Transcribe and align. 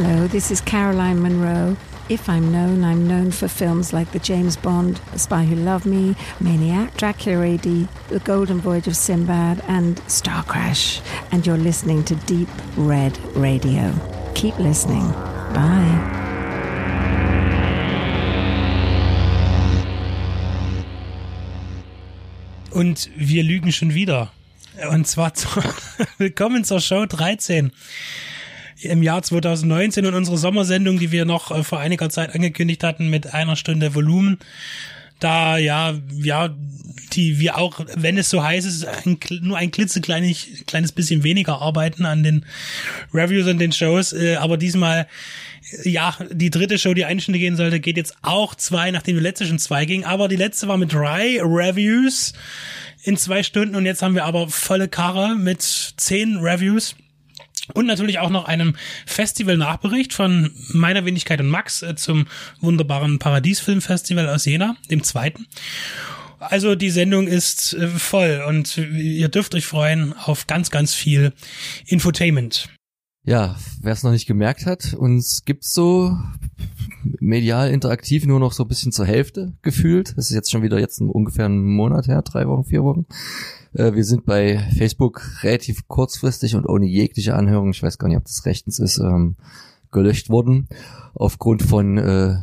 Hello, 0.00 0.28
this 0.28 0.52
is 0.52 0.60
Caroline 0.60 1.20
Monroe. 1.20 1.76
If 2.08 2.28
I'm 2.28 2.52
known, 2.52 2.84
I'm 2.84 3.08
known 3.08 3.32
for 3.32 3.48
films 3.48 3.92
like 3.92 4.12
the 4.12 4.20
James 4.20 4.56
Bond, 4.56 5.00
The 5.10 5.18
Spy 5.18 5.42
Who 5.42 5.56
Loved 5.56 5.86
Me, 5.86 6.14
Maniac, 6.38 6.96
Dracula 6.96 7.54
AD, 7.54 7.62
The 7.62 8.20
Golden 8.22 8.60
Voyage 8.60 8.86
of 8.86 8.96
Sinbad, 8.96 9.60
and 9.66 9.98
Star 10.08 10.44
Crash. 10.44 11.00
And 11.32 11.44
you're 11.44 11.56
listening 11.56 12.04
to 12.04 12.14
Deep 12.14 12.48
Red 12.76 13.18
Radio. 13.34 13.92
Keep 14.36 14.60
listening. 14.60 15.02
Bye. 15.52 16.14
Und 22.70 23.10
wir 23.16 23.42
lügen 23.42 23.72
schon 23.72 23.94
wieder. 23.94 24.30
Und 24.92 25.08
zwar 25.08 25.34
zu, 25.34 25.48
willkommen 26.18 26.62
zur 26.62 26.80
Show 26.80 27.04
13 27.04 27.72
im 28.80 29.02
Jahr 29.02 29.22
2019 29.22 30.06
und 30.06 30.14
unsere 30.14 30.38
Sommersendung, 30.38 30.98
die 30.98 31.12
wir 31.12 31.24
noch 31.24 31.50
äh, 31.50 31.64
vor 31.64 31.80
einiger 31.80 32.10
Zeit 32.10 32.34
angekündigt 32.34 32.84
hatten 32.84 33.08
mit 33.08 33.34
einer 33.34 33.56
Stunde 33.56 33.94
Volumen. 33.94 34.38
Da 35.20 35.58
ja, 35.58 35.94
ja, 36.22 36.54
die 37.12 37.40
wir 37.40 37.58
auch, 37.58 37.80
wenn 37.96 38.18
es 38.18 38.30
so 38.30 38.42
heiß 38.42 38.64
ist, 38.64 38.84
ein, 38.84 39.18
nur 39.40 39.56
ein 39.56 39.72
klitzekleines 39.72 40.46
kleines 40.66 40.92
bisschen 40.92 41.24
weniger 41.24 41.60
arbeiten 41.60 42.06
an 42.06 42.22
den 42.22 42.44
Reviews 43.12 43.48
und 43.48 43.58
den 43.58 43.72
Shows, 43.72 44.12
äh, 44.12 44.36
aber 44.36 44.56
diesmal 44.56 45.08
ja, 45.84 46.16
die 46.30 46.50
dritte 46.50 46.78
Show, 46.78 46.94
die 46.94 47.04
eine 47.04 47.20
Stunde 47.20 47.38
gehen 47.38 47.56
sollte, 47.56 47.80
geht 47.80 47.96
jetzt 47.96 48.16
auch 48.22 48.54
zwei, 48.54 48.90
nachdem 48.90 49.16
die 49.16 49.22
letzte 49.22 49.46
schon 49.46 49.58
zwei 49.58 49.84
ging. 49.84 50.04
Aber 50.04 50.28
die 50.28 50.36
letzte 50.36 50.68
war 50.68 50.78
mit 50.78 50.92
drei 50.92 51.40
Reviews 51.42 52.32
in 53.02 53.16
zwei 53.16 53.42
Stunden 53.42 53.76
und 53.76 53.86
jetzt 53.86 54.02
haben 54.02 54.14
wir 54.14 54.24
aber 54.24 54.48
volle 54.48 54.88
Karre 54.88 55.34
mit 55.36 55.62
zehn 55.62 56.38
Reviews. 56.38 56.96
Und 57.74 57.86
natürlich 57.86 58.18
auch 58.18 58.30
noch 58.30 58.46
einem 58.46 58.76
Festival-Nachbericht 59.06 60.12
von 60.12 60.52
meiner 60.68 61.04
Wenigkeit 61.04 61.40
und 61.40 61.48
Max 61.48 61.82
äh, 61.82 61.96
zum 61.96 62.26
wunderbaren 62.60 63.18
Paradiesfilmfestival 63.18 64.28
aus 64.28 64.44
Jena, 64.44 64.76
dem 64.90 65.02
zweiten. 65.02 65.46
Also 66.40 66.74
die 66.74 66.90
Sendung 66.90 67.26
ist 67.26 67.74
äh, 67.74 67.88
voll 67.88 68.42
und 68.46 68.76
ihr 68.78 69.28
dürft 69.28 69.54
euch 69.54 69.66
freuen 69.66 70.12
auf 70.12 70.46
ganz, 70.46 70.70
ganz 70.70 70.94
viel 70.94 71.32
Infotainment. 71.86 72.68
Ja, 73.28 73.56
wer 73.82 73.92
es 73.92 74.04
noch 74.04 74.10
nicht 74.10 74.24
gemerkt 74.24 74.64
hat, 74.64 74.94
uns 74.94 75.44
gibt's 75.44 75.74
so 75.74 76.16
medial 77.20 77.70
interaktiv 77.70 78.24
nur 78.24 78.40
noch 78.40 78.52
so 78.52 78.64
ein 78.64 78.68
bisschen 78.68 78.90
zur 78.90 79.04
Hälfte 79.04 79.52
gefühlt. 79.60 80.16
Das 80.16 80.30
ist 80.30 80.34
jetzt 80.34 80.50
schon 80.50 80.62
wieder 80.62 80.78
jetzt 80.78 80.98
ungefähr 81.02 81.44
einen 81.44 81.62
Monat 81.62 82.08
her, 82.08 82.22
drei 82.22 82.48
Wochen, 82.48 82.64
vier 82.64 82.84
Wochen. 82.84 83.04
Äh, 83.74 83.92
wir 83.92 84.04
sind 84.06 84.24
bei 84.24 84.58
Facebook 84.78 85.42
relativ 85.42 85.88
kurzfristig 85.88 86.54
und 86.56 86.66
ohne 86.66 86.86
jegliche 86.86 87.34
Anhörung, 87.34 87.68
ich 87.72 87.82
weiß 87.82 87.98
gar 87.98 88.08
nicht, 88.08 88.16
ob 88.16 88.24
das 88.24 88.46
rechtens 88.46 88.78
ist, 88.78 88.96
ähm, 88.96 89.36
gelöscht 89.92 90.30
worden 90.30 90.66
aufgrund 91.12 91.62
von 91.62 91.98
äh, 91.98 92.36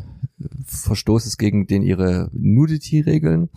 Verstoßes 0.68 1.40
gegen 1.40 1.66
den 1.66 1.82
ihre 1.82 2.30
Nudity-Regeln. 2.32 3.50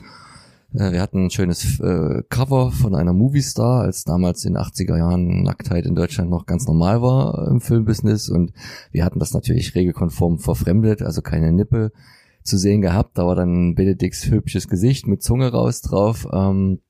Äh, 0.74 0.92
wir 0.92 1.00
hatten 1.00 1.26
ein 1.26 1.30
schönes 1.30 1.80
äh, 1.80 2.22
Cover 2.28 2.70
von 2.72 2.94
einer 2.94 3.12
Movie-Star, 3.12 3.82
als 3.82 4.04
damals 4.04 4.44
in 4.44 4.54
den 4.54 4.62
80er 4.62 4.96
Jahren 4.96 5.42
Nacktheit 5.42 5.86
in 5.86 5.94
Deutschland 5.94 6.30
noch 6.30 6.46
ganz 6.46 6.66
normal 6.66 7.02
war 7.02 7.48
im 7.48 7.60
Filmbusiness 7.60 8.28
und 8.28 8.52
wir 8.90 9.04
hatten 9.04 9.18
das 9.18 9.32
natürlich 9.32 9.74
regelkonform 9.74 10.38
verfremdet, 10.38 11.02
also 11.02 11.22
keine 11.22 11.52
Nippe 11.52 11.92
zu 12.42 12.58
sehen 12.58 12.80
gehabt. 12.80 13.18
Da 13.18 13.26
war 13.26 13.34
dann 13.34 13.74
Benedikts 13.74 14.26
hübsches 14.26 14.68
Gesicht 14.68 15.06
mit 15.06 15.22
Zunge 15.22 15.50
raus 15.52 15.82
drauf. 15.82 16.26
Ähm, 16.32 16.80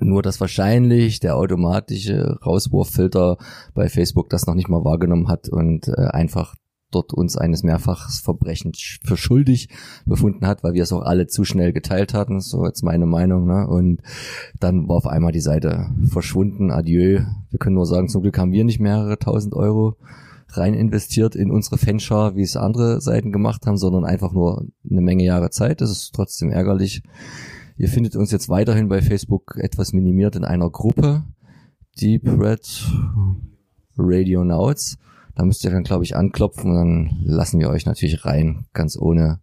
nur 0.00 0.22
dass 0.22 0.40
wahrscheinlich 0.40 1.20
der 1.20 1.36
automatische 1.36 2.38
Rauswurffilter 2.44 3.38
bei 3.74 3.88
Facebook 3.88 4.28
das 4.28 4.46
noch 4.46 4.54
nicht 4.54 4.68
mal 4.68 4.84
wahrgenommen 4.84 5.28
hat 5.28 5.48
und 5.48 5.88
äh, 5.88 6.08
einfach 6.08 6.54
dort 6.90 7.12
uns 7.12 7.36
eines 7.36 7.62
Mehrfachsverbrechens 7.62 8.98
für 9.04 9.16
schuldig 9.16 9.68
befunden 10.04 10.46
hat, 10.46 10.62
weil 10.62 10.74
wir 10.74 10.82
es 10.82 10.92
auch 10.92 11.02
alle 11.02 11.26
zu 11.26 11.44
schnell 11.44 11.72
geteilt 11.72 12.14
hatten, 12.14 12.40
so 12.40 12.64
jetzt 12.64 12.82
meine 12.82 13.06
Meinung, 13.06 13.46
ne? 13.46 13.66
Und 13.66 14.02
dann 14.60 14.88
war 14.88 14.96
auf 14.96 15.06
einmal 15.06 15.32
die 15.32 15.40
Seite 15.40 15.90
verschwunden, 16.08 16.70
adieu. 16.70 17.24
Wir 17.50 17.58
können 17.58 17.76
nur 17.76 17.86
sagen, 17.86 18.08
zum 18.08 18.22
Glück 18.22 18.38
haben 18.38 18.52
wir 18.52 18.64
nicht 18.64 18.80
mehrere 18.80 19.18
tausend 19.18 19.54
Euro 19.54 19.96
rein 20.48 20.74
investiert 20.74 21.34
in 21.34 21.50
unsere 21.50 21.76
Fanschar, 21.76 22.36
wie 22.36 22.42
es 22.42 22.56
andere 22.56 23.00
Seiten 23.00 23.32
gemacht 23.32 23.66
haben, 23.66 23.76
sondern 23.76 24.04
einfach 24.04 24.32
nur 24.32 24.66
eine 24.88 25.00
Menge 25.00 25.24
Jahre 25.24 25.50
Zeit. 25.50 25.80
Das 25.80 25.90
ist 25.90 26.14
trotzdem 26.14 26.50
ärgerlich. 26.50 27.02
Ihr 27.76 27.88
findet 27.88 28.16
uns 28.16 28.30
jetzt 28.30 28.48
weiterhin 28.48 28.88
bei 28.88 29.02
Facebook 29.02 29.56
etwas 29.56 29.92
minimiert 29.92 30.36
in 30.36 30.44
einer 30.44 30.70
Gruppe. 30.70 31.24
Deep 32.00 32.26
Red 32.26 32.90
Radio 33.98 34.44
Nauts. 34.44 34.98
Da 35.36 35.44
müsst 35.44 35.62
ihr 35.64 35.70
dann, 35.70 35.84
glaube 35.84 36.02
ich, 36.02 36.16
anklopfen 36.16 36.70
und 36.70 36.76
dann 36.76 37.10
lassen 37.22 37.60
wir 37.60 37.68
euch 37.68 37.86
natürlich 37.86 38.24
rein, 38.24 38.64
ganz 38.72 38.98
ohne 38.98 39.38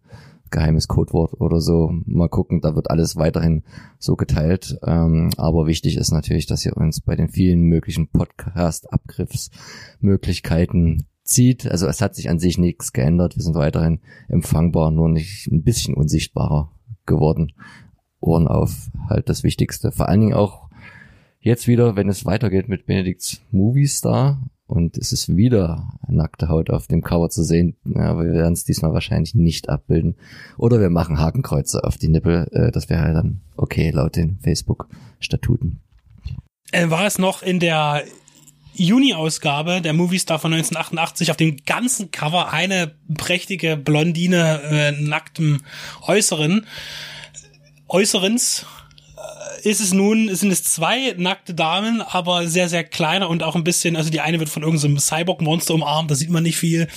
geheimes 0.50 0.88
Codewort 0.88 1.40
oder 1.40 1.60
so. 1.60 1.94
Mal 2.04 2.28
gucken, 2.28 2.60
da 2.60 2.74
wird 2.74 2.90
alles 2.90 3.14
weiterhin 3.16 3.62
so 3.98 4.16
geteilt. 4.16 4.78
Ähm, 4.84 5.30
aber 5.36 5.66
wichtig 5.66 5.96
ist 5.96 6.12
natürlich, 6.12 6.46
dass 6.46 6.66
ihr 6.66 6.76
uns 6.76 7.00
bei 7.00 7.16
den 7.16 7.28
vielen 7.28 7.62
möglichen 7.62 8.08
Podcast-Abgriffsmöglichkeiten 8.08 11.06
zieht. 11.22 11.70
Also 11.70 11.86
es 11.86 12.00
hat 12.00 12.14
sich 12.14 12.28
an 12.28 12.38
sich 12.38 12.58
nichts 12.58 12.92
geändert. 12.92 13.36
Wir 13.36 13.42
sind 13.42 13.56
weiterhin 13.56 14.00
empfangbar, 14.28 14.90
nur 14.90 15.08
nicht 15.08 15.46
ein 15.46 15.62
bisschen 15.62 15.94
unsichtbarer 15.94 16.70
geworden. 17.06 17.52
Ohren 18.20 18.48
auf, 18.48 18.90
halt 19.08 19.28
das 19.28 19.44
Wichtigste. 19.44 19.92
Vor 19.92 20.08
allen 20.08 20.20
Dingen 20.20 20.34
auch 20.34 20.68
jetzt 21.40 21.68
wieder, 21.68 21.96
wenn 21.96 22.08
es 22.08 22.24
weitergeht 22.24 22.68
mit 22.68 22.86
Benedikts 22.86 23.42
Movie 23.50 23.86
Star 23.86 24.40
und 24.74 24.98
es 24.98 25.12
ist 25.12 25.36
wieder 25.36 25.88
nackte 26.08 26.48
Haut 26.48 26.68
auf 26.68 26.88
dem 26.88 27.02
Cover 27.02 27.30
zu 27.30 27.44
sehen. 27.44 27.76
Aber 27.94 28.24
wir 28.24 28.32
werden 28.32 28.54
es 28.54 28.64
diesmal 28.64 28.92
wahrscheinlich 28.92 29.34
nicht 29.34 29.68
abbilden. 29.68 30.16
Oder 30.58 30.80
wir 30.80 30.90
machen 30.90 31.20
Hakenkreuze 31.20 31.84
auf 31.84 31.96
die 31.96 32.08
Nippel. 32.08 32.48
Äh, 32.52 32.72
das 32.72 32.90
wäre 32.90 33.12
dann 33.12 33.40
okay 33.56 33.90
laut 33.90 34.16
den 34.16 34.38
Facebook-Statuten. 34.42 35.80
Äh, 36.72 36.90
war 36.90 37.06
es 37.06 37.18
noch 37.18 37.42
in 37.42 37.60
der 37.60 38.02
Juni-Ausgabe 38.74 39.80
der 39.80 39.92
Moviestar 39.92 40.40
von 40.40 40.52
1988 40.52 41.30
auf 41.30 41.36
dem 41.36 41.56
ganzen 41.64 42.10
Cover 42.10 42.52
eine 42.52 42.96
prächtige 43.16 43.76
Blondine 43.76 44.60
äh, 44.62 44.92
nacktem 45.00 45.60
Äußeren. 46.02 46.66
Äußerens 47.86 48.66
ist 49.62 49.80
es 49.80 49.92
nun, 49.94 50.34
sind 50.34 50.50
es 50.50 50.62
zwei 50.62 51.14
nackte 51.16 51.54
Damen, 51.54 52.02
aber 52.02 52.46
sehr, 52.46 52.68
sehr 52.68 52.84
kleiner 52.84 53.30
und 53.30 53.42
auch 53.42 53.56
ein 53.56 53.64
bisschen, 53.64 53.96
also 53.96 54.10
die 54.10 54.20
eine 54.20 54.38
wird 54.38 54.50
von 54.50 54.62
irgendeinem 54.62 54.98
Cyborg-Monster 54.98 55.74
umarmt, 55.74 56.10
da 56.10 56.14
sieht 56.14 56.30
man 56.30 56.42
nicht 56.42 56.56
viel. 56.56 56.88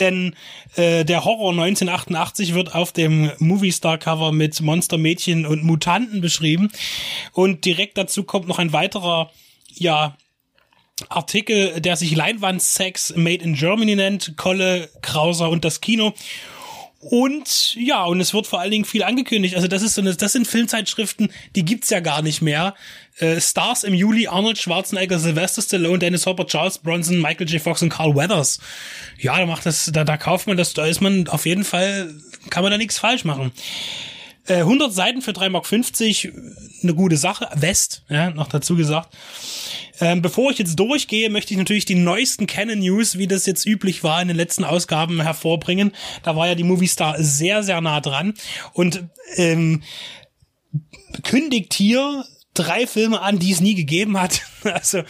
Denn 0.00 0.34
äh, 0.76 1.04
der 1.04 1.24
Horror 1.24 1.52
1988 1.52 2.54
wird 2.54 2.74
auf 2.74 2.92
dem 2.92 3.30
Movie-Star-Cover 3.38 4.32
mit 4.32 4.60
Monstermädchen 4.60 5.46
und 5.46 5.62
Mutanten 5.62 6.20
beschrieben. 6.20 6.72
Und 7.32 7.64
direkt 7.64 7.96
dazu 7.96 8.24
kommt 8.24 8.48
noch 8.48 8.58
ein 8.58 8.72
weiterer, 8.72 9.30
ja, 9.74 10.16
Artikel, 11.08 11.80
der 11.80 11.96
sich 11.96 12.14
Leinwand-Sex 12.14 13.14
Made 13.16 13.42
in 13.42 13.54
Germany 13.54 13.96
nennt, 13.96 14.36
Kolle, 14.36 14.90
Krauser 15.00 15.48
und 15.48 15.64
das 15.64 15.80
Kino. 15.80 16.12
Und 17.02 17.76
ja, 17.76 18.04
und 18.04 18.20
es 18.20 18.34
wird 18.34 18.46
vor 18.46 18.60
allen 18.60 18.70
Dingen 18.70 18.84
viel 18.84 19.02
angekündigt. 19.02 19.56
Also 19.56 19.68
das 19.68 19.80
ist 19.80 19.94
so 19.94 20.02
eine, 20.02 20.14
das 20.14 20.32
sind 20.32 20.46
Filmzeitschriften, 20.46 21.32
die 21.56 21.64
gibt's 21.64 21.88
ja 21.88 22.00
gar 22.00 22.20
nicht 22.20 22.42
mehr. 22.42 22.74
Äh, 23.18 23.40
Stars 23.40 23.84
im 23.84 23.94
Juli, 23.94 24.26
Arnold 24.26 24.58
Schwarzenegger, 24.58 25.18
Sylvester 25.18 25.62
Stallone, 25.62 25.98
Dennis 25.98 26.26
Hopper, 26.26 26.46
Charles 26.46 26.76
Bronson, 26.76 27.18
Michael 27.18 27.48
J. 27.48 27.62
Fox 27.62 27.80
und 27.80 27.88
Carl 27.88 28.14
Weathers. 28.14 28.60
Ja, 29.18 29.38
da 29.38 29.46
macht 29.46 29.64
das, 29.64 29.90
da, 29.90 30.04
da 30.04 30.18
kauft 30.18 30.46
man 30.46 30.58
das, 30.58 30.74
da 30.74 30.84
ist 30.84 31.00
man 31.00 31.26
auf 31.28 31.46
jeden 31.46 31.64
Fall, 31.64 32.14
kann 32.50 32.62
man 32.62 32.70
da 32.70 32.76
nichts 32.76 32.98
falsch 32.98 33.24
machen. 33.24 33.50
100 34.50 34.90
äh, 34.90 34.92
Seiten 34.92 35.22
für 35.22 35.32
3,50 35.32 35.50
Mark, 35.50 36.44
eine 36.82 36.94
gute 36.94 37.16
Sache. 37.16 37.48
West, 37.54 38.04
ja, 38.08 38.30
noch 38.30 38.48
dazu 38.48 38.76
gesagt. 38.76 39.16
Ähm, 40.00 40.22
bevor 40.22 40.50
ich 40.50 40.58
jetzt 40.58 40.76
durchgehe, 40.76 41.28
möchte 41.28 41.52
ich 41.52 41.58
natürlich 41.58 41.84
die 41.84 41.94
neuesten 41.94 42.46
Canon 42.46 42.78
News, 42.78 43.18
wie 43.18 43.26
das 43.26 43.46
jetzt 43.46 43.66
üblich 43.66 44.02
war 44.02 44.22
in 44.22 44.28
den 44.28 44.36
letzten 44.36 44.64
Ausgaben, 44.64 45.20
hervorbringen. 45.20 45.92
Da 46.22 46.36
war 46.36 46.48
ja 46.48 46.54
die 46.54 46.64
Movie 46.64 46.86
Star 46.86 47.16
sehr, 47.18 47.62
sehr 47.62 47.80
nah 47.80 48.00
dran 48.00 48.34
und 48.72 49.04
ähm, 49.36 49.82
kündigt 51.22 51.74
hier 51.74 52.24
drei 52.60 52.86
Filme 52.86 53.20
an, 53.20 53.38
die 53.38 53.52
es 53.52 53.60
nie 53.60 53.74
gegeben 53.74 54.20
hat. 54.20 54.42
Also 54.62 55.00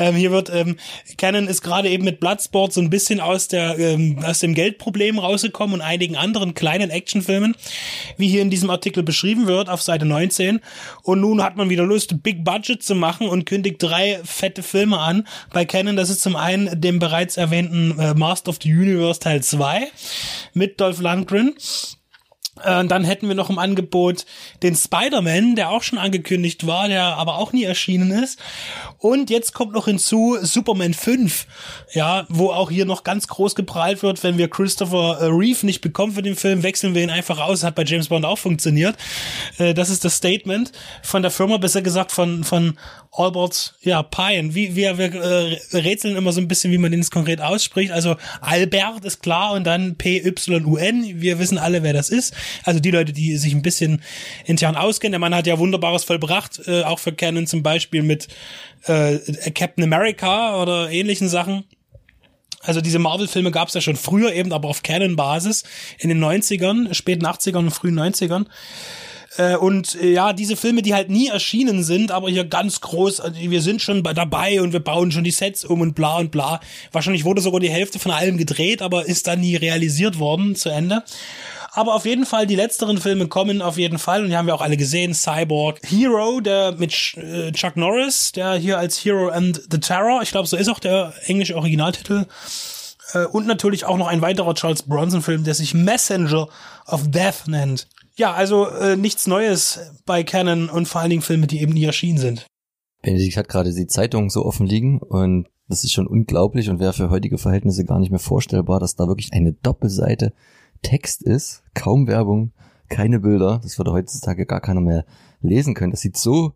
ähm, 0.00 0.16
hier 0.16 0.32
wird 0.32 0.50
ähm, 0.52 0.78
Canon 1.16 1.46
ist 1.46 1.62
gerade 1.62 1.88
eben 1.88 2.02
mit 2.02 2.18
Bloodsport 2.18 2.72
so 2.72 2.80
ein 2.80 2.90
bisschen 2.90 3.20
aus 3.20 3.46
der 3.46 3.78
ähm, 3.78 4.18
aus 4.24 4.40
dem 4.40 4.52
Geldproblem 4.52 5.20
rausgekommen 5.20 5.74
und 5.74 5.80
einigen 5.80 6.16
anderen 6.16 6.54
kleinen 6.54 6.90
Actionfilmen, 6.90 7.54
wie 8.16 8.26
hier 8.26 8.42
in 8.42 8.50
diesem 8.50 8.68
Artikel 8.68 9.04
beschrieben 9.04 9.46
wird 9.46 9.68
auf 9.68 9.80
Seite 9.80 10.06
19. 10.06 10.58
Und 11.04 11.20
nun 11.20 11.40
hat 11.40 11.56
man 11.56 11.70
wieder 11.70 11.84
Lust, 11.84 12.20
Big 12.24 12.42
Budget 12.42 12.82
zu 12.82 12.96
machen 12.96 13.28
und 13.28 13.46
kündigt 13.46 13.80
drei 13.80 14.18
fette 14.24 14.64
Filme 14.64 14.98
an 14.98 15.28
bei 15.52 15.64
Canon. 15.64 15.94
Das 15.94 16.10
ist 16.10 16.20
zum 16.20 16.34
einen 16.34 16.80
dem 16.80 16.98
bereits 16.98 17.36
erwähnten 17.36 17.96
äh, 18.00 18.12
Master 18.14 18.50
of 18.50 18.58
the 18.60 18.72
Universe 18.72 19.20
Teil 19.20 19.40
2 19.40 19.86
mit 20.52 20.80
Dolph 20.80 20.98
Lundgren 20.98 21.54
Äh, 22.62 22.84
dann 22.86 23.04
hätten 23.04 23.28
wir 23.28 23.34
noch 23.34 23.50
im 23.50 23.58
Angebot 23.58 24.24
den 24.62 24.74
Spider-Man, 24.74 25.56
der 25.56 25.70
auch 25.70 25.82
schon 25.82 25.98
angekündigt 25.98 26.66
war, 26.66 26.88
der 26.88 27.16
aber 27.16 27.38
auch 27.38 27.52
nie 27.52 27.64
erschienen 27.64 28.10
ist. 28.10 28.38
Und 28.98 29.30
jetzt 29.30 29.52
kommt 29.52 29.72
noch 29.72 29.86
hinzu 29.86 30.38
Superman 30.40 30.94
5, 30.94 31.46
ja, 31.92 32.26
wo 32.28 32.50
auch 32.50 32.70
hier 32.70 32.86
noch 32.86 33.04
ganz 33.04 33.28
groß 33.28 33.54
geprallt 33.54 34.02
wird, 34.02 34.22
wenn 34.22 34.38
wir 34.38 34.48
Christopher 34.48 35.18
äh, 35.20 35.24
Reeve 35.26 35.66
nicht 35.66 35.80
bekommen 35.80 36.12
für 36.12 36.22
den 36.22 36.36
Film, 36.36 36.62
wechseln 36.62 36.94
wir 36.94 37.02
ihn 37.02 37.10
einfach 37.10 37.38
aus. 37.38 37.64
Hat 37.64 37.74
bei 37.74 37.84
James 37.84 38.08
Bond 38.08 38.24
auch 38.24 38.38
funktioniert. 38.38 38.96
Äh, 39.58 39.74
das 39.74 39.90
ist 39.90 40.04
das 40.04 40.16
Statement 40.16 40.72
von 41.02 41.22
der 41.22 41.30
Firma, 41.30 41.58
besser 41.58 41.82
gesagt 41.82 42.12
von, 42.12 42.44
von 42.44 42.78
Albert, 43.16 43.74
ja, 43.80 44.02
Pine. 44.02 44.54
Wie, 44.54 44.76
wir, 44.76 44.98
wir 44.98 45.14
äh, 45.14 45.58
rätseln 45.72 46.16
immer 46.16 46.32
so 46.32 46.40
ein 46.40 46.48
bisschen, 46.48 46.72
wie 46.72 46.78
man 46.78 46.90
den 46.90 47.00
jetzt 47.00 47.10
konkret 47.10 47.40
ausspricht. 47.40 47.92
Also 47.92 48.16
Albert 48.40 49.04
ist 49.04 49.22
klar 49.22 49.52
und 49.52 49.64
dann 49.64 49.96
P-Y-U-N. 49.96 51.20
Wir 51.20 51.38
wissen 51.38 51.58
alle, 51.58 51.82
wer 51.82 51.92
das 51.92 52.10
ist. 52.10 52.34
Also 52.64 52.80
die 52.80 52.90
Leute, 52.90 53.12
die 53.12 53.36
sich 53.36 53.54
ein 53.54 53.62
bisschen 53.62 54.02
intern 54.44 54.76
auskennen. 54.76 55.12
Der 55.12 55.18
Mann 55.18 55.34
hat 55.34 55.46
ja 55.46 55.58
Wunderbares 55.58 56.04
vollbracht, 56.04 56.60
äh, 56.66 56.82
auch 56.82 56.98
für 56.98 57.12
Canon 57.12 57.46
zum 57.46 57.62
Beispiel 57.62 58.02
mit 58.02 58.28
äh, 58.84 59.18
Captain 59.52 59.84
America 59.84 60.60
oder 60.60 60.90
ähnlichen 60.90 61.28
Sachen. 61.28 61.64
Also 62.66 62.80
diese 62.80 62.98
Marvel-Filme 62.98 63.50
gab 63.50 63.68
es 63.68 63.74
ja 63.74 63.80
schon 63.80 63.96
früher 63.96 64.32
eben, 64.32 64.52
aber 64.52 64.68
auf 64.68 64.82
Canon-Basis 64.82 65.64
in 65.98 66.08
den 66.08 66.22
90ern, 66.22 66.92
späten 66.94 67.24
80ern 67.24 67.58
und 67.58 67.70
frühen 67.70 67.98
90ern. 67.98 68.46
Äh, 69.36 69.56
und 69.56 69.94
äh, 70.00 70.12
ja, 70.12 70.32
diese 70.32 70.56
Filme, 70.56 70.82
die 70.82 70.94
halt 70.94 71.10
nie 71.10 71.28
erschienen 71.28 71.82
sind, 71.82 72.10
aber 72.10 72.28
hier 72.28 72.44
ganz 72.44 72.80
groß, 72.80 73.20
also 73.20 73.38
wir 73.38 73.62
sind 73.62 73.82
schon 73.82 74.02
dabei 74.02 74.60
und 74.60 74.72
wir 74.72 74.80
bauen 74.80 75.12
schon 75.12 75.24
die 75.24 75.30
Sets 75.30 75.64
um 75.64 75.80
und 75.80 75.94
bla 75.94 76.18
und 76.18 76.30
bla. 76.30 76.60
Wahrscheinlich 76.92 77.24
wurde 77.24 77.40
sogar 77.40 77.60
die 77.60 77.70
Hälfte 77.70 77.98
von 77.98 78.12
allem 78.12 78.38
gedreht, 78.38 78.82
aber 78.82 79.06
ist 79.06 79.26
dann 79.26 79.40
nie 79.40 79.56
realisiert 79.56 80.18
worden 80.18 80.54
zu 80.54 80.70
Ende. 80.70 81.02
Aber 81.72 81.94
auf 81.94 82.06
jeden 82.06 82.24
Fall, 82.24 82.46
die 82.46 82.56
letzteren 82.56 82.98
Filme 82.98 83.28
kommen 83.28 83.60
auf 83.60 83.76
jeden 83.76 83.98
Fall 83.98 84.22
und 84.22 84.30
die 84.30 84.36
haben 84.36 84.46
wir 84.46 84.54
auch 84.54 84.62
alle 84.62 84.78
gesehen. 84.78 85.12
Cyborg, 85.12 85.80
Hero, 85.86 86.40
der 86.40 86.72
mit 86.72 86.94
äh, 87.16 87.52
Chuck 87.52 87.76
Norris, 87.76 88.32
der 88.32 88.54
hier 88.54 88.78
als 88.78 89.04
Hero 89.04 89.28
and 89.28 89.60
the 89.70 89.78
Terror, 89.78 90.22
ich 90.22 90.30
glaube, 90.30 90.48
so 90.48 90.56
ist 90.56 90.68
auch 90.68 90.78
der 90.78 91.12
englische 91.26 91.54
Originaltitel. 91.54 92.26
Und 93.30 93.46
natürlich 93.46 93.84
auch 93.84 93.96
noch 93.96 94.08
ein 94.08 94.20
weiterer 94.20 94.52
Charles 94.54 94.82
Bronson-Film, 94.82 95.44
der 95.44 95.54
sich 95.54 95.74
Messenger 95.74 96.48
of 96.88 97.08
Death 97.08 97.46
nennt. 97.46 97.86
Ja, 98.16 98.32
also 98.32 98.66
äh, 98.68 98.96
nichts 98.96 99.26
Neues 99.26 99.78
bei 100.06 100.24
Canon 100.24 100.70
und 100.70 100.88
vor 100.88 101.00
allen 101.02 101.10
Dingen 101.10 101.22
Filme, 101.22 101.46
die 101.46 101.60
eben 101.60 101.74
nie 101.74 101.84
erschienen 101.84 102.18
sind. 102.18 102.46
Benedikt 103.02 103.36
hat 103.36 103.48
gerade 103.48 103.74
die 103.74 103.86
Zeitung 103.86 104.30
so 104.30 104.44
offen 104.44 104.66
liegen 104.66 104.98
und 104.98 105.48
das 105.68 105.84
ist 105.84 105.92
schon 105.92 106.06
unglaublich 106.06 106.70
und 106.70 106.80
wäre 106.80 106.92
für 106.92 107.10
heutige 107.10 107.38
Verhältnisse 107.38 107.84
gar 107.84 107.98
nicht 107.98 108.10
mehr 108.10 108.20
vorstellbar, 108.20 108.80
dass 108.80 108.96
da 108.96 109.06
wirklich 109.06 109.32
eine 109.32 109.52
Doppelseite 109.52 110.32
Text 110.82 111.22
ist, 111.22 111.62
kaum 111.74 112.06
Werbung, 112.06 112.52
keine 112.88 113.20
Bilder. 113.20 113.60
Das 113.62 113.78
würde 113.78 113.92
heutzutage 113.92 114.46
gar 114.46 114.60
keiner 114.60 114.80
mehr 114.80 115.04
lesen 115.40 115.74
können. 115.74 115.90
Das 115.90 116.00
sieht 116.00 116.16
so 116.16 116.52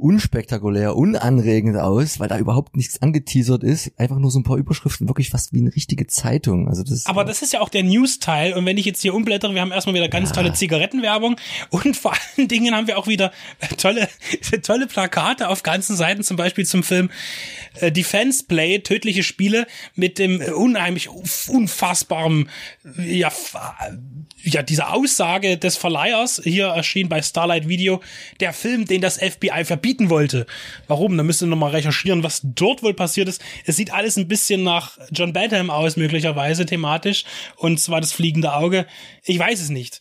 unspektakulär, 0.00 0.96
unanregend 0.96 1.76
aus, 1.76 2.18
weil 2.18 2.28
da 2.28 2.38
überhaupt 2.38 2.76
nichts 2.76 3.02
angeteasert 3.02 3.62
ist. 3.62 3.92
Einfach 3.98 4.18
nur 4.18 4.30
so 4.30 4.40
ein 4.40 4.44
paar 4.44 4.56
Überschriften, 4.56 5.08
wirklich 5.08 5.30
fast 5.30 5.52
wie 5.52 5.60
eine 5.60 5.74
richtige 5.74 6.06
Zeitung. 6.06 6.68
Also 6.68 6.82
das 6.82 7.06
Aber 7.06 7.24
das 7.24 7.42
ist 7.42 7.52
ja 7.52 7.60
auch 7.60 7.68
der 7.68 7.82
News-Teil. 7.82 8.54
Und 8.54 8.64
wenn 8.64 8.78
ich 8.78 8.86
jetzt 8.86 9.02
hier 9.02 9.14
umblättere, 9.14 9.54
wir 9.54 9.60
haben 9.60 9.72
erstmal 9.72 9.94
wieder 9.94 10.08
ganz 10.08 10.30
ja. 10.30 10.36
tolle 10.36 10.52
Zigarettenwerbung 10.54 11.36
und 11.68 11.96
vor 11.96 12.14
allen 12.36 12.48
Dingen 12.48 12.74
haben 12.74 12.86
wir 12.86 12.98
auch 12.98 13.06
wieder 13.06 13.30
tolle, 13.76 14.08
tolle 14.62 14.86
Plakate 14.86 15.48
auf 15.48 15.62
ganzen 15.62 15.96
Seiten, 15.96 16.22
zum 16.22 16.36
Beispiel 16.36 16.64
zum 16.64 16.82
Film 16.82 17.10
äh, 17.80 17.92
Defense 17.92 18.44
Play, 18.44 18.78
tödliche 18.80 19.22
Spiele 19.22 19.66
mit 19.94 20.18
dem 20.18 20.40
äh, 20.40 20.50
unheimlich 20.50 21.08
unfassbaren, 21.48 22.48
ja, 23.06 23.30
ja, 24.42 24.62
diese 24.62 24.88
Aussage 24.88 25.58
des 25.58 25.76
Verleihers, 25.76 26.40
hier 26.42 26.68
erschien 26.68 27.10
bei 27.10 27.20
Starlight 27.20 27.68
Video, 27.68 28.00
der 28.40 28.54
Film, 28.54 28.86
den 28.86 29.02
das 29.02 29.18
FBI 29.18 29.64
verbietet 29.64 29.89
verbieten 29.90 30.10
wollte. 30.10 30.46
Warum? 30.86 31.16
Da 31.16 31.22
müsst 31.22 31.42
ihr 31.42 31.48
nochmal 31.48 31.72
recherchieren, 31.72 32.22
was 32.22 32.40
dort 32.44 32.82
wohl 32.82 32.94
passiert 32.94 33.28
ist. 33.28 33.42
Es 33.66 33.76
sieht 33.76 33.92
alles 33.92 34.16
ein 34.16 34.28
bisschen 34.28 34.62
nach 34.62 34.98
John 35.10 35.32
Badham 35.32 35.70
aus, 35.70 35.96
möglicherweise 35.96 36.64
thematisch. 36.64 37.24
Und 37.56 37.80
zwar 37.80 38.00
das 38.00 38.12
fliegende 38.12 38.54
Auge. 38.54 38.86
Ich 39.24 39.38
weiß 39.38 39.60
es 39.60 39.68
nicht. 39.68 40.00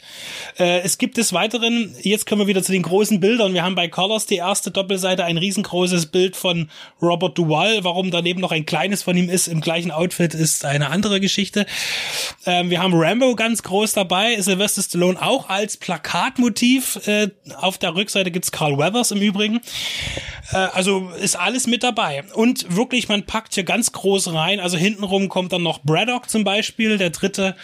Äh, 0.58 0.80
es 0.80 0.98
gibt 0.98 1.18
des 1.18 1.34
Weiteren, 1.34 1.94
jetzt 2.02 2.26
kommen 2.26 2.42
wir 2.42 2.48
wieder 2.48 2.64
zu 2.64 2.72
den 2.72 2.84
großen 2.84 3.20
Bildern. 3.20 3.54
Wir 3.54 3.64
haben 3.64 3.76
bei 3.76 3.90
Colors 3.90 4.26
die 4.26 4.38
erste 4.38 4.72
Doppelseite 4.72 5.26
ein 5.26 5.38
riesengroßes 5.38 6.06
Bild 6.06 6.38
von 6.38 6.70
Robert 7.02 7.38
Duvall. 7.38 7.84
Warum 7.84 8.12
daneben 8.12 8.40
noch 8.40 8.54
ein 8.54 8.66
kleines 8.66 9.04
von 9.04 9.18
ihm 9.18 9.30
ist, 9.30 9.48
im 9.48 9.60
gleichen 9.60 9.92
Outfit, 9.92 10.34
ist 10.34 10.64
eine 10.64 10.90
andere 10.90 11.20
Geschichte. 11.20 11.66
Ähm, 12.46 12.70
wir 12.70 12.82
haben 12.82 12.94
Rambo 12.96 13.36
ganz 13.36 13.62
groß 13.64 13.94
dabei. 13.94 14.40
Sylvester 14.40 14.82
Stallone 14.82 15.22
auch 15.22 15.50
als 15.50 15.76
Plakatmotiv. 15.76 17.06
Äh, 17.06 17.30
auf 17.58 17.78
der 17.78 17.96
Rückseite 17.96 18.32
gibt's 18.32 18.54
Carl 18.54 18.78
Weathers 18.78 19.12
im 19.12 19.22
Übrigen. 19.22 19.60
Äh, 20.52 20.58
also 20.58 21.10
ist 21.22 21.36
alles 21.36 21.68
mit 21.68 21.84
dabei. 21.84 22.24
Und 22.34 22.74
wirklich, 22.74 23.10
man 23.10 23.26
packt 23.26 23.54
hier 23.56 23.66
ganz 23.66 23.92
groß 23.92 24.34
rein. 24.34 24.62
Also 24.62 24.78
hintenrum 24.78 25.28
kommt 25.28 25.52
dann 25.52 25.64
noch 25.64 25.80
Braddock 25.80 26.30
zum 26.30 26.46
Beispiel, 26.46 26.98
der 26.98 27.10
dritte 27.10 27.56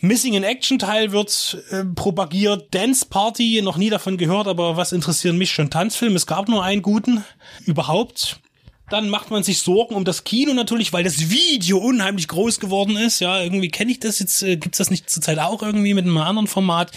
Missing 0.00 0.34
in 0.34 0.44
Action 0.44 0.78
Teil 0.78 1.12
wird 1.12 1.62
äh, 1.70 1.84
propagiert. 1.84 2.74
Dance 2.74 3.04
Party, 3.04 3.60
noch 3.62 3.76
nie 3.76 3.90
davon 3.90 4.16
gehört, 4.16 4.46
aber 4.46 4.76
was 4.76 4.92
interessieren 4.92 5.36
mich 5.36 5.52
schon 5.52 5.70
Tanzfilm? 5.70 6.16
Es 6.16 6.26
gab 6.26 6.48
nur 6.48 6.64
einen 6.64 6.80
guten 6.80 7.24
überhaupt. 7.66 8.40
Dann 8.90 9.08
macht 9.08 9.30
man 9.30 9.42
sich 9.42 9.60
Sorgen 9.60 9.94
um 9.94 10.04
das 10.04 10.24
Kino 10.24 10.52
natürlich, 10.52 10.92
weil 10.92 11.04
das 11.04 11.30
Video 11.30 11.78
unheimlich 11.78 12.28
groß 12.28 12.58
geworden 12.58 12.96
ist. 12.96 13.20
Ja, 13.20 13.40
irgendwie 13.40 13.68
kenne 13.68 13.92
ich 13.92 14.00
das 14.00 14.18
jetzt, 14.18 14.42
äh, 14.42 14.56
gibt's 14.56 14.78
das 14.78 14.90
nicht 14.90 15.08
zurzeit 15.08 15.38
auch 15.38 15.62
irgendwie 15.62 15.94
mit 15.94 16.04
einem 16.04 16.18
anderen 16.18 16.48
Format. 16.48 16.90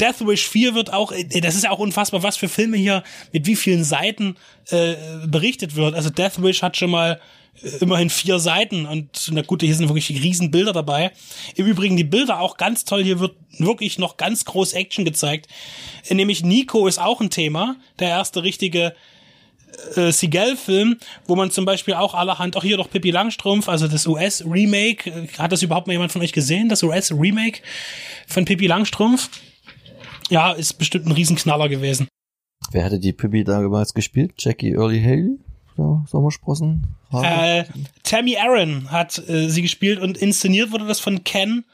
Death 0.00 0.26
Wish 0.26 0.48
4 0.48 0.74
wird 0.74 0.92
auch, 0.92 1.12
äh, 1.12 1.24
das 1.40 1.54
ist 1.54 1.64
ja 1.64 1.70
auch 1.70 1.78
unfassbar, 1.78 2.22
was 2.22 2.38
für 2.38 2.48
Filme 2.48 2.78
hier 2.78 3.04
mit 3.32 3.46
wie 3.46 3.56
vielen 3.56 3.84
Seiten 3.84 4.36
äh, 4.70 4.94
berichtet 5.26 5.76
wird. 5.76 5.94
Also 5.94 6.10
Death 6.10 6.42
Wish 6.42 6.62
hat 6.62 6.78
schon 6.78 6.90
mal 6.90 7.20
äh, 7.62 7.68
immerhin 7.80 8.10
vier 8.10 8.38
Seiten 8.38 8.86
und 8.86 9.28
na 9.32 9.42
gut, 9.42 9.62
hier 9.62 9.74
sind 9.74 9.88
wirklich 9.88 10.08
riesen 10.22 10.50
Bilder 10.50 10.72
dabei. 10.72 11.12
Im 11.56 11.66
Übrigen 11.66 11.96
die 11.96 12.04
Bilder 12.04 12.40
auch 12.40 12.56
ganz 12.56 12.84
toll, 12.84 13.04
hier 13.04 13.20
wird 13.20 13.36
wirklich 13.58 13.98
noch 13.98 14.16
ganz 14.16 14.44
groß 14.44 14.72
Action 14.72 15.04
gezeigt. 15.04 15.48
Nämlich 16.08 16.42
Nico 16.42 16.86
ist 16.86 16.98
auch 16.98 17.20
ein 17.20 17.30
Thema, 17.30 17.76
der 17.98 18.08
erste 18.08 18.42
richtige 18.42 18.94
äh, 19.96 20.12
Seagal-Film, 20.12 20.96
wo 21.26 21.36
man 21.36 21.50
zum 21.50 21.64
Beispiel 21.64 21.94
auch 21.94 22.14
allerhand, 22.14 22.56
auch 22.56 22.62
hier 22.62 22.76
doch 22.76 22.90
Pippi 22.90 23.10
Langstrumpf, 23.10 23.68
also 23.68 23.88
das 23.88 24.06
US-Remake, 24.06 25.10
äh, 25.10 25.26
hat 25.38 25.52
das 25.52 25.62
überhaupt 25.62 25.86
mal 25.86 25.92
jemand 25.92 26.12
von 26.12 26.22
euch 26.22 26.32
gesehen, 26.32 26.68
das 26.68 26.82
US-Remake 26.82 27.60
von 28.26 28.44
Pippi 28.44 28.66
Langstrumpf? 28.66 29.30
Ja, 30.30 30.52
ist 30.52 30.74
bestimmt 30.74 31.06
ein 31.06 31.12
Riesenknaller 31.12 31.68
gewesen. 31.68 32.08
Wer 32.70 32.84
hatte 32.84 32.98
die 32.98 33.12
Pippi 33.12 33.44
damals 33.44 33.94
gespielt? 33.94 34.32
Jackie 34.38 34.72
Early 34.72 35.00
Haley? 35.00 35.38
Sommersprossen? 36.06 36.96
Äh, 37.12 37.64
Tammy 38.02 38.36
Aaron 38.36 38.90
hat 38.90 39.16
äh, 39.28 39.48
sie 39.48 39.62
gespielt 39.62 40.00
und 40.00 40.18
inszeniert 40.18 40.72
wurde 40.72 40.86
das 40.86 40.98
von 40.98 41.22
Ken 41.22 41.64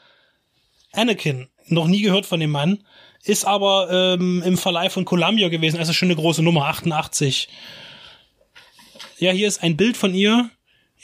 Anakin. 0.93 1.47
Noch 1.67 1.87
nie 1.87 2.03
gehört 2.03 2.27
von 2.27 2.39
dem 2.39 2.51
Mann 2.51 2.79
ist 3.25 3.45
aber 3.45 3.89
ähm, 3.91 4.43
im 4.45 4.57
Verleih 4.57 4.89
von 4.89 5.03
Columbia 5.03 5.49
gewesen, 5.49 5.79
also 5.79 5.93
schon 5.93 6.09
eine 6.09 6.15
große 6.15 6.43
Nummer, 6.43 6.65
88. 6.65 7.49
Ja, 9.17 9.31
hier 9.31 9.47
ist 9.47 9.63
ein 9.63 9.77
Bild 9.77 9.95
von 9.95 10.13
ihr. 10.13 10.49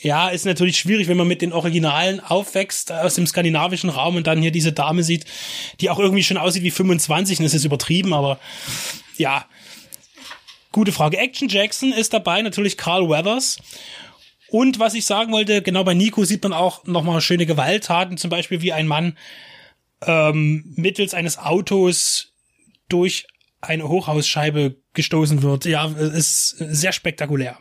Ja, 0.02 0.30
ist 0.30 0.46
natürlich 0.46 0.80
schwierig, 0.80 1.08
wenn 1.08 1.18
man 1.18 1.28
mit 1.28 1.42
den 1.42 1.54
Originalen 1.54 2.20
aufwächst 2.20 2.92
aus 2.92 3.16
dem 3.16 3.28
skandinavischen 3.28 3.90
Raum 3.90 4.16
und 4.16 4.26
dann 4.26 4.42
hier 4.42 4.52
diese 4.52 4.74
Dame 4.74 5.04
sieht, 5.04 5.26
die 5.80 5.90
auch 5.90 6.00
irgendwie 6.00 6.24
schon 6.24 6.38
aussieht 6.38 6.64
wie 6.64 6.72
25. 6.72 7.40
Und 7.40 7.46
das 7.46 7.54
ist 7.54 7.66
übertrieben, 7.66 8.14
aber 8.14 8.40
ja. 9.18 9.46
Gute 10.72 10.92
Frage. 10.92 11.18
Action 11.18 11.50
Jackson 11.50 11.92
ist 11.92 12.14
dabei, 12.14 12.42
natürlich 12.42 12.78
Carl 12.78 13.10
Weathers. 13.10 13.60
Und 14.48 14.80
was 14.80 14.94
ich 14.94 15.06
sagen 15.06 15.32
wollte, 15.32 15.62
genau 15.62 15.84
bei 15.84 15.94
Nico 15.94 16.26
sieht 16.26 16.44
man 16.44 16.54
auch 16.54 16.86
nochmal 16.86 17.22
schöne 17.22 17.46
Gewalttaten, 17.46 18.18
zum 18.18 18.30
Beispiel 18.30 18.62
wie 18.62 18.74
ein 18.74 18.88
Mann 18.88 19.18
ähm, 20.06 20.74
mittels 20.76 21.14
eines 21.14 21.38
Autos 21.38 22.34
durch 22.90 23.28
eine 23.62 23.88
Hochhausscheibe 23.88 24.76
gestoßen 24.94 25.42
wird. 25.44 25.66
Ja, 25.66 25.86
ist 25.88 26.58
sehr 26.58 26.92
spektakulär. 26.92 27.58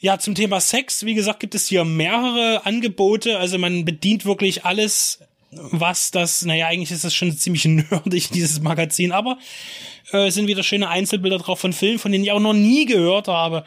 Ja, 0.00 0.18
zum 0.18 0.36
Thema 0.36 0.60
Sex, 0.60 1.04
wie 1.04 1.14
gesagt, 1.14 1.40
gibt 1.40 1.56
es 1.56 1.66
hier 1.66 1.84
mehrere 1.84 2.64
Angebote. 2.64 3.38
Also 3.38 3.58
man 3.58 3.84
bedient 3.84 4.24
wirklich 4.24 4.64
alles, 4.64 5.18
was 5.50 6.12
das, 6.12 6.44
naja, 6.44 6.68
eigentlich 6.68 6.92
ist 6.92 7.04
das 7.04 7.14
schon 7.14 7.36
ziemlich 7.36 7.64
nerdig, 7.66 8.30
dieses 8.30 8.60
Magazin, 8.60 9.10
aber 9.10 9.38
äh, 10.12 10.30
sind 10.30 10.46
wieder 10.46 10.62
schöne 10.62 10.88
Einzelbilder 10.88 11.38
drauf 11.38 11.58
von 11.58 11.72
Filmen, 11.72 11.98
von 11.98 12.12
denen 12.12 12.24
ich 12.24 12.30
auch 12.30 12.40
noch 12.40 12.52
nie 12.52 12.84
gehört 12.84 13.26
habe. 13.26 13.64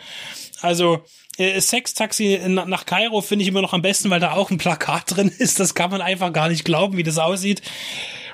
Also 0.61 1.03
äh, 1.37 1.59
Sex-Taxi 1.59 2.39
nach 2.47 2.85
Kairo 2.85 3.21
finde 3.21 3.43
ich 3.43 3.49
immer 3.49 3.61
noch 3.61 3.73
am 3.73 3.81
besten, 3.81 4.09
weil 4.09 4.19
da 4.19 4.33
auch 4.33 4.51
ein 4.51 4.57
Plakat 4.57 5.15
drin 5.15 5.31
ist. 5.37 5.59
Das 5.59 5.75
kann 5.75 5.91
man 5.91 6.01
einfach 6.01 6.31
gar 6.31 6.49
nicht 6.49 6.63
glauben, 6.63 6.97
wie 6.97 7.03
das 7.03 7.17
aussieht. 7.17 7.61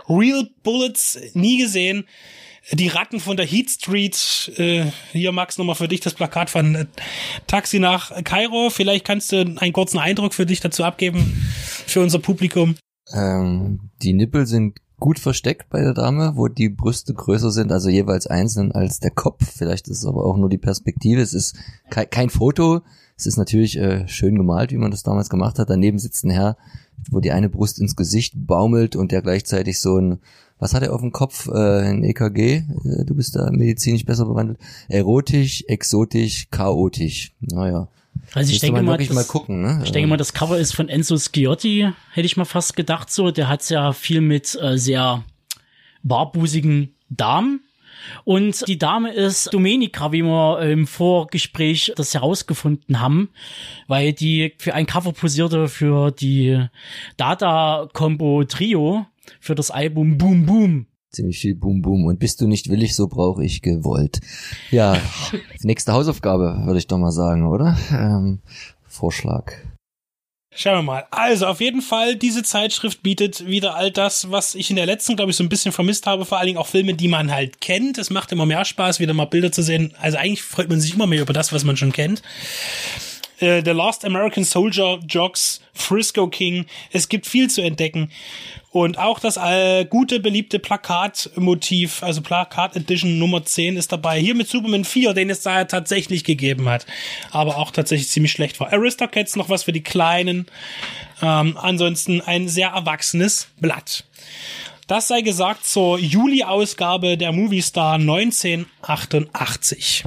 Real 0.07 0.47
Bullets 0.63 1.19
nie 1.33 1.57
gesehen. 1.57 2.07
Die 2.73 2.89
Ratten 2.89 3.19
von 3.19 3.37
der 3.37 3.45
Heat 3.45 3.69
Street. 3.69 4.51
Äh, 4.57 4.91
hier, 5.11 5.31
Max, 5.31 5.57
nochmal 5.57 5.75
für 5.75 5.87
dich 5.87 6.01
das 6.01 6.13
Plakat 6.13 6.49
von 6.49 6.75
äh, 6.75 6.85
Taxi 7.47 7.79
nach 7.79 8.11
Kairo. 8.23 8.69
Vielleicht 8.69 9.05
kannst 9.05 9.31
du 9.31 9.37
einen 9.37 9.73
kurzen 9.73 9.99
Eindruck 9.99 10.33
für 10.33 10.45
dich 10.45 10.59
dazu 10.59 10.83
abgeben, 10.83 11.47
für 11.85 12.01
unser 12.01 12.19
Publikum. 12.19 12.75
Ähm, 13.13 13.91
die 14.01 14.13
Nippel 14.13 14.45
sind 14.45 14.79
gut 14.99 15.19
versteckt 15.19 15.69
bei 15.69 15.81
der 15.81 15.93
Dame, 15.93 16.33
wo 16.35 16.47
die 16.47 16.69
Brüste 16.69 17.13
größer 17.13 17.51
sind, 17.51 17.71
also 17.71 17.89
jeweils 17.89 18.27
einzeln 18.27 18.71
als 18.71 18.99
der 18.99 19.11
Kopf. 19.11 19.45
Vielleicht 19.55 19.87
ist 19.87 19.99
es 19.99 20.05
aber 20.05 20.25
auch 20.25 20.37
nur 20.37 20.49
die 20.49 20.57
Perspektive. 20.57 21.21
Es 21.21 21.33
ist 21.33 21.55
kein, 21.89 22.09
kein 22.09 22.29
Foto. 22.29 22.81
Es 23.15 23.25
ist 23.25 23.37
natürlich 23.37 23.77
äh, 23.77 24.07
schön 24.07 24.35
gemalt, 24.35 24.71
wie 24.71 24.77
man 24.77 24.91
das 24.91 25.03
damals 25.03 25.29
gemacht 25.29 25.59
hat. 25.59 25.69
Daneben 25.69 25.99
sitzt 25.99 26.25
ein 26.25 26.31
Herr, 26.31 26.57
wo 27.09 27.19
die 27.19 27.31
eine 27.31 27.49
Brust 27.49 27.79
ins 27.79 27.95
Gesicht 27.95 28.33
baumelt 28.35 28.95
und 28.95 29.11
der 29.11 29.21
gleichzeitig 29.21 29.79
so 29.79 29.97
ein, 29.97 30.19
was 30.59 30.73
hat 30.73 30.83
er 30.83 30.93
auf 30.93 31.01
dem 31.01 31.11
Kopf? 31.11 31.47
Äh, 31.47 31.89
ein 31.89 32.03
EKG? 32.03 32.39
Äh, 32.39 32.63
du 33.05 33.15
bist 33.15 33.35
da 33.35 33.49
medizinisch 33.51 34.05
besser 34.05 34.25
bewandelt. 34.25 34.59
Erotisch, 34.87 35.63
exotisch, 35.67 36.47
chaotisch. 36.49 37.33
Naja. 37.41 37.87
Also 38.33 38.51
ich 38.51 38.59
denke 38.59 38.81
mal, 38.81 38.97
das, 38.97 39.09
mal 39.09 39.23
gucken, 39.23 39.61
ne? 39.61 39.81
ich 39.85 39.91
denke 39.91 40.09
mal, 40.09 40.17
das 40.17 40.33
Cover 40.33 40.57
ist 40.57 40.75
von 40.75 40.89
Enzo 40.89 41.17
Schiotti, 41.17 41.89
hätte 42.11 42.25
ich 42.25 42.35
mal 42.35 42.45
fast 42.45 42.75
gedacht 42.75 43.11
so. 43.11 43.31
Der 43.31 43.47
hat 43.47 43.69
ja 43.69 43.93
viel 43.93 44.21
mit 44.21 44.57
äh, 44.61 44.77
sehr 44.77 45.23
barbusigen 46.03 46.95
Damen. 47.09 47.61
Und 48.23 48.67
die 48.67 48.77
Dame 48.77 49.11
ist 49.11 49.53
Domenica, 49.53 50.11
wie 50.11 50.23
wir 50.23 50.61
im 50.61 50.87
Vorgespräch 50.87 51.93
das 51.95 52.13
herausgefunden 52.13 52.99
haben, 52.99 53.29
weil 53.87 54.13
die 54.13 54.53
für 54.57 54.73
ein 54.73 54.85
Cover 54.85 55.11
posierte 55.13 55.67
für 55.67 56.11
die 56.11 56.67
Data 57.17 57.89
Combo 57.93 58.43
Trio 58.45 59.05
für 59.39 59.55
das 59.55 59.71
Album 59.71 60.17
Boom 60.17 60.45
Boom 60.45 60.87
ziemlich 61.09 61.39
viel 61.39 61.55
Boom 61.55 61.81
Boom. 61.81 62.05
Und 62.05 62.19
bist 62.19 62.41
du 62.41 62.47
nicht 62.47 62.69
willig, 62.69 62.95
so 62.95 63.07
brauche 63.07 63.43
ich 63.43 63.61
gewollt. 63.61 64.19
Ja, 64.71 65.01
nächste 65.61 65.93
Hausaufgabe, 65.93 66.61
würde 66.65 66.79
ich 66.79 66.87
doch 66.87 66.97
mal 66.97 67.11
sagen, 67.11 67.47
oder? 67.47 67.77
Ähm, 67.91 68.39
Vorschlag. 68.85 69.51
Schauen 70.59 70.77
wir 70.77 70.81
mal. 70.81 71.05
Also 71.11 71.45
auf 71.45 71.61
jeden 71.61 71.83
Fall, 71.83 72.15
diese 72.15 72.41
Zeitschrift 72.41 73.03
bietet 73.03 73.45
wieder 73.45 73.75
all 73.75 73.91
das, 73.91 74.31
was 74.31 74.55
ich 74.55 74.71
in 74.71 74.75
der 74.75 74.87
letzten, 74.87 75.15
glaube 75.15 75.29
ich, 75.29 75.37
so 75.37 75.43
ein 75.43 75.49
bisschen 75.49 75.71
vermisst 75.71 76.07
habe. 76.07 76.25
Vor 76.25 76.39
allen 76.39 76.47
Dingen 76.47 76.57
auch 76.57 76.67
Filme, 76.67 76.95
die 76.95 77.07
man 77.07 77.31
halt 77.31 77.61
kennt. 77.61 77.99
Es 77.99 78.09
macht 78.09 78.31
immer 78.31 78.47
mehr 78.47 78.65
Spaß, 78.65 78.99
wieder 78.99 79.13
mal 79.13 79.25
Bilder 79.25 79.51
zu 79.51 79.61
sehen. 79.61 79.93
Also 80.01 80.17
eigentlich 80.17 80.41
freut 80.41 80.69
man 80.69 80.81
sich 80.81 80.95
immer 80.95 81.05
mehr 81.05 81.21
über 81.21 81.33
das, 81.33 81.53
was 81.53 81.63
man 81.63 81.77
schon 81.77 81.91
kennt. 81.91 82.23
Äh, 83.39 83.61
The 83.63 83.71
Last 83.71 84.03
American 84.03 84.43
Soldier 84.43 84.99
Jogs, 85.07 85.61
Frisco 85.73 86.27
King. 86.27 86.65
Es 86.91 87.07
gibt 87.07 87.27
viel 87.27 87.51
zu 87.51 87.61
entdecken. 87.61 88.09
Und 88.77 88.99
auch 88.99 89.19
das 89.19 89.37
äh, 89.37 89.85
gute, 89.85 90.19
beliebte 90.19 90.59
Plakatmotiv, 90.59 92.03
also 92.03 92.21
Plakat 92.21 92.75
Edition 92.75 93.17
Nummer 93.17 93.43
10 93.43 93.75
ist 93.75 93.91
dabei. 93.91 94.19
Hier 94.19 94.35
mit 94.35 94.47
Superman 94.47 94.83
4, 94.83 95.15
den 95.15 95.31
es 95.31 95.41
da 95.41 95.63
tatsächlich 95.63 96.23
gegeben 96.23 96.69
hat. 96.69 96.85
Aber 97.31 97.57
auch 97.57 97.71
tatsächlich 97.71 98.09
ziemlich 98.09 98.31
schlecht 98.31 98.59
war. 98.59 98.71
Aristocats 98.71 99.35
noch 99.35 99.49
was 99.49 99.63
für 99.63 99.71
die 99.71 99.81
Kleinen. 99.81 100.45
Ähm, 101.23 101.57
ansonsten 101.59 102.21
ein 102.21 102.47
sehr 102.47 102.67
erwachsenes 102.67 103.47
Blatt. 103.59 104.03
Das 104.85 105.07
sei 105.07 105.21
gesagt 105.21 105.65
zur 105.65 105.97
Juli-Ausgabe 105.97 107.17
der 107.17 107.31
Movie 107.31 107.63
Star 107.63 107.95
1988. 107.95 110.05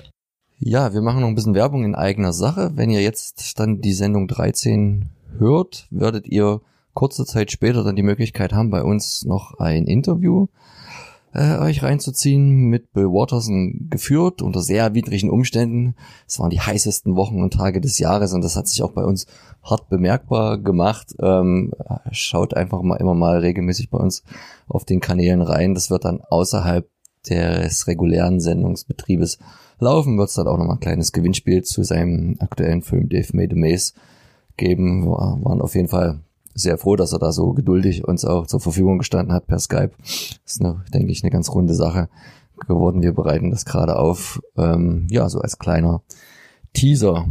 Ja, 0.61 0.95
wir 0.95 1.03
machen 1.03 1.23
noch 1.23 1.29
ein 1.29 1.35
bisschen 1.35 1.57
Werbung 1.57 1.83
in 1.83 1.97
eigener 1.97 2.33
Sache. 2.33 2.71
Wenn 2.75 2.91
ihr 2.91 3.03
jetzt 3.03 3.59
dann 3.59 3.81
die 3.81 3.95
Sendung 3.95 4.29
13 4.29 5.09
hört, 5.39 5.89
werdet 5.91 6.29
ihr 6.29 6.61
kurze 7.01 7.25
Zeit 7.25 7.51
später 7.51 7.83
dann 7.83 7.97
die 7.97 8.03
Möglichkeit 8.03 8.53
haben, 8.53 8.69
bei 8.69 8.83
uns 8.83 9.25
noch 9.25 9.59
ein 9.59 9.87
Interview 9.87 10.49
äh, 11.33 11.57
euch 11.57 11.83
reinzuziehen, 11.83 12.69
mit 12.69 12.93
Bill 12.93 13.07
Watterson 13.07 13.87
geführt, 13.89 14.43
unter 14.43 14.61
sehr 14.61 14.93
widrigen 14.93 15.31
Umständen. 15.31 15.95
Es 16.29 16.39
waren 16.39 16.51
die 16.51 16.61
heißesten 16.61 17.17
Wochen 17.17 17.43
und 17.43 17.55
Tage 17.55 17.81
des 17.81 17.99
Jahres 17.99 18.35
und 18.35 18.45
das 18.45 18.55
hat 18.55 18.69
sich 18.69 18.83
auch 18.83 18.93
bei 18.93 19.03
uns 19.03 19.25
hart 19.63 19.89
bemerkbar 19.89 20.59
gemacht. 20.59 21.15
Ähm, 21.21 21.73
schaut 22.11 22.53
einfach 22.53 22.83
mal 22.83 22.97
immer 22.97 23.15
mal 23.15 23.39
regelmäßig 23.39 23.89
bei 23.89 23.97
uns 23.97 24.23
auf 24.69 24.85
den 24.85 25.01
Kanälen 25.01 25.41
rein. 25.41 25.73
Das 25.73 25.89
wird 25.89 26.05
dann 26.05 26.21
außerhalb 26.21 26.87
des 27.27 27.87
regulären 27.87 28.41
Sendungsbetriebes 28.41 29.39
laufen, 29.79 30.19
wird 30.19 30.29
es 30.29 30.35
dann 30.35 30.49
auch 30.49 30.59
nochmal 30.59 30.77
ein 30.77 30.81
kleines 30.81 31.13
Gewinnspiel 31.13 31.63
zu 31.63 31.83
seinem 31.83 32.37
aktuellen 32.41 32.83
Film 32.83 33.09
Dave 33.09 33.35
Made 33.35 33.57
a 33.57 33.59
Maze 33.59 33.95
geben. 34.59 35.07
Wir 35.07 35.13
waren 35.13 35.63
auf 35.63 35.75
jeden 35.75 35.89
Fall 35.89 36.21
sehr 36.63 36.79
froh, 36.79 36.97
dass 36.97 37.13
er 37.13 37.19
da 37.19 37.33
so 37.33 37.53
geduldig 37.53 38.05
uns 38.05 38.25
auch 38.25 38.47
zur 38.47 38.61
Verfügung 38.61 38.99
gestanden 38.99 39.35
hat 39.35 39.47
per 39.47 39.59
Skype. 39.59 39.93
Das 39.99 40.41
ist, 40.45 40.61
eine, 40.61 40.85
denke 40.93 41.13
ich, 41.13 41.23
eine 41.23 41.31
ganz 41.31 41.51
runde 41.51 41.75
Sache 41.75 42.09
geworden. 42.67 43.03
Wir 43.03 43.13
bereiten 43.13 43.51
das 43.51 43.65
gerade 43.65 43.97
auf, 43.97 44.41
ähm, 44.57 45.07
ja, 45.11 45.29
so 45.29 45.41
als 45.41 45.59
kleiner 45.59 46.03
Teaser. 46.73 47.27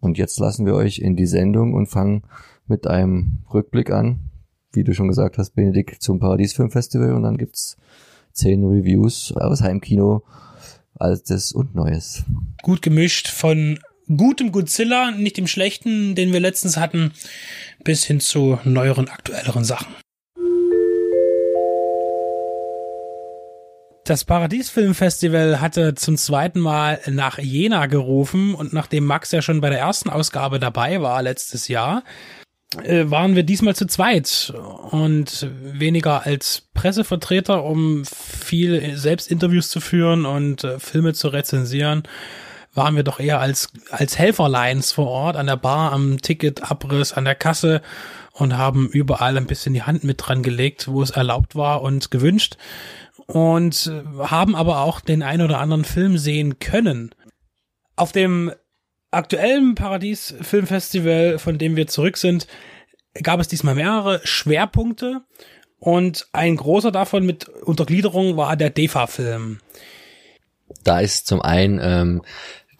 Und 0.00 0.18
jetzt 0.18 0.38
lassen 0.38 0.66
wir 0.66 0.74
euch 0.74 0.98
in 0.98 1.16
die 1.16 1.26
Sendung 1.26 1.74
und 1.74 1.86
fangen 1.86 2.22
mit 2.66 2.86
einem 2.86 3.38
Rückblick 3.52 3.90
an. 3.90 4.30
Wie 4.72 4.84
du 4.84 4.94
schon 4.94 5.08
gesagt 5.08 5.38
hast, 5.38 5.54
Benedikt 5.54 6.02
zum 6.02 6.18
Paradiesfilmfestival 6.18 7.12
und 7.12 7.22
dann 7.22 7.36
gibt's 7.36 7.76
zehn 8.32 8.64
Reviews 8.64 9.32
aus 9.36 9.62
Heimkino 9.62 10.22
Altes 10.94 11.52
und 11.52 11.74
Neues. 11.74 12.24
Gut 12.62 12.80
gemischt 12.80 13.28
von 13.28 13.78
gutem 14.16 14.52
Godzilla, 14.52 15.10
nicht 15.10 15.36
dem 15.36 15.46
schlechten, 15.46 16.14
den 16.14 16.32
wir 16.32 16.40
letztens 16.40 16.76
hatten, 16.76 17.12
bis 17.84 18.04
hin 18.04 18.20
zu 18.20 18.58
neueren, 18.64 19.08
aktuelleren 19.08 19.64
Sachen. 19.64 19.94
Das 24.04 24.24
Paradiesfilmfestival 24.24 25.60
hatte 25.60 25.94
zum 25.94 26.16
zweiten 26.16 26.58
Mal 26.58 26.98
nach 27.06 27.38
Jena 27.38 27.86
gerufen 27.86 28.54
und 28.54 28.72
nachdem 28.72 29.04
Max 29.04 29.30
ja 29.30 29.42
schon 29.42 29.60
bei 29.60 29.70
der 29.70 29.78
ersten 29.78 30.10
Ausgabe 30.10 30.58
dabei 30.58 31.00
war 31.00 31.22
letztes 31.22 31.68
Jahr, 31.68 32.02
äh, 32.82 33.04
waren 33.10 33.36
wir 33.36 33.44
diesmal 33.44 33.76
zu 33.76 33.86
zweit 33.86 34.52
und 34.90 35.46
weniger 35.52 36.26
als 36.26 36.68
Pressevertreter, 36.74 37.62
um 37.62 38.04
viel 38.04 38.96
Selbstinterviews 38.96 39.68
zu 39.68 39.80
führen 39.80 40.26
und 40.26 40.64
äh, 40.64 40.80
Filme 40.80 41.12
zu 41.12 41.28
rezensieren, 41.28 42.02
waren 42.74 42.96
wir 42.96 43.02
doch 43.02 43.20
eher 43.20 43.40
als, 43.40 43.68
als 43.90 44.18
Helferlines 44.18 44.92
vor 44.92 45.08
Ort, 45.08 45.36
an 45.36 45.46
der 45.46 45.56
Bar, 45.56 45.92
am 45.92 46.20
Ticketabriss, 46.20 47.12
an 47.12 47.24
der 47.24 47.34
Kasse 47.34 47.82
und 48.32 48.56
haben 48.56 48.88
überall 48.88 49.36
ein 49.36 49.46
bisschen 49.46 49.74
die 49.74 49.82
Hand 49.82 50.04
mit 50.04 50.26
dran 50.26 50.42
gelegt, 50.42 50.88
wo 50.88 51.02
es 51.02 51.10
erlaubt 51.10 51.54
war 51.54 51.82
und 51.82 52.10
gewünscht 52.10 52.56
und 53.26 53.86
äh, 53.86 54.24
haben 54.24 54.56
aber 54.56 54.80
auch 54.80 55.00
den 55.00 55.22
ein 55.22 55.42
oder 55.42 55.58
anderen 55.58 55.84
Film 55.84 56.18
sehen 56.18 56.58
können. 56.58 57.14
Auf 57.96 58.12
dem 58.12 58.52
aktuellen 59.10 59.74
Paradies 59.74 60.34
Filmfestival, 60.40 61.38
von 61.38 61.58
dem 61.58 61.76
wir 61.76 61.86
zurück 61.86 62.16
sind, 62.16 62.46
gab 63.22 63.40
es 63.40 63.48
diesmal 63.48 63.74
mehrere 63.74 64.20
Schwerpunkte 64.24 65.22
und 65.78 66.28
ein 66.32 66.56
großer 66.56 66.90
davon 66.90 67.26
mit 67.26 67.48
Untergliederung 67.48 68.36
war 68.36 68.56
der 68.56 68.70
DEFA-Film. 68.70 69.58
Da 70.84 71.00
ist 71.00 71.26
zum 71.26 71.42
einen 71.42 71.78
ähm, 71.82 72.22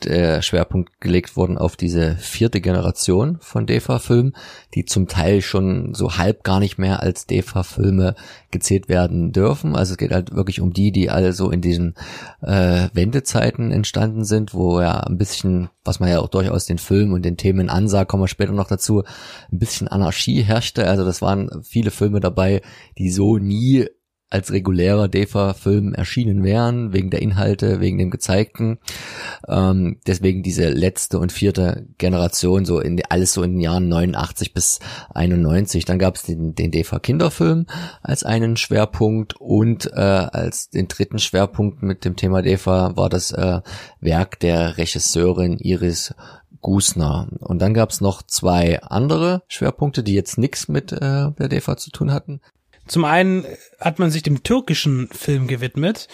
der 0.05 0.43
Schwerpunkt 0.43 1.01
gelegt 1.01 1.37
worden 1.37 1.59
auf 1.59 1.77
diese 1.77 2.17
vierte 2.17 2.61
Generation 2.61 3.39
von 3.41 3.67
DEFA-Filmen, 3.67 4.35
die 4.75 4.85
zum 4.85 5.09
Teil 5.09 5.43
schon 5.43 5.95
so 5.95 6.17
halb 6.17 6.45
gar 6.45 6.61
nicht 6.61 6.79
mehr 6.79 7.01
als 7.01 7.27
DEFA-Filme 7.27 8.15
gezählt 8.51 8.89
werden 8.89 9.33
dürfen. 9.33 9.77
Also 9.77 9.93
es 9.93 9.99
geht 9.99 10.13
halt 10.13 10.35
wirklich 10.35 10.61
um 10.61 10.73
die, 10.73 10.93
die 10.93 11.11
alle 11.11 11.33
so 11.33 11.51
in 11.51 11.61
diesen 11.61 11.95
äh, 12.41 12.89
Wendezeiten 12.93 13.73
entstanden 13.73 14.25
sind, 14.25 14.55
wo 14.55 14.81
ja 14.81 15.01
ein 15.01 15.19
bisschen, 15.19 15.71
was 15.85 16.01
man 16.01 16.09
ja 16.09 16.21
auch 16.21 16.29
durchaus 16.29 16.67
den 16.67 16.79
Filmen 16.79 17.13
und 17.13 17.25
den 17.25 17.37
Themen 17.37 17.71
ansah, 17.71 18.05
kommen 18.05 18.23
wir 18.23 18.29
später 18.29 18.53
noch 18.53 18.69
dazu, 18.69 19.03
ein 19.53 19.59
bisschen 19.59 19.89
Anarchie 19.89 20.43
herrschte. 20.43 20.87
Also 20.87 21.05
das 21.05 21.23
waren 21.23 21.63
viele 21.63 21.91
Filme 21.91 22.21
dabei, 22.21 22.63
die 22.99 23.11
so 23.11 23.39
nie 23.39 23.87
als 24.33 24.51
regulärer 24.51 25.09
DEFA-Film 25.09 25.93
erschienen 25.93 26.43
wären, 26.43 26.95
wegen 26.95 27.11
der 27.11 27.21
Inhalte, 27.21 27.81
wegen 27.81 27.99
dem 27.99 28.11
Gezeigten. 28.11 28.79
Ähm, 29.47 29.99
deswegen 30.07 30.43
diese 30.43 30.71
letzte 30.71 31.19
und 31.19 31.33
vierte 31.33 31.87
Generation, 31.99 32.65
so 32.65 32.81
in 32.81 33.03
alles 33.11 33.35
so 33.35 33.43
in 33.43 33.53
den 33.53 33.61
Jahren 33.61 33.89
89 33.89 34.55
bis 34.55 34.81
91. 35.15 35.85
Dann 35.85 35.99
gab 35.99 36.17
es 36.17 36.23
den, 36.23 36.55
den 36.55 36.71
DEFA-Kinderfilm 36.71 37.67
als 38.03 38.25
einen 38.25 38.57
Schwerpunkt 38.57 39.35
und 39.39 39.93
äh, 39.93 40.01
als 40.01 40.71
den 40.71 40.89
dritten 40.89 41.19
Schwerpunkt 41.19 41.83
mit 41.83 42.07
dem 42.07 42.17
Thema 42.17 42.41
DEFA 42.41 42.97
war 42.97 43.11
das 43.11 43.33
äh, 43.33 43.61
Werk 44.01 44.41
der 44.41 44.79
Regisseurin 44.79 45.59
Iris 45.59 46.15
Gusner. 46.63 47.29
Und 47.41 47.61
dann 47.61 47.75
gab 47.75 47.91
es 47.91 48.01
noch 48.01 48.23
zwei 48.23 48.81
andere 48.81 49.43
Schwerpunkte, 49.49 50.03
die 50.03 50.15
jetzt 50.15 50.39
nichts 50.39 50.69
mit 50.69 50.93
äh, 50.93 51.33
der 51.33 51.49
DEFA 51.49 51.77
zu 51.77 51.91
tun 51.91 52.13
hatten. 52.13 52.41
Zum 52.87 53.05
einen 53.05 53.45
hat 53.81 53.99
man 53.99 54.11
sich 54.11 54.23
dem 54.23 54.43
türkischen 54.43 55.09
Film 55.09 55.47
gewidmet, 55.47 56.09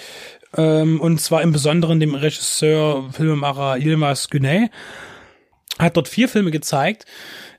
ähm, 0.57 1.01
und 1.01 1.21
zwar 1.21 1.43
im 1.43 1.53
Besonderen 1.53 2.01
dem 2.01 2.15
Regisseur, 2.15 3.11
Filmemacher 3.13 3.77
Yilmaz 3.77 4.29
Güney. 4.29 4.71
Hat 5.79 5.97
dort 5.97 6.09
vier 6.09 6.29
Filme 6.29 6.51
gezeigt. 6.51 7.07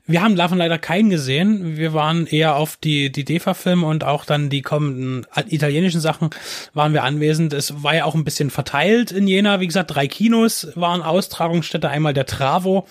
Wir 0.06 0.22
haben 0.22 0.34
davon 0.34 0.58
leider 0.58 0.76
keinen 0.76 1.08
gesehen. 1.08 1.76
Wir 1.76 1.94
waren 1.94 2.26
eher 2.26 2.56
auf 2.56 2.76
die, 2.76 3.12
die 3.12 3.24
DEFA-Filme 3.24 3.86
und 3.86 4.02
auch 4.02 4.24
dann 4.24 4.50
die 4.50 4.60
kommenden 4.60 5.24
italienischen 5.48 6.00
Sachen 6.00 6.30
waren 6.74 6.92
wir 6.92 7.04
anwesend. 7.04 7.52
Es 7.52 7.84
war 7.84 7.94
ja 7.94 8.04
auch 8.04 8.16
ein 8.16 8.24
bisschen 8.24 8.50
verteilt 8.50 9.12
in 9.12 9.28
Jena. 9.28 9.60
Wie 9.60 9.68
gesagt, 9.68 9.94
drei 9.94 10.08
Kinos 10.08 10.68
waren 10.74 11.02
Austragungsstätte. 11.02 11.88
Einmal 11.88 12.12
der 12.12 12.26
Travo, 12.26 12.88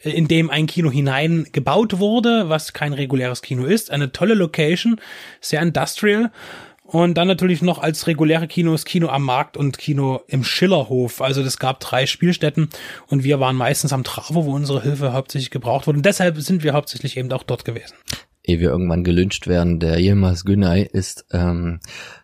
in 0.00 0.28
dem 0.28 0.50
ein 0.50 0.66
Kino 0.66 0.90
hinein 0.90 1.46
gebaut 1.52 1.98
wurde, 1.98 2.48
was 2.48 2.72
kein 2.72 2.92
reguläres 2.92 3.42
Kino 3.42 3.64
ist. 3.64 3.90
Eine 3.90 4.12
tolle 4.12 4.34
Location, 4.34 5.00
sehr 5.40 5.62
industrial. 5.62 6.30
Und 6.84 7.18
dann 7.18 7.28
natürlich 7.28 7.60
noch 7.60 7.80
als 7.80 8.06
reguläre 8.06 8.48
Kinos 8.48 8.86
Kino 8.86 9.08
am 9.08 9.22
Markt 9.22 9.58
und 9.58 9.76
Kino 9.76 10.22
im 10.26 10.42
Schillerhof. 10.42 11.20
Also 11.20 11.42
es 11.42 11.58
gab 11.58 11.80
drei 11.80 12.06
Spielstätten 12.06 12.70
und 13.08 13.24
wir 13.24 13.40
waren 13.40 13.56
meistens 13.56 13.92
am 13.92 14.04
Travo, 14.04 14.46
wo 14.46 14.54
unsere 14.54 14.82
Hilfe 14.82 15.12
hauptsächlich 15.12 15.50
gebraucht 15.50 15.86
wurde. 15.86 15.98
Und 15.98 16.06
deshalb 16.06 16.38
sind 16.38 16.62
wir 16.62 16.72
hauptsächlich 16.72 17.18
eben 17.18 17.30
auch 17.32 17.42
dort 17.42 17.66
gewesen. 17.66 17.94
Ehe 18.42 18.58
wir 18.60 18.70
irgendwann 18.70 19.04
gelünscht 19.04 19.46
werden, 19.46 19.80
der 19.80 19.98
Yilmaz 19.98 20.46
Günay 20.46 20.88
ist 20.90 21.26
ähm, 21.30 21.80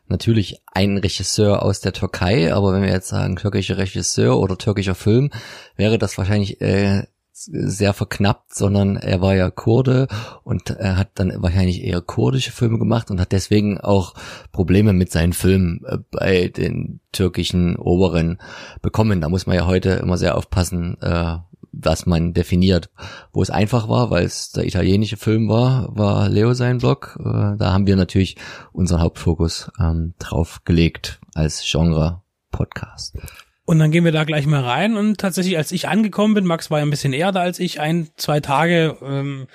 natürlich 0.07 0.62
ein 0.73 0.97
Regisseur 0.97 1.62
aus 1.62 1.81
der 1.81 1.93
Türkei, 1.93 2.54
aber 2.54 2.73
wenn 2.73 2.81
wir 2.81 2.90
jetzt 2.90 3.09
sagen 3.09 3.37
türkischer 3.37 3.76
Regisseur 3.76 4.38
oder 4.38 4.57
türkischer 4.57 4.95
Film, 4.95 5.31
wäre 5.76 5.99
das 5.99 6.16
wahrscheinlich 6.16 6.62
äh, 6.62 7.02
sehr 7.37 7.93
verknappt, 7.93 8.55
sondern 8.55 8.97
er 8.97 9.21
war 9.21 9.35
ja 9.35 9.50
Kurde 9.50 10.07
und 10.45 10.71
er 10.71 10.97
hat 10.97 11.11
dann 11.14 11.33
wahrscheinlich 11.43 11.83
eher 11.83 12.00
kurdische 12.00 12.53
Filme 12.53 12.79
gemacht 12.79 13.11
und 13.11 13.21
hat 13.21 13.33
deswegen 13.33 13.81
auch 13.81 14.14
Probleme 14.53 14.93
mit 14.93 15.11
seinen 15.11 15.33
Filmen 15.33 15.81
äh, 15.85 15.99
bei 16.11 16.49
den 16.49 17.00
türkischen 17.12 17.76
Oberen 17.76 18.38
bekommen. 18.83 19.21
Da 19.21 19.29
muss 19.29 19.47
man 19.47 19.57
ja 19.57 19.67
heute 19.67 19.91
immer 19.91 20.17
sehr 20.17 20.37
aufpassen, 20.37 20.97
äh, 21.00 21.38
was 21.73 22.07
man 22.07 22.35
definiert. 22.35 22.91
Wo 23.33 23.43
es 23.43 23.50
einfach 23.50 23.88
war, 23.88 24.11
weil 24.11 24.25
es 24.25 24.53
der 24.53 24.67
italienische 24.67 25.17
Film 25.17 25.49
war, 25.49 25.88
war 25.97 26.29
Leo 26.29 26.55
sein 26.55 26.79
Blog. 26.79 27.19
Äh, 27.19 27.57
da 27.59 27.73
haben 27.73 27.88
wir 27.88 27.97
natürlich 27.97 28.37
unseren 28.73 29.00
Hauptfokus 29.00 29.71
ähm, 29.81 30.14
drauf 30.19 30.62
gelegt 30.64 31.21
als 31.35 31.64
Genre-Podcast. 31.69 33.17
Und 33.66 33.78
dann 33.78 33.90
gehen 33.90 34.04
wir 34.04 34.12
da 34.12 34.25
gleich 34.25 34.47
mal 34.47 34.62
rein. 34.62 34.97
Und 34.97 35.18
tatsächlich, 35.18 35.56
als 35.56 35.73
ich 35.73 35.88
angekommen 35.88 36.35
bin, 36.35 36.44
Max 36.44 36.71
war 36.71 36.78
ja 36.78 36.85
ein 36.85 36.90
bisschen 36.90 37.12
eher 37.12 37.33
da 37.33 37.40
als 37.40 37.59
ich, 37.59 37.80
ein, 37.80 38.09
zwei 38.16 38.40
Tage, 38.40 38.97
ähm, 39.02 39.47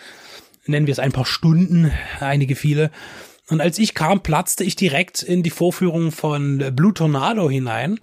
nennen 0.65 0.87
wir 0.87 0.91
es 0.91 0.99
ein 0.99 1.11
paar 1.11 1.25
Stunden, 1.25 1.91
einige 2.19 2.55
viele. 2.55 2.91
Und 3.49 3.61
als 3.61 3.79
ich 3.79 3.93
kam, 3.93 4.21
platzte 4.21 4.63
ich 4.63 4.75
direkt 4.75 5.23
in 5.23 5.43
die 5.43 5.49
Vorführung 5.49 6.11
von 6.11 6.63
Blue 6.75 6.93
Tornado 6.93 7.49
hinein. 7.49 7.99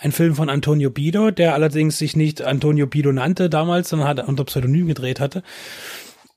Ein 0.00 0.12
Film 0.12 0.34
von 0.36 0.48
Antonio 0.48 0.90
Bido, 0.90 1.32
der 1.32 1.54
allerdings 1.54 1.98
sich 1.98 2.14
nicht 2.14 2.42
Antonio 2.42 2.86
Bido 2.86 3.12
nannte 3.12 3.50
damals, 3.50 3.88
sondern 3.88 4.08
hat 4.08 4.28
unter 4.28 4.44
Pseudonym 4.44 4.86
gedreht 4.86 5.18
hatte. 5.18 5.42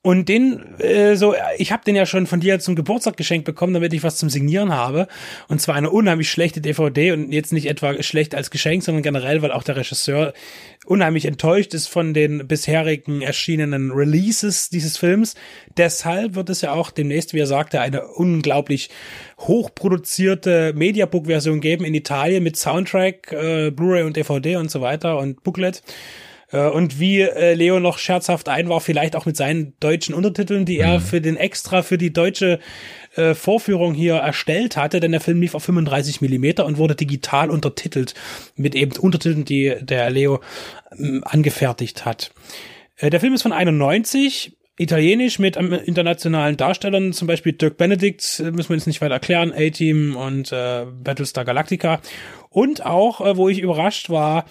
Und 0.04 0.28
den, 0.28 0.80
äh, 0.80 1.14
so, 1.14 1.36
ich 1.58 1.70
habe 1.70 1.84
den 1.84 1.94
ja 1.94 2.06
schon 2.06 2.26
von 2.26 2.40
dir 2.40 2.58
zum 2.58 2.74
Geburtstag 2.74 3.16
geschenkt 3.16 3.44
bekommen, 3.44 3.72
damit 3.72 3.92
ich 3.92 4.02
was 4.02 4.16
zum 4.16 4.30
Signieren 4.30 4.72
habe. 4.72 5.06
Und 5.46 5.60
zwar 5.60 5.76
eine 5.76 5.90
unheimlich 5.90 6.28
schlechte 6.28 6.60
DVD 6.60 7.12
und 7.12 7.30
jetzt 7.30 7.52
nicht 7.52 7.66
etwa 7.66 8.02
schlecht 8.02 8.34
als 8.34 8.50
Geschenk, 8.50 8.82
sondern 8.82 9.04
generell, 9.04 9.42
weil 9.42 9.52
auch 9.52 9.62
der 9.62 9.76
Regisseur 9.76 10.32
unheimlich 10.86 11.24
enttäuscht 11.26 11.72
ist 11.72 11.86
von 11.86 12.14
den 12.14 12.48
bisherigen 12.48 13.22
erschienenen 13.22 13.92
Releases 13.92 14.70
dieses 14.70 14.98
Films. 14.98 15.36
Deshalb 15.76 16.34
wird 16.34 16.50
es 16.50 16.62
ja 16.62 16.72
auch 16.72 16.90
demnächst, 16.90 17.32
wie 17.32 17.38
er 17.38 17.46
sagte, 17.46 17.80
eine 17.80 18.04
unglaublich 18.08 18.90
hochproduzierte 19.38 20.72
Mediabook-Version 20.74 21.60
geben 21.60 21.84
in 21.84 21.94
Italien 21.94 22.42
mit 22.42 22.56
Soundtrack, 22.56 23.30
äh, 23.30 23.70
Blu-ray 23.70 24.02
und 24.02 24.16
DVD 24.16 24.56
und 24.56 24.68
so 24.68 24.80
weiter 24.80 25.18
und 25.18 25.44
Booklet. 25.44 25.84
Äh, 26.52 26.68
und 26.68 27.00
wie 27.00 27.20
äh, 27.20 27.54
Leo 27.54 27.80
noch 27.80 27.98
scherzhaft 27.98 28.48
einwarf, 28.48 28.84
vielleicht 28.84 29.16
auch 29.16 29.26
mit 29.26 29.36
seinen 29.36 29.74
deutschen 29.80 30.14
Untertiteln, 30.14 30.64
die 30.64 30.78
er 30.78 30.98
mhm. 30.98 31.02
für 31.02 31.20
den 31.20 31.36
extra 31.36 31.82
für 31.82 31.98
die 31.98 32.12
deutsche 32.12 32.60
äh, 33.16 33.34
Vorführung 33.34 33.94
hier 33.94 34.14
erstellt 34.14 34.76
hatte, 34.76 35.00
denn 35.00 35.12
der 35.12 35.20
Film 35.20 35.40
lief 35.40 35.54
auf 35.54 35.64
35 35.64 36.20
Millimeter 36.20 36.64
und 36.66 36.78
wurde 36.78 36.94
digital 36.94 37.50
untertitelt 37.50 38.14
mit 38.56 38.74
eben 38.74 38.92
Untertiteln, 38.92 39.44
die 39.44 39.74
der 39.80 40.10
Leo 40.10 40.40
ähm, 40.96 41.22
angefertigt 41.24 42.04
hat. 42.04 42.32
Äh, 42.96 43.10
der 43.10 43.20
Film 43.20 43.34
ist 43.34 43.42
von 43.42 43.52
91, 43.52 44.56
italienisch 44.78 45.38
mit 45.38 45.56
ähm, 45.56 45.72
internationalen 45.72 46.56
Darstellern, 46.56 47.12
zum 47.12 47.28
Beispiel 47.28 47.52
Dirk 47.52 47.76
Benedict, 47.76 48.40
äh, 48.40 48.50
müssen 48.50 48.70
wir 48.70 48.76
jetzt 48.76 48.86
nicht 48.86 49.00
weiter 49.00 49.14
erklären, 49.14 49.52
A-Team 49.52 50.16
und 50.16 50.52
äh, 50.52 50.86
Battlestar 50.86 51.44
Galactica. 51.44 52.00
Und 52.48 52.84
auch, 52.84 53.20
äh, 53.20 53.36
wo 53.36 53.48
ich 53.48 53.60
überrascht 53.60 54.10
war, 54.10 54.44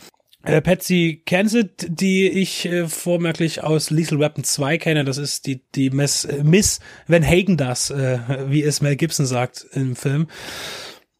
äh, 0.43 0.61
Patsy 0.61 1.21
Kensit, 1.25 1.87
die 1.87 2.27
ich 2.29 2.65
äh, 2.65 2.87
vormerklich 2.87 3.63
aus 3.63 3.89
Lethal 3.89 4.19
Weapon 4.19 4.43
2 4.43 4.77
kenne, 4.77 5.03
das 5.03 5.17
ist 5.17 5.45
die, 5.45 5.61
die 5.75 5.89
Miss, 5.89 6.25
äh, 6.25 6.43
Miss 6.43 6.79
Van 7.07 7.25
Hagen 7.25 7.57
das, 7.57 7.89
äh, 7.91 8.19
wie 8.47 8.63
es 8.63 8.81
Mel 8.81 8.95
Gibson 8.95 9.25
sagt 9.25 9.65
im 9.73 9.95
Film. 9.95 10.27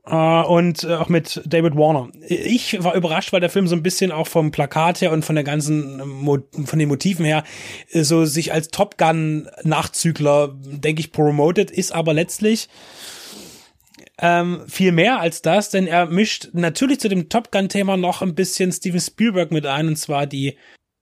Uh, 0.03 0.43
und 0.47 0.83
uh, 0.83 0.95
auch 0.95 1.09
mit 1.09 1.43
David 1.45 1.75
Warner. 1.75 2.09
Ich 2.27 2.83
war 2.83 2.95
überrascht, 2.95 3.31
weil 3.33 3.39
der 3.39 3.51
Film 3.51 3.67
so 3.67 3.75
ein 3.75 3.83
bisschen 3.83 4.11
auch 4.11 4.25
vom 4.25 4.49
Plakat 4.49 4.99
her 4.99 5.11
und 5.11 5.23
von 5.23 5.35
der 5.35 5.43
ganzen, 5.43 6.01
Mo 6.07 6.39
von 6.65 6.79
den 6.79 6.89
Motiven 6.89 7.23
her, 7.23 7.43
äh, 7.91 8.01
so 8.01 8.25
sich 8.25 8.51
als 8.51 8.69
Top 8.69 8.97
Gun 8.97 9.47
Nachzügler, 9.61 10.55
denke 10.57 11.01
ich, 11.01 11.11
promoted, 11.11 11.69
ist 11.69 11.91
aber 11.91 12.15
letztlich 12.15 12.67
ähm, 14.21 14.61
viel 14.67 14.91
mehr 14.91 15.19
als 15.19 15.41
das, 15.41 15.69
denn 15.69 15.87
er 15.87 16.05
mischt 16.05 16.49
natürlich 16.53 16.99
zu 16.99 17.09
dem 17.09 17.27
Top 17.27 17.51
Gun-Thema 17.51 17.97
noch 17.97 18.21
ein 18.21 18.35
bisschen 18.35 18.71
Steven 18.71 18.99
Spielberg 18.99 19.51
mit 19.51 19.65
ein, 19.65 19.87
und 19.87 19.95
zwar 19.97 20.27
die 20.27 20.57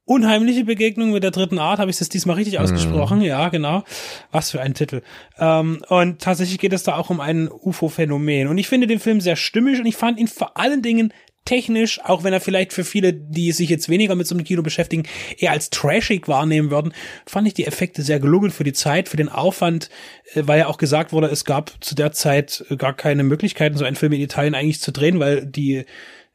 unheimliche 0.10 0.64
Begegnung 0.64 1.12
mit 1.12 1.22
der 1.22 1.32
dritten 1.32 1.60
Art. 1.60 1.80
Habe 1.80 1.92
ich 1.92 2.00
das 2.00 2.10
diesmal 2.10 2.38
richtig 2.38 2.58
mhm. 2.58 2.64
ausgesprochen? 2.64 3.22
Ja, 3.22 3.50
genau. 3.50 3.84
Was 4.32 4.50
für 4.50 4.60
ein 4.60 4.74
Titel. 4.74 5.04
Ähm, 5.38 5.84
und 5.88 6.20
tatsächlich 6.20 6.58
geht 6.58 6.74
es 6.74 6.84
da 6.84 6.96
auch 6.96 7.12
um 7.12 7.20
ein 7.20 7.48
UFO-Phänomen. 7.48 8.48
Und 8.48 8.58
ich 8.58 8.68
finde 8.68 8.88
den 8.88 9.00
Film 9.00 9.22
sehr 9.22 9.36
stimmig 9.36 9.80
und 9.80 9.86
ich 9.86 9.96
fand 9.96 10.20
ihn 10.20 10.28
vor 10.28 10.58
allen 10.58 10.82
Dingen 10.82 11.14
technisch, 11.46 12.00
auch 12.04 12.24
wenn 12.24 12.34
er 12.34 12.42
vielleicht 12.42 12.74
für 12.74 12.84
viele, 12.84 13.14
die 13.14 13.52
sich 13.52 13.70
jetzt 13.70 13.90
weniger 13.90 14.16
mit 14.16 14.28
so 14.28 14.36
einem 14.36 14.44
Kino 14.44 14.62
beschäftigen, 14.62 15.04
eher 15.38 15.52
als 15.52 15.70
trashig 15.70 16.28
wahrnehmen 16.28 16.70
würden, 16.72 16.94
fand 17.26 17.48
ich 17.48 17.54
die 17.54 17.66
Effekte 17.66 18.02
sehr 18.02 18.20
gelungen 18.20 18.52
für 18.52 18.64
die 18.64 18.74
Zeit, 18.74 19.10
für 19.10 19.18
den 19.18 19.30
Aufwand, 19.30 19.90
äh, 20.34 20.44
weil 20.46 20.60
ja 20.60 20.68
auch 20.68 20.78
gesagt 20.78 21.12
wurde, 21.12 21.28
es 21.28 21.46
gab 21.46 21.74
zu 21.82 21.96
der 21.96 22.12
Zeit 22.12 22.66
gar 22.78 22.96
keine 22.96 23.24
Möglichkeiten, 23.24 23.78
so 23.78 23.86
einen 23.86 23.96
Film 23.96 24.14
in 24.14 24.22
Italien 24.22 24.56
eigentlich 24.56 24.82
zu 24.82 24.92
drehen, 24.92 25.20
weil 25.20 25.46
die 25.46 25.86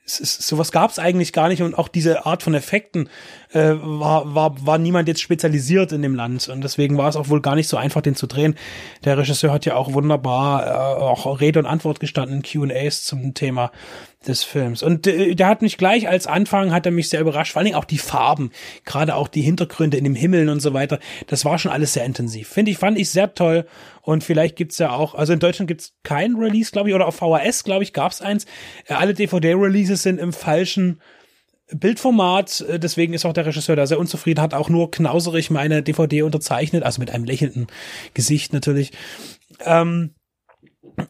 sowas 0.06 0.70
gab 0.70 0.90
es 0.90 0.98
eigentlich 0.98 1.32
gar 1.32 1.48
nicht 1.48 1.62
und 1.62 1.78
auch 1.78 1.88
diese 1.88 2.26
Art 2.26 2.42
von 2.42 2.54
Effekten 2.54 3.08
äh, 3.52 3.72
war, 3.80 4.34
war, 4.34 4.66
war 4.66 4.76
niemand 4.76 5.08
jetzt 5.08 5.22
spezialisiert 5.22 5.92
in 5.92 6.02
dem 6.02 6.14
Land 6.14 6.48
und 6.48 6.62
deswegen 6.62 6.98
war 6.98 7.08
es 7.08 7.16
auch 7.16 7.30
wohl 7.30 7.40
gar 7.40 7.54
nicht 7.54 7.68
so 7.68 7.78
einfach, 7.78 8.02
den 8.02 8.14
zu 8.14 8.26
drehen. 8.26 8.54
Der 9.04 9.16
Regisseur 9.16 9.52
hat 9.52 9.64
ja 9.64 9.76
auch 9.76 9.94
wunderbar 9.94 10.66
äh, 10.66 11.02
auch 11.02 11.40
Rede 11.40 11.58
und 11.58 11.66
Antwort 11.66 12.00
gestanden 12.00 12.42
Q&As 12.42 13.04
zum 13.04 13.32
Thema 13.32 13.72
des 14.26 14.42
Films. 14.42 14.82
Und 14.82 15.06
äh, 15.06 15.34
der 15.34 15.48
hat 15.48 15.62
mich 15.62 15.78
gleich 15.78 16.08
als 16.08 16.26
Anfang, 16.26 16.72
hat 16.72 16.86
er 16.86 16.92
mich 16.92 17.08
sehr 17.08 17.20
überrascht, 17.20 17.52
vor 17.52 17.62
allem 17.62 17.74
auch 17.74 17.84
die 17.84 17.98
Farben, 17.98 18.50
gerade 18.84 19.14
auch 19.14 19.28
die 19.28 19.42
Hintergründe 19.42 19.96
in 19.96 20.04
dem 20.04 20.14
Himmel 20.14 20.48
und 20.48 20.60
so 20.60 20.74
weiter. 20.74 20.98
Das 21.26 21.44
war 21.44 21.58
schon 21.58 21.72
alles 21.72 21.92
sehr 21.92 22.04
intensiv. 22.04 22.48
Finde 22.48 22.70
ich, 22.70 22.78
fand 22.78 22.98
ich 22.98 23.10
sehr 23.10 23.34
toll. 23.34 23.66
Und 24.02 24.24
vielleicht 24.24 24.56
gibt's 24.56 24.78
ja 24.78 24.92
auch, 24.92 25.14
also 25.14 25.32
in 25.32 25.38
Deutschland 25.38 25.68
gibt's 25.68 25.94
kein 26.02 26.36
Release, 26.36 26.70
glaube 26.70 26.88
ich, 26.90 26.94
oder 26.94 27.06
auf 27.06 27.16
VHS, 27.16 27.64
glaube 27.64 27.84
ich, 27.84 27.92
gab's 27.92 28.20
eins. 28.20 28.46
Äh, 28.86 28.94
alle 28.94 29.14
DVD-Releases 29.14 30.02
sind 30.02 30.18
im 30.18 30.32
falschen 30.32 31.00
Bildformat, 31.68 32.60
äh, 32.68 32.78
deswegen 32.78 33.14
ist 33.14 33.24
auch 33.24 33.32
der 33.32 33.46
Regisseur 33.46 33.76
da 33.76 33.86
sehr 33.86 33.98
unzufrieden, 33.98 34.40
hat 34.40 34.54
auch 34.54 34.68
nur 34.68 34.90
knauserig 34.90 35.50
meine 35.50 35.82
DVD 35.82 36.22
unterzeichnet, 36.22 36.82
also 36.82 37.00
mit 37.00 37.10
einem 37.10 37.24
lächelnden 37.24 37.66
Gesicht 38.12 38.52
natürlich. 38.52 38.92
Ähm, 39.64 40.14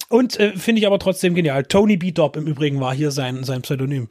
und 0.09 0.39
äh, 0.39 0.57
finde 0.57 0.81
ich 0.81 0.87
aber 0.87 0.99
trotzdem 0.99 1.35
genial. 1.35 1.65
Tony 1.65 1.97
B. 1.97 2.13
Dobb 2.13 2.37
im 2.37 2.47
Übrigen 2.47 2.81
war 2.81 2.95
hier 2.95 3.11
sein, 3.11 3.45
sein 3.45 3.63
Pseudonym 3.63 4.09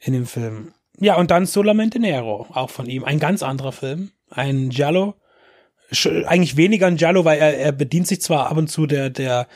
in 0.00 0.12
dem 0.12 0.26
Film. 0.26 0.74
Ja, 0.98 1.16
und 1.16 1.30
dann 1.30 1.46
Solamente 1.46 1.98
Nero, 1.98 2.46
auch 2.52 2.70
von 2.70 2.86
ihm. 2.86 3.04
Ein 3.04 3.18
ganz 3.18 3.42
anderer 3.42 3.72
Film. 3.72 4.12
Ein 4.30 4.70
Giallo. 4.70 5.14
Eigentlich 6.26 6.56
weniger 6.56 6.86
ein 6.86 6.96
Giallo, 6.96 7.24
weil 7.24 7.38
er, 7.38 7.58
er 7.58 7.72
bedient 7.72 8.06
sich 8.06 8.20
zwar 8.20 8.50
ab 8.50 8.56
und 8.56 8.68
zu 8.68 8.86
der, 8.86 9.10
der, 9.10 9.46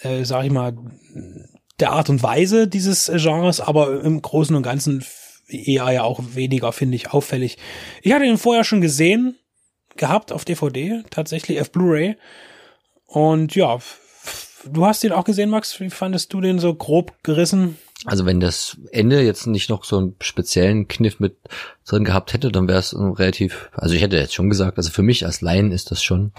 äh, 0.00 0.24
sag 0.24 0.44
ich 0.44 0.50
mal, 0.50 0.76
der 1.78 1.92
Art 1.92 2.10
und 2.10 2.22
Weise 2.22 2.68
dieses 2.68 3.10
Genres, 3.14 3.60
aber 3.60 4.02
im 4.02 4.20
Großen 4.20 4.54
und 4.54 4.62
Ganzen 4.62 5.04
eher 5.48 5.90
ja 5.90 6.02
auch 6.02 6.20
weniger, 6.34 6.72
finde 6.72 6.96
ich, 6.96 7.12
auffällig. 7.12 7.56
Ich 8.02 8.12
hatte 8.12 8.26
ihn 8.26 8.38
vorher 8.38 8.64
schon 8.64 8.80
gesehen, 8.80 9.36
gehabt 9.96 10.32
auf 10.32 10.44
DVD, 10.44 11.02
tatsächlich 11.10 11.60
auf 11.60 11.72
Blu-ray. 11.72 12.16
Und 13.06 13.54
ja, 13.54 13.78
du 14.64 14.84
hast 14.84 15.02
den 15.02 15.12
auch 15.12 15.24
gesehen, 15.24 15.50
Max. 15.50 15.78
Wie 15.80 15.90
fandest 15.90 16.32
du 16.32 16.40
den 16.40 16.58
so 16.58 16.74
grob 16.74 17.12
gerissen? 17.22 17.78
Also 18.06 18.24
wenn 18.24 18.40
das 18.40 18.78
Ende 18.92 19.20
jetzt 19.20 19.46
nicht 19.46 19.68
noch 19.68 19.84
so 19.84 19.98
einen 19.98 20.16
speziellen 20.20 20.88
Kniff 20.88 21.20
mit 21.20 21.36
drin 21.86 22.04
gehabt 22.04 22.32
hätte, 22.32 22.50
dann 22.50 22.66
wäre 22.66 22.78
es 22.78 22.94
relativ, 22.96 23.70
also 23.74 23.94
ich 23.94 24.00
hätte 24.00 24.16
jetzt 24.16 24.34
schon 24.34 24.48
gesagt, 24.48 24.78
also 24.78 24.90
für 24.90 25.02
mich 25.02 25.26
als 25.26 25.42
Laien 25.42 25.70
ist 25.70 25.90
das 25.90 26.02
schon 26.02 26.32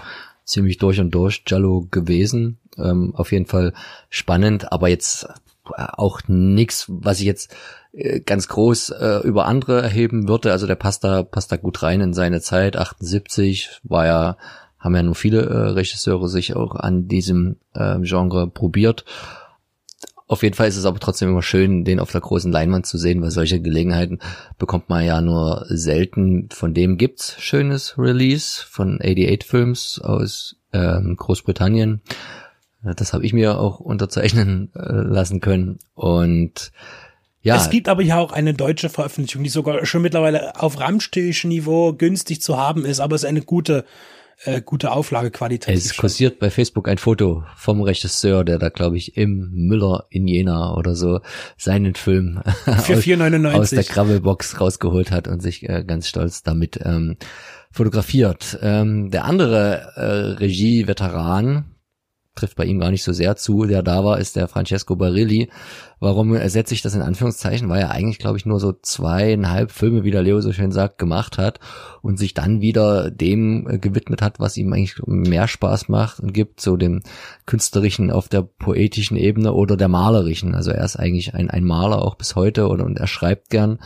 ziemlich 0.44 0.78
durch 0.78 0.98
und 0.98 1.12
durch 1.12 1.42
Jallo 1.46 1.86
gewesen. 1.90 2.58
Ähm, 2.78 3.14
auf 3.14 3.30
jeden 3.30 3.46
Fall 3.46 3.74
spannend, 4.08 4.72
aber 4.72 4.88
jetzt 4.88 5.28
auch 5.64 6.20
nix, 6.26 6.86
was 6.88 7.20
ich 7.20 7.26
jetzt 7.26 7.54
äh, 7.92 8.20
ganz 8.20 8.48
groß 8.48 8.90
äh, 8.90 9.18
über 9.24 9.46
andere 9.46 9.82
erheben 9.82 10.28
würde. 10.28 10.50
Also 10.50 10.66
der 10.66 10.74
passt 10.74 11.04
da, 11.04 11.22
passt 11.22 11.52
da 11.52 11.56
gut 11.56 11.82
rein 11.82 12.00
in 12.00 12.14
seine 12.14 12.40
Zeit. 12.40 12.76
78 12.76 13.80
war 13.84 14.06
ja 14.06 14.36
haben 14.82 14.94
ja 14.94 15.02
nur 15.02 15.14
viele 15.14 15.46
äh, 15.46 15.68
Regisseure 15.70 16.28
sich 16.28 16.54
auch 16.54 16.74
an 16.74 17.08
diesem 17.08 17.56
äh, 17.74 17.98
Genre 18.00 18.48
probiert. 18.48 19.04
Auf 20.26 20.42
jeden 20.42 20.54
Fall 20.54 20.68
ist 20.68 20.76
es 20.76 20.86
aber 20.86 20.98
trotzdem 20.98 21.28
immer 21.28 21.42
schön, 21.42 21.84
den 21.84 22.00
auf 22.00 22.10
der 22.10 22.20
großen 22.20 22.50
Leinwand 22.50 22.86
zu 22.86 22.98
sehen, 22.98 23.22
weil 23.22 23.30
solche 23.30 23.60
Gelegenheiten 23.60 24.18
bekommt 24.58 24.88
man 24.88 25.04
ja 25.04 25.20
nur 25.20 25.66
selten. 25.68 26.48
Von 26.50 26.74
dem 26.74 26.96
gibt's 26.96 27.36
schönes 27.38 27.98
Release 27.98 28.64
von 28.66 28.94
88 28.96 29.44
Films 29.44 30.00
aus 30.02 30.56
ähm, 30.72 31.16
Großbritannien. 31.16 32.00
Das 32.82 33.12
habe 33.12 33.24
ich 33.24 33.32
mir 33.32 33.60
auch 33.60 33.78
unterzeichnen 33.78 34.72
äh, 34.74 34.92
lassen 34.92 35.40
können. 35.40 35.78
Und 35.94 36.72
ja. 37.42 37.56
Es 37.56 37.70
gibt 37.70 37.88
aber 37.88 38.02
ja 38.02 38.18
auch 38.18 38.32
eine 38.32 38.54
deutsche 38.54 38.88
Veröffentlichung, 38.88 39.42
die 39.42 39.50
sogar 39.50 39.84
schon 39.84 40.02
mittlerweile 40.02 40.58
auf 40.60 40.78
Ramstisch-Niveau 40.78 41.92
günstig 41.92 42.40
zu 42.40 42.56
haben 42.56 42.84
ist, 42.84 43.00
aber 43.00 43.16
es 43.16 43.24
ist 43.24 43.28
eine 43.28 43.42
gute, 43.42 43.84
äh, 44.44 44.60
gute 44.60 44.92
Auflage 44.92 45.30
qualitativ. 45.30 45.76
Es 45.76 45.96
kursiert 45.96 46.38
bei 46.38 46.50
Facebook 46.50 46.88
ein 46.88 46.98
Foto 46.98 47.44
vom 47.56 47.80
Regisseur, 47.80 48.44
der 48.44 48.58
da, 48.58 48.68
glaube 48.68 48.96
ich, 48.96 49.16
im 49.16 49.50
Müller 49.52 50.06
in 50.10 50.26
Jena 50.26 50.74
oder 50.74 50.94
so 50.94 51.20
seinen 51.56 51.94
Film 51.94 52.42
Für 52.64 52.96
aus, 52.96 53.04
4,99. 53.04 53.52
aus 53.52 53.70
der 53.70 53.84
Grabbelbox 53.84 54.60
rausgeholt 54.60 55.10
hat 55.10 55.28
und 55.28 55.40
sich 55.40 55.68
äh, 55.68 55.84
ganz 55.84 56.08
stolz 56.08 56.42
damit 56.42 56.80
ähm, 56.82 57.16
fotografiert. 57.70 58.58
Ähm, 58.62 59.10
der 59.10 59.24
andere 59.24 59.92
äh, 59.96 60.04
Regie-Veteran, 60.38 61.72
trifft 62.34 62.56
bei 62.56 62.64
ihm 62.64 62.80
gar 62.80 62.90
nicht 62.90 63.04
so 63.04 63.12
sehr 63.12 63.36
zu, 63.36 63.64
der 63.66 63.82
da 63.82 64.04
war, 64.04 64.18
ist 64.18 64.36
der 64.36 64.48
Francesco 64.48 64.96
Barilli. 64.96 65.50
Warum 66.02 66.36
setze 66.48 66.74
ich 66.74 66.82
das 66.82 66.96
in 66.96 67.00
Anführungszeichen? 67.00 67.68
Weil 67.68 67.82
er 67.82 67.92
eigentlich, 67.92 68.18
glaube 68.18 68.36
ich, 68.36 68.44
nur 68.44 68.58
so 68.58 68.72
zweieinhalb 68.72 69.70
Filme, 69.70 70.02
wie 70.02 70.10
der 70.10 70.24
Leo 70.24 70.40
so 70.40 70.52
schön 70.52 70.72
sagt, 70.72 70.98
gemacht 70.98 71.38
hat 71.38 71.60
und 72.02 72.18
sich 72.18 72.34
dann 72.34 72.60
wieder 72.60 73.12
dem 73.12 73.68
äh, 73.70 73.78
gewidmet 73.78 74.20
hat, 74.20 74.40
was 74.40 74.56
ihm 74.56 74.72
eigentlich 74.72 74.96
mehr 75.06 75.46
Spaß 75.46 75.88
macht 75.88 76.18
und 76.18 76.34
gibt, 76.34 76.60
so 76.60 76.76
dem 76.76 77.02
künstlerischen 77.46 78.10
auf 78.10 78.28
der 78.28 78.42
poetischen 78.42 79.16
Ebene 79.16 79.52
oder 79.52 79.76
der 79.76 79.86
malerischen. 79.86 80.56
Also 80.56 80.72
er 80.72 80.84
ist 80.84 80.96
eigentlich 80.96 81.34
ein, 81.34 81.48
ein 81.48 81.62
Maler 81.62 82.02
auch 82.02 82.16
bis 82.16 82.34
heute 82.34 82.66
und, 82.66 82.80
und 82.80 82.98
er 82.98 83.06
schreibt 83.06 83.50
gern 83.50 83.78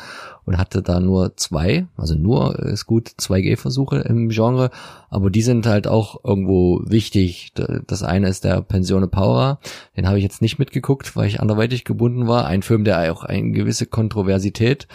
und 0.47 0.59
hatte 0.59 0.81
da 0.81 1.01
nur 1.01 1.37
zwei, 1.37 1.87
also 1.97 2.15
nur 2.15 2.59
ist 2.61 2.87
gut, 2.87 3.11
zwei 3.17 3.41
Gehversuche 3.41 3.99
im 3.99 4.29
Genre, 4.29 4.71
aber 5.11 5.29
die 5.29 5.43
sind 5.43 5.67
halt 5.67 5.89
auch 5.89 6.25
irgendwo 6.25 6.83
wichtig. 6.87 7.53
Das 7.87 8.05
eine 8.05 8.29
ist 8.29 8.45
der 8.45 8.63
Pensione 8.63 9.09
Paura, 9.09 9.59
den 9.97 10.07
habe 10.07 10.19
ich 10.19 10.23
jetzt 10.23 10.43
nicht 10.43 10.59
mitgeguckt, 10.59 11.17
weil 11.17 11.27
ich 11.27 11.41
anderweitig 11.41 11.85
gebunden 11.85 12.06
war. 12.27 12.47
Ein 12.47 12.63
Film, 12.63 12.85
der 12.85 13.13
auch 13.13 13.25
eine 13.25 13.53
gewisse 13.53 13.87
Kontroversität 13.87 14.87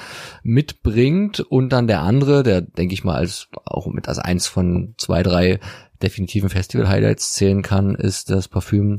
mitbringt 0.43 1.39
und 1.39 1.69
dann 1.69 1.87
der 1.87 2.01
andere, 2.01 2.43
der 2.43 2.61
denke 2.61 2.93
ich 2.93 3.03
mal 3.03 3.15
als 3.15 3.47
auch 3.65 3.87
mit 3.87 4.07
als 4.07 4.19
eins 4.19 4.47
von 4.47 4.95
zwei, 4.97 5.23
drei 5.23 5.59
definitiven 6.01 6.49
Festival-Highlights 6.49 7.33
zählen 7.33 7.61
kann, 7.61 7.95
ist 7.95 8.29
das 8.29 8.47
Parfüm 8.47 8.97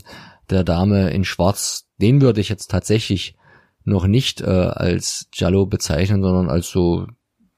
der 0.50 0.64
Dame 0.64 1.10
in 1.10 1.24
Schwarz. 1.24 1.88
Den 2.00 2.20
würde 2.20 2.40
ich 2.40 2.48
jetzt 2.48 2.70
tatsächlich 2.70 3.36
noch 3.84 4.06
nicht 4.06 4.40
äh, 4.40 4.44
als 4.44 5.28
Giallo 5.32 5.66
bezeichnen, 5.66 6.22
sondern 6.22 6.48
als 6.48 6.68
so 6.68 7.06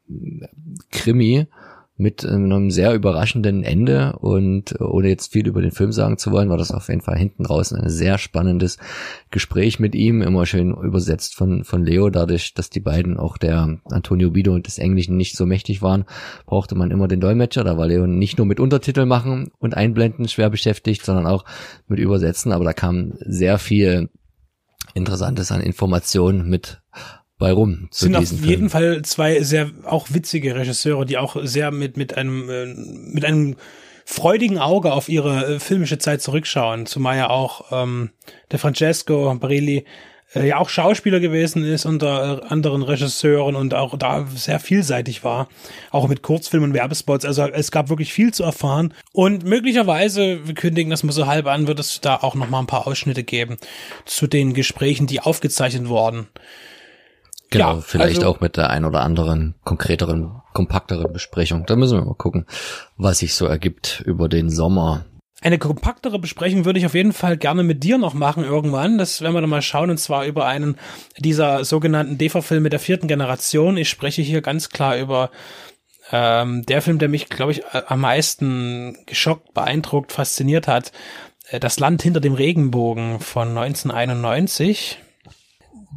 äh, 0.09 0.47
Krimi 0.91 1.47
mit 1.97 2.27
einem 2.27 2.71
sehr 2.71 2.93
überraschenden 2.93 3.63
Ende. 3.63 4.17
Und 4.19 4.73
äh, 4.73 4.83
ohne 4.83 5.09
jetzt 5.09 5.33
viel 5.33 5.47
über 5.47 5.63
den 5.63 5.71
Film 5.71 5.93
sagen 5.93 6.19
zu 6.19 6.33
wollen, 6.33 6.49
war 6.49 6.59
das 6.59 6.73
auf 6.73 6.89
jeden 6.89 7.03
Fall 7.03 7.17
hinten 7.17 7.47
raus 7.47 7.73
ein 7.73 7.89
sehr 7.89 8.19
spannendes 8.19 8.79
Gespräch 9.31 9.79
mit 9.79 9.95
ihm, 9.95 10.23
immer 10.23 10.45
schön 10.47 10.73
übersetzt 10.73 11.35
von, 11.37 11.65
von 11.65 11.85
Leo, 11.85 12.11
dadurch, 12.11 12.55
dass 12.55 12.71
die 12.71 12.81
beiden 12.81 13.17
auch 13.17 13.39
der 13.39 13.79
Antonio 13.85 14.31
Bido 14.31 14.55
und 14.55 14.67
des 14.67 14.79
Englischen 14.79 15.17
nicht 15.17 15.37
so 15.37 15.47
mächtig 15.47 15.83
waren, 15.83 16.05
brauchte 16.47 16.75
man 16.75 16.91
immer 16.91 17.07
den 17.07 17.21
Dolmetscher, 17.21 17.65
da 17.65 17.79
war 17.79 17.87
Leo 17.87 18.07
nicht 18.07 18.39
nur 18.39 18.47
mit 18.47 18.61
Untertitel 18.61 19.07
machen 19.07 19.51
und 19.59 19.77
einblenden 19.77 20.29
schwer 20.29 20.51
beschäftigt, 20.51 21.05
sondern 21.05 21.27
auch 21.27 21.45
mit 21.87 21.99
Übersetzen, 21.99 22.53
aber 22.53 22.65
da 22.65 22.73
kam 22.73 23.15
sehr 23.21 23.59
viel 23.59 24.11
Interessantes 24.95 25.51
an 25.51 25.61
Informationen 25.61 26.49
mit 26.49 26.83
bei 27.39 27.53
rum. 27.53 27.89
Zu 27.91 28.05
sind 28.05 28.17
auf 28.17 28.31
jeden 28.31 28.69
Film. 28.69 28.71
Fall 28.71 29.03
zwei 29.03 29.43
sehr 29.43 29.71
auch 29.85 30.09
witzige 30.11 30.55
Regisseure, 30.55 31.05
die 31.05 31.19
auch 31.19 31.37
sehr 31.43 31.71
mit 31.71 31.97
mit 31.97 32.17
einem 32.17 32.49
äh, 32.49 32.67
mit 32.67 33.25
einem 33.25 33.57
freudigen 34.05 34.59
Auge 34.59 34.93
auf 34.93 35.09
ihre 35.09 35.55
äh, 35.55 35.61
filmische 35.61 35.99
Zeit 35.99 36.23
zurückschauen, 36.23 36.87
zumal 36.87 37.17
ja 37.17 37.31
auch 37.31 37.73
ähm, 37.73 38.11
der 38.51 38.59
Francesco 38.59 39.35
Barilli 39.35 39.85
äh, 40.35 40.49
ja 40.49 40.59
auch 40.59 40.69
Schauspieler 40.69 41.21
gewesen 41.21 41.65
ist 41.65 41.87
unter 41.87 42.43
äh, 42.43 42.47
anderen 42.47 42.83
Regisseuren 42.83 43.57
und 43.57 43.75
auch 43.75 43.97
da 43.97 44.27
sehr 44.35 44.61
vielseitig 44.61 45.25
war, 45.25 45.49
auch 45.91 46.09
mit 46.09 46.23
Kurzfilmen 46.23 46.71
und 46.71 46.75
Werbespots. 46.75 47.25
Also 47.25 47.47
es 47.47 47.71
gab 47.71 47.89
wirklich 47.89 48.13
viel 48.13 48.33
zu 48.33 48.43
erfahren 48.43 48.93
und 49.13 49.45
möglicherweise, 49.45 50.47
wir 50.47 50.55
kündigen 50.55 50.91
das 50.91 51.03
mal 51.03 51.13
so 51.13 51.27
halb 51.27 51.47
an, 51.47 51.67
wird 51.67 51.81
es 51.81 52.01
da 52.01 52.17
auch 52.17 52.35
noch 52.35 52.51
mal 52.51 52.61
ein 52.61 52.67
paar 52.67 52.87
Ausschnitte 52.87 53.25
geben 53.25 53.57
zu 54.05 54.27
den 54.27 54.55
Gesprächen, 54.55 55.07
die 55.07 55.21
aufgezeichnet 55.21 55.89
wurden. 55.89 56.29
Genau, 57.55 57.75
ja, 57.77 57.81
vielleicht 57.81 58.17
also, 58.19 58.29
auch 58.29 58.41
mit 58.41 58.57
der 58.57 58.71
ein 58.71 58.85
oder 58.85 59.03
anderen 59.03 59.55
konkreteren, 59.65 60.43
kompakteren 60.53 61.13
Besprechung. 61.13 61.67
Da 61.67 61.77
müssen 61.77 61.99
wir 61.99 62.05
mal 62.05 62.15
gucken, 62.15 62.47
was 62.97 63.21
sich 63.21 63.35
so 63.35 63.47
ergibt 63.47 64.03
über 64.05 64.29
den 64.29 64.51
Sommer. 64.51 65.05
Eine 65.41 65.59
kompaktere 65.59 66.19
Besprechung 66.19 66.65
würde 66.65 66.81
ich 66.81 66.87
auf 66.87 66.95
jeden 66.95 67.13
Fall 67.13 67.37
gerne 67.37 67.63
mit 67.63 67.85
dir 67.85 67.99
noch 67.99 68.15
machen 68.15 68.45
irgendwann. 68.45 68.99
Das 68.99 69.21
werden 69.21 69.35
wir 69.35 69.41
dann 69.41 69.51
mal 69.51 69.63
schauen 69.63 69.91
und 69.91 69.99
zwar 69.99 70.25
über 70.25 70.47
einen 70.47 70.77
dieser 71.19 71.65
sogenannten 71.65 72.19
DEFA-Filme 72.19 72.71
der 72.71 72.81
vierten 72.81 73.09
Generation. 73.09 73.77
Ich 73.77 73.89
spreche 73.89 74.23
hier 74.23 74.41
ganz 74.41 74.71
klar 74.71 74.99
über 74.99 75.31
ähm, 76.11 76.65
der 76.67 76.83
Film, 76.83 76.99
der 76.99 77.09
mich, 77.09 77.29
glaube 77.29 77.53
ich, 77.53 77.63
am 77.67 78.01
meisten 78.01 78.99
geschockt, 79.07 79.55
beeindruckt, 79.55 80.13
fasziniert 80.13 80.67
hat. 80.67 80.93
Äh, 81.49 81.61
das 81.61 81.79
Land 81.79 82.03
hinter 82.03 82.21
dem 82.21 82.35
Regenbogen 82.35 83.21
von 83.21 83.49
1991 83.49 84.99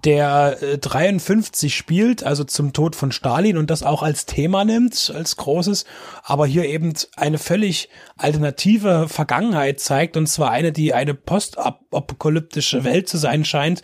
der 0.04 0.58
äh, 0.62 0.78
53 0.78 1.76
spielt, 1.76 2.24
also 2.24 2.44
zum 2.44 2.74
Tod 2.74 2.96
von 2.96 3.12
Stalin 3.12 3.58
und 3.58 3.70
das 3.70 3.84
auch 3.84 4.04
als 4.04 4.26
Thema 4.26 4.64
nimmt, 4.64 5.12
als 5.16 5.38
großes, 5.38 5.86
aber 6.24 6.46
hier 6.46 6.66
eben 6.66 6.94
eine 7.16 7.38
völlig 7.38 7.90
alternative 8.18 9.08
Vergangenheit 9.08 9.80
zeigt 9.80 10.18
und 10.18 10.28
zwar 10.28 10.52
eine, 10.52 10.72
die 10.72 10.94
eine 10.94 11.14
postapokalyptische 11.14 12.84
Welt 12.84 13.10
zu 13.10 13.18
sein 13.18 13.46
scheint, 13.46 13.82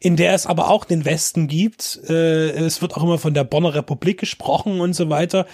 in 0.00 0.16
der 0.16 0.34
es 0.34 0.46
aber 0.46 0.70
auch 0.70 0.84
den 0.84 1.04
Westen 1.04 1.48
gibt. 1.48 1.98
Äh, 2.08 2.50
es 2.50 2.80
wird 2.80 2.96
auch 2.96 3.02
immer 3.02 3.18
von 3.18 3.34
der 3.34 3.44
Bonner 3.44 3.74
Republik 3.74 4.20
gesprochen 4.20 4.80
und 4.80 4.94
so 4.94 5.10
weiter. 5.10 5.46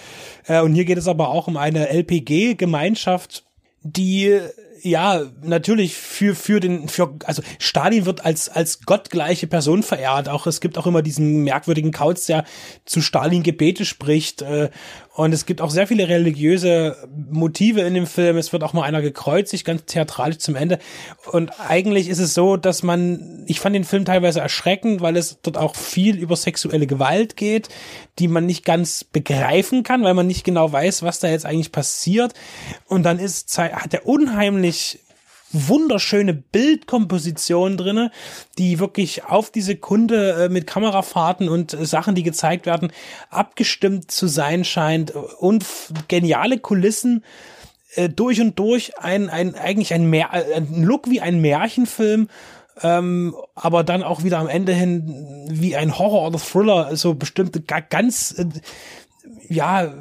Äh, 0.45 0.61
und 0.61 0.75
hier 0.75 0.85
geht 0.85 0.99
es 0.99 1.07
aber 1.07 1.29
auch 1.29 1.47
um 1.47 1.57
eine 1.57 1.89
LPG-Gemeinschaft, 1.89 3.43
die 3.81 4.39
ja, 4.85 5.23
natürlich 5.41 5.95
für, 5.95 6.35
für 6.35 6.59
den, 6.59 6.87
für, 6.87 7.15
also 7.25 7.41
Stalin 7.57 8.05
wird 8.05 8.23
als, 8.23 8.49
als 8.49 8.81
gottgleiche 8.81 9.47
Person 9.47 9.81
verehrt. 9.81 10.29
Auch, 10.29 10.45
es 10.45 10.61
gibt 10.61 10.77
auch 10.77 10.85
immer 10.85 11.01
diesen 11.01 11.43
merkwürdigen 11.43 11.91
Kauz, 11.91 12.27
der 12.27 12.45
zu 12.85 13.01
Stalin 13.01 13.41
Gebete 13.41 13.83
spricht, 13.83 14.43
äh, 14.43 14.69
und 15.15 15.33
es 15.33 15.45
gibt 15.45 15.61
auch 15.61 15.69
sehr 15.69 15.87
viele 15.87 16.09
religiöse 16.09 16.97
Motive 17.31 17.79
in 17.81 17.93
dem 17.93 18.05
Film. 18.05 18.35
Es 18.35 18.51
wird 18.51 18.63
auch 18.63 18.73
mal 18.73 18.83
einer 18.83 19.01
gekreuzigt, 19.01 19.63
ganz 19.63 19.85
theatralisch 19.85 20.39
zum 20.39 20.57
Ende. 20.57 20.77
Und 21.31 21.57
eigentlich 21.57 22.09
ist 22.09 22.19
es 22.19 22.33
so, 22.33 22.57
dass 22.57 22.83
man, 22.83 23.43
ich 23.47 23.61
fand 23.61 23.75
den 23.75 23.85
Film 23.85 24.03
teilweise 24.03 24.41
erschreckend, 24.41 24.99
weil 24.99 25.15
es 25.15 25.39
dort 25.41 25.57
auch 25.57 25.77
viel 25.77 26.17
über 26.17 26.35
sexuelle 26.35 26.85
Gewalt 26.85 27.37
geht, 27.37 27.69
die 28.19 28.27
man 28.27 28.45
nicht 28.45 28.65
ganz 28.65 29.05
begreifen 29.05 29.83
kann, 29.83 30.03
weil 30.03 30.15
man 30.15 30.27
nicht 30.27 30.43
genau 30.43 30.69
weiß, 30.69 31.03
was 31.03 31.19
da 31.19 31.29
jetzt 31.29 31.45
eigentlich 31.45 31.71
passiert. 31.71 32.33
Und 32.85 33.03
dann 33.03 33.17
ist, 33.17 33.57
hat 33.57 33.93
er 33.93 34.05
unheimlich 34.05 34.99
wunderschöne 35.55 36.33
Bildkomposition 36.33 37.77
drinne, 37.77 38.11
die 38.57 38.79
wirklich 38.79 39.25
auf 39.25 39.49
die 39.49 39.61
Sekunde 39.61 40.45
äh, 40.45 40.49
mit 40.49 40.67
Kamerafahrten 40.67 41.49
und 41.49 41.73
äh, 41.73 41.85
Sachen, 41.85 42.15
die 42.15 42.23
gezeigt 42.23 42.65
werden, 42.65 42.91
abgestimmt 43.29 44.11
zu 44.11 44.27
sein 44.27 44.65
scheint 44.65 45.11
und 45.11 45.65
geniale 46.07 46.59
Kulissen 46.59 47.23
äh, 47.95 48.09
durch 48.09 48.41
und 48.41 48.59
durch 48.59 48.97
ein, 48.99 49.29
ein 49.29 49.55
eigentlich 49.55 49.93
ein, 49.93 50.09
Meer, 50.09 50.29
äh, 50.33 50.55
ein 50.55 50.83
Look 50.83 51.09
wie 51.09 51.21
ein 51.21 51.41
Märchenfilm 51.41 52.27
ähm, 52.81 53.33
aber 53.55 53.85
dann 53.85 54.03
auch 54.03 54.23
wieder 54.23 54.39
am 54.39 54.49
Ende 54.49 54.73
hin 54.73 55.47
wie 55.49 55.77
ein 55.77 55.97
Horror 55.97 56.27
oder 56.27 56.39
Thriller, 56.39 56.95
so 56.97 57.13
bestimmte 57.13 57.61
ganz 57.61 58.35
äh, 58.37 58.45
ja, 59.47 59.93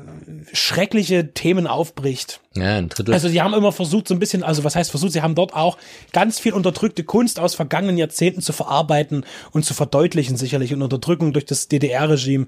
schreckliche 0.52 1.32
Themen 1.32 1.66
aufbricht. 1.66 2.40
Ja, 2.54 2.76
ein 2.76 2.88
Drittel. 2.88 3.14
Also 3.14 3.28
sie 3.28 3.42
haben 3.42 3.54
immer 3.54 3.72
versucht, 3.72 4.08
so 4.08 4.14
ein 4.14 4.18
bisschen, 4.18 4.42
also 4.42 4.64
was 4.64 4.76
heißt 4.76 4.90
versucht, 4.90 5.12
sie 5.12 5.22
haben 5.22 5.34
dort 5.34 5.54
auch 5.54 5.78
ganz 6.12 6.38
viel 6.38 6.52
unterdrückte 6.52 7.04
Kunst 7.04 7.40
aus 7.40 7.54
vergangenen 7.54 7.98
Jahrzehnten 7.98 8.40
zu 8.40 8.52
verarbeiten 8.52 9.24
und 9.52 9.64
zu 9.64 9.74
verdeutlichen, 9.74 10.36
sicherlich, 10.36 10.72
und 10.72 10.82
Unterdrückung 10.82 11.32
durch 11.32 11.44
das 11.44 11.68
DDR-Regime. 11.68 12.46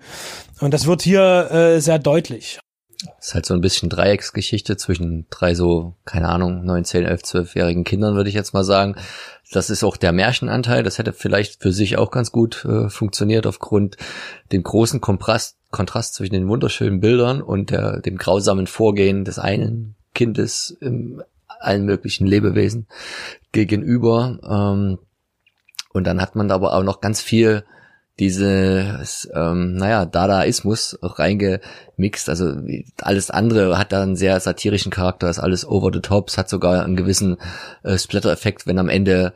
Und 0.60 0.74
das 0.74 0.86
wird 0.86 1.02
hier 1.02 1.50
äh, 1.50 1.80
sehr 1.80 1.98
deutlich. 1.98 2.58
Ist 3.18 3.34
halt 3.34 3.44
so 3.44 3.52
ein 3.52 3.60
bisschen 3.60 3.90
Dreiecksgeschichte 3.90 4.76
zwischen 4.76 5.26
drei 5.28 5.54
so, 5.54 5.94
keine 6.06 6.28
Ahnung, 6.28 6.64
neun, 6.64 6.84
zehn, 6.84 7.04
elf, 7.04 7.22
zwölfjährigen 7.22 7.84
Kindern, 7.84 8.14
würde 8.14 8.30
ich 8.30 8.34
jetzt 8.34 8.54
mal 8.54 8.64
sagen. 8.64 8.96
Das 9.52 9.68
ist 9.68 9.84
auch 9.84 9.96
der 9.96 10.12
Märchenanteil. 10.12 10.82
Das 10.82 10.98
hätte 10.98 11.12
vielleicht 11.12 11.60
für 11.60 11.72
sich 11.72 11.98
auch 11.98 12.10
ganz 12.10 12.32
gut 12.32 12.64
äh, 12.64 12.88
funktioniert 12.88 13.46
aufgrund 13.46 13.96
dem 14.50 14.62
großen 14.62 15.00
Kontrast, 15.00 15.58
Kontrast 15.70 16.14
zwischen 16.14 16.32
den 16.32 16.48
wunderschönen 16.48 17.00
Bildern 17.00 17.42
und 17.42 17.70
der, 17.70 18.00
dem 18.00 18.16
grausamen 18.16 18.66
Vorgehen 18.66 19.24
des 19.24 19.38
einen 19.38 19.94
Kindes 20.14 20.76
im 20.80 21.22
allen 21.60 21.84
möglichen 21.84 22.26
Lebewesen 22.26 22.86
gegenüber. 23.52 24.38
Ähm, 24.42 24.98
und 25.92 26.04
dann 26.06 26.20
hat 26.20 26.34
man 26.34 26.50
aber 26.50 26.74
auch 26.74 26.82
noch 26.82 27.00
ganz 27.00 27.20
viel 27.20 27.64
dieses, 28.18 29.28
ähm, 29.34 29.74
naja, 29.74 30.06
Dadaismus 30.06 30.98
reingemixt. 31.02 32.28
Also 32.28 32.54
alles 33.00 33.30
andere 33.30 33.78
hat 33.78 33.92
da 33.92 34.02
einen 34.02 34.16
sehr 34.16 34.40
satirischen 34.40 34.90
Charakter, 34.90 35.28
ist 35.28 35.38
alles 35.38 35.66
over 35.66 35.90
the 35.92 36.00
top, 36.00 36.30
hat 36.36 36.48
sogar 36.48 36.84
einen 36.84 36.96
gewissen 36.96 37.36
äh, 37.82 37.98
Splatter-Effekt, 37.98 38.66
wenn 38.66 38.78
am 38.78 38.88
Ende 38.88 39.34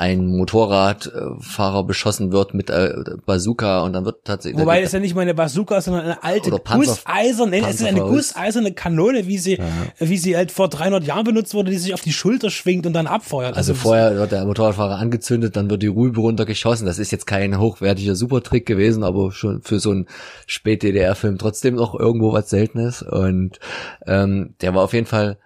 ein 0.00 0.28
Motorradfahrer 0.28 1.84
beschossen 1.84 2.32
wird 2.32 2.54
mit 2.54 2.70
äh, 2.70 2.94
Bazooka 3.26 3.82
und 3.82 3.92
dann 3.92 4.06
wird 4.06 4.24
tatsächlich. 4.24 4.58
Wobei 4.58 4.80
es 4.80 4.92
ja 4.92 4.98
nicht 4.98 5.14
mal 5.14 5.20
eine 5.20 5.34
Bazooka, 5.34 5.78
sondern 5.82 6.04
eine 6.04 6.24
alte 6.24 6.50
gusseiserne, 6.50 7.58
es 7.68 7.82
ist 7.82 7.86
eine 7.86 8.00
gusseiserne 8.00 8.72
Kanone, 8.72 9.26
wie 9.26 9.36
sie, 9.36 9.56
ja. 9.56 9.64
wie 9.98 10.16
sie 10.16 10.38
halt 10.38 10.52
vor 10.52 10.68
300 10.68 11.04
Jahren 11.04 11.24
benutzt 11.24 11.52
wurde, 11.52 11.70
die 11.70 11.76
sich 11.76 11.92
auf 11.92 12.00
die 12.00 12.14
Schulter 12.14 12.48
schwingt 12.48 12.86
und 12.86 12.94
dann 12.94 13.06
abfeuert. 13.06 13.58
Also, 13.58 13.72
also 13.72 13.82
vorher 13.82 14.16
wird 14.16 14.32
der 14.32 14.46
Motorradfahrer 14.46 14.96
angezündet, 14.96 15.54
dann 15.56 15.68
wird 15.68 15.82
die 15.82 15.88
Rübe 15.88 16.20
runtergeschossen. 16.20 16.86
Das 16.86 16.98
ist 16.98 17.12
jetzt 17.12 17.26
kein 17.26 17.58
hochwertiger 17.58 18.16
Supertrick 18.16 18.64
gewesen, 18.64 19.04
aber 19.04 19.32
schon 19.32 19.60
für 19.60 19.80
so 19.80 19.90
einen 19.90 20.06
Spät-DDR-Film 20.46 21.36
trotzdem 21.36 21.74
noch 21.74 21.94
irgendwo 21.94 22.32
was 22.32 22.48
Seltenes 22.48 23.02
und 23.02 23.58
ähm, 24.06 24.54
der 24.62 24.74
war 24.74 24.82
auf 24.82 24.94
jeden 24.94 25.06
Fall 25.06 25.36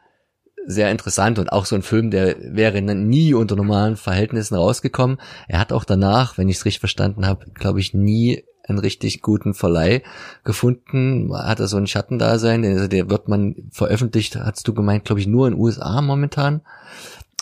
sehr 0.66 0.90
interessant 0.90 1.38
und 1.38 1.52
auch 1.52 1.66
so 1.66 1.76
ein 1.76 1.82
Film, 1.82 2.10
der 2.10 2.36
wäre 2.40 2.80
nie 2.80 3.34
unter 3.34 3.56
normalen 3.56 3.96
Verhältnissen 3.96 4.54
rausgekommen. 4.54 5.20
Er 5.48 5.58
hat 5.58 5.72
auch 5.72 5.84
danach, 5.84 6.38
wenn 6.38 6.48
ich 6.48 6.56
es 6.56 6.64
richtig 6.64 6.80
verstanden 6.80 7.26
habe, 7.26 7.46
glaube 7.54 7.80
ich, 7.80 7.94
nie 7.94 8.44
einen 8.66 8.78
richtig 8.78 9.20
guten 9.20 9.54
Verleih 9.54 10.02
gefunden. 10.42 11.30
Hat 11.34 11.60
er 11.60 11.68
so 11.68 11.76
ein 11.76 11.86
Schattendasein, 11.86 12.64
also 12.64 12.88
der 12.88 13.10
wird 13.10 13.28
man 13.28 13.56
veröffentlicht, 13.70 14.36
hast 14.36 14.66
du 14.66 14.74
gemeint, 14.74 15.04
glaube 15.04 15.20
ich, 15.20 15.26
nur 15.26 15.46
in 15.48 15.54
USA 15.54 16.00
momentan. 16.00 16.62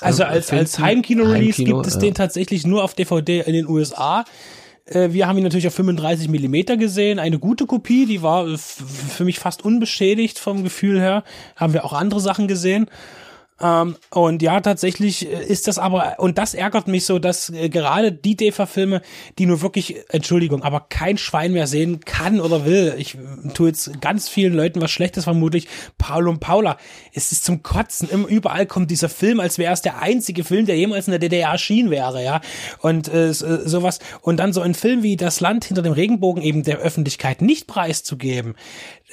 Also 0.01 0.25
als, 0.25 0.51
als 0.51 0.81
Heimkino-Release 0.81 1.59
Heimkino, 1.59 1.77
gibt 1.77 1.87
es 1.87 1.95
ja. 1.95 2.01
den 2.01 2.15
tatsächlich 2.15 2.67
nur 2.67 2.83
auf 2.83 2.95
DVD 2.95 3.41
in 3.41 3.53
den 3.53 3.69
USA. 3.69 4.25
Äh, 4.87 5.13
wir 5.13 5.27
haben 5.27 5.39
ihn 5.39 5.45
natürlich 5.45 5.67
auf 5.67 5.75
35 5.75 6.29
Millimeter 6.29 6.77
gesehen, 6.77 7.19
eine 7.19 7.39
gute 7.39 7.67
Kopie, 7.67 8.07
die 8.07 8.23
war 8.23 8.47
für 8.57 9.25
mich 9.25 9.39
fast 9.39 9.65
unbeschädigt 9.65 10.39
vom 10.39 10.65
Gefühl 10.65 11.01
her. 11.01 11.25
Haben 11.57 11.73
wir 11.73 11.85
auch 11.85 11.93
andere 11.93 12.21
Sachen 12.21 12.49
gesehen. 12.49 12.87
Ähm, 13.63 13.97
und 14.11 14.43
ja, 14.43 14.61
tatsächlich 14.61 15.31
äh, 15.31 15.45
ist 15.45 15.69
das 15.69 15.79
aber, 15.79 16.17
und 16.19 16.37
das 16.37 16.55
ärgert 16.55 16.89
mich 16.89 17.07
so, 17.07 17.21
dass 17.21 17.49
äh, 17.51 17.69
gerade 17.69 18.11
die 18.11 18.37
DEFA-Filme, 18.37 19.03
die 19.39 19.47
nur 19.47 19.63
wirklich, 19.63 19.97
Entschuldigung, 20.09 20.63
aber 20.65 20.81
kein 20.89 21.17
Schwein 21.17 21.53
mehr 21.53 21.69
sehen 21.69 22.01
kann 22.01 22.41
oder 22.41 22.65
will, 22.65 22.95
ich 22.99 23.15
äh, 23.15 23.49
tue 23.55 23.69
jetzt 23.69 24.01
ganz 24.01 24.29
vielen 24.29 24.55
Leuten 24.55 24.81
was 24.81 24.91
Schlechtes 24.91 25.25
vermutlich, 25.25 25.69
Paul 25.97 26.29
und 26.29 26.41
Paula, 26.41 26.77
es 27.15 27.31
ist 27.31 27.45
zum 27.45 27.63
Kotzen, 27.63 28.09
immer 28.11 28.27
überall 28.27 28.67
kommt 28.67 28.91
dieser 28.91 29.09
Film, 29.09 29.39
als 29.39 29.59
wäre 29.59 29.73
es 29.73 29.83
der 29.83 30.03
einzige 30.03 30.43
Film, 30.43 30.67
der 30.67 30.77
jemals 30.77 31.07
in 31.07 31.13
der 31.13 31.21
DDR 31.21 31.51
erschienen 31.51 31.91
wäre, 31.91 32.23
ja, 32.25 32.41
und 32.81 33.13
äh, 33.13 33.33
sowas, 33.33 34.01
und 34.23 34.39
dann 34.39 34.53
so 34.53 34.61
ein 34.61 34.75
Film 34.75 35.05
wie 35.05 35.17
Das 35.17 35.39
Land 35.39 35.67
hinter 35.67 35.83
dem 35.83 35.93
Regenbogen 35.93 36.43
eben 36.43 36.65
der 36.65 36.79
Öffentlichkeit 36.79 37.43
nicht 37.43 37.69
preiszugeben, 37.69 38.57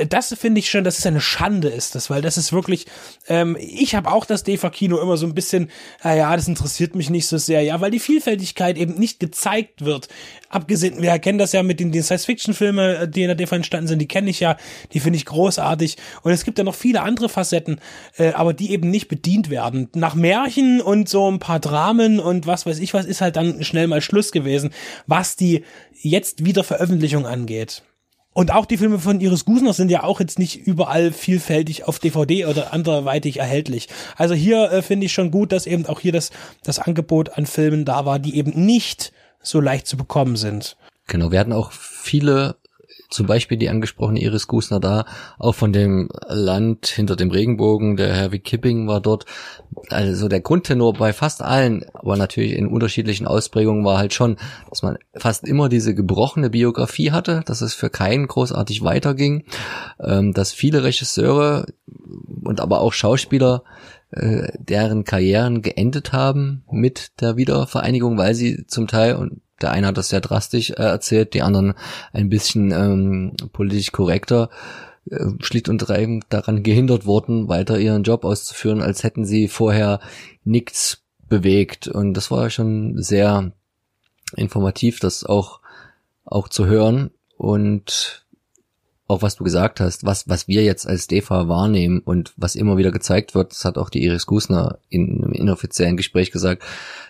das 0.08 0.34
finde 0.40 0.60
ich 0.60 0.70
schon, 0.70 0.84
dass 0.84 0.98
es 0.98 1.06
eine 1.06 1.20
Schande 1.20 1.68
ist, 1.68 1.96
das, 1.96 2.10
weil 2.10 2.22
das 2.22 2.38
ist 2.38 2.54
wirklich, 2.54 2.86
ähm, 3.28 3.58
ich 3.60 3.96
habe 3.96 4.12
auch 4.12 4.26
das 4.26 4.44
DEFA-Kino 4.44 4.98
immer 4.98 5.18
so 5.18 5.26
ein 5.26 5.36
bisschen, 5.36 5.70
naja, 6.04 6.34
das 6.36 6.48
interessiert 6.48 6.96
mich 6.96 7.10
nicht 7.10 7.28
so 7.28 7.38
sehr, 7.38 7.62
ja, 7.62 7.82
weil 7.82 7.92
die 7.92 8.00
Vielfältigkeit 8.00 8.78
eben 8.78 8.94
nicht 8.96 9.20
gezeigt 9.20 9.84
wird. 9.84 10.08
Abgesehen, 10.50 11.02
wir 11.02 11.18
kennen 11.20 11.38
das 11.38 11.52
ja 11.52 11.64
mit 11.64 11.80
den, 11.80 11.92
den 11.92 12.04
Science-Fiction-Filmen, 12.04 12.96
äh, 12.96 13.08
die 13.10 13.24
in 13.24 13.28
der 13.28 13.36
DEFA 13.36 13.58
entstanden 13.58 13.88
sind, 13.88 14.00
die 14.00 14.08
kenne 14.08 14.30
ich 14.30 14.40
ja, 14.40 14.56
die 14.94 15.00
finde 15.00 15.18
ich 15.18 15.26
großartig. 15.26 15.98
Und 16.22 16.32
es 16.32 16.46
gibt 16.46 16.58
ja 16.58 16.64
noch 16.64 16.76
viele 16.76 17.02
andere 17.02 17.28
Facetten, 17.28 17.82
äh, 18.18 18.32
aber 18.32 18.54
die 18.54 18.72
eben 18.72 18.90
nicht 18.90 19.10
bedient 19.10 19.50
werden. 19.50 19.90
Nach 19.96 20.16
Märchen 20.16 20.82
und 20.82 21.10
so 21.10 21.30
ein 21.30 21.40
paar 21.40 21.60
Dramen 21.60 22.20
und 22.20 22.48
was 22.48 22.66
weiß 22.66 22.80
ich 22.80 22.94
was, 22.94 23.06
ist 23.06 23.22
halt 23.22 23.36
dann 23.36 23.64
schnell 23.64 23.88
mal 23.88 24.02
Schluss 24.02 24.32
gewesen, 24.32 24.72
was 25.08 25.36
die 25.36 25.64
jetzt 26.02 26.46
wieder 26.46 26.64
Veröffentlichung 26.64 27.26
angeht. 27.26 27.84
Und 28.39 28.54
auch 28.54 28.65
die 28.65 28.78
Filme 28.78 28.99
von 28.99 29.19
Iris 29.19 29.43
Gusner 29.43 29.73
sind 29.73 29.91
ja 29.91 30.04
auch 30.04 30.21
jetzt 30.21 30.39
nicht 30.39 30.65
überall 30.65 31.12
vielfältig 31.12 31.89
auf 31.89 31.99
DVD 31.99 32.45
oder 32.45 32.71
anderweitig 32.71 33.36
erhältlich. 33.36 33.89
Also 34.15 34.34
hier 34.34 34.71
äh, 34.71 34.82
finde 34.82 35.08
ich 35.08 35.12
schon 35.12 35.30
gut, 35.30 35.52
dass 35.52 35.67
eben 35.67 35.86
auch 35.88 35.99
hier 35.99 36.13
das, 36.13 36.32
das 36.63 36.80
Angebot 36.80 37.38
an 37.38 37.45
Filmen 37.45 37.84
da 37.84 38.06
war, 38.06 38.17
die 38.17 38.38
eben 38.38 38.52
nicht 38.65 39.12
so 39.43 39.60
leicht 39.60 39.88
zu 39.88 39.97
bekommen 39.97 40.38
sind. 40.38 40.78
Genau, 41.08 41.34
wir 41.34 41.39
hatten 41.41 41.52
auch 41.52 41.73
viele 41.73 42.56
zum 43.10 43.26
Beispiel 43.26 43.58
die 43.58 43.69
angesprochene 43.69 44.22
Iris 44.22 44.48
Gusner 44.48 44.80
da, 44.80 45.06
auch 45.39 45.56
von 45.56 45.74
dem 45.74 46.10
Land 46.28 46.88
hinter 46.88 47.15
dem 47.15 47.32
Regenbogen, 47.32 47.98
der 47.98 48.13
Herr 48.13 48.30
Kipping 48.30 48.88
war 48.88 49.02
dort. 49.02 49.26
Also 49.89 50.28
der 50.28 50.41
Grundtenor 50.41 50.93
bei 50.93 51.13
fast 51.13 51.41
allen, 51.41 51.86
aber 51.93 52.17
natürlich 52.17 52.54
in 52.54 52.67
unterschiedlichen 52.67 53.28
Ausprägungen 53.28 53.84
war 53.84 53.98
halt 53.98 54.13
schon, 54.13 54.38
dass 54.69 54.84
man 54.84 54.98
fast 55.15 55.48
immer 55.48 55.69
diese 55.69 55.95
gebrochene 55.95 56.50
Biografie 56.50 57.12
hatte, 57.12 57.41
dass 57.45 57.62
es 57.62 57.74
für 57.74 57.89
keinen 57.89 58.28
großartig 58.28 58.84
weiterging, 58.84 59.45
ähm, 60.00 60.34
dass 60.34 60.52
viele 60.52 60.84
Regisseure 60.84 61.65
und 62.43 62.62
aber 62.62 62.82
auch 62.82 62.93
Schauspieler 62.93 63.63
äh, 64.12 64.52
deren 64.58 65.04
Karrieren 65.04 65.62
geendet 65.62 66.13
haben 66.13 66.63
mit 66.72 67.19
der 67.22 67.38
Wiedervereinigung, 67.38 68.17
weil 68.17 68.36
sie 68.36 68.65
zum 68.67 68.88
Teil 68.88 69.15
und 69.15 69.41
der 69.62 69.72
eine 69.72 69.88
hat 69.88 69.98
das 69.98 70.10
sehr 70.10 70.22
drastisch 70.22 70.72
äh, 70.72 70.76
erzählt, 70.76 71.34
die 71.34 71.41
anderen 71.41 71.74
ein 72.13 72.30
bisschen 72.30 72.72
ähm, 72.72 73.34
politisch 73.54 73.91
korrekter, 73.91 74.50
äh, 75.10 75.26
schlicht 75.39 75.69
und 75.69 75.89
reibend 75.89 76.26
daran 76.30 76.63
gehindert 76.63 77.06
worden, 77.06 77.48
weiter 77.48 77.80
ihren 77.80 78.04
Job 78.04 78.26
auszuführen, 78.26 78.82
als 78.82 79.04
hätten 79.04 79.26
sie 79.26 79.48
vorher 79.48 80.00
nichts 80.43 81.04
bewegt. 81.28 81.88
Und 81.88 82.13
das 82.13 82.32
war 82.32 82.50
schon 82.50 83.02
sehr 83.02 83.52
informativ, 84.36 85.00
das 85.00 85.24
auch, 85.24 85.62
auch 86.26 86.50
zu 86.50 86.65
hören. 86.65 87.12
Und 87.38 88.26
auch 89.10 89.24
was 89.24 89.36
du 89.36 89.43
gesagt 89.43 89.80
hast, 89.80 90.06
was, 90.06 90.30
was 90.30 90.48
wir 90.48 90.63
jetzt 90.63 90.88
als 90.88 91.08
DEFA 91.08 91.48
wahrnehmen 91.48 92.00
und 92.00 92.32
was 92.38 92.56
immer 92.56 92.78
wieder 92.78 92.91
gezeigt 92.91 93.34
wird, 93.34 93.52
das 93.52 93.65
hat 93.65 93.78
auch 93.78 93.89
die 93.89 94.04
Iris 94.04 94.28
Gusner 94.28 94.78
in 94.89 95.24
einem 95.24 95.34
inoffiziellen 95.34 95.98
Gespräch 95.98 96.32
gesagt, 96.32 96.63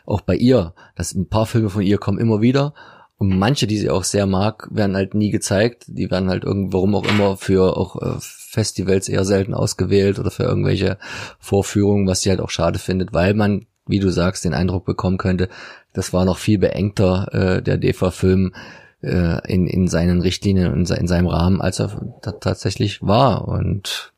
auch 0.05 0.21
bei 0.21 0.35
ihr, 0.35 0.73
dass 0.95 1.13
ein 1.13 1.27
paar 1.27 1.45
Filme 1.45 1.69
von 1.69 1.81
ihr 1.81 1.97
kommen 1.97 2.17
immer 2.17 2.41
wieder 2.41 2.73
und 3.17 3.37
manche, 3.37 3.67
die 3.67 3.77
sie 3.77 3.89
auch 3.89 4.05
sehr 4.05 4.25
mag, 4.25 4.69
werden 4.71 4.95
halt 4.95 5.13
nie 5.13 5.29
gezeigt. 5.29 5.83
Die 5.87 6.09
werden 6.09 6.29
halt 6.29 6.45
irgend, 6.45 6.71
warum 6.71 6.95
auch 6.95 7.05
immer, 7.05 7.35
für 7.35 7.75
auch 7.75 8.01
äh, 8.01 8.17
Festivals 8.21 9.09
eher 9.09 9.25
selten 9.25 9.53
ausgewählt 9.53 10.19
oder 10.19 10.31
für 10.31 10.43
irgendwelche 10.43 10.97
Vorführungen, 11.37 12.07
was 12.07 12.21
sie 12.21 12.29
halt 12.29 12.39
auch 12.39 12.49
schade 12.49 12.79
findet, 12.79 13.11
weil 13.11 13.33
man, 13.33 13.65
wie 13.85 13.99
du 13.99 14.09
sagst, 14.09 14.45
den 14.45 14.53
Eindruck 14.53 14.85
bekommen 14.85 15.17
könnte, 15.17 15.49
das 15.91 16.13
war 16.13 16.23
noch 16.23 16.37
viel 16.37 16.59
beengter, 16.59 17.27
äh, 17.33 17.61
der 17.61 17.77
DEFA-Film, 17.77 18.53
äh, 19.01 19.39
in, 19.51 19.67
in 19.67 19.87
seinen 19.87 20.21
Richtlinien 20.21 20.71
und 20.71 20.89
in 20.89 21.07
seinem 21.07 21.27
Rahmen, 21.27 21.61
als 21.61 21.79
er 21.79 22.19
tatsächlich 22.41 23.01
war. 23.01 23.47
Und 23.47 24.13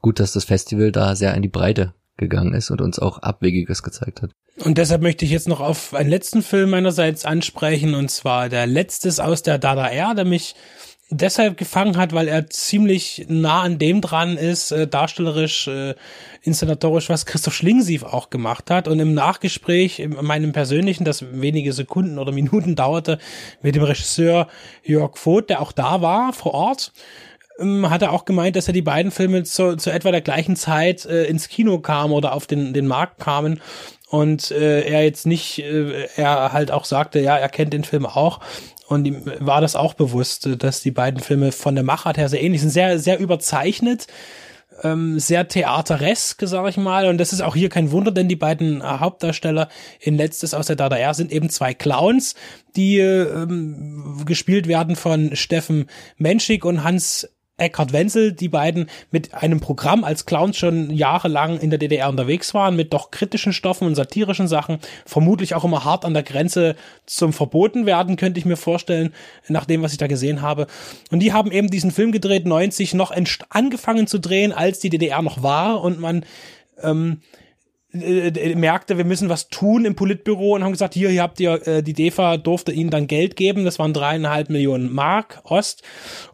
gut, 0.00 0.20
dass 0.20 0.32
das 0.32 0.44
Festival 0.44 0.92
da 0.92 1.16
sehr 1.16 1.34
in 1.34 1.42
die 1.42 1.48
Breite 1.48 1.94
gegangen 2.16 2.54
ist 2.54 2.70
und 2.70 2.80
uns 2.80 2.98
auch 2.98 3.18
Abwegiges 3.18 3.82
gezeigt 3.82 4.22
hat. 4.22 4.30
Und 4.64 4.76
deshalb 4.76 5.02
möchte 5.02 5.24
ich 5.24 5.30
jetzt 5.30 5.48
noch 5.48 5.60
auf 5.60 5.94
einen 5.94 6.10
letzten 6.10 6.42
Film 6.42 6.70
meinerseits 6.70 7.24
ansprechen, 7.24 7.94
und 7.94 8.10
zwar 8.10 8.48
der 8.48 8.66
letztes 8.66 9.20
aus 9.20 9.42
der 9.42 9.58
Dada 9.58 9.88
Air, 9.88 10.14
der 10.14 10.24
mich 10.24 10.56
deshalb 11.10 11.56
gefangen 11.56 11.96
hat, 11.96 12.12
weil 12.12 12.28
er 12.28 12.48
ziemlich 12.50 13.26
nah 13.28 13.62
an 13.62 13.78
dem 13.78 14.00
dran 14.00 14.36
ist, 14.36 14.72
äh, 14.72 14.86
darstellerisch, 14.86 15.66
äh, 15.68 15.94
inszenatorisch, 16.42 17.08
was 17.08 17.26
Christoph 17.26 17.54
Schlingsief 17.54 18.02
auch 18.02 18.30
gemacht 18.30 18.70
hat. 18.70 18.88
Und 18.88 19.00
im 19.00 19.14
Nachgespräch, 19.14 20.00
in 20.00 20.16
meinem 20.22 20.52
persönlichen, 20.52 21.04
das 21.04 21.24
wenige 21.32 21.72
Sekunden 21.72 22.18
oder 22.18 22.32
Minuten 22.32 22.76
dauerte, 22.76 23.18
mit 23.62 23.74
dem 23.74 23.82
Regisseur 23.82 24.48
Jörg 24.84 25.16
Voth, 25.16 25.48
der 25.48 25.62
auch 25.62 25.72
da 25.72 26.02
war, 26.02 26.32
vor 26.32 26.52
Ort, 26.52 26.92
ähm, 27.58 27.88
hat 27.88 28.02
er 28.02 28.12
auch 28.12 28.24
gemeint, 28.26 28.56
dass 28.56 28.68
er 28.68 28.74
die 28.74 28.82
beiden 28.82 29.10
Filme 29.10 29.42
zu, 29.44 29.76
zu 29.76 29.90
etwa 29.90 30.10
der 30.10 30.20
gleichen 30.20 30.56
Zeit 30.56 31.06
äh, 31.06 31.24
ins 31.24 31.48
Kino 31.48 31.78
kamen 31.78 32.12
oder 32.12 32.34
auf 32.34 32.46
den, 32.46 32.74
den 32.74 32.86
Markt 32.86 33.18
kamen 33.18 33.60
und 34.10 34.50
äh, 34.50 34.82
er 34.82 35.04
jetzt 35.04 35.26
nicht, 35.26 35.58
äh, 35.58 36.08
er 36.16 36.52
halt 36.52 36.70
auch 36.70 36.84
sagte, 36.84 37.20
ja, 37.20 37.36
er 37.36 37.48
kennt 37.48 37.72
den 37.72 37.84
Film 37.84 38.06
auch 38.06 38.40
und 38.88 39.06
ihm 39.06 39.22
war 39.38 39.60
das 39.60 39.76
auch 39.76 39.94
bewusst, 39.94 40.48
dass 40.58 40.80
die 40.80 40.90
beiden 40.90 41.20
Filme 41.20 41.52
von 41.52 41.74
der 41.74 41.84
Machart 41.84 42.16
her 42.16 42.28
sehr 42.28 42.42
ähnlich 42.42 42.62
sind, 42.62 42.70
sehr, 42.70 42.98
sehr 42.98 43.18
überzeichnet, 43.18 44.06
ähm, 44.82 45.18
sehr 45.18 45.46
theateresk, 45.46 46.42
sag 46.46 46.66
ich 46.68 46.78
mal. 46.78 47.06
Und 47.06 47.18
das 47.18 47.34
ist 47.34 47.42
auch 47.42 47.54
hier 47.54 47.68
kein 47.68 47.90
Wunder, 47.90 48.12
denn 48.12 48.28
die 48.28 48.36
beiden 48.36 48.82
Hauptdarsteller 48.82 49.68
in 50.00 50.16
Letztes 50.16 50.54
aus 50.54 50.68
der 50.68 50.76
Dada 50.76 50.96
R 50.96 51.12
sind 51.12 51.32
eben 51.32 51.50
zwei 51.50 51.74
Clowns, 51.74 52.34
die 52.76 52.98
ähm, 52.98 54.22
gespielt 54.24 54.68
werden 54.68 54.96
von 54.96 55.36
Steffen 55.36 55.86
Menschik 56.16 56.64
und 56.64 56.82
Hans 56.82 57.28
Eckhard 57.58 57.92
Wenzel, 57.92 58.32
die 58.32 58.48
beiden 58.48 58.88
mit 59.10 59.34
einem 59.34 59.60
Programm 59.60 60.04
als 60.04 60.26
Clowns 60.26 60.56
schon 60.56 60.90
jahrelang 60.90 61.58
in 61.58 61.70
der 61.70 61.78
DDR 61.78 62.08
unterwegs 62.08 62.54
waren, 62.54 62.76
mit 62.76 62.92
doch 62.92 63.10
kritischen 63.10 63.52
Stoffen 63.52 63.86
und 63.86 63.94
satirischen 63.94 64.48
Sachen, 64.48 64.78
vermutlich 65.04 65.54
auch 65.54 65.64
immer 65.64 65.84
hart 65.84 66.04
an 66.04 66.14
der 66.14 66.22
Grenze 66.22 66.76
zum 67.04 67.32
Verboten 67.32 67.84
werden, 67.84 68.16
könnte 68.16 68.38
ich 68.38 68.46
mir 68.46 68.56
vorstellen, 68.56 69.12
nach 69.48 69.64
dem, 69.64 69.82
was 69.82 69.92
ich 69.92 69.98
da 69.98 70.06
gesehen 70.06 70.40
habe. 70.40 70.66
Und 71.10 71.20
die 71.20 71.32
haben 71.32 71.52
eben 71.52 71.68
diesen 71.68 71.90
Film 71.90 72.12
gedreht, 72.12 72.46
90 72.46 72.94
noch 72.94 73.12
angefangen 73.50 74.06
zu 74.06 74.18
drehen, 74.18 74.52
als 74.52 74.78
die 74.78 74.90
DDR 74.90 75.22
noch 75.22 75.42
war 75.42 75.82
und 75.82 76.00
man 76.00 76.24
ähm, 76.82 77.20
äh, 77.92 78.54
merkte, 78.54 78.98
wir 78.98 79.06
müssen 79.06 79.30
was 79.30 79.48
tun 79.48 79.86
im 79.86 79.94
Politbüro 79.94 80.54
und 80.54 80.62
haben 80.62 80.72
gesagt, 80.72 80.92
hier, 80.92 81.08
hier 81.08 81.22
habt 81.22 81.40
ihr, 81.40 81.66
äh, 81.66 81.82
die 81.82 81.94
DEFA 81.94 82.36
durfte 82.36 82.70
ihnen 82.70 82.90
dann 82.90 83.06
Geld 83.06 83.34
geben, 83.34 83.64
das 83.64 83.78
waren 83.78 83.94
dreieinhalb 83.94 84.50
Millionen 84.50 84.92
Mark 84.92 85.40
Ost. 85.44 85.82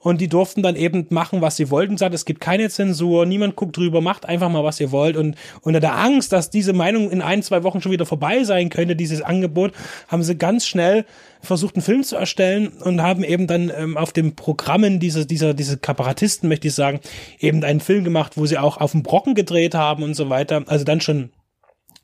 Und 0.01 0.21
die 0.21 0.29
durften 0.29 0.63
dann 0.63 0.75
eben 0.75 1.07
machen, 1.11 1.43
was 1.43 1.57
sie 1.57 1.71
wollten, 1.71 1.97
sagt, 1.97 2.15
es 2.15 2.25
gibt 2.25 2.41
keine 2.41 2.69
Zensur, 2.71 3.25
niemand 3.25 3.55
guckt 3.55 3.77
drüber, 3.77 4.01
macht 4.01 4.27
einfach 4.27 4.49
mal, 4.49 4.65
was 4.65 4.81
ihr 4.81 4.91
wollt. 4.91 5.17
Und 5.17 5.37
unter 5.61 5.79
der 5.79 5.97
Angst, 5.97 6.33
dass 6.33 6.51
diese 6.51 6.73
Meinung 6.73 7.11
in 7.11 7.23
ein, 7.23 7.43
zwei 7.43 7.63
Wochen 7.63 7.81
schon 7.81 7.93
wieder 7.93 8.07
vorbei 8.07 8.43
sein 8.43 8.69
könnte, 8.69 8.97
dieses 8.97 9.23
Angebot, 9.23 9.73
haben 10.09 10.25
sie 10.25 10.37
ganz 10.37 10.67
schnell 10.67 11.05
versucht, 11.45 11.77
einen 11.77 11.83
Film 11.83 12.03
zu 12.03 12.17
erstellen 12.17 12.69
und 12.69 13.03
haben 13.03 13.25
eben 13.25 13.47
dann 13.47 13.73
ähm, 13.75 13.97
auf 13.97 14.13
den 14.13 14.35
Programmen 14.37 15.01
dieser, 15.01 15.25
dieser, 15.25 15.55
diese 15.55 15.79
Kabarettisten, 15.79 16.49
möchte 16.49 16.69
ich 16.69 16.75
sagen, 16.75 17.01
eben 17.39 17.63
einen 17.65 17.81
Film 17.81 18.05
gemacht, 18.05 18.37
wo 18.37 18.47
sie 18.47 18.59
auch 18.59 18.79
auf 18.79 18.93
dem 18.93 19.03
Brocken 19.03 19.35
gedreht 19.35 19.75
haben 19.75 20.03
und 20.03 20.15
so 20.15 20.31
weiter. 20.31 20.65
Also 20.67 20.85
dann 20.85 21.01
schon 21.01 21.31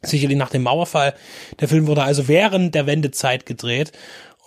sicherlich 0.03 0.39
nach 0.39 0.51
dem 0.51 0.63
Mauerfall. 0.63 1.15
Der 1.61 1.69
Film 1.69 1.87
wurde 1.87 2.03
also 2.03 2.29
während 2.29 2.75
der 2.75 2.87
Wendezeit 2.87 3.47
gedreht 3.47 3.93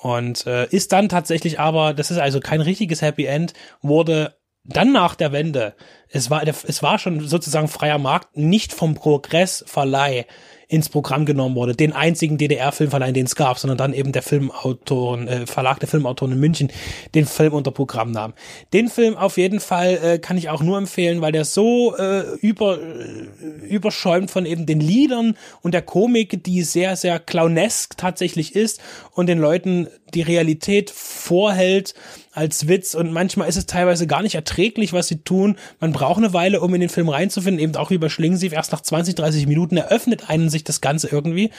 und 0.01 0.45
äh, 0.47 0.67
ist 0.67 0.91
dann 0.91 1.10
tatsächlich 1.10 1.60
aber, 1.60 1.93
das 1.93 2.12
ist 2.12 2.17
also 2.17 2.39
kein 2.39 2.62
richtiges 2.62 3.01
Happy 3.01 3.25
End, 3.25 3.53
wurde 3.82 4.36
dann 4.65 4.93
nach 4.93 5.15
der 5.15 5.32
Wende, 5.32 5.75
es 6.10 6.29
war, 6.29 6.43
es 6.47 6.82
war 6.82 6.97
schon 6.97 7.27
sozusagen 7.27 7.67
freier 7.67 7.97
Markt, 7.97 8.38
nicht 8.38 8.73
vom 8.73 8.95
Progressverleih 8.95 10.25
ins 10.74 10.90
Programm 10.90 11.28
genommen 11.28 11.54
wurde, 11.54 11.76
den 11.76 11.94
einzigen 11.94 12.40
DDR-Filmverleih, 12.40 13.12
den 13.12 13.28
es 13.28 13.36
gab, 13.36 13.60
sondern 13.60 13.78
dann 13.78 13.94
eben 13.94 14.12
der 14.12 14.24
Filmautoren, 14.24 15.28
äh, 15.28 15.46
Verlag 15.46 15.80
der 15.80 15.88
Filmautoren 15.88 16.34
in 16.34 16.40
München 16.40 16.72
den 17.14 17.28
Film 17.28 17.54
unter 17.54 17.70
Programm 17.70 18.10
nahm. 18.10 18.34
Den 18.74 18.90
Film 18.90 19.16
auf 19.16 19.38
jeden 19.38 19.60
Fall 19.60 20.00
äh, 20.04 20.18
kann 20.18 20.36
ich 20.36 20.50
auch 20.50 20.64
nur 20.64 20.80
empfehlen, 20.80 21.22
weil 21.22 21.32
der 21.32 21.46
so 21.46 21.96
äh, 21.96 22.24
über, 22.42 22.80
äh, 22.80 23.68
überschäumt 23.68 24.32
von 24.32 24.48
eben 24.48 24.66
den 24.66 24.80
Liedern 24.80 25.38
und 25.62 25.76
der 25.76 25.84
Komik, 25.84 26.44
die 26.44 26.64
sehr, 26.64 26.96
sehr 26.96 27.20
clownesk 27.20 27.96
tatsächlich 27.96 28.56
ist 28.56 28.82
und 29.12 29.28
den 29.28 29.38
Leuten 29.38 29.88
die 30.16 30.24
Realität 30.24 30.90
vorhält 30.90 31.94
als 32.34 32.68
Witz 32.68 32.96
und 32.96 33.12
manchmal 33.12 33.48
ist 33.48 33.58
es 33.58 33.68
teilweise 33.68 34.08
gar 34.08 34.24
nicht 34.24 34.36
erträglich, 34.36 34.92
was 34.92 35.08
sie 35.08 35.18
tun. 35.18 35.56
Man 35.80 35.92
braucht 35.92 36.18
eine 36.18 36.34
Weile, 36.34 36.62
um 36.62 36.74
in 36.74 36.82
den 36.82 36.90
Film 36.90 37.10
reinzufinden, 37.10 37.64
eben 37.64 37.76
auch 37.76 37.92
wie 37.92 38.00
bei 38.00 38.10
Schlingensief. 38.10 38.54
Erst 38.54 38.72
nach 38.72 38.82
20, 38.82 39.16
30 39.16 39.48
Minuten 39.48 39.78
eröffnet 39.78 40.30
einen 40.30 40.50
sich 40.50 40.62
das 40.63 40.82
Ganze 40.82 41.10
irgendwie. 41.10 41.52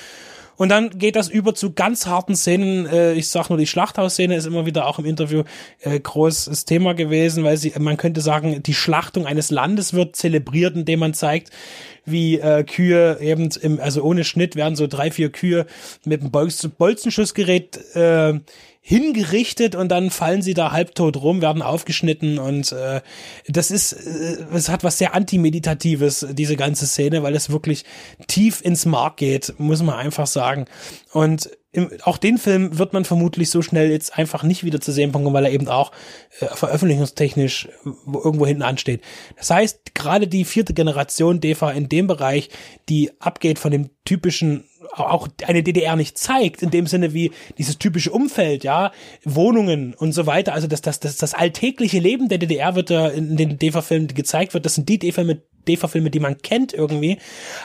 Und 0.57 0.69
dann 0.69 0.91
geht 0.91 1.17
das 1.17 1.29
über 1.29 1.55
zu 1.55 1.73
ganz 1.73 2.07
harten 2.07 2.37
Szenen. 2.37 2.87
Äh, 2.87 3.15
ich 3.15 3.29
sag 3.29 3.49
nur, 3.49 3.59
die 3.59 3.67
Schlachthausszene 3.67 4.37
ist 4.37 4.47
immer 4.47 4.67
wieder 4.67 4.87
auch 4.87 4.99
im 4.99 5.05
Interview 5.05 5.43
äh, 5.81 5.99
großes 5.99 6.65
Thema 6.65 6.95
gewesen, 6.95 7.45
weil 7.45 7.57
sie, 7.57 7.73
man 7.79 7.97
könnte 7.97 8.21
sagen, 8.21 8.63
die 8.63 8.75
Schlachtung 8.75 9.27
eines 9.27 9.51
Landes 9.51 9.95
wird 9.95 10.17
zelebriert, 10.17 10.77
indem 10.77 11.01
man 11.01 11.15
zeigt, 11.15 11.51
wie 12.05 12.39
äh, 12.39 12.65
Kühe 12.65 13.19
eben 13.21 13.49
im, 13.61 13.81
also 13.81 14.03
ohne 14.03 14.25
Schnitt 14.25 14.57
werden 14.57 14.77
so 14.77 14.87
drei, 14.87 15.11
vier 15.11 15.31
Kühe 15.31 15.67
mit 16.05 16.21
einem 16.21 16.31
Bolzenschussgerät 16.31 17.79
äh, 17.95 18.35
hingerichtet 18.87 19.75
und 19.75 19.89
dann 19.89 20.11
fallen 20.11 20.43
sie 20.43 20.53
da 20.53 20.71
halbtot 20.71 21.17
rum, 21.17 21.41
werden 21.41 21.63
aufgeschnitten 21.63 22.39
und 22.39 22.71
äh, 22.73 23.01
das 23.49 23.71
ist, 23.71 23.95
äh, 23.95 24.45
es 24.53 24.69
hat 24.69 24.85
was 24.85 24.99
sehr 24.99 25.15
antimeditatives, 25.15 26.27
diese 26.33 26.55
ganze 26.55 26.87
Szene, 26.87 27.23
weil 27.23 27.35
es 27.35 27.49
wirklich 27.49 27.87
tief 28.27 28.61
ins 28.61 28.85
Mark 28.85 29.17
geht, 29.17 29.55
muss 29.57 29.83
man 29.83 29.95
einfach 29.95 30.27
sagen. 30.27 30.67
Und 31.15 31.49
im, 31.73 31.89
auch 32.03 32.19
den 32.19 32.37
Film 32.37 32.79
wird 32.79 32.93
man 32.93 33.07
vermutlich 33.07 33.49
so 33.49 33.63
schnell 33.63 33.91
jetzt 33.91 34.19
einfach 34.19 34.43
nicht 34.43 34.65
wieder 34.65 34.83
zu 34.83 34.93
sehen 34.93 35.13
bekommen, 35.13 35.33
weil 35.33 35.47
er 35.47 35.53
eben 35.53 35.69
auch 35.69 35.91
äh, 36.41 36.47
veröffentlichungstechnisch 36.47 37.71
irgendwo 37.87 38.47
hinten 38.47 38.65
ansteht. 38.65 39.01
Das 39.39 39.49
heißt, 39.49 39.95
gerade 39.95 40.29
die 40.29 40.45
vierte 40.45 40.75
Generation 40.75 41.41
DEFA 41.41 41.71
in 41.71 41.89
dem 41.89 42.07
Bereich, 42.07 42.51
die 42.91 43.13
abgeht 43.19 43.59
von 43.59 43.71
dem 43.71 43.89
typischen 44.05 44.65
auch 44.93 45.29
eine 45.47 45.63
DDR 45.63 45.97
nicht 45.97 46.19
zeigt, 46.19 46.63
in 46.63 46.71
dem 46.71 46.87
Sinne 46.87 47.15
wie 47.15 47.33
dieses 47.59 47.79
typische 47.79 48.11
Umfeld, 48.11 48.65
ja, 48.65 48.93
Wohnungen 49.25 49.95
und 49.95 50.13
so 50.13 50.27
weiter. 50.27 50.53
Also 50.55 50.67
das, 50.67 50.83
das, 50.83 51.01
das, 51.01 51.17
das 51.17 51.35
alltägliche 51.35 51.99
Leben 51.99 52.29
der 52.29 52.39
DDR 52.39 52.75
wird 52.75 52.91
da 52.91 53.09
in 53.09 53.37
den 53.37 53.59
DEFA-Filmen 53.59 54.09
gezeigt 54.09 54.55
wird. 54.55 54.67
Das 54.67 54.75
sind 54.75 54.89
die 54.89 54.99
DEFA-Filme, 54.99 55.43
DEFA-Filme, 55.67 56.11
die 56.11 56.21
man 56.21 56.39
kennt 56.39 56.73
irgendwie. 56.73 57.19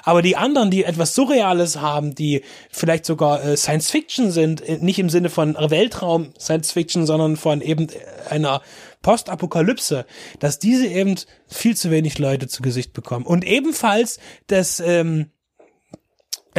Aber 0.04 0.22
die 0.22 0.38
anderen, 0.38 0.72
die 0.72 0.84
etwas 0.84 1.16
Surreales 1.16 1.82
haben, 1.82 2.16
die 2.16 2.44
vielleicht 2.72 3.06
sogar 3.06 3.44
äh, 3.44 3.58
Science-Fiction 3.58 4.32
sind, 4.32 4.62
äh, 4.62 4.78
nicht 4.80 5.00
im 5.00 5.10
Sinne 5.10 5.30
von 5.30 5.56
Weltraum 5.56 6.34
Science-Fiction, 6.40 7.06
sondern 7.06 7.38
von 7.38 7.62
eben 7.62 7.88
einer 8.30 8.62
Postapokalypse, 9.02 10.06
dass 10.40 10.60
diese 10.60 10.88
eben 10.88 11.16
viel 11.48 11.76
zu 11.76 11.92
wenig 11.92 12.20
Leute 12.20 12.48
zu 12.48 12.62
Gesicht 12.62 12.94
bekommen. 12.94 13.26
Und 13.26 13.46
ebenfalls 13.46 14.20
das 14.48 14.80
ähm, 14.80 15.32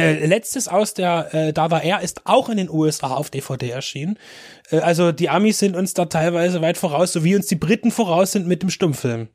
äh, 0.01 0.25
letztes 0.25 0.67
aus 0.67 0.93
der 0.93 1.33
äh, 1.33 1.53
Da 1.53 1.71
war 1.71 1.83
er 1.83 2.01
ist 2.01 2.25
auch 2.25 2.49
in 2.49 2.57
den 2.57 2.69
USA 2.69 3.11
auf 3.11 3.29
DVD 3.29 3.69
erschienen. 3.69 4.17
Äh, 4.69 4.79
also 4.79 5.11
die 5.11 5.29
Amis 5.29 5.59
sind 5.59 5.75
uns 5.75 5.93
da 5.93 6.05
teilweise 6.05 6.61
weit 6.61 6.77
voraus, 6.77 7.13
so 7.13 7.23
wie 7.23 7.35
uns 7.35 7.47
die 7.47 7.55
Briten 7.55 7.91
voraus 7.91 8.31
sind 8.31 8.47
mit 8.47 8.61
dem 8.61 8.69
Stummfilm. 8.69 9.29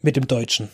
Mit 0.00 0.16
dem 0.16 0.26
Deutschen. 0.26 0.68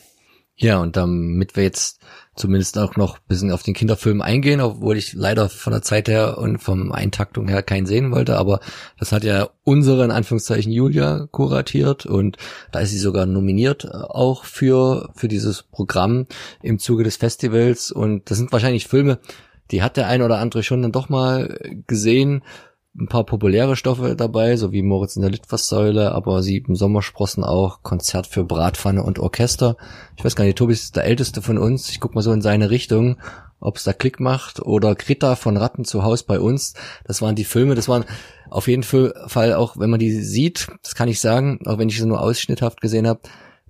Ja, 0.57 0.81
und 0.81 0.97
damit 0.97 1.55
wir 1.55 1.63
jetzt 1.63 2.01
zumindest 2.39 2.79
auch 2.79 2.97
noch 2.97 3.17
ein 3.17 3.23
bisschen 3.29 3.53
auf 3.53 3.63
den 3.63 3.75
Kinderfilm 3.75 4.23
eingehen, 4.23 4.61
obwohl 4.61 4.97
ich 4.97 5.13
leider 5.13 5.49
von 5.49 5.73
der 5.73 5.83
Zeit 5.83 6.09
her 6.09 6.39
und 6.39 6.59
vom 6.59 6.93
Eintaktung 6.93 7.49
her 7.49 7.63
keinen 7.63 7.87
sehen 7.87 8.11
wollte, 8.13 8.37
aber 8.37 8.61
das 8.99 9.13
hat 9.13 9.25
ja 9.25 9.49
unsere, 9.65 10.05
in 10.05 10.11
Anführungszeichen, 10.11 10.73
Julia 10.73 11.29
kuratiert 11.31 12.07
und 12.07 12.37
da 12.73 12.81
ist 12.81 12.91
sie 12.91 12.99
sogar 12.99 13.27
nominiert 13.27 13.85
äh, 13.85 13.89
auch 13.89 14.45
für, 14.45 15.11
für 15.15 15.29
dieses 15.29 15.63
Programm 15.63 16.27
im 16.63 16.79
Zuge 16.79 17.05
des 17.05 17.17
Festivals. 17.17 17.91
Und 17.91 18.31
das 18.31 18.39
sind 18.39 18.53
wahrscheinlich 18.53 18.87
Filme, 18.87 19.19
die 19.71 19.83
hat 19.83 19.97
der 19.97 20.09
ein 20.09 20.23
oder 20.23 20.39
andere 20.39 20.63
schon 20.63 20.83
dann 20.83 20.93
doch 20.93 21.09
mal 21.09 21.59
gesehen, 21.87 22.43
ein 22.97 23.09
paar 23.09 23.25
populäre 23.25 23.77
Stoffe 23.77 24.17
dabei, 24.17 24.57
so 24.57 24.73
wie 24.73 24.83
Moritz 24.83 25.17
in 25.17 25.23
der 25.23 25.31
Litfaßsäule, 25.31 26.13
aber 26.13 26.43
sieben 26.43 26.75
Sommersprossen 26.75 27.45
auch, 27.45 27.83
Konzert 27.83 28.27
für 28.27 28.45
Bratpfanne 28.45 29.03
und 29.03 29.19
Orchester. 29.19 29.77
Ich 30.17 30.25
weiß 30.25 30.35
gar 30.35 30.45
nicht, 30.45 30.59
Tobi 30.59 30.73
ist 30.73 30.97
der 30.97 31.05
älteste 31.05 31.43
von 31.43 31.59
uns. 31.59 31.91
Ich 31.91 32.01
guck 32.01 32.15
mal 32.15 32.23
so 32.23 32.33
in 32.33 32.43
seine 32.43 32.71
Richtung, 32.71 33.19
ob 33.61 33.77
es 33.77 33.85
da 33.85 33.93
Klick 33.93 34.21
macht 34.21 34.61
oder 34.61 34.95
Greta 34.95 35.37
von 35.37 35.57
Ratten 35.57 35.85
zu 35.85 36.03
Haus 36.03 36.23
bei 36.23 36.41
uns. 36.41 36.75
Das 37.05 37.23
waren 37.23 37.37
die 37.37 37.45
Filme, 37.45 37.75
das 37.75 37.89
waren 37.89 38.05
auf 38.51 38.69
jeden 38.69 38.83
Fall 38.83 39.55
auch, 39.55 39.77
wenn 39.79 39.91
man 39.91 40.01
die 40.01 40.13
sieht, 40.23 40.69
das 40.83 40.95
kann 40.95 41.09
ich 41.09 41.21
sagen, 41.21 41.61
auch 41.67 41.79
wenn 41.79 41.89
ich 41.89 41.99
sie 41.99 42.07
nur 42.07 42.21
ausschnitthaft 42.21 42.81
gesehen 42.81 43.07
habe, 43.07 43.21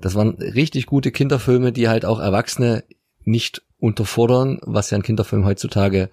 das 0.01 0.15
waren 0.15 0.37
richtig 0.37 0.87
gute 0.87 1.11
Kinderfilme, 1.11 1.73
die 1.73 1.89
halt 1.89 2.05
auch 2.05 2.21
Erwachsene 2.21 2.85
nicht 3.25 3.63
unterfordern, 3.81 4.59
was 4.63 4.91
ja 4.91 4.99
ein 4.99 5.03
Kinderfilm 5.03 5.45
heutzutage 5.45 6.11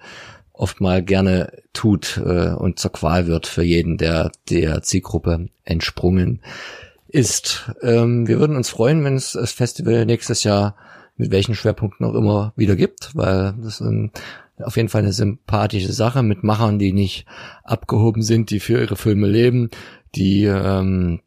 oft 0.58 0.82
mal 0.82 1.04
gerne 1.04 1.52
tut 1.74 2.22
äh, 2.24 2.54
und 2.54 2.80
zur 2.80 2.92
Qual 2.92 3.28
wird 3.28 3.48
für 3.48 3.64
jeden, 3.64 3.98
der 3.98 4.32
der 4.50 4.82
Zielgruppe 4.82 5.50
entsprungen 5.64 6.42
ist. 7.08 7.72
Ähm, 7.82 8.28
wir 8.28 8.40
würden 8.40 8.56
uns 8.56 8.70
freuen, 8.70 9.04
wenn 9.04 9.16
es 9.16 9.34
das 9.34 9.52
Festival 9.52 10.06
nächstes 10.06 10.44
Jahr 10.44 10.76
mit 11.18 11.32
welchen 11.32 11.56
Schwerpunkten 11.56 12.06
auch 12.06 12.14
immer 12.14 12.54
wieder 12.56 12.76
gibt, 12.76 13.16
weil 13.16 13.54
das 13.62 13.80
ist 13.80 14.12
auf 14.60 14.78
jeden 14.78 14.90
Fall 14.90 15.02
eine 15.02 15.14
sympathische 15.14 15.94
Sache 15.94 16.24
mit 16.24 16.44
Machern, 16.44 16.80
die 16.80 16.94
nicht 16.94 17.26
abgehoben 17.64 18.22
sind, 18.22 18.50
die 18.50 18.60
für 18.60 18.80
ihre 18.80 18.96
Filme 18.96 19.28
leben, 19.28 19.70
die 20.16 20.46
ähm, 20.46 21.22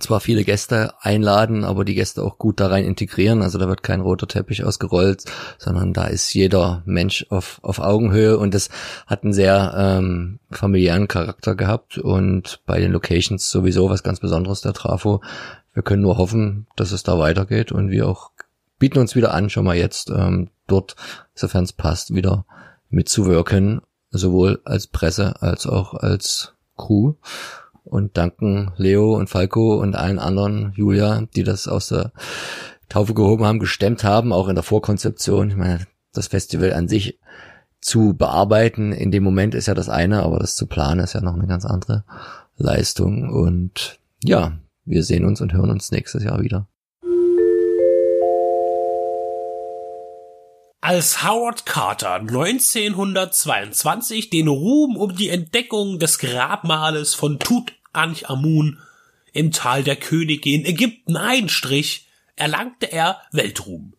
zwar 0.00 0.20
viele 0.20 0.44
Gäste 0.44 0.94
einladen, 1.00 1.64
aber 1.64 1.84
die 1.84 1.94
Gäste 1.94 2.22
auch 2.22 2.38
gut 2.38 2.60
da 2.60 2.68
rein 2.68 2.84
integrieren. 2.84 3.42
Also 3.42 3.58
da 3.58 3.68
wird 3.68 3.82
kein 3.82 4.00
roter 4.00 4.26
Teppich 4.26 4.64
ausgerollt, 4.64 5.24
sondern 5.58 5.92
da 5.92 6.04
ist 6.04 6.32
jeder 6.32 6.82
Mensch 6.86 7.26
auf, 7.30 7.60
auf 7.62 7.78
Augenhöhe 7.78 8.38
und 8.38 8.54
das 8.54 8.70
hat 9.06 9.24
einen 9.24 9.32
sehr 9.32 9.74
ähm, 9.76 10.38
familiären 10.50 11.08
Charakter 11.08 11.54
gehabt 11.54 11.98
und 11.98 12.60
bei 12.66 12.80
den 12.80 12.92
Locations 12.92 13.50
sowieso 13.50 13.90
was 13.90 14.02
ganz 14.02 14.20
Besonderes 14.20 14.62
der 14.62 14.72
Trafo. 14.72 15.20
Wir 15.74 15.82
können 15.82 16.02
nur 16.02 16.18
hoffen, 16.18 16.66
dass 16.76 16.92
es 16.92 17.02
da 17.02 17.18
weitergeht 17.18 17.72
und 17.72 17.90
wir 17.90 18.08
auch 18.08 18.30
bieten 18.78 18.98
uns 18.98 19.14
wieder 19.14 19.32
an, 19.34 19.48
schon 19.48 19.64
mal 19.64 19.76
jetzt 19.76 20.10
ähm, 20.10 20.50
dort, 20.66 20.96
sofern 21.34 21.64
es 21.64 21.72
passt, 21.72 22.14
wieder 22.14 22.46
mitzuwirken, 22.90 23.80
sowohl 24.10 24.60
als 24.64 24.86
Presse 24.86 25.40
als 25.40 25.66
auch 25.66 25.94
als 25.94 26.54
Crew 26.76 27.14
und 27.84 28.16
danken 28.16 28.72
Leo 28.76 29.16
und 29.16 29.28
Falco 29.28 29.80
und 29.80 29.94
allen 29.94 30.18
anderen, 30.18 30.72
Julia, 30.76 31.26
die 31.34 31.44
das 31.44 31.68
aus 31.68 31.88
der 31.88 32.12
Taufe 32.88 33.14
gehoben 33.14 33.44
haben, 33.44 33.58
gestemmt 33.58 34.04
haben, 34.04 34.32
auch 34.32 34.48
in 34.48 34.54
der 34.54 34.64
Vorkonzeption. 34.64 35.50
Ich 35.50 35.56
meine, 35.56 35.86
das 36.12 36.28
Festival 36.28 36.72
an 36.72 36.88
sich 36.88 37.18
zu 37.80 38.14
bearbeiten 38.14 38.92
in 38.92 39.10
dem 39.10 39.24
Moment 39.24 39.54
ist 39.54 39.66
ja 39.66 39.74
das 39.74 39.88
eine, 39.88 40.22
aber 40.22 40.38
das 40.38 40.54
zu 40.54 40.66
planen 40.66 41.00
ist 41.00 41.14
ja 41.14 41.20
noch 41.20 41.34
eine 41.34 41.46
ganz 41.46 41.64
andere 41.64 42.04
Leistung. 42.56 43.30
Und 43.30 43.98
ja, 44.22 44.52
wir 44.84 45.02
sehen 45.02 45.24
uns 45.24 45.40
und 45.40 45.52
hören 45.52 45.70
uns 45.70 45.90
nächstes 45.90 46.22
Jahr 46.22 46.40
wieder. 46.40 46.68
Als 50.84 51.22
Howard 51.22 51.64
Carter 51.64 52.14
1922 52.14 54.30
den 54.30 54.48
Ruhm 54.48 54.96
um 54.96 55.14
die 55.14 55.28
Entdeckung 55.28 56.00
des 56.00 56.18
Grabmales 56.18 57.14
von 57.14 57.38
Tutanchamun 57.92 58.78
im 59.32 59.50
Tal 59.50 59.82
der 59.82 59.96
Könige 59.96 60.50
in 60.50 60.64
Ägypten 60.64 61.16
einstrich, 61.16 62.08
erlangte 62.36 62.90
er 62.90 63.20
Weltruhm. 63.32 63.94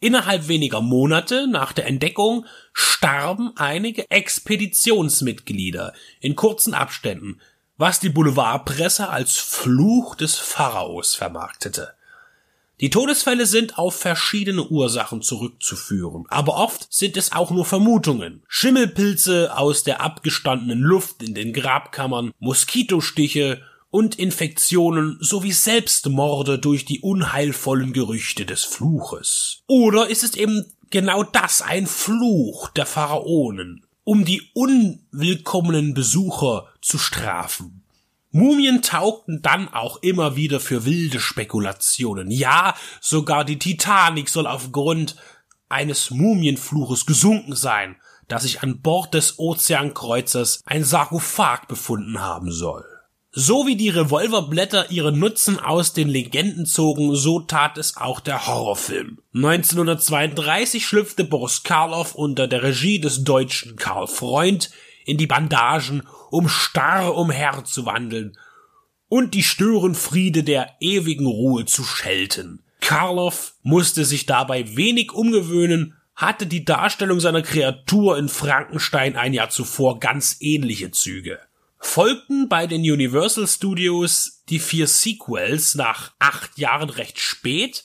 Innerhalb 0.00 0.48
weniger 0.48 0.80
Monate 0.80 1.48
nach 1.48 1.72
der 1.72 1.86
Entdeckung 1.86 2.46
starben 2.72 3.52
einige 3.56 4.08
Expeditionsmitglieder 4.10 5.92
in 6.20 6.36
kurzen 6.36 6.72
Abständen, 6.72 7.40
was 7.76 8.00
die 8.00 8.08
Boulevardpresse 8.08 9.08
als 9.08 9.36
Fluch 9.36 10.14
des 10.14 10.36
Pharaos 10.36 11.14
vermarktete. 11.14 11.94
Die 12.80 12.90
Todesfälle 12.90 13.46
sind 13.46 13.76
auf 13.76 13.96
verschiedene 13.96 14.64
Ursachen 14.68 15.20
zurückzuführen, 15.20 16.24
aber 16.28 16.56
oft 16.56 16.86
sind 16.92 17.16
es 17.16 17.32
auch 17.32 17.50
nur 17.50 17.64
Vermutungen. 17.64 18.44
Schimmelpilze 18.46 19.56
aus 19.56 19.82
der 19.82 20.00
abgestandenen 20.00 20.80
Luft 20.80 21.22
in 21.24 21.34
den 21.34 21.52
Grabkammern, 21.52 22.30
Moskitostiche 22.38 23.60
und 23.90 24.16
Infektionen 24.16 25.18
sowie 25.20 25.52
Selbstmorde 25.52 26.60
durch 26.60 26.84
die 26.84 27.00
unheilvollen 27.00 27.92
Gerüchte 27.92 28.46
des 28.46 28.62
Fluches. 28.62 29.62
Oder 29.66 30.08
ist 30.08 30.22
es 30.22 30.36
eben 30.36 30.64
genau 30.90 31.24
das, 31.24 31.62
ein 31.62 31.88
Fluch 31.88 32.68
der 32.70 32.86
Pharaonen, 32.86 33.86
um 34.04 34.24
die 34.24 34.50
unwillkommenen 34.54 35.94
Besucher 35.94 36.68
zu 36.80 36.98
strafen? 36.98 37.77
Mumien 38.38 38.82
taugten 38.82 39.42
dann 39.42 39.68
auch 39.74 39.96
immer 40.00 40.36
wieder 40.36 40.60
für 40.60 40.84
wilde 40.84 41.18
Spekulationen. 41.18 42.30
Ja, 42.30 42.76
sogar 43.00 43.44
die 43.44 43.58
Titanic 43.58 44.28
soll 44.28 44.46
aufgrund 44.46 45.16
eines 45.68 46.10
Mumienfluches 46.10 47.04
gesunken 47.04 47.56
sein, 47.56 47.96
dass 48.28 48.44
sich 48.44 48.62
an 48.62 48.80
Bord 48.80 49.12
des 49.14 49.40
Ozeankreuzers 49.40 50.60
ein 50.66 50.84
Sarkophag 50.84 51.66
befunden 51.66 52.20
haben 52.20 52.52
soll. 52.52 52.84
So 53.32 53.66
wie 53.66 53.76
die 53.76 53.90
Revolverblätter 53.90 54.90
ihren 54.90 55.18
Nutzen 55.18 55.58
aus 55.58 55.92
den 55.92 56.08
Legenden 56.08 56.64
zogen, 56.64 57.16
so 57.16 57.40
tat 57.40 57.76
es 57.76 57.96
auch 57.96 58.20
der 58.20 58.46
Horrorfilm. 58.46 59.18
1932 59.34 60.86
schlüpfte 60.86 61.24
Boris 61.24 61.64
Karloff 61.64 62.14
unter 62.14 62.46
der 62.46 62.62
Regie 62.62 63.00
des 63.00 63.24
deutschen 63.24 63.76
Karl 63.76 64.06
Freund 64.06 64.70
in 65.04 65.18
die 65.18 65.26
Bandagen 65.26 66.02
um 66.30 66.48
starr 66.48 67.14
umherzuwandeln 67.14 68.38
und 69.08 69.34
die 69.34 69.42
Störenfriede 69.42 70.44
der 70.44 70.76
ewigen 70.80 71.26
Ruhe 71.26 71.64
zu 71.64 71.84
schelten. 71.84 72.62
Karloff 72.80 73.54
musste 73.62 74.04
sich 74.04 74.26
dabei 74.26 74.76
wenig 74.76 75.12
umgewöhnen, 75.12 75.96
hatte 76.14 76.46
die 76.46 76.64
Darstellung 76.64 77.20
seiner 77.20 77.42
Kreatur 77.42 78.18
in 78.18 78.28
Frankenstein 78.28 79.16
ein 79.16 79.32
Jahr 79.32 79.50
zuvor 79.50 80.00
ganz 80.00 80.36
ähnliche 80.40 80.90
Züge. 80.90 81.40
Folgten 81.78 82.48
bei 82.48 82.66
den 82.66 82.80
Universal 82.80 83.46
Studios 83.46 84.42
die 84.48 84.58
vier 84.58 84.88
Sequels 84.88 85.74
nach 85.74 86.12
acht 86.18 86.58
Jahren 86.58 86.90
recht 86.90 87.20
spät, 87.20 87.84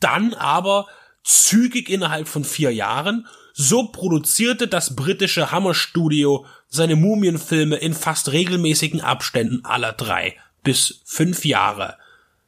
dann 0.00 0.34
aber 0.34 0.88
zügig 1.22 1.88
innerhalb 1.88 2.26
von 2.26 2.44
vier 2.44 2.72
Jahren 2.72 3.26
so 3.52 3.88
produzierte 3.88 4.66
das 4.66 4.96
britische 4.96 5.50
Hammer 5.52 5.74
Studio 5.74 6.46
seine 6.72 6.96
Mumienfilme 6.96 7.76
in 7.76 7.92
fast 7.92 8.32
regelmäßigen 8.32 9.02
Abständen 9.02 9.64
aller 9.64 9.92
drei 9.92 10.36
bis 10.64 11.02
fünf 11.04 11.44
Jahre, 11.44 11.98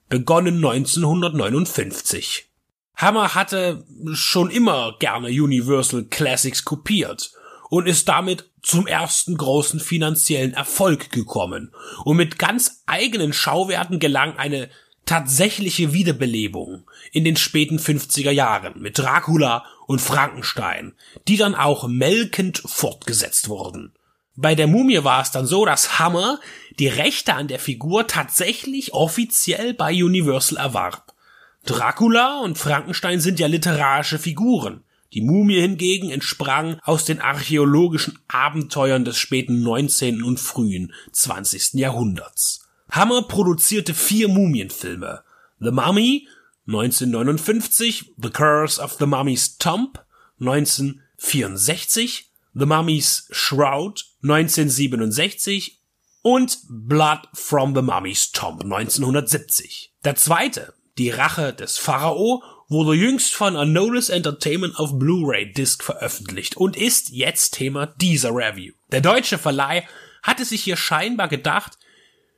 begonnen 0.09 0.57
1959. 0.57 2.49
Hammer 2.97 3.35
hatte 3.35 3.85
schon 4.15 4.51
immer 4.51 4.97
gerne 4.99 5.29
Universal 5.29 6.05
Classics 6.05 6.65
kopiert 6.65 7.33
und 7.69 7.87
ist 7.87 8.09
damit 8.09 8.49
zum 8.63 8.87
ersten 8.87 9.37
großen 9.37 9.79
finanziellen 9.79 10.55
Erfolg 10.55 11.11
gekommen. 11.11 11.73
Und 12.05 12.17
mit 12.17 12.39
ganz 12.39 12.83
eigenen 12.87 13.35
Schauwerten 13.35 13.99
gelang 13.99 14.39
eine 14.39 14.71
tatsächliche 15.05 15.93
Wiederbelebung 15.93 16.89
in 17.13 17.25
den 17.25 17.37
späten 17.37 17.79
50er 17.79 18.31
Jahren 18.31 18.81
mit 18.81 18.99
Dracula 18.99 19.67
und 19.87 20.01
Frankenstein, 20.01 20.95
die 21.29 21.37
dann 21.37 21.55
auch 21.55 21.87
melkend 21.89 22.63
fortgesetzt 22.65 23.51
wurden. 23.51 23.93
Bei 24.37 24.55
der 24.55 24.67
Mumie 24.67 25.05
war 25.05 25.23
es 25.23 25.31
dann 25.31 25.47
so, 25.47 25.65
dass 25.65 25.99
Hammer 25.99 26.41
die 26.79 26.89
Rechte 26.89 27.35
an 27.35 27.47
der 27.47 27.61
Figur 27.61 28.07
tatsächlich 28.07 28.93
offiziell 28.93 29.75
bei 29.75 29.93
Universal 29.93 30.59
erwarb. 30.59 31.15
Dracula 31.65 32.41
und 32.41 32.59
Frankenstein 32.59 33.21
sind 33.21 33.39
ja 33.39 33.47
literarische 33.47 34.19
Figuren. 34.19 34.83
Die 35.13 35.23
Mumie 35.23 35.61
hingegen 35.61 36.11
entsprang 36.11 36.81
aus 36.83 37.05
den 37.05 37.21
archäologischen 37.21 38.19
Abenteuern 38.27 39.05
des 39.05 39.17
späten 39.17 39.63
19. 39.63 40.25
und 40.25 40.41
frühen 40.41 40.93
20. 41.13 41.75
Jahrhunderts. 41.75 42.67
Hammer 42.91 43.23
produzierte 43.23 43.95
vier 43.95 44.27
Mumienfilme. 44.29 45.23
The 45.61 45.71
Mummy 45.71 46.27
1959, 46.67 48.15
The 48.17 48.31
Curse 48.31 48.83
of 48.83 48.97
the 48.99 49.07
Mummy's 49.07 49.57
Tomb 49.59 49.93
1964, 50.41 52.31
The 52.55 52.67
Mummy's 52.67 53.29
Shroud 53.31 54.05
1967 54.25 55.81
und 56.23 56.59
Blood 56.71 57.29
from 57.35 57.75
the 57.75 57.83
Mummy's 57.83 58.33
Tomb 58.33 58.63
1970. 58.63 59.93
Der 60.03 60.17
zweite, 60.17 60.73
Die 60.97 61.11
Rache 61.11 61.53
des 61.53 61.77
Pharao, 61.77 62.43
wurde 62.69 62.95
jüngst 62.95 63.35
von 63.35 63.55
Anolis 63.55 64.09
Entertainment 64.09 64.79
auf 64.79 64.99
Blu-ray 64.99 65.53
Disc 65.53 65.85
veröffentlicht 65.85 66.57
und 66.57 66.75
ist 66.75 67.11
jetzt 67.11 67.53
Thema 67.53 67.87
dieser 67.87 68.31
Review. 68.31 68.73
Der 68.93 69.03
deutsche 69.03 69.37
Verleih 69.37 69.87
hatte 70.23 70.47
sich 70.47 70.63
hier 70.65 70.79
scheinbar 70.79 71.29
gedacht, 71.29 71.77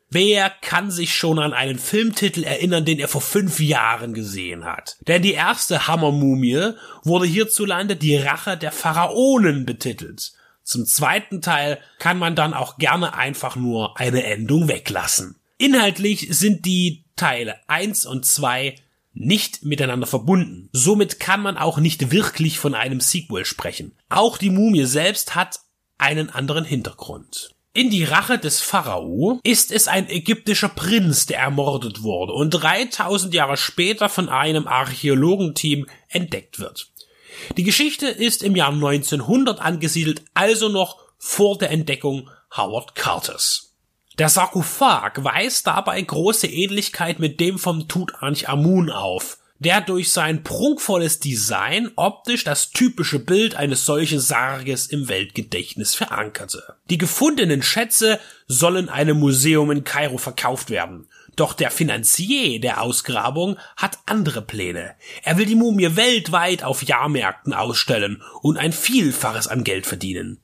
Wer 0.09 0.51
kann 0.51 0.93
sich 0.93 1.17
schon 1.17 1.41
an 1.41 1.53
einen 1.53 1.81
Filmtitel 1.81 2.45
erinnern, 2.45 2.85
den 2.85 3.01
er 3.01 3.09
vor 3.09 3.21
fünf 3.21 3.59
Jahren 3.59 4.15
gesehen 4.15 4.65
hat? 4.65 4.97
Denn 5.09 5.23
die 5.23 5.33
erste 5.33 5.89
Hammermumie 5.89 6.73
wurde 7.03 7.27
hierzulande 7.27 7.97
die 7.97 8.17
Rache 8.17 8.57
der 8.57 8.71
Pharaonen 8.71 9.67
betitelt. 9.67 10.33
Zum 10.67 10.85
zweiten 10.85 11.41
Teil 11.43 11.79
kann 12.01 12.19
man 12.19 12.35
dann 12.35 12.53
auch 12.53 12.77
gerne 12.77 13.15
einfach 13.15 13.55
nur 13.55 13.99
eine 14.01 14.25
Endung 14.25 14.67
weglassen. 14.67 15.37
Inhaltlich 15.59 16.27
sind 16.31 16.67
die 16.67 17.05
Teile 17.15 17.57
eins 17.69 18.05
und 18.05 18.27
zwei 18.27 18.75
nicht 19.15 19.65
miteinander 19.65 20.09
verbunden. 20.09 20.69
Somit 20.73 21.21
kann 21.21 21.41
man 21.41 21.57
auch 21.57 21.79
nicht 21.79 22.11
wirklich 22.11 22.59
von 22.59 22.75
einem 22.75 23.01
Sequel 23.01 23.45
sprechen. 23.45 23.97
Auch 24.09 24.39
die 24.39 24.51
Mumie 24.51 24.87
selbst 24.87 25.37
hat 25.37 25.61
einen 25.99 26.31
anderen 26.31 26.65
Hintergrund. 26.65 27.55
In 27.73 27.89
die 27.89 28.05
Rache 28.05 28.37
des 28.37 28.61
Pharao 28.61 29.39
ist 29.45 29.71
es 29.71 29.87
ein 29.87 30.11
ägyptischer 30.11 30.71
Prinz, 30.71 31.27
der 31.27 31.39
ermordet 31.39 32.03
wurde 32.03 32.33
und 32.33 32.51
3000 32.51 33.33
Jahre 33.33 33.57
später 33.57 34.09
von 34.09 34.29
einem 34.29 34.67
Archäologenteam 34.67 35.87
entdeckt 36.09 36.59
wird. 36.59 36.91
Die 37.57 37.63
Geschichte 37.63 38.07
ist 38.09 38.43
im 38.43 38.57
Jahr 38.57 38.73
1900 38.73 39.61
angesiedelt, 39.61 40.23
also 40.35 40.69
noch 40.69 40.99
vor 41.19 41.59
der 41.59 41.71
Entdeckung 41.71 42.31
Howard 42.57 42.95
Carters. 42.95 43.75
Der 44.19 44.29
Sarkophag 44.31 45.13
weist 45.17 45.67
dabei 45.67 46.01
große 46.01 46.47
Ähnlichkeit 46.47 47.19
mit 47.19 47.39
dem 47.39 47.59
vom 47.59 47.87
Tutanchamun 47.87 48.91
auf, 48.91 49.39
der 49.59 49.83
durch 49.83 50.11
sein 50.11 50.43
prunkvolles 50.43 51.21
Design 51.21 51.91
optisch 51.97 52.45
das 52.45 52.71
typische 52.71 53.19
Bild 53.19 53.57
eines 53.57 53.85
solchen 53.85 54.21
Sarges 54.21 54.87
im 54.87 55.09
Weltgedächtnis 55.09 55.95
verankerte. 55.95 56.77
Die 56.89 56.99
gefundenen 56.99 57.63
Schätze 57.63 58.19
sollen 58.47 58.89
einem 58.89 59.19
Museum 59.19 59.71
in 59.71 59.85
Kairo 59.85 60.17
verkauft 60.17 60.71
werden. 60.71 61.09
Doch 61.37 61.53
der 61.53 61.71
Finanzier 61.71 62.61
der 62.61 62.83
Ausgrabung 62.83 63.59
hat 63.77 63.99
andere 64.07 64.43
Pläne. 64.43 64.95
Er 65.23 65.37
will 65.39 65.47
die 65.47 65.55
Mumie 65.55 65.95
weltweit 65.95 66.63
auf 66.63 66.83
Jahrmärkten 66.83 67.53
ausstellen 67.53 68.23
und 68.43 68.57
ein 68.57 68.73
Vielfaches 68.73 69.47
an 69.47 69.63
Geld 69.63 69.87
verdienen. 69.87 70.41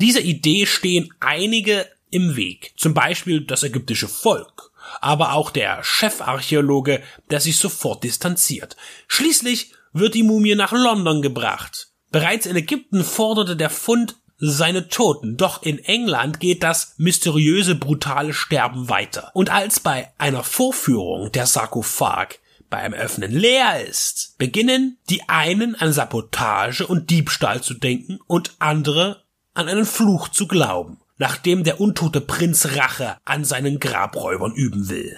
Dieser 0.00 0.20
Idee 0.20 0.66
stehen 0.66 1.14
einige 1.20 1.86
im 2.10 2.36
Weg, 2.36 2.72
zum 2.76 2.92
Beispiel 2.92 3.42
das 3.42 3.62
ägyptische 3.62 4.08
Volk 4.08 4.72
aber 5.00 5.32
auch 5.32 5.50
der 5.50 5.82
Chefarchäologe, 5.82 7.02
der 7.30 7.40
sich 7.40 7.58
sofort 7.58 8.04
distanziert. 8.04 8.76
Schließlich 9.08 9.72
wird 9.92 10.14
die 10.14 10.22
Mumie 10.22 10.54
nach 10.54 10.72
London 10.72 11.22
gebracht. 11.22 11.88
Bereits 12.10 12.46
in 12.46 12.56
Ägypten 12.56 13.04
forderte 13.04 13.56
der 13.56 13.70
Fund 13.70 14.16
seine 14.50 14.88
Toten, 14.88 15.36
doch 15.36 15.62
in 15.62 15.78
England 15.78 16.40
geht 16.40 16.62
das 16.62 16.94
mysteriöse, 16.96 17.74
brutale 17.74 18.34
Sterben 18.34 18.88
weiter. 18.88 19.30
Und 19.34 19.50
als 19.50 19.80
bei 19.80 20.10
einer 20.18 20.42
Vorführung 20.42 21.30
der 21.32 21.46
Sarkophag 21.46 22.38
beim 22.68 22.92
Öffnen 22.92 23.30
leer 23.30 23.86
ist, 23.86 24.34
beginnen 24.38 24.98
die 25.08 25.28
einen 25.28 25.74
an 25.76 25.92
Sabotage 25.92 26.86
und 26.86 27.10
Diebstahl 27.10 27.62
zu 27.62 27.74
denken 27.74 28.18
und 28.26 28.52
andere 28.58 29.22
an 29.54 29.68
einen 29.68 29.86
Fluch 29.86 30.28
zu 30.28 30.48
glauben 30.48 30.98
nachdem 31.22 31.62
der 31.62 31.80
untote 31.80 32.20
Prinz 32.20 32.76
Rache 32.76 33.16
an 33.24 33.44
seinen 33.44 33.78
Grabräubern 33.78 34.52
üben 34.52 34.88
will. 34.88 35.16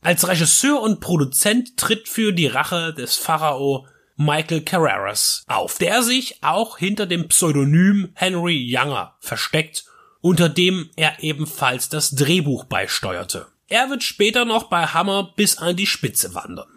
Als 0.00 0.26
Regisseur 0.26 0.80
und 0.80 1.00
Produzent 1.00 1.76
tritt 1.76 2.08
für 2.08 2.32
die 2.32 2.46
Rache 2.46 2.94
des 2.94 3.16
Pharao 3.16 3.86
Michael 4.16 4.62
Carreras 4.62 5.44
auf, 5.46 5.78
der 5.78 6.02
sich 6.02 6.42
auch 6.42 6.78
hinter 6.78 7.06
dem 7.06 7.28
Pseudonym 7.28 8.10
Henry 8.14 8.56
Younger 8.56 9.16
versteckt, 9.20 9.84
unter 10.20 10.48
dem 10.48 10.90
er 10.96 11.22
ebenfalls 11.22 11.88
das 11.88 12.10
Drehbuch 12.10 12.64
beisteuerte. 12.64 13.46
Er 13.68 13.90
wird 13.90 14.02
später 14.02 14.44
noch 14.44 14.64
bei 14.64 14.86
Hammer 14.86 15.32
bis 15.36 15.58
an 15.58 15.76
die 15.76 15.86
Spitze 15.86 16.34
wandern. 16.34 16.68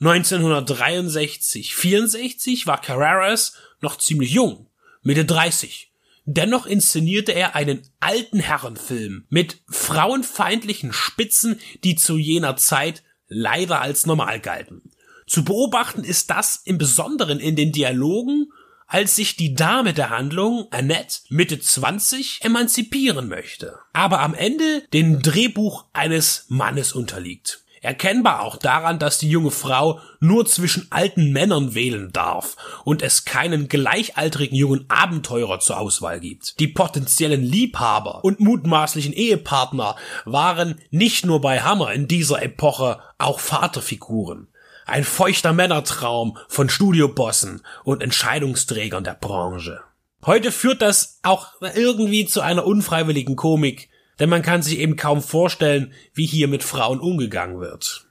1963, 0.00 1.74
64 1.74 2.66
war 2.66 2.80
Carreras 2.80 3.54
noch 3.82 3.98
ziemlich 3.98 4.32
jung, 4.32 4.68
Mitte 5.02 5.26
30. 5.26 5.92
Dennoch 6.24 6.64
inszenierte 6.64 7.32
er 7.32 7.54
einen 7.54 7.82
alten 7.98 8.40
Herrenfilm 8.40 9.26
mit 9.28 9.58
frauenfeindlichen 9.68 10.92
Spitzen, 10.92 11.60
die 11.84 11.96
zu 11.96 12.16
jener 12.16 12.56
Zeit 12.56 13.02
leider 13.28 13.80
als 13.80 14.06
normal 14.06 14.40
galten. 14.40 14.90
Zu 15.30 15.44
beobachten 15.44 16.02
ist 16.02 16.28
das 16.30 16.60
im 16.64 16.76
Besonderen 16.76 17.38
in 17.38 17.54
den 17.54 17.70
Dialogen, 17.70 18.52
als 18.88 19.14
sich 19.14 19.36
die 19.36 19.54
Dame 19.54 19.94
der 19.94 20.10
Handlung, 20.10 20.66
Annette, 20.72 21.20
Mitte 21.28 21.60
20, 21.60 22.40
emanzipieren 22.42 23.28
möchte, 23.28 23.78
aber 23.92 24.22
am 24.22 24.34
Ende 24.34 24.82
dem 24.92 25.22
Drehbuch 25.22 25.84
eines 25.92 26.46
Mannes 26.48 26.92
unterliegt. 26.94 27.62
Erkennbar 27.80 28.42
auch 28.42 28.56
daran, 28.56 28.98
dass 28.98 29.18
die 29.18 29.30
junge 29.30 29.52
Frau 29.52 30.00
nur 30.18 30.46
zwischen 30.46 30.88
alten 30.90 31.30
Männern 31.30 31.76
wählen 31.76 32.10
darf 32.10 32.56
und 32.84 33.00
es 33.00 33.24
keinen 33.24 33.68
gleichaltrigen 33.68 34.56
jungen 34.56 34.84
Abenteurer 34.88 35.60
zur 35.60 35.78
Auswahl 35.78 36.18
gibt. 36.18 36.58
Die 36.58 36.66
potenziellen 36.66 37.44
Liebhaber 37.44 38.24
und 38.24 38.40
mutmaßlichen 38.40 39.12
Ehepartner 39.12 39.94
waren 40.24 40.80
nicht 40.90 41.24
nur 41.24 41.40
bei 41.40 41.60
Hammer 41.60 41.92
in 41.92 42.08
dieser 42.08 42.42
Epoche 42.42 42.98
auch 43.16 43.38
Vaterfiguren. 43.38 44.49
Ein 44.90 45.04
feuchter 45.04 45.52
Männertraum 45.52 46.36
von 46.48 46.68
Studiobossen 46.68 47.62
und 47.84 48.02
Entscheidungsträgern 48.02 49.04
der 49.04 49.14
Branche. 49.14 49.82
Heute 50.26 50.50
führt 50.50 50.82
das 50.82 51.20
auch 51.22 51.46
irgendwie 51.76 52.26
zu 52.26 52.40
einer 52.40 52.66
unfreiwilligen 52.66 53.36
Komik, 53.36 53.88
denn 54.18 54.28
man 54.28 54.42
kann 54.42 54.62
sich 54.62 54.80
eben 54.80 54.96
kaum 54.96 55.22
vorstellen, 55.22 55.92
wie 56.12 56.26
hier 56.26 56.48
mit 56.48 56.64
Frauen 56.64 56.98
umgegangen 56.98 57.60
wird. 57.60 58.08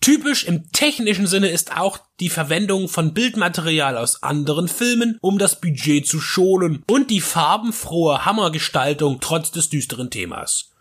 Typisch 0.00 0.42
im 0.42 0.72
technischen 0.72 1.28
Sinne 1.28 1.48
ist 1.48 1.76
auch 1.76 1.98
die 2.18 2.28
Verwendung 2.28 2.88
von 2.88 3.14
Bildmaterial 3.14 3.96
aus 3.96 4.24
anderen 4.24 4.66
Filmen, 4.66 5.16
um 5.20 5.38
das 5.38 5.60
Budget 5.60 6.08
zu 6.08 6.20
schonen 6.20 6.82
und 6.90 7.10
die 7.10 7.20
farbenfrohe 7.20 8.24
Hammergestaltung 8.24 9.18
trotz 9.20 9.52
des 9.52 9.68
düsteren 9.68 10.10
Themas. 10.10 10.72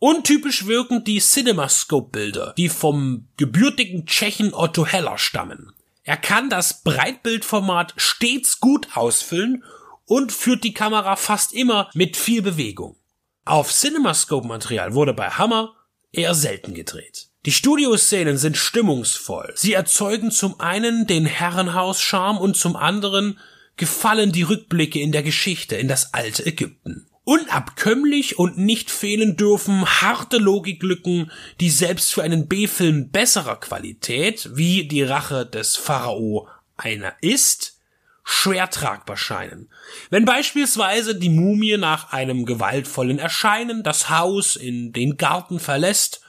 Untypisch 0.00 0.66
wirken 0.66 1.02
die 1.02 1.20
CinemaScope-Bilder, 1.20 2.54
die 2.56 2.68
vom 2.68 3.26
gebürtigen 3.36 4.06
Tschechen 4.06 4.54
Otto 4.54 4.86
Heller 4.86 5.18
stammen. 5.18 5.72
Er 6.04 6.16
kann 6.16 6.48
das 6.48 6.82
Breitbildformat 6.82 7.94
stets 7.96 8.60
gut 8.60 8.96
ausfüllen 8.96 9.64
und 10.04 10.30
führt 10.32 10.62
die 10.62 10.72
Kamera 10.72 11.16
fast 11.16 11.52
immer 11.52 11.90
mit 11.94 12.16
viel 12.16 12.42
Bewegung. 12.42 12.96
Auf 13.44 13.72
CinemaScope-Material 13.72 14.94
wurde 14.94 15.14
bei 15.14 15.30
Hammer 15.30 15.74
eher 16.12 16.34
selten 16.34 16.74
gedreht. 16.74 17.28
Die 17.44 17.52
Studioszenen 17.52 18.38
sind 18.38 18.56
stimmungsvoll. 18.56 19.52
Sie 19.56 19.72
erzeugen 19.72 20.30
zum 20.30 20.60
einen 20.60 21.06
den 21.08 21.26
Herrenhaus-Charme 21.26 22.38
und 22.38 22.56
zum 22.56 22.76
anderen 22.76 23.38
gefallen 23.76 24.30
die 24.30 24.42
Rückblicke 24.42 25.00
in 25.00 25.12
der 25.12 25.22
Geschichte 25.24 25.74
in 25.74 25.88
das 25.88 26.14
alte 26.14 26.46
Ägypten. 26.46 27.07
Unabkömmlich 27.28 28.38
und 28.38 28.56
nicht 28.56 28.90
fehlen 28.90 29.36
dürfen 29.36 29.84
harte 29.84 30.38
Logiklücken, 30.38 31.30
die 31.60 31.68
selbst 31.68 32.14
für 32.14 32.22
einen 32.22 32.48
B-Film 32.48 33.10
besserer 33.10 33.56
Qualität, 33.56 34.48
wie 34.54 34.88
die 34.88 35.02
Rache 35.02 35.44
des 35.44 35.76
Pharao 35.76 36.48
einer 36.78 37.12
ist, 37.20 37.82
schwer 38.24 38.70
tragbar 38.70 39.18
scheinen. 39.18 39.68
Wenn 40.08 40.24
beispielsweise 40.24 41.16
die 41.16 41.28
Mumie 41.28 41.76
nach 41.76 42.14
einem 42.14 42.46
gewaltvollen 42.46 43.18
Erscheinen 43.18 43.82
das 43.82 44.08
Haus 44.08 44.56
in 44.56 44.94
den 44.94 45.18
Garten 45.18 45.60
verlässt, 45.60 46.22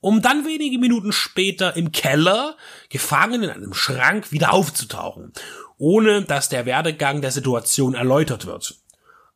um 0.00 0.20
dann 0.20 0.44
wenige 0.44 0.80
Minuten 0.80 1.12
später 1.12 1.76
im 1.76 1.92
Keller, 1.92 2.56
gefangen 2.88 3.44
in 3.44 3.50
einem 3.50 3.72
Schrank, 3.72 4.32
wieder 4.32 4.52
aufzutauchen, 4.52 5.32
ohne 5.78 6.22
dass 6.22 6.48
der 6.48 6.66
Werdegang 6.66 7.20
der 7.20 7.30
Situation 7.30 7.94
erläutert 7.94 8.46
wird. 8.46 8.80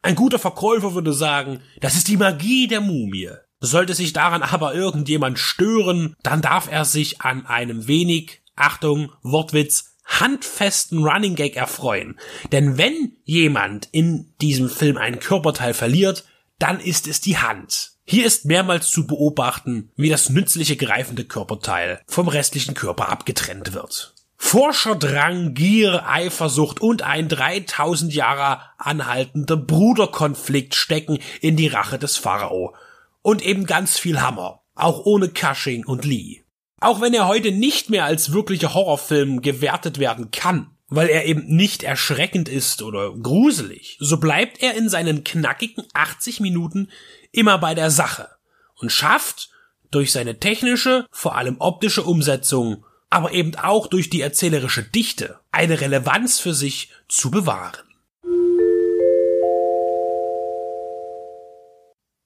Ein 0.05 0.17
guter 0.17 0.39
Verkäufer 0.39 0.93
würde 0.93 1.15
sagen, 1.15 1.61
das 1.81 1.95
ist 1.95 2.09
die 2.09 2.19
Magie 2.19 2.67
der 2.67 2.83
Mumie. 2.83 3.31
Sollte 3.61 3.95
sich 3.95 4.13
daran 4.13 4.43
aber 4.43 4.75
irgendjemand 4.75 5.39
stören, 5.39 6.15
dann 6.23 6.43
darf 6.43 6.71
er 6.71 6.85
sich 6.85 7.23
an 7.23 7.47
einem 7.47 7.89
wenig, 7.89 8.43
Achtung, 8.55 9.13
Wortwitz, 9.23 9.95
handfesten 10.05 11.03
Running 11.03 11.37
Gag 11.37 11.57
erfreuen. 11.57 12.21
Denn 12.53 12.77
wenn 12.77 13.17
jemand 13.25 13.89
in 13.93 14.35
diesem 14.43 14.69
Film 14.69 14.99
einen 14.99 15.21
Körperteil 15.21 15.73
verliert, 15.73 16.27
dann 16.59 16.81
ist 16.81 17.07
es 17.09 17.23
die 17.23 17.39
Hand. 17.39 17.93
Hier 18.05 18.27
ist 18.27 18.45
mehrmals 18.45 18.91
zu 18.91 19.07
beobachten, 19.07 19.91
wie 19.97 20.11
das 20.11 20.29
nützliche 20.29 20.77
greifende 20.77 21.25
Körperteil 21.25 22.03
vom 22.07 22.29
restlichen 22.29 22.75
Körper 22.75 23.09
abgetrennt 23.09 23.73
wird. 23.73 24.14
Forscherdrang, 24.37 25.55
Gier, 25.55 26.09
Eifersucht 26.09 26.81
und 26.81 27.03
ein 27.03 27.29
3000 27.29 28.13
Jahre 28.15 28.61
anhaltender 28.79 29.57
Bruderkonflikt 29.57 30.75
stecken 30.75 31.19
in 31.41 31.57
die 31.57 31.69
Rache 31.69 31.99
des 31.99 32.17
Pharao. 32.17 32.75
Und 33.23 33.43
eben 33.43 33.67
ganz 33.67 33.99
viel 33.99 34.21
Hammer, 34.21 34.61
auch 34.75 35.07
ohne 35.07 35.29
Cushing 35.29 35.85
und 35.87 36.05
Lee. 36.05 36.43
Auch 36.81 37.01
wenn 37.01 37.15
er 37.15 37.27
heute 37.27 37.53
nicht 37.53 37.89
mehr 37.89 38.05
als 38.05 38.33
wirklicher 38.33 38.75
Horrorfilm 38.75 39.41
gewertet 39.41 39.99
werden 39.99 40.31
kann, 40.31 40.71
weil 40.89 41.09
er 41.09 41.25
eben 41.25 41.47
nicht 41.47 41.83
erschreckend 41.83 42.49
ist 42.49 42.83
oder 42.83 43.13
gruselig, 43.15 43.97
so 44.01 44.19
bleibt 44.19 44.63
er 44.63 44.75
in 44.75 44.89
seinen 44.89 45.25
knackigen 45.25 45.85
80 45.95 46.41
Minuten 46.41 46.91
immer 47.33 47.59
bei 47.59 47.75
der 47.75 47.91
Sache 47.91 48.29
und 48.75 48.93
schafft 48.93 49.49
durch 49.91 50.13
seine 50.13 50.39
technische, 50.39 51.07
vor 51.11 51.37
allem 51.37 51.57
optische 51.59 52.03
Umsetzung, 52.03 52.85
aber 53.15 53.31
eben 53.31 53.55
auch 53.55 53.87
durch 53.87 54.11
die 54.11 54.23
erzählerische 54.23 54.83
Dichte 54.83 55.39
eine 55.53 55.81
Relevanz 55.81 56.41
für 56.41 56.53
sich 56.53 56.91
zu 57.07 57.31
bewahren. 57.31 57.87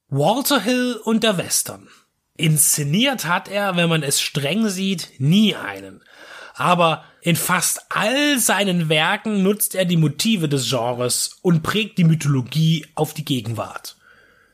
Walter 0.09 0.63
Hill 0.63 0.99
und 1.05 1.25
der 1.25 1.37
Western. 1.37 1.89
Inszeniert 2.39 3.27
hat 3.27 3.49
er, 3.49 3.77
wenn 3.77 3.91
man 3.91 4.03
es 4.03 4.23
streng 4.23 4.71
sieht, 4.71 5.11
nie 5.19 5.55
einen. 5.55 6.03
Aber 6.55 7.05
in 7.21 7.37
fast 7.37 7.83
all 7.91 8.39
seinen 8.39 8.89
Werken 8.89 9.43
nutzt 9.43 9.75
er 9.75 9.85
die 9.85 9.99
Motive 9.99 10.49
des 10.49 10.71
Genres 10.71 11.37
und 11.43 11.63
prägt 11.63 11.99
die 11.99 12.05
Mythologie 12.05 12.87
auf 12.95 13.13
die 13.13 13.27
Gegenwart. 13.27 13.99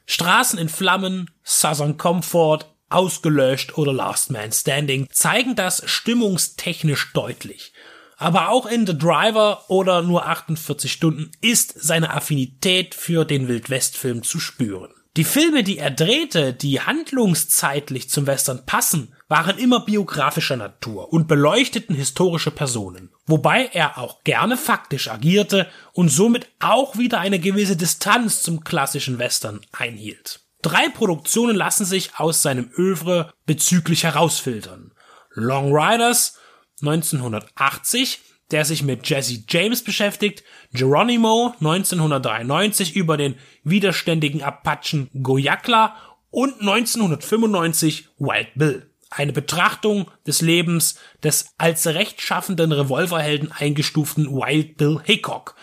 Straßen 0.07 0.59
in 0.59 0.69
Flammen, 0.69 1.31
Southern 1.45 1.97
Comfort, 1.97 2.74
Ausgelöscht 2.89 3.77
oder 3.79 3.93
Last 3.93 4.31
Man 4.31 4.53
Standing 4.53 5.09
zeigen 5.11 5.57
das 5.57 5.83
stimmungstechnisch 5.85 7.13
deutlich. 7.13 7.73
Aber 8.17 8.51
auch 8.51 8.67
in 8.67 8.87
The 8.87 8.97
Driver 8.97 9.69
oder 9.69 10.03
nur 10.03 10.27
48 10.27 10.91
Stunden 10.91 11.31
ist 11.41 11.75
seine 11.77 12.15
Affinität 12.15 12.95
für 12.95 13.25
den 13.25 13.49
Wildwestfilm 13.49 14.23
zu 14.23 14.39
spüren. 14.39 14.93
Die 15.17 15.25
Filme, 15.25 15.63
die 15.63 15.79
er 15.79 15.93
drehte, 15.93 16.53
die 16.53 16.81
handlungszeitlich 16.81 18.11
zum 18.11 18.27
Western 18.27 18.67
passen, 18.67 19.15
waren 19.29 19.59
immer 19.59 19.85
biografischer 19.85 20.57
Natur 20.57 21.13
und 21.13 21.29
beleuchteten 21.29 21.95
historische 21.95 22.51
Personen, 22.51 23.11
wobei 23.25 23.67
er 23.73 23.99
auch 23.99 24.25
gerne 24.25 24.57
faktisch 24.57 25.09
agierte 25.09 25.69
und 25.93 26.09
somit 26.09 26.49
auch 26.59 26.99
wieder 26.99 27.21
eine 27.21 27.39
gewisse 27.39 27.77
Distanz 27.77 28.43
zum 28.43 28.65
klassischen 28.65 29.21
Western 29.21 29.61
einhielt. 29.73 30.44
Drei 30.65 30.89
Produktionen 30.89 31.55
lassen 31.55 31.85
sich 31.85 32.19
aus 32.19 32.41
seinem 32.41 32.71
Övre 32.79 33.35
bezüglich 33.45 34.05
herausfiltern. 34.05 34.93
Long 35.35 35.77
Riders 35.77 36.39
1980 36.81 38.21
der 38.51 38.65
sich 38.65 38.83
mit 38.83 39.09
Jesse 39.09 39.43
James 39.49 39.83
beschäftigt, 39.83 40.45
Geronimo 40.73 41.55
1993 41.61 42.95
über 42.95 43.17
den 43.17 43.37
widerständigen 43.63 44.43
Apachen 44.43 45.11
Goyakla 45.23 45.97
und 46.31 46.61
1995 46.61 48.11
Wild 48.19 48.49
Bill. 48.55 48.91
Eine 49.11 49.33
Betrachtung 49.33 50.11
des 50.27 50.41
Lebens 50.41 50.97
des 51.23 51.55
als 51.57 51.87
rechtschaffenden 51.87 52.73
Revolverhelden 52.73 53.51
eingestuften 53.53 54.31
Wild 54.31 54.77
Bill 54.77 55.01
Hickok, 55.03 55.55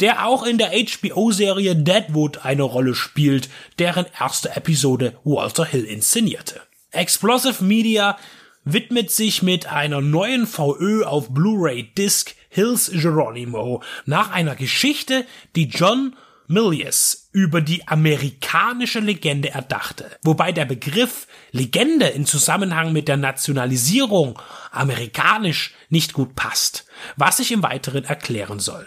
der 0.00 0.26
auch 0.26 0.44
in 0.44 0.58
der 0.58 0.72
HBO-Serie 0.72 1.76
Deadwood 1.76 2.44
eine 2.44 2.62
Rolle 2.62 2.94
spielt, 2.94 3.48
deren 3.78 4.06
erste 4.18 4.54
Episode 4.56 5.16
Walter 5.24 5.64
Hill 5.64 5.84
inszenierte. 5.84 6.60
Explosive 6.90 7.62
Media 7.64 8.18
widmet 8.64 9.10
sich 9.10 9.42
mit 9.42 9.72
einer 9.72 10.00
neuen 10.00 10.46
VÖ 10.46 11.04
auf 11.04 11.30
Blu-ray 11.30 11.94
Disc 11.96 12.34
Hills 12.48 12.90
Geronimo 12.92 13.82
nach 14.06 14.30
einer 14.30 14.56
Geschichte, 14.56 15.24
die 15.54 15.68
John 15.68 16.16
Milius 16.48 17.28
über 17.32 17.60
die 17.60 17.86
amerikanische 17.88 19.00
Legende 19.00 19.50
erdachte, 19.50 20.10
wobei 20.22 20.52
der 20.52 20.64
Begriff 20.64 21.26
Legende 21.50 22.06
in 22.06 22.24
Zusammenhang 22.24 22.92
mit 22.92 23.08
der 23.08 23.16
Nationalisierung 23.16 24.38
amerikanisch 24.70 25.74
nicht 25.88 26.12
gut 26.12 26.34
passt, 26.34 26.86
was 27.16 27.40
ich 27.40 27.52
im 27.52 27.62
Weiteren 27.62 28.04
erklären 28.04 28.60
soll. 28.60 28.86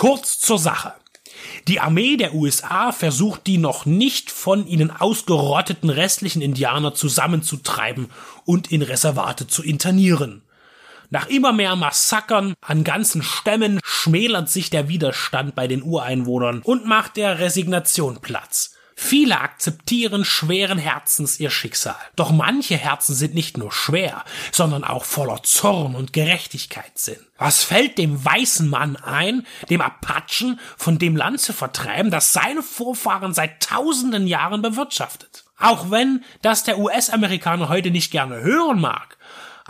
Kurz 0.00 0.38
zur 0.38 0.58
Sache. 0.58 0.94
Die 1.68 1.78
Armee 1.78 2.16
der 2.16 2.34
USA 2.34 2.90
versucht 2.90 3.46
die 3.46 3.58
noch 3.58 3.84
nicht 3.84 4.30
von 4.30 4.66
ihnen 4.66 4.90
ausgerotteten 4.90 5.90
restlichen 5.90 6.40
Indianer 6.40 6.94
zusammenzutreiben 6.94 8.08
und 8.46 8.72
in 8.72 8.80
Reservate 8.80 9.46
zu 9.46 9.62
internieren. 9.62 10.40
Nach 11.10 11.28
immer 11.28 11.52
mehr 11.52 11.76
Massakern 11.76 12.54
an 12.62 12.82
ganzen 12.82 13.22
Stämmen 13.22 13.78
schmälert 13.84 14.48
sich 14.48 14.70
der 14.70 14.88
Widerstand 14.88 15.54
bei 15.54 15.68
den 15.68 15.82
Ureinwohnern 15.82 16.62
und 16.62 16.86
macht 16.86 17.18
der 17.18 17.38
Resignation 17.38 18.22
Platz. 18.22 18.78
Viele 19.02 19.40
akzeptieren 19.40 20.26
schweren 20.26 20.76
Herzens 20.76 21.40
ihr 21.40 21.48
Schicksal. 21.48 21.96
Doch 22.16 22.32
manche 22.32 22.76
Herzen 22.76 23.14
sind 23.14 23.34
nicht 23.34 23.56
nur 23.56 23.72
schwer, 23.72 24.26
sondern 24.52 24.84
auch 24.84 25.06
voller 25.06 25.42
Zorn 25.42 25.94
und 25.94 26.12
Gerechtigkeitssinn. 26.12 27.16
Was 27.38 27.64
fällt 27.64 27.96
dem 27.96 28.22
weißen 28.22 28.68
Mann 28.68 28.96
ein, 28.96 29.46
dem 29.70 29.80
Apachen 29.80 30.60
von 30.76 30.98
dem 30.98 31.16
Land 31.16 31.40
zu 31.40 31.54
vertreiben, 31.54 32.10
das 32.10 32.34
seine 32.34 32.62
Vorfahren 32.62 33.32
seit 33.32 33.62
tausenden 33.62 34.26
Jahren 34.26 34.60
bewirtschaftet? 34.60 35.44
Auch 35.58 35.90
wenn 35.90 36.22
das 36.42 36.64
der 36.64 36.78
US-Amerikaner 36.78 37.70
heute 37.70 37.90
nicht 37.90 38.10
gerne 38.10 38.42
hören 38.42 38.82
mag, 38.82 39.16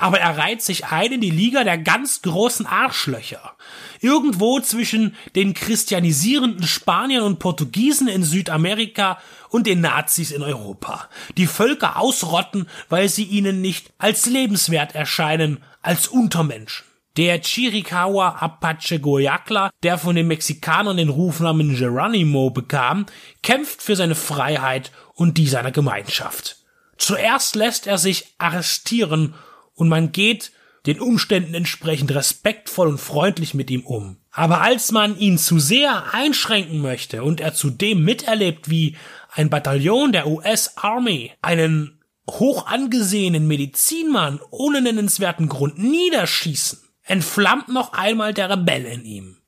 aber 0.01 0.19
er 0.19 0.39
reiht 0.39 0.63
sich 0.63 0.87
ein 0.87 1.13
in 1.13 1.21
die 1.21 1.31
Liga 1.31 1.63
der 1.63 1.79
ganz 1.79 2.23
großen 2.23 2.67
Arschlöcher. 2.67 3.53
Irgendwo 4.01 4.59
zwischen 4.61 5.15
den 5.35 5.53
christianisierenden 5.53 6.67
Spaniern 6.67 7.23
und 7.23 7.39
Portugiesen 7.39 8.09
in 8.09 8.25
Südamerika 8.25 9.19
und 9.51 9.67
den 9.67 9.83
Nazis 9.83 10.31
in 10.31 10.43
Europa. 10.43 11.09
Die 11.37 11.47
Völker 11.47 11.99
ausrotten, 11.99 12.69
weil 12.89 13.09
sie 13.09 13.25
ihnen 13.25 13.61
nicht 13.61 13.93
als 13.99 14.27
lebenswert 14.27 14.95
erscheinen, 14.95 15.63
als 15.83 16.09
Untermenschen. 16.09 16.87
Der 17.17 17.43
Chiricahua 17.43 18.37
Apache 18.37 19.01
Goyacla, 19.01 19.71
der 19.83 19.99
von 19.99 20.15
den 20.15 20.29
Mexikanern 20.29 20.97
den 20.97 21.09
Rufnamen 21.09 21.77
Geronimo 21.77 22.51
bekam, 22.51 23.05
kämpft 23.43 23.83
für 23.83 23.97
seine 23.97 24.15
Freiheit 24.15 24.93
und 25.15 25.37
die 25.37 25.49
seiner 25.49 25.73
Gemeinschaft. 25.73 26.57
Zuerst 26.97 27.57
lässt 27.57 27.87
er 27.87 27.99
sich 27.99 28.35
arrestieren 28.39 29.35
und 29.81 29.89
man 29.89 30.13
geht 30.13 30.53
den 30.85 31.01
Umständen 31.01 31.55
entsprechend 31.55 32.15
respektvoll 32.15 32.89
und 32.89 32.99
freundlich 32.99 33.55
mit 33.55 33.71
ihm 33.71 33.81
um. 33.87 34.19
Aber 34.31 34.61
als 34.61 34.93
man 34.93 35.19
ihn 35.19 35.39
zu 35.39 35.59
sehr 35.59 36.13
einschränken 36.13 36.83
möchte 36.83 37.25
und 37.25 37.41
er 37.41 37.55
zudem 37.55 38.05
miterlebt, 38.05 38.69
wie 38.69 38.97
ein 39.33 39.49
Bataillon 39.49 40.13
der 40.13 40.27
US 40.27 40.77
Army 40.77 41.33
einen 41.41 41.99
hoch 42.29 42.67
angesehenen 42.67 43.47
Medizinmann 43.47 44.39
ohne 44.51 44.83
nennenswerten 44.83 45.49
Grund 45.49 45.79
niederschießen, 45.79 46.79
entflammt 47.03 47.69
noch 47.69 47.95
einmal 47.95 48.35
der 48.35 48.51
Rebell 48.51 48.85
in 48.85 49.05
ihm. 49.07 49.39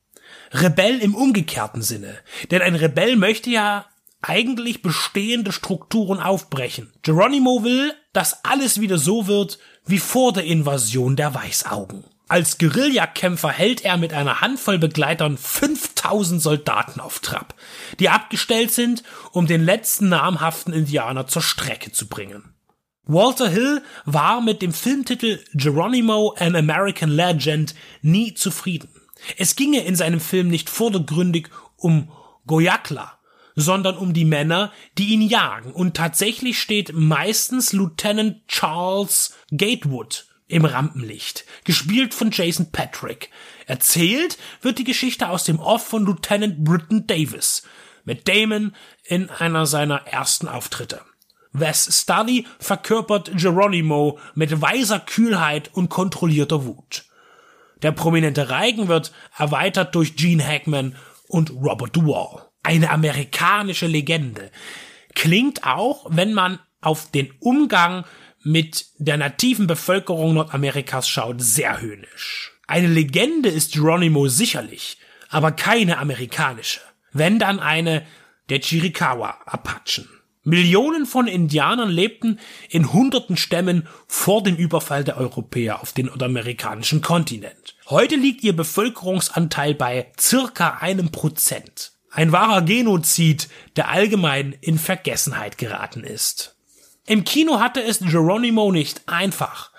Rebell 0.51 0.99
im 0.99 1.15
umgekehrten 1.15 1.83
Sinne. 1.83 2.17
Denn 2.51 2.63
ein 2.63 2.75
Rebell 2.75 3.17
möchte 3.17 3.51
ja 3.51 3.85
eigentlich 4.23 4.83
bestehende 4.83 5.53
Strukturen 5.53 6.21
aufbrechen. 6.21 6.93
Geronimo 7.03 7.65
will, 7.65 7.93
dass 8.13 8.45
alles 8.45 8.81
wieder 8.81 8.97
so 8.97 9.27
wird 9.27 9.59
wie 9.87 9.99
vor 9.99 10.33
der 10.33 10.45
Invasion 10.45 11.17
der 11.17 11.35
Weißaugen. 11.35 12.05
Als 12.29 12.57
Guerillakämpfer 12.57 13.51
hält 13.51 13.85
er 13.85 13.99
mit 13.99 14.15
einer 14.15 14.41
Handvoll 14.41 14.79
Begleitern 14.79 15.37
5000 15.37 16.41
Soldaten 16.41 16.99
auf 16.99 17.19
Trab, 17.19 17.55
die 17.99 18.09
abgestellt 18.09 18.73
sind, 18.73 19.03
um 19.33 19.47
den 19.47 19.63
letzten 19.63 20.09
namhaften 20.09 20.73
Indianer 20.73 21.27
zur 21.27 21.43
Strecke 21.43 21.93
zu 21.93 22.09
bringen. 22.09 22.55
Walter 23.05 23.49
Hill 23.49 23.83
war 24.05 24.41
mit 24.41 24.63
dem 24.63 24.73
Filmtitel 24.73 25.41
Geronimo 25.53 26.35
an 26.39 26.57
American 26.57 27.11
Legend 27.11 27.75
nie 28.01 28.33
zufrieden. 28.33 28.89
Es 29.37 29.57
ginge 29.57 29.85
in 29.85 29.97
seinem 29.97 30.21
Film 30.21 30.49
nicht 30.49 30.71
vordergründig 30.71 31.49
um 31.77 32.11
Goyakla, 32.47 33.19
sondern 33.55 33.97
um 33.97 34.13
die 34.13 34.25
Männer, 34.25 34.73
die 34.99 35.09
ihn 35.09 35.23
jagen. 35.23 35.73
Und 35.73 35.97
tatsächlich 35.97 36.61
steht 36.61 36.93
meistens 36.95 37.73
Lieutenant 37.73 38.47
Charles 38.49 39.35
Gatewood 39.51 40.27
im 40.49 40.65
Rampenlicht, 40.65 41.45
gespielt 41.65 42.15
von 42.15 42.31
Jason 42.31 42.71
Patrick. 42.73 43.31
Erzählt 43.67 44.39
wird 44.61 44.79
die 44.79 44.85
Geschichte 44.85 45.29
aus 45.29 45.45
dem 45.45 45.59
Off 45.59 45.87
von 45.87 46.05
Lieutenant 46.05 46.63
Britton 46.63 47.07
Davis, 47.07 47.63
mit 48.05 48.29
Damon 48.29 48.75
in 49.05 49.31
einer 49.31 49.65
seiner 49.67 50.07
ersten 50.07 50.49
Auftritte. 50.49 51.01
Wes 51.53 52.01
Study 52.01 52.47
verkörpert 52.59 53.31
Geronimo 53.37 54.19
mit 54.35 54.61
weiser 54.61 55.01
Kühlheit 55.01 55.71
und 55.73 55.89
kontrollierter 55.89 56.65
Wut. 56.65 57.05
Der 57.83 57.93
prominente 57.93 58.49
Reigen 58.49 58.89
wird 58.89 59.13
erweitert 59.37 59.95
durch 59.95 60.17
Gene 60.17 60.45
Hackman 60.47 60.97
und 61.29 61.51
Robert 61.51 61.95
Duvall 61.95 62.52
eine 62.63 62.91
amerikanische 62.91 63.87
Legende. 63.87 64.51
Klingt 65.15 65.65
auch, 65.65 66.07
wenn 66.09 66.33
man 66.33 66.59
auf 66.81 67.11
den 67.11 67.33
Umgang 67.41 68.05
mit 68.43 68.87
der 68.99 69.17
nativen 69.17 69.67
Bevölkerung 69.67 70.35
Nordamerikas 70.35 71.09
schaut, 71.09 71.41
sehr 71.41 71.81
höhnisch. 71.81 72.53
Eine 72.67 72.89
Legende 72.89 73.49
ist 73.49 73.73
Geronimo 73.73 74.29
sicherlich, 74.29 74.99
aber 75.29 75.53
keine 75.53 75.99
amerikanische. 75.99 76.81
Wenn 77.13 77.39
dann 77.39 77.61
eine 77.61 78.07
der 78.49 78.61
Chiricahua 78.61 79.39
Apachen. 79.47 80.09
Millionen 80.45 81.07
von 81.07 81.29
Indianern 81.29 81.89
lebten 81.89 82.41
in 82.69 82.93
hunderten 82.93 83.37
Stämmen 83.37 83.87
vor 84.09 84.43
dem 84.43 84.57
Überfall 84.57 85.05
der 85.05 85.17
Europäer 85.17 85.81
auf 85.81 85.93
den 85.93 86.07
nordamerikanischen 86.07 87.01
Kontinent. 87.01 87.77
Heute 87.89 88.17
liegt 88.17 88.43
ihr 88.43 88.57
Bevölkerungsanteil 88.57 89.75
bei 89.75 90.11
circa 90.19 90.79
einem 90.81 91.13
Prozent. 91.13 91.92
Ein 92.13 92.31
wahrer 92.31 92.61
Genozid, 92.61 93.49
der 93.77 93.89
allgemein 93.89 94.55
in 94.61 94.79
Vergessenheit 94.79 95.57
geraten 95.57 96.05
ist. 96.05 96.57
Im 97.07 97.25
Kino 97.25 97.59
hatte 97.59 97.83
es 97.83 98.01
Geronimo 98.01 98.71
nicht 98.71 99.03
einfach. 99.07 99.73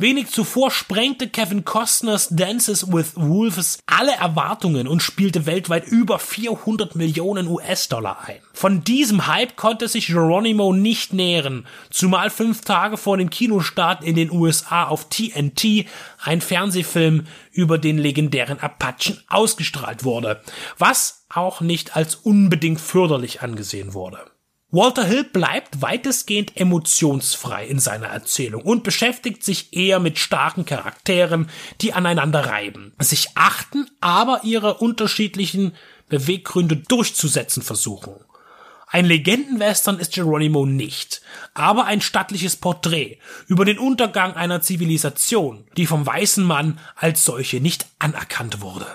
Wenig 0.00 0.28
zuvor 0.28 0.70
sprengte 0.70 1.28
Kevin 1.28 1.64
Costners 1.64 2.28
Dances 2.30 2.92
with 2.92 3.12
Wolves 3.16 3.78
alle 3.86 4.12
Erwartungen 4.12 4.86
und 4.86 5.02
spielte 5.02 5.46
weltweit 5.46 5.88
über 5.88 6.20
400 6.20 6.94
Millionen 6.94 7.48
US-Dollar 7.48 8.18
ein. 8.26 8.38
Von 8.52 8.84
diesem 8.84 9.26
Hype 9.26 9.56
konnte 9.56 9.88
sich 9.88 10.06
Geronimo 10.06 10.72
nicht 10.72 11.12
nähren, 11.12 11.66
zumal 11.90 12.30
fünf 12.30 12.60
Tage 12.60 12.96
vor 12.96 13.16
dem 13.16 13.28
Kinostart 13.28 14.04
in 14.04 14.14
den 14.14 14.30
USA 14.30 14.84
auf 14.84 15.08
TNT 15.08 15.86
ein 16.22 16.40
Fernsehfilm 16.40 17.26
über 17.50 17.78
den 17.78 17.98
legendären 17.98 18.60
Apachen 18.60 19.20
ausgestrahlt 19.28 20.04
wurde, 20.04 20.40
was 20.78 21.17
auch 21.28 21.60
nicht 21.60 21.96
als 21.96 22.14
unbedingt 22.14 22.80
förderlich 22.80 23.42
angesehen 23.42 23.94
wurde. 23.94 24.18
Walter 24.70 25.04
Hill 25.04 25.24
bleibt 25.24 25.80
weitestgehend 25.80 26.58
emotionsfrei 26.58 27.66
in 27.66 27.78
seiner 27.78 28.08
Erzählung 28.08 28.62
und 28.62 28.84
beschäftigt 28.84 29.42
sich 29.42 29.72
eher 29.72 29.98
mit 29.98 30.18
starken 30.18 30.66
Charakteren, 30.66 31.48
die 31.80 31.94
aneinander 31.94 32.44
reiben, 32.44 32.92
sich 32.98 33.30
achten, 33.34 33.90
aber 34.02 34.40
ihre 34.44 34.74
unterschiedlichen 34.74 35.74
Beweggründe 36.10 36.76
durchzusetzen 36.76 37.62
versuchen. 37.62 38.16
Ein 38.90 39.06
Legendenwestern 39.06 39.98
ist 39.98 40.12
Geronimo 40.12 40.66
nicht, 40.66 41.22
aber 41.54 41.86
ein 41.86 42.02
stattliches 42.02 42.56
Porträt 42.56 43.18
über 43.46 43.64
den 43.64 43.78
Untergang 43.78 44.34
einer 44.34 44.60
Zivilisation, 44.60 45.66
die 45.78 45.86
vom 45.86 46.04
weißen 46.04 46.44
Mann 46.44 46.78
als 46.94 47.24
solche 47.24 47.60
nicht 47.60 47.86
anerkannt 47.98 48.60
wurde. 48.60 48.86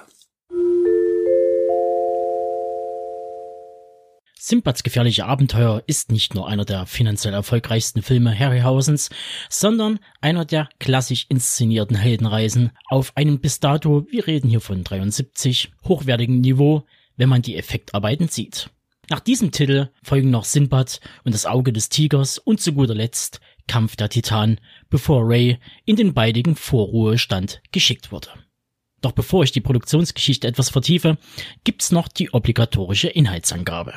Simbads 4.45 4.83
gefährliche 4.83 5.25
Abenteuer 5.25 5.83
ist 5.87 6.11
nicht 6.11 6.35
nur 6.35 6.49
einer 6.49 6.65
der 6.65 6.85
finanziell 6.85 7.33
erfolgreichsten 7.33 8.01
Filme 8.01 8.37
Harryhausens, 8.37 9.09
sondern 9.47 9.99
einer 10.19 10.43
der 10.43 10.67
klassisch 10.81 11.27
inszenierten 11.29 11.95
Heldenreisen 11.95 12.71
auf 12.89 13.15
einem 13.15 13.39
bis 13.39 13.61
dato, 13.61 14.05
wir 14.11 14.27
reden 14.27 14.49
hier 14.49 14.59
von 14.59 14.83
73, 14.83 15.71
hochwertigen 15.85 16.41
Niveau, 16.41 16.83
wenn 17.15 17.29
man 17.29 17.41
die 17.41 17.55
Effektarbeiten 17.55 18.27
sieht. 18.27 18.69
Nach 19.09 19.21
diesem 19.21 19.53
Titel 19.53 19.87
folgen 20.03 20.29
noch 20.29 20.43
Sinbad 20.43 20.99
und 21.23 21.33
das 21.33 21.45
Auge 21.45 21.71
des 21.71 21.87
Tigers 21.87 22.37
und 22.37 22.59
zu 22.59 22.73
guter 22.73 22.95
Letzt 22.95 23.39
Kampf 23.69 23.95
der 23.95 24.09
Titan, 24.09 24.59
bevor 24.89 25.21
Ray 25.25 25.57
in 25.85 25.95
den 25.95 26.13
baldigen 26.13 26.57
Vorruhestand 26.57 27.61
geschickt 27.71 28.11
wurde. 28.11 28.27
Doch 28.99 29.13
bevor 29.13 29.45
ich 29.45 29.53
die 29.53 29.61
Produktionsgeschichte 29.61 30.49
etwas 30.49 30.69
vertiefe, 30.69 31.17
gibt's 31.63 31.93
noch 31.93 32.09
die 32.09 32.33
obligatorische 32.33 33.07
Inhaltsangabe. 33.07 33.93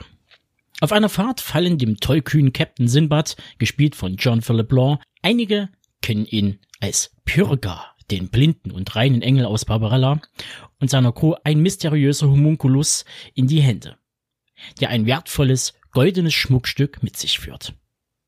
Auf 0.83 0.93
einer 0.93 1.09
Fahrt 1.09 1.41
fallen 1.41 1.79
dem 1.79 1.97
tollkühnen 1.97 2.53
Captain 2.53 2.87
Sinbad, 2.87 3.37
gespielt 3.59 3.97
von 3.97 4.17
John 4.17 4.43
Philip 4.43 4.71
Law, 4.73 5.01
einige 5.23 5.71
kennen 6.03 6.27
ihn 6.27 6.59
als 6.81 7.17
Pyrga, 7.25 7.95
den 8.11 8.29
blinden 8.29 8.71
und 8.71 8.95
reinen 8.95 9.23
Engel 9.23 9.47
aus 9.47 9.65
Barbarella, 9.65 10.21
und 10.79 10.91
seiner 10.91 11.13
Crew 11.13 11.35
ein 11.45 11.61
mysteriöser 11.61 12.29
Homunculus 12.29 13.07
in 13.35 13.47
die 13.47 13.63
Hände, 13.63 13.97
der 14.79 14.91
ein 14.91 15.07
wertvolles, 15.07 15.73
goldenes 15.93 16.35
Schmuckstück 16.35 17.03
mit 17.03 17.17
sich 17.17 17.39
führt. 17.39 17.75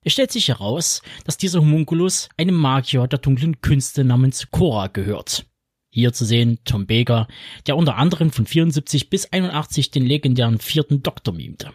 Es 0.03 0.14
stellt 0.14 0.32
sich 0.32 0.49
heraus, 0.49 1.03
dass 1.24 1.36
dieser 1.36 1.61
Homunculus 1.61 2.30
einem 2.38 2.55
Magier 2.55 3.07
der 3.09 3.18
dunklen 3.18 3.61
Künste 3.61 4.05
namens 4.05 4.51
Cora 4.51 4.86
gehört. 4.86 5.44
Hier 5.90 6.14
zu 6.14 6.24
sehen 6.24 6.61
Tom 6.64 6.86
Baker, 6.86 7.28
der 7.66 7.76
unter 7.76 7.96
anderem 7.96 8.30
von 8.30 8.46
74 8.46 9.11
bis 9.11 9.30
81 9.34 9.90
den 9.90 10.07
legendären 10.07 10.59
vierten 10.59 11.03
Doktor 11.03 11.34
mimte 11.34 11.74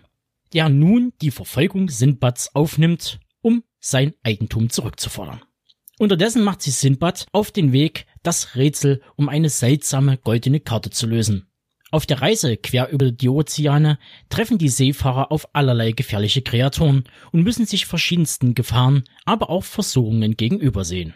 der 0.54 0.70
nun 0.70 1.14
die 1.22 1.32
Verfolgung 1.32 1.90
Sindbads 1.90 2.56
aufnimmt, 2.56 3.20
um 3.42 3.64
sein 3.80 4.14
Eigentum 4.24 4.70
zurückzufordern. 4.70 5.42
Unterdessen 6.00 6.44
macht 6.44 6.62
sich 6.62 6.76
Sindbad 6.76 7.28
auf 7.32 7.52
den 7.52 7.72
Weg, 7.72 8.08
das 8.24 8.56
Rätsel 8.56 9.02
um 9.16 9.30
eine 9.30 9.50
seltsame 9.50 10.18
goldene 10.18 10.60
Karte 10.60 10.90
zu 10.90 11.06
lösen. 11.06 11.48
Auf 11.92 12.08
der 12.08 12.22
Reise 12.22 12.58
quer 12.58 12.90
über 12.90 13.12
die 13.12 13.30
Ozeane 13.30 14.00
treffen 14.28 14.58
die 14.58 14.70
Seefahrer 14.70 15.32
auf 15.32 15.54
allerlei 15.54 15.92
gefährliche 15.92 16.42
Kreaturen 16.42 17.04
und 17.32 17.44
müssen 17.44 17.68
sich 17.68 17.86
verschiedensten 17.86 18.56
Gefahren, 18.56 19.04
aber 19.26 19.52
auch 19.52 19.64
Versuchungen 19.64 20.36
gegenübersehen. 20.36 21.14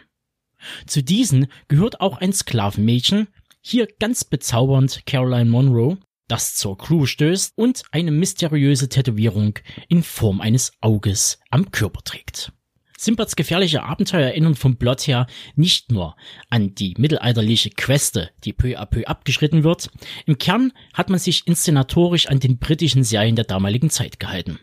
Zu 0.86 1.02
diesen 1.02 1.48
gehört 1.66 2.00
auch 2.00 2.18
ein 2.18 2.32
Sklavenmädchen, 2.32 3.26
hier 3.60 3.88
ganz 3.98 4.22
bezaubernd 4.24 5.04
Caroline 5.04 5.50
Monroe, 5.50 5.98
das 6.28 6.54
zur 6.54 6.78
Crew 6.78 7.06
stößt 7.06 7.54
und 7.56 7.82
eine 7.90 8.10
mysteriöse 8.10 8.88
Tätowierung 8.88 9.58
in 9.88 10.02
Form 10.02 10.40
eines 10.40 10.72
Auges 10.80 11.40
am 11.50 11.70
Körper 11.70 12.02
trägt. 12.02 12.52
Simbads 12.98 13.36
gefährliche 13.36 13.84
Abenteuer 13.84 14.26
erinnern 14.26 14.56
vom 14.56 14.76
Plot 14.76 15.06
her 15.06 15.28
nicht 15.54 15.92
nur 15.92 16.16
an 16.50 16.74
die 16.74 16.94
mittelalterliche 16.98 17.70
Queste, 17.70 18.30
die 18.44 18.52
peu 18.52 18.76
à 18.76 18.86
peu 18.86 19.06
abgeschritten 19.06 19.62
wird. 19.62 19.88
Im 20.26 20.36
Kern 20.38 20.72
hat 20.94 21.08
man 21.08 21.20
sich 21.20 21.46
inszenatorisch 21.46 22.26
an 22.26 22.40
den 22.40 22.58
britischen 22.58 23.04
Serien 23.04 23.36
der 23.36 23.44
damaligen 23.44 23.88
Zeit 23.88 24.18
gehalten. 24.18 24.58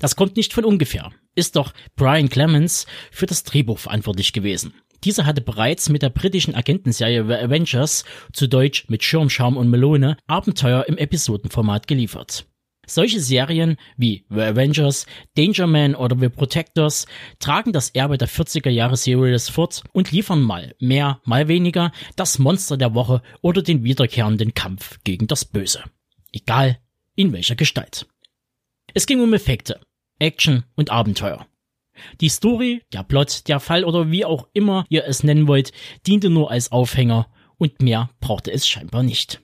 Das 0.00 0.16
kommt 0.16 0.36
nicht 0.36 0.54
von 0.54 0.64
ungefähr, 0.64 1.12
ist 1.34 1.56
doch 1.56 1.74
Brian 1.94 2.30
Clemens 2.30 2.86
für 3.10 3.26
das 3.26 3.44
Drehbuch 3.44 3.78
verantwortlich 3.78 4.32
gewesen. 4.32 4.72
Dieser 5.06 5.24
hatte 5.24 5.40
bereits 5.40 5.88
mit 5.88 6.02
der 6.02 6.10
britischen 6.10 6.56
Agentenserie 6.56 7.24
The 7.24 7.34
Avengers, 7.34 8.04
zu 8.32 8.48
Deutsch 8.48 8.86
mit 8.88 9.04
Schirmscham 9.04 9.56
und 9.56 9.70
Melone, 9.70 10.16
Abenteuer 10.26 10.84
im 10.88 10.98
Episodenformat 10.98 11.86
geliefert. 11.86 12.44
Solche 12.88 13.20
Serien 13.20 13.76
wie 13.96 14.26
The 14.30 14.40
Avengers, 14.40 15.06
Danger 15.36 15.68
Man 15.68 15.94
oder 15.94 16.18
The 16.18 16.28
Protectors 16.28 17.06
tragen 17.38 17.72
das 17.72 17.90
Erbe 17.90 18.18
der 18.18 18.28
40er 18.28 18.68
Jahre 18.68 18.96
Series 18.96 19.48
fort 19.48 19.84
und 19.92 20.10
liefern 20.10 20.42
mal 20.42 20.74
mehr, 20.80 21.20
mal 21.24 21.46
weniger 21.46 21.92
das 22.16 22.40
Monster 22.40 22.76
der 22.76 22.94
Woche 22.94 23.22
oder 23.42 23.62
den 23.62 23.84
wiederkehrenden 23.84 24.54
Kampf 24.54 24.98
gegen 25.04 25.28
das 25.28 25.44
Böse. 25.44 25.84
Egal 26.32 26.80
in 27.14 27.32
welcher 27.32 27.54
Gestalt. 27.54 28.08
Es 28.92 29.06
ging 29.06 29.20
um 29.20 29.32
Effekte, 29.34 29.78
Action 30.18 30.64
und 30.74 30.90
Abenteuer. 30.90 31.46
Die 32.20 32.28
Story, 32.28 32.82
der 32.92 33.02
Plot, 33.02 33.48
der 33.48 33.60
Fall 33.60 33.84
oder 33.84 34.10
wie 34.10 34.24
auch 34.24 34.48
immer 34.52 34.84
ihr 34.88 35.04
es 35.06 35.22
nennen 35.22 35.48
wollt, 35.48 35.72
diente 36.06 36.30
nur 36.30 36.50
als 36.50 36.72
Aufhänger 36.72 37.28
und 37.58 37.82
mehr 37.82 38.10
brauchte 38.20 38.52
es 38.52 38.66
scheinbar 38.66 39.02
nicht. 39.02 39.40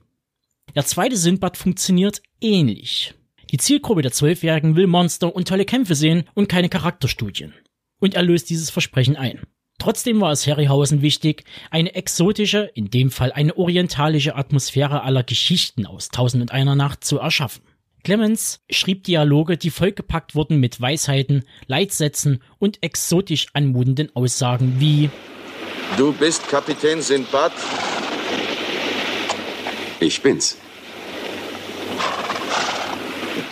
Der 0.75 0.85
zweite 0.85 1.17
Sindbad 1.17 1.57
funktioniert 1.57 2.21
ähnlich. 2.41 3.13
Die 3.51 3.57
Zielgruppe 3.57 4.01
der 4.01 4.11
Zwölfjährigen 4.11 4.75
will 4.75 4.87
Monster 4.87 5.35
und 5.35 5.47
tolle 5.47 5.65
Kämpfe 5.65 5.93
sehen 5.93 6.23
und 6.33 6.49
keine 6.49 6.69
Charakterstudien. 6.69 7.53
Und 7.99 8.15
er 8.15 8.23
löst 8.23 8.49
dieses 8.49 8.69
Versprechen 8.71 9.15
ein. 9.15 9.41
Trotzdem 9.77 10.21
war 10.21 10.31
es 10.31 10.47
Harryhausen 10.47 11.01
wichtig, 11.01 11.43
eine 11.69 11.93
exotische, 11.93 12.71
in 12.73 12.89
dem 12.89 13.11
Fall 13.11 13.31
eine 13.31 13.57
orientalische 13.57 14.35
Atmosphäre 14.35 15.03
aller 15.03 15.23
Geschichten 15.23 15.85
aus 15.85 16.09
Tausend 16.09 16.41
und 16.41 16.51
einer 16.51 16.75
Nacht 16.75 17.03
zu 17.03 17.19
erschaffen. 17.19 17.63
Clemens 18.03 18.59
schrieb 18.69 19.05
Dialoge, 19.05 19.55
die 19.57 19.69
vollgepackt 19.69 20.35
wurden 20.35 20.59
mit 20.59 20.81
Weisheiten, 20.81 21.45
Leitsätzen 21.67 22.43
und 22.59 22.83
exotisch 22.83 23.47
anmutenden 23.53 24.13
Aussagen 24.13 24.75
wie 24.79 25.09
Du 25.95 26.11
bist 26.11 26.47
Kapitän 26.49 27.01
Sindbad? 27.01 27.53
Ich 29.99 30.21
bin's. 30.21 30.57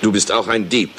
Du 0.02 0.12
bist 0.12 0.32
auch 0.32 0.48
ein 0.48 0.68
Dieb. 0.68 0.90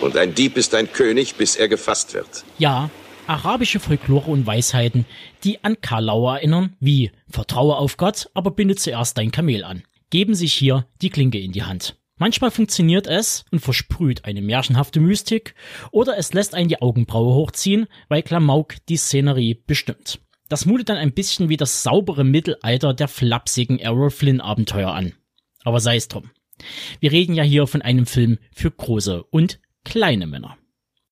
Und 0.00 0.16
ein 0.16 0.34
Dieb 0.34 0.56
ist 0.56 0.74
ein 0.74 0.90
König, 0.90 1.34
bis 1.34 1.56
er 1.56 1.68
gefasst 1.68 2.14
wird. 2.14 2.44
Ja, 2.58 2.90
arabische 3.26 3.80
Folklore 3.80 4.30
und 4.30 4.46
Weisheiten, 4.46 5.04
die 5.44 5.62
an 5.64 5.80
Karlauer 5.80 6.36
erinnern, 6.36 6.76
wie 6.80 7.10
Vertraue 7.28 7.76
auf 7.76 7.96
Gott, 7.96 8.30
aber 8.34 8.50
binde 8.50 8.76
zuerst 8.76 9.18
dein 9.18 9.30
Kamel 9.30 9.64
an. 9.64 9.82
Geben 10.10 10.34
sich 10.34 10.54
hier 10.54 10.86
die 11.02 11.10
Klinke 11.10 11.38
in 11.38 11.52
die 11.52 11.64
Hand. 11.64 11.96
Manchmal 12.18 12.50
funktioniert 12.50 13.06
es 13.06 13.44
und 13.50 13.60
versprüht 13.60 14.24
eine 14.24 14.40
märchenhafte 14.40 15.00
Mystik, 15.00 15.54
oder 15.90 16.16
es 16.16 16.32
lässt 16.32 16.54
einen 16.54 16.68
die 16.68 16.80
Augenbraue 16.80 17.34
hochziehen, 17.34 17.86
weil 18.08 18.22
Klamauk 18.22 18.76
die 18.88 18.96
Szenerie 18.96 19.62
bestimmt. 19.66 20.20
Das 20.48 20.64
mutet 20.64 20.88
dann 20.88 20.96
ein 20.96 21.12
bisschen 21.12 21.48
wie 21.48 21.56
das 21.56 21.82
saubere 21.82 22.24
Mittelalter 22.24 22.94
der 22.94 23.08
flapsigen 23.08 23.78
Errol 23.78 24.10
Flynn 24.10 24.40
Abenteuer 24.40 24.92
an. 24.92 25.12
Aber 25.62 25.80
sei 25.80 25.96
es 25.96 26.08
drum. 26.08 26.30
Wir 27.00 27.12
reden 27.12 27.34
ja 27.34 27.42
hier 27.42 27.66
von 27.66 27.82
einem 27.82 28.06
Film 28.06 28.38
für 28.54 28.70
große 28.70 29.24
und 29.24 29.60
kleine 29.84 30.26
Männer. 30.26 30.56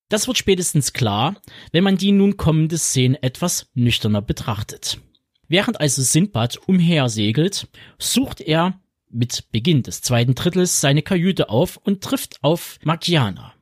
Das 0.09 0.27
wird 0.27 0.37
spätestens 0.37 0.93
klar, 0.93 1.35
wenn 1.71 1.83
man 1.83 1.97
die 1.97 2.11
nun 2.11 2.37
kommende 2.37 2.77
Szene 2.77 3.21
etwas 3.21 3.69
nüchterner 3.73 4.21
betrachtet. 4.21 4.99
Während 5.47 5.79
also 5.79 6.01
Sindbad 6.01 6.57
umhersegelt, 6.67 7.67
sucht 7.99 8.41
er 8.41 8.79
mit 9.15 9.51
Beginn 9.51 9.81
des 9.81 10.01
zweiten 10.01 10.35
Drittels 10.35 10.81
seine 10.81 11.01
Kajüte 11.01 11.49
auf 11.49 11.77
und 11.77 12.03
trifft 12.03 12.43
auf 12.43 12.77
Margiana. 12.83 13.53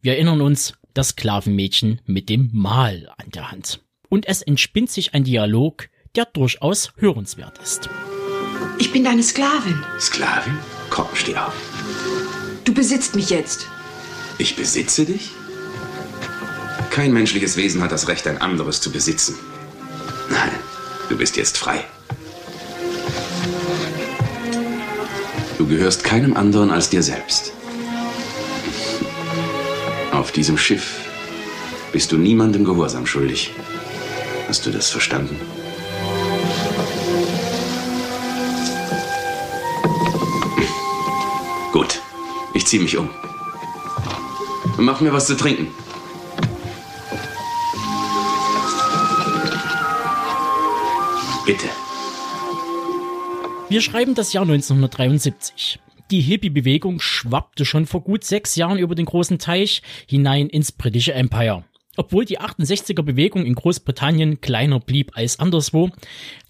Wir 0.00 0.14
erinnern 0.14 0.40
uns, 0.40 0.74
das 0.94 1.08
Sklavenmädchen 1.08 2.00
mit 2.06 2.28
dem 2.28 2.50
Mal 2.52 3.12
an 3.16 3.30
der 3.30 3.50
Hand. 3.50 3.80
Und 4.08 4.26
es 4.26 4.42
entspinnt 4.42 4.90
sich 4.90 5.14
ein 5.14 5.24
Dialog, 5.24 5.88
der 6.14 6.24
durchaus 6.26 6.92
hörenswert 6.96 7.58
ist. 7.58 7.88
Ich 8.78 8.92
bin 8.92 9.04
deine 9.04 9.22
Sklavin. 9.22 9.84
Sklavin? 9.98 10.58
Komm, 10.90 11.08
steh 11.14 11.36
auf. 11.36 11.54
Du 12.64 12.72
besitzt 12.72 13.14
mich 13.14 13.30
jetzt. 13.30 13.66
Ich 14.38 14.56
besitze 14.56 15.04
dich? 15.04 15.30
Kein 16.90 17.12
menschliches 17.12 17.56
Wesen 17.56 17.82
hat 17.82 17.92
das 17.92 18.08
Recht, 18.08 18.26
ein 18.26 18.38
anderes 18.38 18.80
zu 18.80 18.92
besitzen. 18.92 19.36
Nein, 20.30 20.50
du 21.08 21.16
bist 21.16 21.36
jetzt 21.36 21.58
frei. 21.58 21.84
Du 25.64 25.70
gehörst 25.70 26.04
keinem 26.04 26.36
anderen 26.36 26.70
als 26.70 26.90
dir 26.90 27.02
selbst. 27.02 27.54
Auf 30.12 30.30
diesem 30.30 30.58
Schiff 30.58 31.08
bist 31.90 32.12
du 32.12 32.18
niemandem 32.18 32.66
Gehorsam 32.66 33.06
schuldig. 33.06 33.50
Hast 34.46 34.66
du 34.66 34.70
das 34.70 34.90
verstanden? 34.90 35.40
Gut, 41.72 41.98
ich 42.52 42.66
ziehe 42.66 42.82
mich 42.82 42.98
um. 42.98 43.08
Mach 44.76 45.00
mir 45.00 45.14
was 45.14 45.26
zu 45.26 45.34
trinken. 45.34 45.68
Wir 53.74 53.80
schreiben 53.80 54.14
das 54.14 54.32
Jahr 54.32 54.44
1973. 54.44 55.80
Die 56.12 56.20
Hippie-Bewegung 56.20 57.00
schwappte 57.00 57.64
schon 57.64 57.86
vor 57.86 58.04
gut 58.04 58.22
sechs 58.22 58.54
Jahren 58.54 58.78
über 58.78 58.94
den 58.94 59.04
großen 59.04 59.40
Teich 59.40 59.82
hinein 60.06 60.48
ins 60.48 60.70
britische 60.70 61.12
Empire. 61.12 61.64
Obwohl 61.96 62.24
die 62.24 62.38
68er-Bewegung 62.38 63.44
in 63.44 63.56
Großbritannien 63.56 64.40
kleiner 64.40 64.78
blieb 64.78 65.16
als 65.16 65.40
anderswo, 65.40 65.90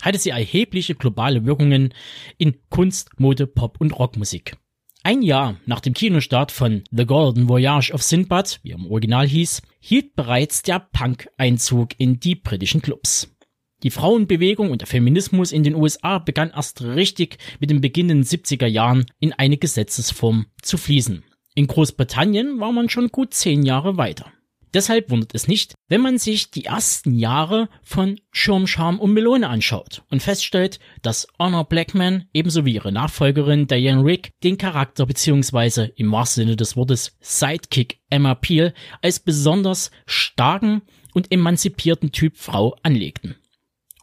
hatte 0.03 0.19
sie 0.19 0.29
erhebliche 0.29 0.97
globale 0.97 1.47
Wirkungen 1.47 1.95
in 2.37 2.57
Kunst, 2.69 3.19
Mode, 3.19 3.47
Pop 3.47 3.81
und 3.81 3.99
Rockmusik. 3.99 4.59
Ein 5.03 5.23
Jahr 5.23 5.57
nach 5.65 5.81
dem 5.81 5.95
Kinostart 5.95 6.53
von 6.53 6.85
The 6.91 7.07
Golden 7.07 7.49
Voyage 7.49 7.91
of 7.95 8.03
Sinbad, 8.03 8.61
wie 8.65 8.73
er 8.73 8.77
im 8.77 8.91
Original 8.91 9.27
hieß, 9.27 9.63
hielt 9.81 10.15
bereits 10.15 10.63
der 10.63 10.79
Punk 10.93 11.31
Einzug 11.39 11.99
in 11.99 12.21
die 12.21 12.35
britischen 12.35 12.83
Clubs. 12.83 13.34
Die 13.83 13.91
Frauenbewegung 13.91 14.71
und 14.71 14.81
der 14.81 14.89
Feminismus 14.89 15.53
in 15.53 15.63
den 15.63 15.75
USA 15.75 16.19
begann 16.19 16.51
erst 16.51 16.83
richtig 16.83 17.39
mit 17.61 17.71
dem 17.71 17.81
Beginn 17.81 18.09
den 18.09 18.25
70er 18.25 18.67
Jahren 18.67 19.05
in 19.21 19.33
eine 19.33 19.59
Gesetzesform 19.59 20.47
zu 20.63 20.79
fließen. 20.79 21.23
In 21.55 21.67
Großbritannien 21.67 22.61
war 22.61 22.73
man 22.73 22.89
schon 22.89 23.09
gut 23.09 23.35
zehn 23.35 23.63
Jahre 23.63 23.97
weiter. 23.97 24.33
Deshalb 24.75 25.09
wundert 25.11 25.37
es 25.37 25.47
nicht, 25.47 25.75
wenn 25.89 26.01
man 26.01 26.19
sich 26.19 26.51
die 26.51 26.65
ersten 26.65 27.15
Jahre 27.15 27.69
von 27.85 28.19
Schirmscham 28.33 28.99
und 28.99 29.13
Melone 29.13 29.49
anschaut 29.49 30.03
und 30.11 30.21
feststellt, 30.21 30.81
dass 31.03 31.29
Honor 31.39 31.69
Blackman 31.69 32.25
ebenso 32.33 32.65
wie 32.65 32.75
ihre 32.75 32.91
Nachfolgerin 32.91 33.69
Diane 33.69 34.05
Rick 34.05 34.33
den 34.43 34.59
Charakter 34.59 35.07
bzw. 35.07 35.91
im 35.95 36.11
wahrsten 36.11 36.43
Sinne 36.43 36.57
des 36.57 36.77
Wortes 36.77 37.17
Sidekick 37.21 38.01
Emma 38.11 38.35
Peel 38.35 38.75
als 39.01 39.21
besonders 39.21 39.93
starken 40.07 40.83
und 41.13 41.31
emanzipierten 41.31 42.11
Typ 42.11 42.37
Frau 42.37 42.77
anlegten 42.83 43.37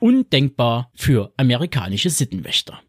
undenkbar 0.01 0.91
für 0.95 1.31
amerikanische 1.37 2.09
Sittenwächter. 2.09 2.81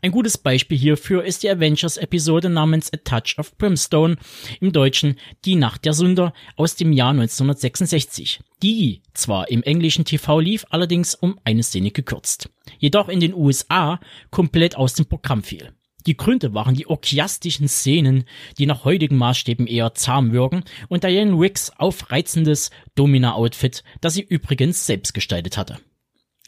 Ein 0.00 0.12
gutes 0.12 0.36
Beispiel 0.36 0.76
hierfür 0.76 1.24
ist 1.24 1.42
die 1.42 1.48
Avengers-Episode 1.48 2.50
namens 2.50 2.92
A 2.92 2.98
Touch 2.98 3.38
of 3.38 3.56
Brimstone, 3.56 4.16
im 4.60 4.72
Deutschen 4.72 5.16
Die 5.44 5.56
Nacht 5.56 5.84
der 5.84 5.94
Sünder 5.94 6.34
aus 6.56 6.76
dem 6.76 6.92
Jahr 6.92 7.10
1966, 7.10 8.40
die 8.62 9.02
zwar 9.14 9.50
im 9.50 9.62
englischen 9.62 10.04
TV 10.04 10.40
lief, 10.40 10.66
allerdings 10.68 11.14
um 11.14 11.38
eine 11.44 11.62
Szene 11.62 11.90
gekürzt, 11.90 12.50
jedoch 12.78 13.08
in 13.08 13.20
den 13.20 13.32
USA 13.32 13.98
komplett 14.30 14.76
aus 14.76 14.92
dem 14.92 15.06
Programm 15.06 15.42
fiel. 15.42 15.72
Die 16.06 16.18
Gründe 16.18 16.52
waren 16.52 16.74
die 16.74 16.86
orgiastischen 16.86 17.68
Szenen, 17.68 18.24
die 18.58 18.66
nach 18.66 18.84
heutigen 18.84 19.16
Maßstäben 19.16 19.66
eher 19.66 19.94
zahm 19.94 20.32
wirken, 20.32 20.64
und 20.88 21.04
Diane 21.04 21.38
Wicks 21.38 21.70
aufreizendes 21.78 22.70
Domina-Outfit, 22.94 23.82
das 24.02 24.14
sie 24.14 24.22
übrigens 24.22 24.84
selbst 24.84 25.14
gestaltet 25.14 25.56
hatte. 25.56 25.78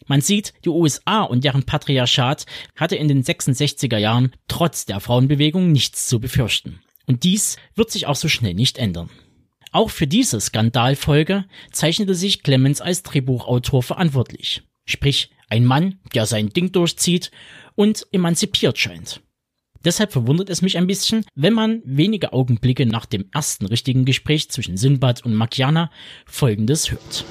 Man 0.07 0.21
sieht, 0.21 0.55
die 0.65 0.69
USA 0.69 1.23
und 1.23 1.45
deren 1.45 1.65
Patriarchat 1.65 2.47
hatte 2.77 2.97
in 2.97 3.09
den 3.09 3.23
66er 3.23 3.99
Jahren 3.99 4.33
trotz 4.49 4.87
der 4.87 5.01
Frauenbewegung 5.01 5.73
nichts 5.73 6.07
zu 6.07 6.21
befürchten. 6.21 6.81
Und 7.07 7.25
dies 7.25 7.57
wird 7.75 7.91
sich 7.91 8.07
auch 8.07 8.17
so 8.17 8.29
schnell 8.29 8.55
nicht 8.55 8.79
ändern. 8.79 9.11
Auch 9.73 9.91
für 9.91 10.07
diese 10.07 10.41
Skandalfolge 10.41 11.45
zeichnete 11.71 12.15
sich 12.15 12.43
Clemens 12.43 12.81
als 12.81 13.03
Drehbuchautor 13.03 13.83
verantwortlich. 13.83 14.63
Sprich, 14.85 15.31
ein 15.49 15.65
Mann, 15.65 16.01
der 16.15 16.27
sein 16.27 16.49
Ding 16.49 16.73
durchzieht 16.73 17.31
und 17.75 18.07
emanzipiert 18.13 18.79
scheint. 18.79 19.21
Deshalb 19.85 20.13
verwundert 20.13 20.51
es 20.51 20.63
mich 20.63 20.79
ein 20.79 20.87
bisschen, 20.87 21.25
wenn 21.35 21.53
man 21.53 21.83
wenige 21.85 22.33
Augenblicke 22.33 22.87
nach 22.87 23.07
dem 23.07 23.27
ersten 23.33 23.67
richtigen 23.67 24.05
Gespräch 24.05 24.51
zwischen 24.51 24.77
Sinbad 24.77 25.25
und 25.25 25.35
Makiana 25.35 25.91
folgendes 26.27 26.91
hört. 26.91 27.25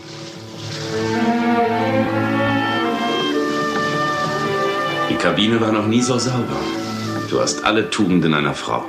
Die 5.09 5.15
Kabine 5.15 5.61
war 5.61 5.71
noch 5.71 5.85
nie 5.85 6.01
so 6.01 6.17
sauber. 6.17 6.59
Du 7.29 7.39
hast 7.39 7.63
alle 7.63 7.91
Tugenden 7.91 8.33
einer 8.33 8.55
Frau. 8.55 8.83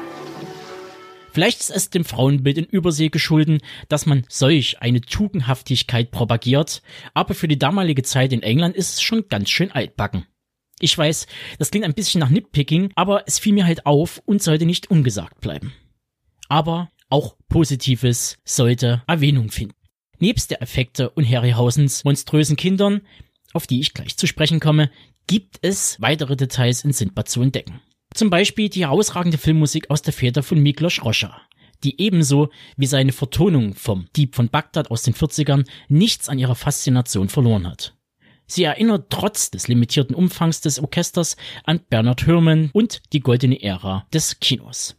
Vielleicht 1.33 1.61
ist 1.61 1.71
es 1.71 1.91
dem 1.91 2.07
Frauenbild 2.07 2.57
in 2.57 2.65
Übersee 2.65 3.11
geschulden, 3.11 3.61
dass 3.91 4.07
man 4.07 4.25
solch 4.31 4.81
eine 4.81 5.03
Tugendhaftigkeit 5.03 6.11
propagiert, 6.11 6.81
aber 7.13 7.35
für 7.35 7.49
die 7.49 7.59
damalige 7.59 8.03
Zeit 8.03 8.33
in 8.33 8.43
England 8.43 8.77
ist 8.77 8.95
es 8.95 9.03
schon 9.03 9.29
ganz 9.29 9.51
schön 9.51 9.71
altbacken. 9.71 10.27
Ich 10.81 10.97
weiß, 10.97 11.27
das 11.59 11.71
klingt 11.71 11.85
ein 11.85 11.93
bisschen 11.93 12.21
nach 12.21 12.31
Nitpicking, 12.31 12.93
aber 12.95 13.25
es 13.27 13.39
fiel 13.39 13.53
mir 13.53 13.67
halt 13.67 13.85
auf 13.85 14.23
und 14.25 14.43
sollte 14.43 14.65
nicht 14.65 14.91
ungesagt 14.91 15.43
bleiben. 15.43 15.75
Aber 16.49 16.91
auch 17.11 17.37
Positives 17.51 18.39
sollte 18.47 19.03
Erwähnung 19.07 19.51
finden. 19.51 19.77
Nebst 20.19 20.51
der 20.51 20.63
Effekte 20.63 21.11
und 21.11 21.29
Harryhausens 21.29 22.05
monströsen 22.05 22.57
Kindern, 22.57 23.03
auf 23.53 23.67
die 23.67 23.81
ich 23.81 23.93
gleich 23.93 24.17
zu 24.17 24.27
sprechen 24.27 24.61
komme, 24.61 24.91
gibt 25.27 25.59
es 25.63 26.01
weitere 26.01 26.37
Details 26.37 26.85
in 26.85 26.93
Sindbad 26.93 27.29
zu 27.29 27.43
entdecken. 27.43 27.81
Zum 28.15 28.31
Beispiel 28.31 28.69
die 28.69 28.81
herausragende 28.81 29.39
Filmmusik 29.39 29.91
aus 29.91 30.03
der 30.03 30.13
Feder 30.13 30.43
von 30.43 30.61
Miklos 30.61 31.05
Roscha, 31.05 31.41
die 31.85 32.01
ebenso 32.01 32.51
wie 32.77 32.87
seine 32.87 33.13
Vertonung 33.13 33.75
vom 33.75 34.07
Dieb 34.17 34.35
von 34.35 34.49
Bagdad 34.49 34.91
aus 34.91 35.03
den 35.03 35.15
40ern 35.15 35.67
nichts 35.89 36.29
an 36.29 36.39
ihrer 36.39 36.55
Faszination 36.55 37.29
verloren 37.29 37.69
hat. 37.69 37.95
Sie 38.47 38.63
erinnert 38.63 39.11
trotz 39.11 39.51
des 39.51 39.67
limitierten 39.67 40.15
Umfangs 40.15 40.61
des 40.61 40.79
Orchesters 40.79 41.37
an 41.65 41.81
Bernard 41.91 42.27
Herrmann 42.27 42.71
und 42.73 43.03
die 43.13 43.21
goldene 43.21 43.61
Ära 43.61 44.07
des 44.15 44.39
Kinos. 44.39 44.97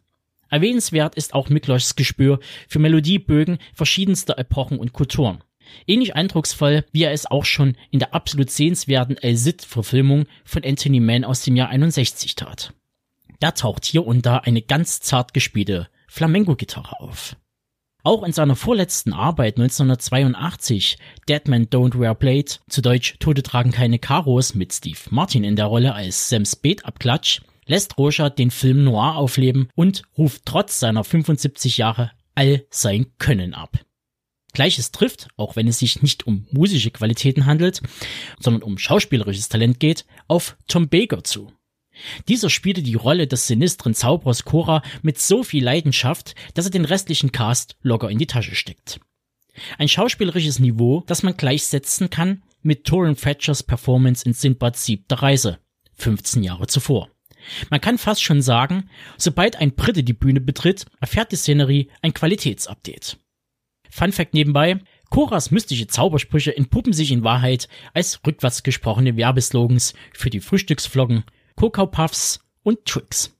Erwähnenswert 0.49 1.15
ist 1.15 1.33
auch 1.33 1.49
Miklos 1.49 1.95
Gespür 1.95 2.39
für 2.67 2.79
Melodiebögen 2.79 3.57
verschiedenster 3.73 4.37
Epochen 4.37 4.79
und 4.79 4.93
Kulturen. 4.93 5.43
Ähnlich 5.85 6.15
eindrucksvoll, 6.15 6.85
wie 6.91 7.03
er 7.03 7.11
es 7.11 7.25
auch 7.25 7.45
schon 7.45 7.75
in 7.91 7.99
der 7.99 8.13
absolut 8.13 8.49
sehenswerten 8.49 9.17
El 9.17 9.35
Cid-Verfilmung 9.35 10.25
von 10.43 10.63
Anthony 10.63 10.99
Mann 10.99 11.23
aus 11.23 11.41
dem 11.41 11.55
Jahr 11.55 11.69
61 11.69 12.35
tat. 12.35 12.73
Da 13.39 13.51
taucht 13.51 13.85
hier 13.85 14.05
und 14.05 14.25
da 14.25 14.37
eine 14.37 14.61
ganz 14.61 14.99
zart 14.99 15.33
gespielte 15.33 15.89
Flamenco-Gitarre 16.07 16.99
auf. 16.99 17.35
Auch 18.03 18.23
in 18.23 18.31
seiner 18.31 18.55
vorletzten 18.55 19.11
Arbeit 19.11 19.57
1982, 19.57 20.97
Dead 21.27 21.45
Men 21.47 21.67
Don't 21.67 21.99
Wear 21.99 22.15
Blade, 22.15 22.53
zu 22.69 22.81
Deutsch 22.81 23.17
Tode 23.19 23.43
tragen 23.43 23.71
keine 23.71 23.99
Karos 23.99 24.55
mit 24.55 24.71
Steve 24.71 24.99
Martin 25.09 25.43
in 25.43 25.57
der 25.57 25.65
Rolle 25.65 25.93
als 25.93 26.29
Sam 26.29 26.45
Spade 26.45 26.85
abklatsch, 26.85 27.41
lässt 27.65 27.97
Roger 27.97 28.29
den 28.29 28.49
Film 28.49 28.85
Noir 28.85 29.17
aufleben 29.17 29.69
und 29.75 30.03
ruft 30.17 30.43
trotz 30.45 30.79
seiner 30.79 31.03
75 31.03 31.77
Jahre 31.77 32.11
all 32.33 32.65
sein 32.69 33.07
Können 33.17 33.53
ab. 33.53 33.79
Gleiches 34.57 34.91
trifft, 34.91 35.27
auch 35.37 35.55
wenn 35.55 35.67
es 35.67 35.77
sich 35.77 36.01
nicht 36.01 36.25
um 36.25 36.47
musische 36.49 36.89
Qualitäten 36.89 37.45
handelt, 37.45 37.79
sondern 38.39 38.63
um 38.63 38.79
schauspielerisches 38.79 39.49
Talent 39.49 39.79
geht, 39.79 40.03
auf 40.27 40.57
Tom 40.67 40.89
Baker 40.89 41.23
zu. 41.23 41.51
Dieser 42.27 42.49
spielte 42.49 42.81
die 42.81 42.95
Rolle 42.95 43.27
des 43.27 43.45
sinistren 43.45 43.93
Zauberers 43.93 44.45
Cora 44.45 44.81
mit 45.03 45.19
so 45.19 45.43
viel 45.43 45.63
Leidenschaft, 45.63 46.33
dass 46.55 46.65
er 46.65 46.71
den 46.71 46.85
restlichen 46.85 47.31
Cast 47.31 47.77
locker 47.83 48.09
in 48.09 48.17
die 48.17 48.25
Tasche 48.25 48.55
steckt. 48.55 48.99
Ein 49.77 49.89
schauspielerisches 49.89 50.57
Niveau, 50.57 51.03
das 51.05 51.21
man 51.21 51.37
gleichsetzen 51.37 52.09
kann 52.09 52.41
mit 52.63 52.85
Torin 52.85 53.15
Fletchers 53.15 53.61
Performance 53.61 54.25
in 54.25 54.33
Sindbads 54.33 54.83
siebter 54.83 55.17
Reise, 55.17 55.59
15 55.97 56.41
Jahre 56.41 56.65
zuvor. 56.65 57.11
Man 57.69 57.79
kann 57.79 57.99
fast 57.99 58.23
schon 58.23 58.41
sagen, 58.41 58.89
sobald 59.17 59.57
ein 59.57 59.75
Brite 59.75 60.03
die 60.03 60.13
Bühne 60.13 60.41
betritt, 60.41 60.87
erfährt 60.99 61.31
die 61.31 61.35
Szenerie 61.35 61.91
ein 62.01 62.15
Qualitätsupdate. 62.15 63.19
Fun 63.89 64.11
Fact 64.11 64.33
nebenbei, 64.33 64.79
Koras 65.09 65.51
mystische 65.51 65.87
Zaubersprüche 65.87 66.55
entpuppen 66.55 66.93
sich 66.93 67.11
in 67.11 67.23
Wahrheit 67.23 67.67
als 67.93 68.19
rückwärts 68.25 68.63
gesprochene 68.63 69.15
Werbeslogans 69.15 69.93
für 70.13 70.29
die 70.29 70.41
Frühstücksflocken 70.41 71.23
Kokau 71.55 71.85
Puffs 71.85 72.39
und 72.63 72.85
Tricks. 72.85 73.33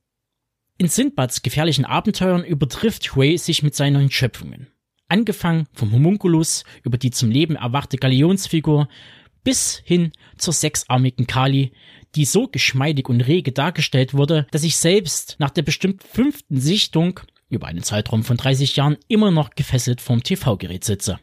In 0.77 0.87
Sindbads 0.87 1.41
gefährlichen 1.41 1.85
Abenteuern 1.85 2.43
übertrifft 2.43 3.15
Hui 3.15 3.37
sich 3.37 3.63
mit 3.63 3.75
seinen 3.75 4.11
Schöpfungen. 4.11 4.67
Angefangen 5.09 5.67
vom 5.73 5.91
Homunculus 5.91 6.63
über 6.83 6.97
die 6.97 7.11
zum 7.11 7.31
Leben 7.31 7.55
erwachte 7.55 7.97
Galionsfigur 7.97 8.87
bis 9.43 9.81
hin 9.85 10.11
zur 10.37 10.53
sechsarmigen 10.53 11.25
Kali, 11.25 11.71
die 12.15 12.25
so 12.25 12.47
geschmeidig 12.47 13.07
und 13.07 13.21
rege 13.21 13.51
dargestellt 13.51 14.13
wurde, 14.13 14.45
dass 14.51 14.63
ich 14.63 14.77
selbst 14.77 15.35
nach 15.39 15.49
der 15.49 15.61
bestimmt 15.61 16.03
fünften 16.03 16.59
Sichtung 16.59 17.21
über 17.49 17.67
einen 17.67 17.83
Zeitraum 17.83 18.23
von 18.23 18.37
30 18.37 18.75
Jahren 18.75 18.97
immer 19.07 19.31
noch 19.31 19.51
gefesselt 19.51 20.01
vorm 20.01 20.23
TV-Gerät 20.23 20.83
sitze. 20.83 21.19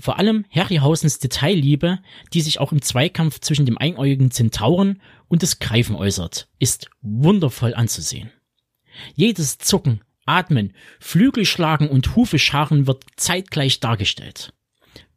Vor 0.00 0.18
allem 0.18 0.44
Harryhausens 0.50 1.20
Detailliebe, 1.20 2.00
die 2.32 2.40
sich 2.40 2.58
auch 2.58 2.72
im 2.72 2.82
Zweikampf 2.82 3.40
zwischen 3.40 3.66
dem 3.66 3.78
einäugigen 3.78 4.30
Zentauren 4.30 5.00
und 5.28 5.42
des 5.42 5.60
Greifen 5.60 5.94
äußert, 5.94 6.48
ist 6.58 6.90
wundervoll 7.00 7.74
anzusehen. 7.74 8.30
Jedes 9.14 9.58
Zucken, 9.58 10.00
Atmen, 10.26 10.74
Flügelschlagen 11.00 11.88
und 11.88 12.16
Hufescharen 12.16 12.86
wird 12.86 13.04
zeitgleich 13.16 13.80
dargestellt. 13.80 14.52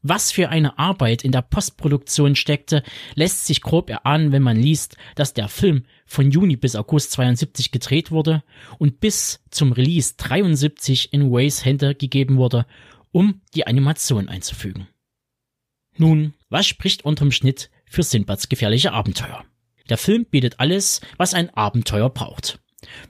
Was 0.09 0.31
für 0.31 0.47
eine 0.47 0.79
Arbeit 0.79 1.25
in 1.25 1.33
der 1.33 1.41
Postproduktion 1.41 2.35
steckte, 2.35 2.81
lässt 3.15 3.45
sich 3.45 3.61
grob 3.61 3.89
erahnen, 3.89 4.31
wenn 4.31 4.41
man 4.41 4.55
liest, 4.55 4.95
dass 5.15 5.33
der 5.33 5.49
Film 5.49 5.83
von 6.05 6.31
Juni 6.31 6.55
bis 6.55 6.77
August 6.77 7.11
72 7.11 7.71
gedreht 7.71 8.09
wurde 8.09 8.41
und 8.77 9.01
bis 9.01 9.43
zum 9.51 9.73
Release 9.73 10.13
73 10.15 11.11
in 11.11 11.29
Ways 11.31 11.65
Hände 11.65 11.93
gegeben 11.93 12.37
wurde 12.37 12.65
um 13.11 13.41
die 13.55 13.67
Animation 13.67 14.29
einzufügen. 14.29 14.87
Nun, 15.97 16.35
was 16.49 16.67
spricht 16.67 17.03
unterm 17.03 17.31
Schnitt 17.31 17.69
für 17.85 18.03
Sinbads 18.03 18.47
gefährliche 18.47 18.93
Abenteuer? 18.93 19.43
Der 19.89 19.97
Film 19.97 20.25
bietet 20.25 20.59
alles, 20.59 21.01
was 21.17 21.33
ein 21.33 21.49
Abenteuer 21.49 22.09
braucht. 22.09 22.59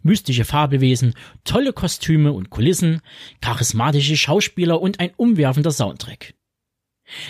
Mystische 0.01 0.45
Fabelwesen, 0.45 1.13
tolle 1.43 1.73
Kostüme 1.73 2.31
und 2.31 2.49
Kulissen, 2.49 3.01
charismatische 3.41 4.15
Schauspieler 4.15 4.81
und 4.81 4.99
ein 4.99 5.11
umwerfender 5.17 5.71
Soundtrack. 5.71 6.33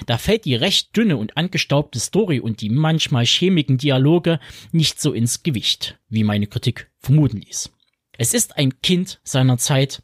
Da 0.06 0.18
fällt 0.18 0.46
die 0.46 0.56
recht 0.56 0.96
dünne 0.96 1.18
und 1.18 1.38
angestaubte 1.38 2.00
Story 2.00 2.40
und 2.40 2.62
die 2.62 2.70
manchmal 2.70 3.26
chemischen 3.26 3.78
Dialoge 3.78 4.40
nicht 4.72 5.00
so 5.02 5.14
ins 5.14 5.44
Gewicht, 5.44 6.00
wie 6.10 6.24
meine 6.24 6.48
Kritik 6.48 6.90
vermuten 7.00 7.42
ließ. 7.42 7.72
Es 8.18 8.34
ist 8.34 8.58
ein 8.58 8.82
Kind 8.82 9.20
seiner 9.24 9.58
Zeit, 9.58 10.02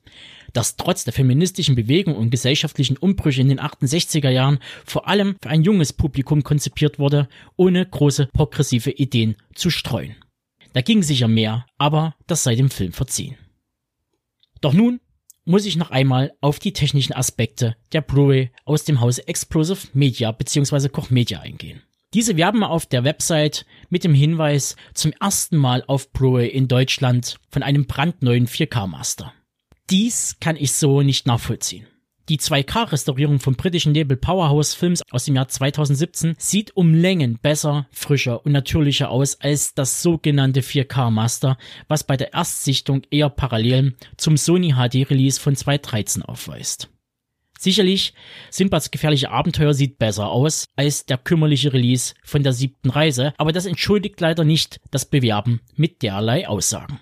das 0.53 0.75
trotz 0.75 1.03
der 1.03 1.13
feministischen 1.13 1.75
Bewegung 1.75 2.15
und 2.15 2.29
gesellschaftlichen 2.29 2.97
Umbrüche 2.97 3.41
in 3.41 3.49
den 3.49 3.59
68er 3.59 4.29
Jahren 4.29 4.59
vor 4.85 5.07
allem 5.07 5.35
für 5.41 5.49
ein 5.49 5.63
junges 5.63 5.93
Publikum 5.93 6.43
konzipiert 6.43 6.99
wurde, 6.99 7.27
ohne 7.55 7.85
große 7.85 8.29
progressive 8.33 8.91
Ideen 8.91 9.35
zu 9.55 9.71
streuen. 9.71 10.15
Da 10.73 10.81
ging 10.81 11.01
sicher 11.01 11.27
mehr, 11.27 11.65
aber 11.77 12.15
das 12.27 12.43
sei 12.43 12.55
dem 12.55 12.69
Film 12.69 12.93
verziehen. 12.93 13.35
Doch 14.61 14.73
nun 14.73 14.99
muss 15.45 15.65
ich 15.65 15.75
noch 15.75 15.91
einmal 15.91 16.33
auf 16.41 16.59
die 16.59 16.73
technischen 16.73 17.13
Aspekte 17.13 17.75
der 17.91 18.01
Blu-ray 18.01 18.51
aus 18.65 18.83
dem 18.83 19.01
Hause 19.01 19.27
Explosive 19.27 19.87
Media 19.93 20.31
bzw. 20.31 20.89
Koch 20.89 21.09
Media 21.09 21.39
eingehen. 21.39 21.81
Diese 22.13 22.37
werben 22.37 22.63
auf 22.63 22.85
der 22.85 23.03
Website 23.03 23.65
mit 23.89 24.03
dem 24.03 24.13
Hinweis 24.13 24.75
zum 24.93 25.13
ersten 25.19 25.57
Mal 25.57 25.83
auf 25.87 26.11
Blu-ray 26.11 26.47
in 26.47 26.67
Deutschland 26.67 27.37
von 27.49 27.63
einem 27.63 27.87
brandneuen 27.87 28.47
4K 28.47 28.87
Master. 28.87 29.33
Dies 29.89 30.37
kann 30.39 30.55
ich 30.55 30.73
so 30.73 31.01
nicht 31.01 31.25
nachvollziehen. 31.25 31.87
Die 32.29 32.39
2K-Restaurierung 32.39 33.39
vom 33.39 33.55
britischen 33.55 33.91
Nebel 33.91 34.15
Powerhouse 34.15 34.73
Films 34.73 35.01
aus 35.11 35.25
dem 35.25 35.35
Jahr 35.35 35.49
2017 35.49 36.35
sieht 36.37 36.75
um 36.75 36.93
Längen 36.93 37.37
besser, 37.37 37.87
frischer 37.91 38.45
und 38.45 38.53
natürlicher 38.53 39.09
aus 39.09 39.41
als 39.41 39.73
das 39.73 40.01
sogenannte 40.01 40.61
4K 40.61 41.11
Master, 41.11 41.57
was 41.89 42.05
bei 42.05 42.15
der 42.15 42.33
Erstsichtung 42.33 43.01
eher 43.11 43.29
parallel 43.29 43.95
zum 44.15 44.37
Sony 44.37 44.71
HD 44.71 45.09
Release 45.09 45.39
von 45.39 45.53
2013 45.53 46.23
aufweist. 46.23 46.89
Sicherlich, 47.59 48.13
Sinbads 48.49 48.91
gefährliche 48.91 49.29
Abenteuer 49.29 49.73
sieht 49.73 49.97
besser 49.97 50.29
aus 50.29 50.65
als 50.77 51.05
der 51.05 51.17
kümmerliche 51.17 51.73
Release 51.73 52.13
von 52.23 52.41
der 52.43 52.53
siebten 52.53 52.89
Reise, 52.89 53.33
aber 53.37 53.51
das 53.51 53.65
entschuldigt 53.65 54.19
leider 54.21 54.45
nicht 54.45 54.79
das 54.91 55.05
Bewerben 55.05 55.59
mit 55.75 56.01
derlei 56.01 56.47
Aussagen. 56.47 56.99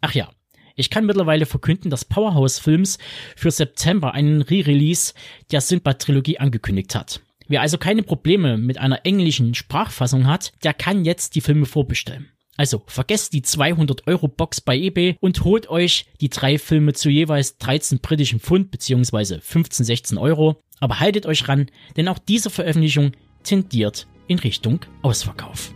Ach 0.00 0.12
ja, 0.12 0.30
ich 0.76 0.90
kann 0.90 1.06
mittlerweile 1.06 1.46
verkünden, 1.46 1.90
dass 1.90 2.04
Powerhouse 2.04 2.58
Films 2.58 2.98
für 3.34 3.50
September 3.50 4.12
einen 4.12 4.42
Re-Release 4.42 5.14
der 5.50 5.62
Sinbad-Trilogie 5.62 6.38
angekündigt 6.38 6.94
hat. 6.94 7.20
Wer 7.48 7.62
also 7.62 7.78
keine 7.78 8.02
Probleme 8.02 8.58
mit 8.58 8.78
einer 8.78 9.06
englischen 9.06 9.54
Sprachfassung 9.54 10.26
hat, 10.26 10.52
der 10.62 10.74
kann 10.74 11.04
jetzt 11.04 11.34
die 11.34 11.40
Filme 11.40 11.64
vorbestellen. 11.64 12.28
Also 12.58 12.82
vergesst 12.86 13.32
die 13.32 13.42
200 13.42 14.06
Euro 14.06 14.28
Box 14.28 14.60
bei 14.60 14.76
eBay 14.76 15.16
und 15.20 15.44
holt 15.44 15.68
euch 15.68 16.06
die 16.20 16.30
drei 16.30 16.58
Filme 16.58 16.94
zu 16.94 17.10
jeweils 17.10 17.58
13 17.58 18.00
britischen 18.00 18.40
Pfund 18.40 18.70
beziehungsweise 18.70 19.40
15, 19.40 19.84
16 19.84 20.18
Euro. 20.18 20.62
Aber 20.80 21.00
haltet 21.00 21.26
euch 21.26 21.48
ran, 21.48 21.70
denn 21.96 22.08
auch 22.08 22.18
diese 22.18 22.50
Veröffentlichung 22.50 23.12
tendiert 23.42 24.06
in 24.26 24.38
Richtung 24.38 24.80
Ausverkauf. 25.02 25.75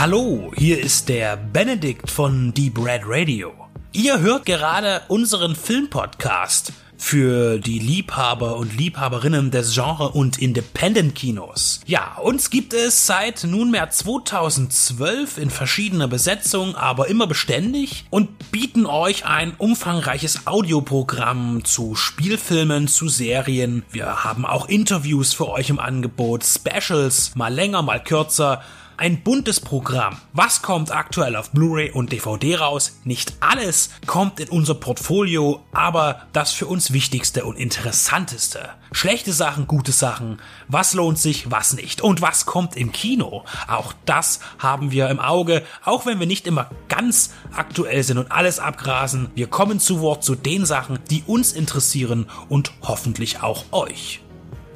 Hallo, 0.00 0.52
hier 0.56 0.78
ist 0.78 1.08
der 1.08 1.36
Benedikt 1.36 2.08
von 2.08 2.54
Deep 2.54 2.78
Red 2.78 3.02
Radio. 3.04 3.52
Ihr 3.90 4.20
hört 4.20 4.46
gerade 4.46 5.02
unseren 5.08 5.56
Filmpodcast 5.56 6.72
für 6.96 7.58
die 7.58 7.80
Liebhaber 7.80 8.58
und 8.58 8.78
Liebhaberinnen 8.78 9.50
des 9.50 9.74
Genre- 9.74 10.10
und 10.10 10.38
Independent-Kinos. 10.38 11.80
Ja, 11.86 12.16
uns 12.22 12.50
gibt 12.50 12.74
es 12.74 13.08
seit 13.08 13.42
nunmehr 13.42 13.90
2012 13.90 15.36
in 15.36 15.50
verschiedener 15.50 16.06
Besetzung, 16.06 16.76
aber 16.76 17.08
immer 17.08 17.26
beständig 17.26 18.04
und 18.10 18.52
bieten 18.52 18.86
euch 18.86 19.26
ein 19.26 19.52
umfangreiches 19.58 20.46
Audioprogramm 20.46 21.64
zu 21.64 21.96
Spielfilmen, 21.96 22.86
zu 22.86 23.08
Serien. 23.08 23.82
Wir 23.90 24.22
haben 24.22 24.46
auch 24.46 24.68
Interviews 24.68 25.34
für 25.34 25.48
euch 25.48 25.70
im 25.70 25.80
Angebot, 25.80 26.44
Specials, 26.44 27.34
mal 27.34 27.52
länger, 27.52 27.82
mal 27.82 28.00
kürzer 28.00 28.62
ein 28.98 29.22
buntes 29.22 29.60
Programm. 29.60 30.18
Was 30.32 30.60
kommt 30.60 30.90
aktuell 30.90 31.36
auf 31.36 31.52
Blu-ray 31.52 31.92
und 31.92 32.12
DVD 32.12 32.56
raus? 32.56 32.98
Nicht 33.04 33.34
alles 33.40 33.90
kommt 34.06 34.40
in 34.40 34.48
unser 34.48 34.74
Portfolio, 34.74 35.64
aber 35.72 36.26
das 36.32 36.52
für 36.52 36.66
uns 36.66 36.92
Wichtigste 36.92 37.44
und 37.44 37.56
Interessanteste. 37.56 38.70
Schlechte 38.90 39.32
Sachen, 39.32 39.68
gute 39.68 39.92
Sachen. 39.92 40.40
Was 40.66 40.94
lohnt 40.94 41.18
sich, 41.18 41.50
was 41.50 41.74
nicht? 41.74 42.00
Und 42.00 42.22
was 42.22 42.44
kommt 42.44 42.76
im 42.76 42.90
Kino? 42.90 43.44
Auch 43.68 43.92
das 44.04 44.40
haben 44.58 44.90
wir 44.90 45.08
im 45.08 45.20
Auge, 45.20 45.64
auch 45.84 46.04
wenn 46.04 46.18
wir 46.18 46.26
nicht 46.26 46.48
immer 46.48 46.68
ganz 46.88 47.30
aktuell 47.54 48.02
sind 48.02 48.18
und 48.18 48.32
alles 48.32 48.58
abgrasen. 48.58 49.30
Wir 49.36 49.46
kommen 49.46 49.78
zu 49.78 50.00
Wort 50.00 50.24
zu 50.24 50.34
den 50.34 50.66
Sachen, 50.66 50.98
die 51.08 51.22
uns 51.24 51.52
interessieren 51.52 52.26
und 52.48 52.72
hoffentlich 52.82 53.42
auch 53.42 53.64
euch. 53.70 54.22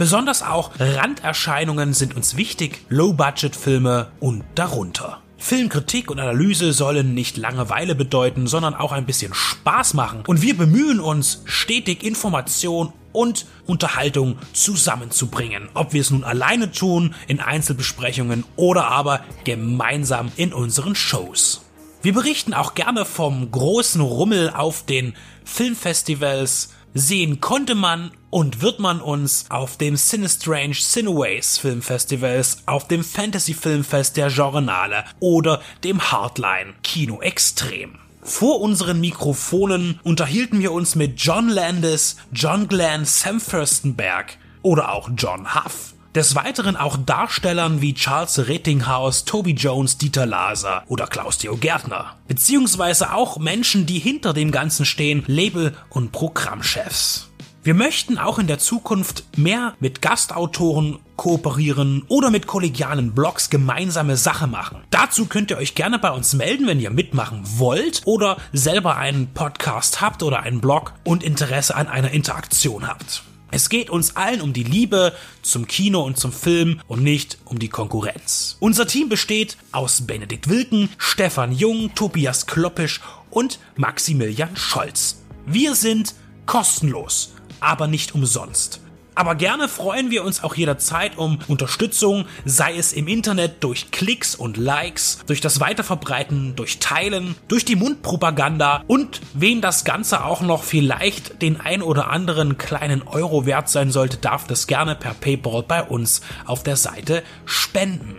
Besonders 0.03 0.43
auch 0.43 0.73
Randerscheinungen 0.81 1.95
sind 1.95 2.17
uns 2.17 2.37
wichtig, 2.37 2.85
Low-Budget-Filme 2.89 4.11
und 4.19 4.43
darunter. 4.57 5.23
Filmkritik 5.39 6.11
und 6.11 6.19
Analyse 6.19 6.73
sollen 6.73 7.15
nicht 7.15 7.37
Langeweile 7.37 7.95
bedeuten, 7.95 8.49
sondern 8.49 8.75
auch 8.75 8.91
ein 8.91 9.07
bisschen 9.07 9.33
Spaß 9.33 9.95
machen. 9.95 10.25
Und 10.27 10.43
wir 10.43 10.57
bemühen 10.57 10.99
uns, 10.99 11.43
stetig 11.45 12.03
Information 12.03 12.93
und 13.13 13.47
Unterhaltung 13.65 14.39
zusammenzubringen. 14.53 15.69
Ob 15.73 15.93
wir 15.93 16.01
es 16.01 16.11
nun 16.11 16.25
alleine 16.25 16.73
tun, 16.73 17.15
in 17.29 17.39
Einzelbesprechungen 17.39 18.43
oder 18.57 18.89
aber 18.89 19.21
gemeinsam 19.45 20.33
in 20.35 20.53
unseren 20.53 20.97
Shows. 20.97 21.65
Wir 22.03 22.13
berichten 22.13 22.55
auch 22.55 22.75
gerne 22.75 23.05
vom 23.05 23.53
großen 23.53 24.01
Rummel 24.01 24.51
auf 24.51 24.85
den 24.85 25.15
Filmfestivals, 25.45 26.71
Sehen 26.95 27.41
konnte 27.41 27.75
man 27.75 28.11
und 28.29 28.61
wird 28.61 28.79
man 28.79 29.01
uns 29.01 29.47
auf 29.49 29.79
dem 29.79 29.97
Cinestrange 29.97 30.75
Cineways 30.75 31.57
Filmfestivals, 31.57 32.59
auf 32.67 32.87
dem 32.87 33.03
Fantasy 33.03 33.55
Filmfest 33.55 34.19
der 34.19 34.29
Journale 34.29 35.05
oder 35.19 35.63
dem 35.85 36.13
Hardline 36.13 36.75
Kino 36.83 37.23
Extrem. 37.23 37.99
Vor 38.23 38.61
unseren 38.61 39.01
Mikrofonen 39.01 40.01
unterhielten 40.05 40.61
wir 40.61 40.73
uns 40.73 40.95
mit 40.95 41.19
John 41.19 41.49
Landis, 41.49 42.17
John 42.31 42.69
Glenn, 42.69 43.07
Sam 43.07 43.41
Furstenberg 43.41 44.37
oder 44.61 44.93
auch 44.93 45.09
John 45.17 45.55
Huff. 45.55 45.92
Des 46.15 46.35
Weiteren 46.35 46.77
auch 46.77 46.99
Darstellern 46.99 47.81
wie 47.81 47.95
Charles 47.95 48.47
Rettinghaus, 48.47 49.25
Toby 49.25 49.53
Jones, 49.53 49.97
Dieter 49.97 50.27
Laser 50.27 50.85
oder 50.89 51.07
Klaus-Theo 51.07 51.57
Gärtner. 51.57 52.17
Beziehungsweise 52.29 53.15
auch 53.15 53.39
Menschen, 53.39 53.87
die 53.87 53.99
hinter 53.99 54.35
dem 54.35 54.51
Ganzen 54.51 54.85
stehen, 54.85 55.25
Label- 55.27 55.75
und 55.89 56.13
Programmchefs. 56.13 57.31
Wir 57.63 57.73
möchten 57.73 58.19
auch 58.19 58.39
in 58.39 58.47
der 58.47 58.59
Zukunft 58.59 59.25
mehr 59.39 59.73
mit 59.81 60.03
Gastautoren 60.03 60.99
kooperieren 61.17 62.05
oder 62.09 62.31
mit 62.31 62.47
kollegialen 62.47 63.15
Blogs 63.15 63.49
gemeinsame 63.49 64.19
Sache 64.19 64.47
machen. 64.47 64.83
Dazu 64.91 65.25
könnt 65.25 65.51
ihr 65.51 65.57
euch 65.57 65.75
gerne 65.75 65.99
bei 65.99 66.11
uns 66.11 66.35
melden, 66.35 66.67
wenn 66.67 66.81
ihr 66.81 66.91
mitmachen 66.91 67.41
wollt 67.57 68.03
oder 68.05 68.37
selber 68.53 68.97
einen 68.99 69.33
Podcast 69.33 70.03
habt 70.03 70.23
oder 70.23 70.41
einen 70.41 70.61
Blog 70.61 70.93
und 71.05 71.23
Interesse 71.23 71.75
an 71.75 71.87
einer 71.87 72.11
Interaktion 72.11 72.87
habt. 72.87 73.23
Es 73.55 73.69
geht 73.69 73.91
uns 73.91 74.17
allen 74.17 74.41
um 74.41 74.55
die 74.55 74.63
Liebe 74.63 75.13
zum 75.43 75.67
Kino 75.67 76.03
und 76.03 76.17
zum 76.17 76.33
Film 76.33 76.81
und 76.89 77.03
nicht 77.03 77.37
um 77.45 77.59
die 77.59 77.69
Konkurrenz. 77.69 78.57
Unser 78.61 78.87
Team 78.87 79.11
besteht 79.11 79.59
aus 79.73 80.07
Benedikt 80.07 80.49
Wilken, 80.49 80.89
Stefan 80.97 81.53
Jung, 81.53 81.95
Tobias 81.95 82.47
Kloppisch 82.47 83.03
und 83.31 83.61
Maximilian 83.77 84.57
Scholz. 84.57 85.21
Wir 85.45 85.75
sind 85.75 86.15
kostenlos, 86.47 87.35
aber 87.61 87.89
nicht 87.89 88.15
umsonst. 88.15 88.81
Aber 89.15 89.35
gerne 89.35 89.69
freuen 89.69 90.11
wir 90.11 90.25
uns 90.25 90.43
auch 90.43 90.55
jederzeit 90.55 91.19
um 91.19 91.39
Unterstützung, 91.47 92.27
sei 92.47 92.77
es 92.77 92.95
im 92.95 93.09
Internet 93.09 93.63
durch 93.63 93.91
Klicks 93.91 94.35
und 94.35 94.57
Likes, 94.57 95.19
durch 95.27 95.43
das 95.43 95.61
Weiterverbreiten, 95.61 96.57
durch 96.57 96.79
Teilen, 96.79 97.35
durch 97.49 97.67
die 97.67 97.77
Mundpropaganda 97.77 98.85
und 98.87 99.21
wem 99.35 99.61
das 99.61 99.85
Ganze 99.85 100.25
auch 100.25 100.41
noch 100.41 100.65
vielleicht 100.65 101.43
den 101.43 101.61
ein 101.61 101.83
oder 101.83 102.09
anderen 102.09 102.57
kleinen 102.57 103.03
Euro 103.03 103.45
wert 103.45 103.69
sein 103.69 103.91
sollte, 103.91 104.17
darf 104.17 104.47
das 104.47 104.67
gerne 104.67 104.95
per 104.95 105.13
PayPal 105.13 105.63
bei 105.63 105.83
uns 105.83 106.23
auf 106.47 106.63
der 106.63 106.77
Seite 106.77 107.23
spenden. 107.45 108.17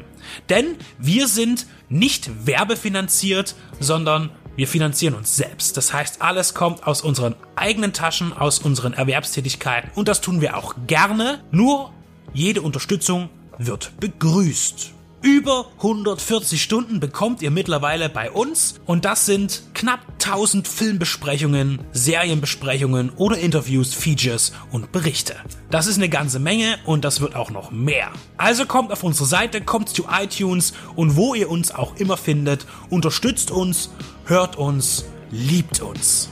Denn 0.49 0.77
wir 0.99 1.27
sind 1.27 1.65
nicht 1.89 2.45
werbefinanziert, 2.45 3.55
sondern 3.79 4.29
wir 4.55 4.67
finanzieren 4.67 5.15
uns 5.15 5.35
selbst. 5.35 5.77
Das 5.77 5.93
heißt, 5.93 6.21
alles 6.21 6.53
kommt 6.53 6.85
aus 6.85 7.01
unseren 7.01 7.35
eigenen 7.55 7.93
Taschen, 7.93 8.33
aus 8.33 8.59
unseren 8.59 8.93
Erwerbstätigkeiten 8.93 9.91
und 9.95 10.07
das 10.07 10.21
tun 10.21 10.41
wir 10.41 10.57
auch 10.57 10.75
gerne. 10.87 11.43
Nur 11.51 11.91
jede 12.33 12.61
Unterstützung 12.61 13.29
wird 13.57 13.91
begrüßt. 13.99 14.93
Über 15.23 15.67
140 15.77 16.61
Stunden 16.61 16.99
bekommt 16.99 17.41
ihr 17.41 17.49
mittlerweile 17.49 18.09
bei 18.09 18.29
uns 18.29 18.81
und 18.85 19.05
das 19.05 19.25
sind 19.25 19.63
knapp 19.73 20.01
1000 20.15 20.67
Filmbesprechungen, 20.67 21.79
Serienbesprechungen 21.93 23.09
oder 23.11 23.37
Interviews, 23.37 23.93
Features 23.93 24.51
und 24.73 24.91
Berichte. 24.91 25.37
Das 25.69 25.87
ist 25.87 25.95
eine 25.95 26.09
ganze 26.09 26.39
Menge 26.39 26.77
und 26.83 27.05
das 27.05 27.21
wird 27.21 27.37
auch 27.37 27.51
noch 27.51 27.71
mehr. 27.71 28.11
Also 28.35 28.65
kommt 28.65 28.91
auf 28.91 29.03
unsere 29.03 29.25
Seite, 29.25 29.61
kommt 29.61 29.87
zu 29.87 30.07
iTunes 30.11 30.73
und 30.97 31.15
wo 31.15 31.35
ihr 31.35 31.49
uns 31.49 31.73
auch 31.73 31.95
immer 31.95 32.17
findet, 32.17 32.65
unterstützt 32.89 33.49
uns, 33.49 33.91
hört 34.25 34.57
uns, 34.57 35.05
liebt 35.31 35.81
uns. 35.81 36.29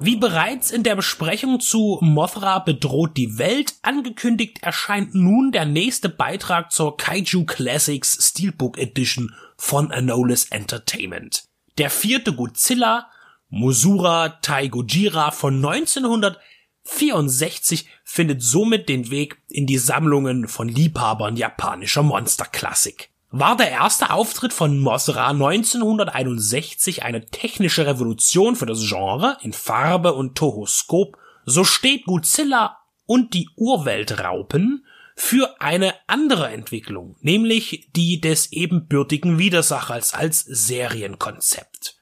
Wie 0.00 0.16
bereits 0.16 0.72
in 0.72 0.82
der 0.82 0.96
Besprechung 0.96 1.60
zu 1.60 1.98
Mothra 2.02 2.58
bedroht 2.58 3.16
die 3.16 3.38
Welt 3.38 3.74
angekündigt, 3.82 4.58
erscheint 4.62 5.14
nun 5.14 5.52
der 5.52 5.66
nächste 5.66 6.08
Beitrag 6.08 6.72
zur 6.72 6.96
Kaiju 6.96 7.44
Classics 7.46 8.18
Steelbook 8.20 8.76
Edition 8.76 9.32
von 9.56 9.92
Anolis 9.92 10.48
Entertainment. 10.50 11.44
Der 11.78 11.90
vierte 11.90 12.32
Godzilla, 12.34 13.08
Mosura 13.48 14.30
Taigojira 14.42 15.30
von 15.30 15.64
1964, 15.64 17.86
findet 18.02 18.42
somit 18.42 18.88
den 18.88 19.10
Weg 19.10 19.38
in 19.48 19.66
die 19.66 19.78
Sammlungen 19.78 20.48
von 20.48 20.68
Liebhabern 20.68 21.36
japanischer 21.36 22.02
Monsterklassik 22.02 23.13
war 23.36 23.56
der 23.56 23.72
erste 23.72 24.10
Auftritt 24.10 24.52
von 24.52 24.78
Mosra 24.78 25.30
1961 25.30 27.02
eine 27.02 27.26
technische 27.26 27.84
Revolution 27.84 28.54
für 28.54 28.66
das 28.66 28.86
Genre 28.88 29.38
in 29.42 29.52
Farbe 29.52 30.14
und 30.14 30.38
Tohoskop, 30.38 31.18
so 31.44 31.64
steht 31.64 32.04
Godzilla 32.04 32.78
und 33.06 33.34
die 33.34 33.48
Urweltraupen 33.56 34.86
für 35.16 35.60
eine 35.60 35.94
andere 36.06 36.50
Entwicklung, 36.50 37.16
nämlich 37.22 37.88
die 37.96 38.20
des 38.20 38.52
ebenbürtigen 38.52 39.36
Widersachers 39.36 40.14
als 40.14 40.42
Serienkonzept. 40.42 41.96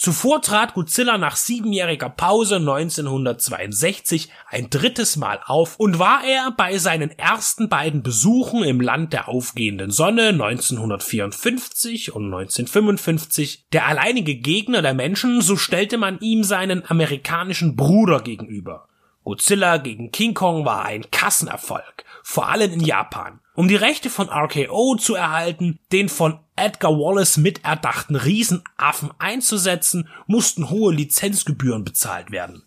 Zuvor 0.00 0.40
trat 0.40 0.72
Godzilla 0.72 1.18
nach 1.18 1.36
siebenjähriger 1.36 2.08
Pause 2.08 2.56
1962 2.56 4.30
ein 4.48 4.70
drittes 4.70 5.18
Mal 5.18 5.40
auf 5.44 5.76
und 5.76 5.98
war 5.98 6.24
er 6.24 6.52
bei 6.52 6.78
seinen 6.78 7.10
ersten 7.18 7.68
beiden 7.68 8.02
Besuchen 8.02 8.64
im 8.64 8.80
Land 8.80 9.12
der 9.12 9.28
aufgehenden 9.28 9.90
Sonne 9.90 10.28
1954 10.28 12.14
und 12.14 12.32
1955 12.32 13.66
der 13.74 13.88
alleinige 13.88 14.36
Gegner 14.36 14.80
der 14.80 14.94
Menschen, 14.94 15.42
so 15.42 15.56
stellte 15.56 15.98
man 15.98 16.18
ihm 16.20 16.44
seinen 16.44 16.82
amerikanischen 16.90 17.76
Bruder 17.76 18.22
gegenüber. 18.22 18.88
Godzilla 19.22 19.76
gegen 19.76 20.12
King 20.12 20.32
Kong 20.32 20.64
war 20.64 20.86
ein 20.86 21.10
Kassenerfolg, 21.10 22.06
vor 22.22 22.48
allem 22.48 22.72
in 22.72 22.80
Japan. 22.80 23.40
Um 23.54 23.68
die 23.68 23.76
Rechte 23.76 24.08
von 24.08 24.30
RKO 24.30 24.96
zu 24.96 25.14
erhalten, 25.14 25.78
den 25.92 26.08
von 26.08 26.40
Edgar 26.60 26.92
Wallace 26.92 27.38
miterdachten 27.38 28.16
Riesenaffen 28.16 29.10
einzusetzen, 29.18 30.08
mussten 30.26 30.70
hohe 30.70 30.92
Lizenzgebühren 30.92 31.84
bezahlt 31.84 32.30
werden. 32.30 32.64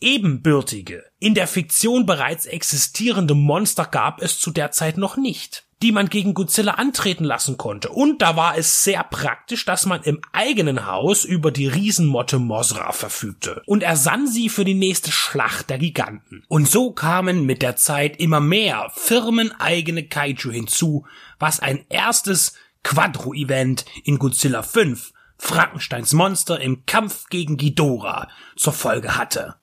Ebenbürtige, 0.00 1.04
in 1.18 1.34
der 1.34 1.46
Fiktion 1.46 2.06
bereits 2.06 2.46
existierende 2.46 3.34
Monster 3.34 3.84
gab 3.84 4.22
es 4.22 4.38
zu 4.38 4.50
der 4.50 4.70
Zeit 4.70 4.96
noch 4.96 5.16
nicht 5.16 5.68
die 5.82 5.92
man 5.92 6.08
gegen 6.08 6.34
Godzilla 6.34 6.72
antreten 6.72 7.24
lassen 7.24 7.56
konnte. 7.56 7.90
Und 7.90 8.20
da 8.20 8.36
war 8.36 8.58
es 8.58 8.82
sehr 8.82 9.04
praktisch, 9.04 9.64
dass 9.64 9.86
man 9.86 10.02
im 10.02 10.20
eigenen 10.32 10.86
Haus 10.86 11.24
über 11.24 11.52
die 11.52 11.68
Riesenmotte 11.68 12.38
Mosra 12.38 12.92
verfügte 12.92 13.62
und 13.66 13.82
ersann 13.82 14.26
sie 14.26 14.48
für 14.48 14.64
die 14.64 14.74
nächste 14.74 15.12
Schlacht 15.12 15.70
der 15.70 15.78
Giganten. 15.78 16.44
Und 16.48 16.68
so 16.68 16.90
kamen 16.90 17.46
mit 17.46 17.62
der 17.62 17.76
Zeit 17.76 18.18
immer 18.18 18.40
mehr 18.40 18.90
firmeneigene 18.94 20.04
Kaiju 20.04 20.50
hinzu, 20.50 21.06
was 21.38 21.60
ein 21.60 21.84
erstes 21.88 22.54
Quadro-Event 22.82 23.84
in 24.04 24.18
Godzilla 24.18 24.62
5 24.62 25.12
Frankensteins 25.38 26.12
Monster 26.12 26.60
im 26.60 26.84
Kampf 26.86 27.26
gegen 27.28 27.56
Ghidorah 27.56 28.28
zur 28.56 28.72
Folge 28.72 29.16
hatte 29.16 29.56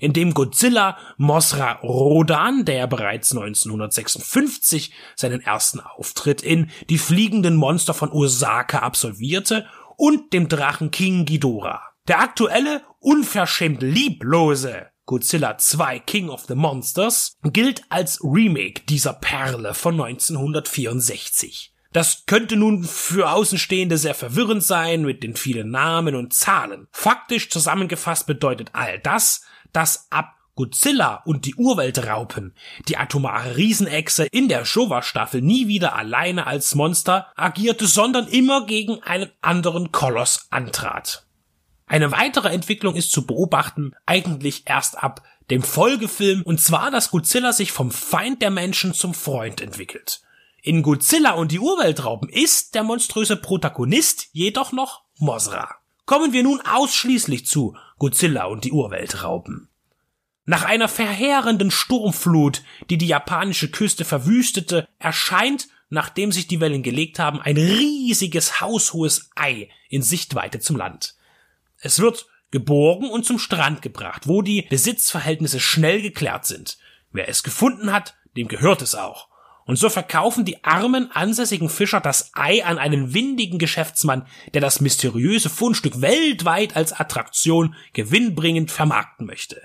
in 0.00 0.12
dem 0.12 0.34
Godzilla 0.34 0.98
Mosra 1.16 1.72
Rodan, 1.82 2.64
der 2.64 2.86
bereits 2.86 3.32
1956 3.32 4.92
seinen 5.16 5.40
ersten 5.40 5.80
Auftritt 5.80 6.42
in 6.42 6.70
Die 6.88 6.98
fliegenden 6.98 7.56
Monster 7.56 7.94
von 7.94 8.10
Osaka 8.10 8.80
absolvierte, 8.80 9.66
und 9.96 10.32
dem 10.32 10.48
Drachen 10.48 10.90
King 10.90 11.26
Ghidorah. 11.26 11.82
Der 12.08 12.20
aktuelle, 12.20 12.82
unverschämt 13.00 13.82
lieblose 13.82 14.86
Godzilla 15.04 15.58
2 15.58 15.98
King 15.98 16.30
of 16.30 16.46
the 16.48 16.54
Monsters 16.54 17.36
gilt 17.42 17.82
als 17.90 18.18
Remake 18.22 18.82
dieser 18.88 19.12
Perle 19.12 19.74
von 19.74 20.00
1964. 20.00 21.74
Das 21.92 22.24
könnte 22.26 22.56
nun 22.56 22.84
für 22.84 23.30
Außenstehende 23.30 23.98
sehr 23.98 24.14
verwirrend 24.14 24.62
sein 24.62 25.02
mit 25.02 25.22
den 25.24 25.34
vielen 25.34 25.70
Namen 25.70 26.14
und 26.14 26.32
Zahlen. 26.32 26.86
Faktisch 26.92 27.50
zusammengefasst 27.50 28.26
bedeutet 28.26 28.70
all 28.74 29.00
das, 29.00 29.42
dass 29.72 30.06
ab 30.10 30.36
Godzilla 30.54 31.22
und 31.24 31.46
die 31.46 31.54
Urweltraupen, 31.54 32.54
die 32.86 32.96
atomare 32.96 33.56
Riesenechse 33.56 34.26
in 34.26 34.48
der 34.48 34.64
Showa-Staffel 34.64 35.40
nie 35.40 35.68
wieder 35.68 35.96
alleine 35.96 36.46
als 36.46 36.74
Monster 36.74 37.32
agierte, 37.34 37.86
sondern 37.86 38.28
immer 38.28 38.66
gegen 38.66 39.02
einen 39.02 39.30
anderen 39.40 39.90
Koloss 39.90 40.46
antrat. 40.50 41.24
Eine 41.86 42.12
weitere 42.12 42.50
Entwicklung 42.50 42.94
ist 42.94 43.10
zu 43.10 43.26
beobachten, 43.26 43.92
eigentlich 44.06 44.64
erst 44.66 45.02
ab 45.02 45.22
dem 45.50 45.62
Folgefilm, 45.62 46.42
und 46.42 46.60
zwar, 46.60 46.90
dass 46.92 47.10
Godzilla 47.10 47.52
sich 47.52 47.72
vom 47.72 47.90
Feind 47.90 48.42
der 48.42 48.50
Menschen 48.50 48.94
zum 48.94 49.14
Freund 49.14 49.60
entwickelt. 49.60 50.20
In 50.62 50.82
Godzilla 50.82 51.32
und 51.32 51.52
die 51.52 51.58
Urweltraupen 51.58 52.28
ist 52.28 52.74
der 52.74 52.82
monströse 52.82 53.36
Protagonist 53.36 54.28
jedoch 54.32 54.72
noch 54.72 55.04
Mosra. 55.18 55.76
Kommen 56.04 56.32
wir 56.32 56.42
nun 56.42 56.60
ausschließlich 56.60 57.46
zu 57.46 57.76
Godzilla 57.98 58.44
und 58.44 58.64
die 58.64 58.72
Urweltraupen. 58.72 59.68
Nach 60.44 60.64
einer 60.64 60.88
verheerenden 60.88 61.70
Sturmflut, 61.70 62.62
die 62.90 62.98
die 62.98 63.06
japanische 63.06 63.70
Küste 63.70 64.04
verwüstete, 64.04 64.86
erscheint, 64.98 65.68
nachdem 65.88 66.32
sich 66.32 66.46
die 66.46 66.60
Wellen 66.60 66.82
gelegt 66.82 67.18
haben, 67.18 67.40
ein 67.40 67.56
riesiges 67.56 68.60
haushohes 68.60 69.30
Ei 69.36 69.68
in 69.88 70.02
Sichtweite 70.02 70.60
zum 70.60 70.76
Land. 70.76 71.14
Es 71.78 72.00
wird 72.00 72.26
geborgen 72.50 73.08
und 73.08 73.24
zum 73.24 73.38
Strand 73.38 73.80
gebracht, 73.80 74.26
wo 74.26 74.42
die 74.42 74.62
Besitzverhältnisse 74.62 75.60
schnell 75.60 76.02
geklärt 76.02 76.44
sind. 76.44 76.78
Wer 77.12 77.28
es 77.28 77.42
gefunden 77.42 77.92
hat, 77.92 78.16
dem 78.36 78.48
gehört 78.48 78.82
es 78.82 78.94
auch. 78.94 79.29
Und 79.70 79.76
so 79.76 79.88
verkaufen 79.88 80.44
die 80.44 80.64
armen, 80.64 81.12
ansässigen 81.12 81.68
Fischer 81.68 82.00
das 82.00 82.32
Ei 82.34 82.64
an 82.64 82.76
einen 82.76 83.14
windigen 83.14 83.60
Geschäftsmann, 83.60 84.26
der 84.52 84.60
das 84.60 84.80
mysteriöse 84.80 85.48
Fundstück 85.48 86.00
weltweit 86.00 86.74
als 86.74 86.92
Attraktion 86.92 87.76
gewinnbringend 87.92 88.72
vermarkten 88.72 89.26
möchte. 89.26 89.62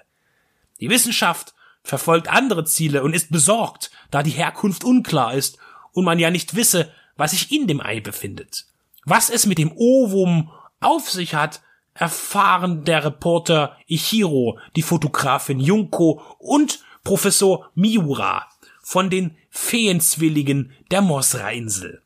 Die 0.79 0.91
Wissenschaft 0.91 1.55
verfolgt 1.81 2.27
andere 2.27 2.65
Ziele 2.65 3.01
und 3.01 3.15
ist 3.15 3.31
besorgt, 3.31 3.89
da 4.11 4.21
die 4.21 4.29
Herkunft 4.29 4.83
unklar 4.83 5.33
ist 5.33 5.57
und 5.91 6.05
man 6.05 6.19
ja 6.19 6.29
nicht 6.29 6.55
wisse, 6.55 6.91
was 7.17 7.31
sich 7.31 7.51
in 7.51 7.65
dem 7.65 7.81
Ei 7.81 7.99
befindet. 7.99 8.67
Was 9.05 9.31
es 9.31 9.47
mit 9.47 9.57
dem 9.57 9.71
Ovum 9.75 10.51
auf 10.81 11.09
sich 11.09 11.33
hat, 11.33 11.63
erfahren 11.95 12.83
der 12.83 13.05
Reporter 13.05 13.75
Ichiro, 13.87 14.59
die 14.75 14.83
Fotografin 14.83 15.59
Junko 15.59 16.21
und 16.37 16.83
Professor 17.03 17.71
Miura 17.73 18.45
von 18.86 19.09
den 19.09 19.36
Feenzwilligen 19.49 20.71
der 20.91 21.01
Mosra-Insel. 21.01 22.03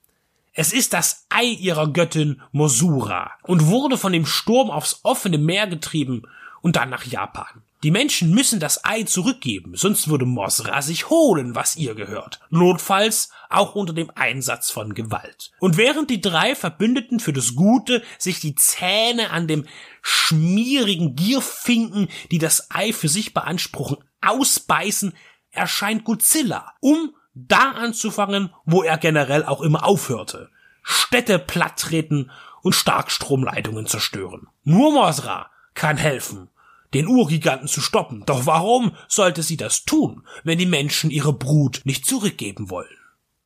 Es 0.54 0.72
ist 0.72 0.94
das 0.94 1.26
Ei 1.28 1.44
ihrer 1.44 1.92
Göttin 1.92 2.42
Mosura 2.54 3.32
und 3.44 3.68
wurde 3.68 3.98
von 3.98 4.14
dem 4.14 4.26
Sturm 4.26 4.72
aufs 4.72 5.02
offene 5.04 5.38
Meer 5.38 5.68
getrieben 5.68 6.24
und 6.62 6.78
dann 6.78 6.90
nach 6.90 7.04
Japan. 7.04 7.64
Die 7.84 7.92
Menschen 7.92 8.32
müssen 8.32 8.62
das 8.62 8.86
Ei 8.86 9.04
zurückgeben, 9.04 9.76
sonst 9.76 10.08
würde 10.08 10.26
Mosra 10.26 10.82
sich 10.82 11.10
holen, 11.10 11.54
was 11.54 11.76
ihr 11.76 11.96
gehört. 11.96 12.40
Notfalls 12.50 13.30
auch 13.50 13.76
unter 13.76 13.94
dem 13.94 14.10
Einsatz 14.16 14.72
von 14.72 14.94
Gewalt. 14.94 15.52
Und 15.60 15.76
während 15.76 16.10
die 16.10 16.22
drei 16.22 16.56
Verbündeten 16.56 17.20
für 17.20 17.34
das 17.34 17.56
Gute 17.56 18.04
sich 18.18 18.40
die 18.40 18.56
Zähne 18.56 19.32
an 19.32 19.48
dem 19.48 19.66
schmierigen 20.02 21.16
Gierfinken, 21.16 22.08
die 22.32 22.38
das 22.38 22.72
Ei 22.72 22.94
für 22.94 23.10
sich 23.10 23.34
beanspruchen, 23.34 23.98
ausbeißen, 24.22 25.14
erscheint 25.60 26.04
Godzilla, 26.04 26.74
um 26.80 27.14
da 27.34 27.72
anzufangen, 27.72 28.54
wo 28.66 28.84
er 28.84 28.98
generell 28.98 29.46
auch 29.46 29.62
immer 29.62 29.86
aufhörte. 29.86 30.50
Städte 30.82 31.38
platttreten 31.40 32.32
und 32.62 32.74
Starkstromleitungen 32.74 33.86
zerstören. 33.86 34.48
Nur 34.64 34.92
Mosra 34.92 35.52
kann 35.74 35.98
helfen, 35.98 36.50
den 36.94 37.08
Urgiganten 37.08 37.68
zu 37.68 37.82
stoppen. 37.82 38.24
Doch 38.26 38.46
warum 38.46 38.96
sollte 39.08 39.44
sie 39.44 39.58
das 39.58 39.86
tun, 39.86 40.26
wenn 40.44 40.58
die 40.58 40.66
Menschen 40.66 41.12
ihre 41.12 41.34
Brut 41.34 41.82
nicht 41.84 42.06
zurückgeben 42.06 42.70
wollen? 42.70 42.98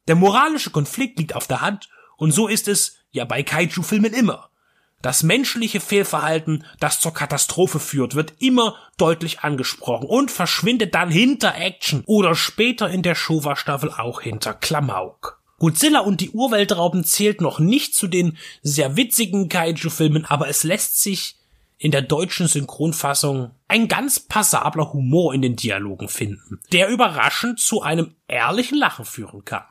Der 0.08 0.16
moralische 0.16 0.72
Konflikt 0.72 1.20
liegt 1.20 1.36
auf 1.36 1.48
der 1.48 1.62
Hand 1.62 1.90
und 2.18 2.32
so 2.32 2.48
ist 2.48 2.68
es 2.68 2.98
ja 3.12 3.26
bei 3.26 3.44
Kaiju-Filmen 3.44 4.14
immer. 4.14 4.50
Das 5.04 5.22
menschliche 5.22 5.82
Fehlverhalten, 5.82 6.64
das 6.80 7.02
zur 7.02 7.14
Katastrophe 7.14 7.80
führt, 7.80 8.16
wird 8.16 8.36
immer 8.40 8.78
deutlich 8.98 9.42
angesprochen 9.42 10.08
und 10.08 10.32
verschwindet 10.32 10.96
dann 10.96 11.12
hinter 11.12 11.56
Action 11.56 12.04
oder 12.06 12.36
später 12.36 12.90
in 12.90 13.04
der 13.04 13.14
Showa-Staffel 13.14 13.92
auch 13.92 14.22
hinter 14.22 14.54
Klamauk. 14.54 15.42
Godzilla 15.60 16.00
und 16.00 16.22
die 16.22 16.30
Urweltrauben 16.30 17.04
zählt 17.04 17.42
noch 17.42 17.60
nicht 17.60 17.96
zu 17.96 18.08
den 18.08 18.38
sehr 18.62 18.96
witzigen 18.96 19.50
Kaiju-Filmen, 19.50 20.24
aber 20.24 20.48
es 20.48 20.64
lässt 20.64 21.02
sich 21.02 21.36
in 21.78 21.92
der 21.92 22.02
deutschen 22.02 22.48
Synchronfassung 22.48 23.52
ein 23.68 23.90
ganz 23.90 24.22
passabler 24.22 24.94
Humor 24.94 25.34
in 25.34 25.42
den 25.42 25.58
Dialogen 25.58 26.08
finden, 26.08 26.62
der 26.72 26.88
überraschend 26.88 27.60
zu 27.60 27.82
einem 27.82 28.16
ehrlichen 28.30 28.78
Lachen 28.78 29.04
führen 29.04 29.44
kann. 29.44 29.66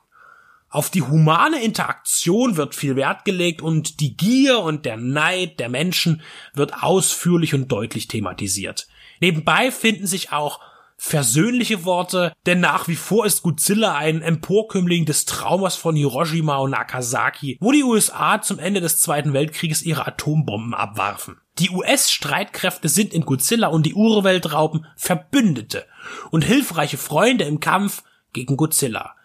Auf 0.72 0.88
die 0.88 1.02
humane 1.02 1.62
Interaktion 1.62 2.56
wird 2.56 2.74
viel 2.74 2.96
Wert 2.96 3.26
gelegt 3.26 3.60
und 3.60 4.00
die 4.00 4.16
Gier 4.16 4.60
und 4.60 4.86
der 4.86 4.96
Neid 4.96 5.60
der 5.60 5.68
Menschen 5.68 6.22
wird 6.54 6.82
ausführlich 6.82 7.52
und 7.52 7.70
deutlich 7.70 8.08
thematisiert. 8.08 8.88
Nebenbei 9.20 9.70
finden 9.70 10.06
sich 10.06 10.32
auch 10.32 10.60
versöhnliche 10.96 11.84
Worte, 11.84 12.32
denn 12.46 12.60
nach 12.60 12.88
wie 12.88 12.96
vor 12.96 13.26
ist 13.26 13.42
Godzilla 13.42 13.96
ein 13.96 14.22
Emporkömmling 14.22 15.04
des 15.04 15.26
Traumas 15.26 15.76
von 15.76 15.94
Hiroshima 15.94 16.56
und 16.56 16.70
Nagasaki, 16.70 17.58
wo 17.60 17.70
die 17.70 17.84
USA 17.84 18.40
zum 18.40 18.58
Ende 18.58 18.80
des 18.80 18.98
Zweiten 18.98 19.34
Weltkrieges 19.34 19.82
ihre 19.82 20.06
Atombomben 20.06 20.72
abwarfen. 20.72 21.38
Die 21.58 21.68
US-Streitkräfte 21.68 22.88
sind 22.88 23.12
in 23.12 23.26
Godzilla 23.26 23.68
und 23.68 23.84
die 23.84 23.94
Urweltrauben 23.94 24.86
Verbündete 24.96 25.84
und 26.30 26.44
hilfreiche 26.44 26.96
Freunde 26.96 27.44
im 27.44 27.60
Kampf 27.60 28.04
gegen 28.32 28.56
Godzilla. 28.56 29.16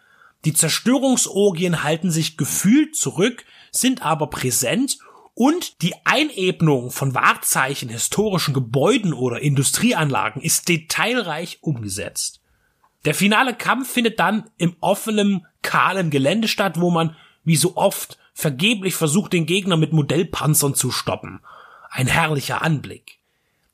Die 0.45 0.53
Zerstörungsorgien 0.53 1.84
halten 1.84 2.11
sich 2.11 2.38
gefühlt 2.38 2.95
zurück, 2.95 3.45
sind 3.72 4.01
aber 4.01 4.27
präsent 4.27 4.97
und 5.34 5.84
die 5.84 5.93
Einebnung 6.03 6.89
von 6.89 7.14
Wahrzeichen, 7.14 7.89
historischen 7.89 8.53
Gebäuden 8.53 9.14
oder 9.14 9.39
Industrieanlagen 9.39 10.41
ist 10.41 10.68
detailreich 10.68 11.59
umgesetzt. 11.61 12.41
Der 13.05 13.14
finale 13.14 13.53
Kampf 13.53 13.91
findet 13.91 14.19
dann 14.19 14.49
im 14.57 14.76
offenen, 14.80 15.45
kahlen 15.61 16.09
Gelände 16.09 16.47
statt, 16.47 16.80
wo 16.81 16.89
man, 16.89 17.15
wie 17.43 17.55
so 17.55 17.77
oft, 17.77 18.18
vergeblich 18.34 18.95
versucht, 18.95 19.34
den 19.34 19.45
Gegner 19.45 19.77
mit 19.77 19.93
Modellpanzern 19.93 20.76
zu 20.76 20.91
stoppen. 20.91 21.41
Ein 21.89 22.07
herrlicher 22.07 22.61
Anblick. 22.61 23.19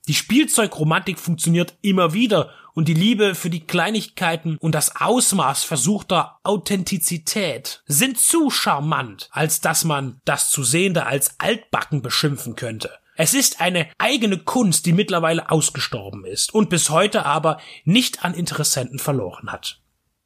Die 0.07 0.14
Spielzeugromantik 0.14 1.18
funktioniert 1.18 1.77
immer 1.81 2.14
wieder 2.14 2.52
und 2.74 2.88
die 2.88 2.94
Liebe 2.94 3.36
für 3.36 3.50
die 3.50 3.66
Kleinigkeiten 3.66 4.58
und 4.58 4.74
das 4.74 4.95
Ausmaß 4.95 5.64
versuchter 5.64 6.40
Authentizität 6.44 7.84
sind 7.86 8.20
zu 8.20 8.50
charmant, 8.50 9.30
als 9.32 9.62
dass 9.62 9.84
man 9.84 10.20
das 10.26 10.50
zu 10.50 10.64
Sehende 10.64 11.06
als 11.06 11.40
altbacken 11.40 12.02
beschimpfen 12.02 12.56
könnte. 12.56 12.91
Es 13.16 13.34
ist 13.34 13.62
eine 13.62 13.88
eigene 14.00 14.40
Kunst, 14.40 14.88
die 14.88 14.94
mittlerweile 14.94 15.52
ausgestorben 15.52 16.26
ist 16.26 16.54
und 16.54 16.70
bis 16.70 16.90
heute 16.90 17.26
aber 17.26 17.60
nicht 17.86 18.26
an 18.26 18.34
Interessenten 18.34 18.98
verloren 18.98 19.52
hat. 19.52 19.80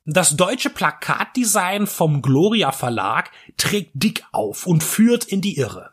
Das 0.06 0.38
deutsche 0.38 0.70
Plakatdesign 0.70 1.86
vom 1.86 2.22
Gloria 2.22 2.72
Verlag 2.72 3.30
trägt 3.58 3.92
dick 3.94 4.24
auf 4.32 4.66
und 4.66 4.86
führt 4.86 5.26
in 5.26 5.42
die 5.42 5.58
Irre. 5.58 5.90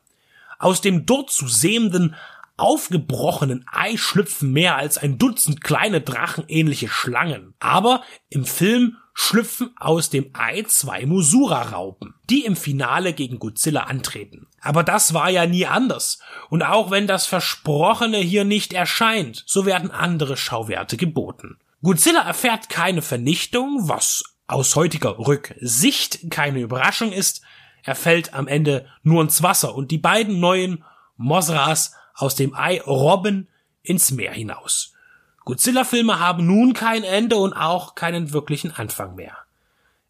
Aus 0.60 0.80
dem 0.80 1.04
dort 1.04 1.30
zu 1.30 1.48
sehenden 1.48 2.14
aufgebrochenen 2.56 3.64
Ei 3.70 3.96
schlüpfen 3.96 4.52
mehr 4.52 4.76
als 4.76 4.98
ein 4.98 5.18
Dutzend 5.18 5.62
kleine 5.62 6.00
drachenähnliche 6.00 6.88
Schlangen. 6.88 7.54
Aber 7.58 8.02
im 8.28 8.44
Film 8.44 8.96
schlüpfen 9.12 9.70
aus 9.78 10.10
dem 10.10 10.30
Ei 10.32 10.62
zwei 10.62 11.06
Musura-Raupen, 11.06 12.14
die 12.28 12.44
im 12.44 12.56
Finale 12.56 13.12
gegen 13.12 13.38
Godzilla 13.38 13.84
antreten. 13.84 14.48
Aber 14.60 14.82
das 14.82 15.14
war 15.14 15.30
ja 15.30 15.46
nie 15.46 15.66
anders. 15.66 16.18
Und 16.50 16.62
auch 16.62 16.90
wenn 16.90 17.06
das 17.06 17.26
Versprochene 17.26 18.18
hier 18.18 18.44
nicht 18.44 18.72
erscheint, 18.72 19.44
so 19.46 19.66
werden 19.66 19.90
andere 19.90 20.36
Schauwerte 20.36 20.96
geboten. 20.96 21.58
Godzilla 21.82 22.22
erfährt 22.22 22.68
keine 22.68 23.02
Vernichtung, 23.02 23.88
was 23.88 24.24
aus 24.46 24.74
heutiger 24.74 25.18
Rücksicht 25.18 26.30
keine 26.30 26.60
Überraschung 26.60 27.12
ist. 27.12 27.42
Er 27.82 27.94
fällt 27.94 28.34
am 28.34 28.48
Ende 28.48 28.86
nur 29.02 29.22
ins 29.22 29.42
Wasser 29.42 29.74
und 29.74 29.90
die 29.90 29.98
beiden 29.98 30.40
neuen 30.40 30.84
Mosras 31.16 31.94
aus 32.14 32.34
dem 32.34 32.54
Ei 32.54 32.80
robben 32.80 33.48
ins 33.82 34.10
Meer 34.10 34.32
hinaus. 34.32 34.92
Godzilla-Filme 35.44 36.20
haben 36.20 36.46
nun 36.46 36.72
kein 36.72 37.04
Ende 37.04 37.36
und 37.36 37.52
auch 37.52 37.94
keinen 37.94 38.32
wirklichen 38.32 38.70
Anfang 38.70 39.14
mehr. 39.14 39.36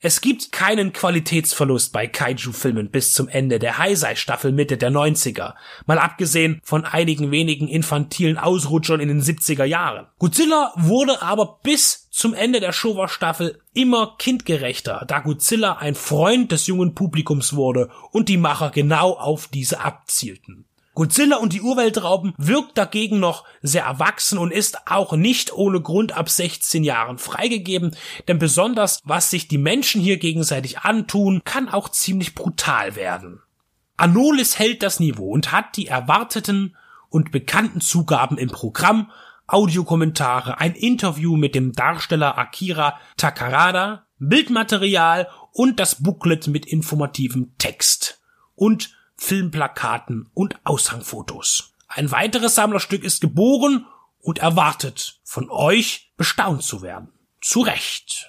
Es 0.06 0.20
gibt 0.20 0.52
keinen 0.52 0.92
Qualitätsverlust 0.92 1.90
bei 1.90 2.06
Kaiju-Filmen 2.06 2.90
bis 2.90 3.14
zum 3.14 3.26
Ende 3.26 3.58
der 3.58 3.78
Heisei-Staffel 3.78 4.52
Mitte 4.52 4.76
der 4.76 4.90
90er, 4.92 5.54
mal 5.86 5.98
abgesehen 5.98 6.60
von 6.62 6.84
einigen 6.84 7.30
wenigen 7.30 7.68
infantilen 7.68 8.36
Ausrutschern 8.36 9.00
in 9.00 9.08
den 9.08 9.22
70er 9.22 9.64
Jahren. 9.64 10.06
Godzilla 10.18 10.74
wurde 10.76 11.22
aber 11.22 11.58
bis 11.62 12.10
zum 12.10 12.34
Ende 12.34 12.60
der 12.60 12.72
Showa-Staffel 12.72 13.62
immer 13.72 14.14
kindgerechter, 14.18 15.06
da 15.08 15.20
Godzilla 15.20 15.78
ein 15.78 15.94
Freund 15.94 16.52
des 16.52 16.66
jungen 16.66 16.94
Publikums 16.94 17.56
wurde 17.56 17.88
und 18.12 18.28
die 18.28 18.36
Macher 18.36 18.70
genau 18.72 19.12
auf 19.12 19.48
diese 19.48 19.80
abzielten. 19.80 20.66
Godzilla 20.94 21.38
und 21.38 21.52
die 21.52 21.60
Urweltrauben 21.60 22.34
wirkt 22.38 22.78
dagegen 22.78 23.18
noch 23.18 23.44
sehr 23.62 23.84
erwachsen 23.84 24.38
und 24.38 24.52
ist 24.52 24.86
auch 24.86 25.14
nicht 25.14 25.52
ohne 25.52 25.80
Grund 25.80 26.16
ab 26.16 26.28
16 26.28 26.84
Jahren 26.84 27.18
freigegeben, 27.18 27.96
denn 28.28 28.38
besonders 28.38 29.00
was 29.04 29.30
sich 29.30 29.48
die 29.48 29.58
Menschen 29.58 30.00
hier 30.00 30.18
gegenseitig 30.18 30.80
antun, 30.80 31.42
kann 31.44 31.68
auch 31.68 31.88
ziemlich 31.88 32.34
brutal 32.34 32.96
werden. 32.96 33.40
Anolis 33.96 34.58
hält 34.58 34.82
das 34.82 35.00
Niveau 35.00 35.30
und 35.30 35.52
hat 35.52 35.76
die 35.76 35.86
erwarteten 35.86 36.76
und 37.08 37.32
bekannten 37.32 37.80
Zugaben 37.80 38.38
im 38.38 38.50
Programm, 38.50 39.10
Audiokommentare, 39.46 40.58
ein 40.58 40.74
Interview 40.74 41.36
mit 41.36 41.54
dem 41.54 41.72
Darsteller 41.72 42.38
Akira 42.38 42.98
Takarada, 43.16 44.06
Bildmaterial 44.18 45.28
und 45.52 45.78
das 45.78 46.02
Booklet 46.02 46.48
mit 46.48 46.66
informativem 46.66 47.52
Text. 47.58 48.22
Und 48.54 48.96
Filmplakaten 49.16 50.28
und 50.34 50.56
Aushangfotos. 50.64 51.72
Ein 51.88 52.10
weiteres 52.10 52.54
Sammlerstück 52.54 53.04
ist 53.04 53.20
geboren 53.20 53.86
und 54.20 54.38
erwartet, 54.38 55.20
von 55.22 55.50
euch 55.50 56.12
bestaunt 56.16 56.62
zu 56.62 56.82
werden. 56.82 57.08
Zu 57.40 57.60
Recht. 57.60 58.28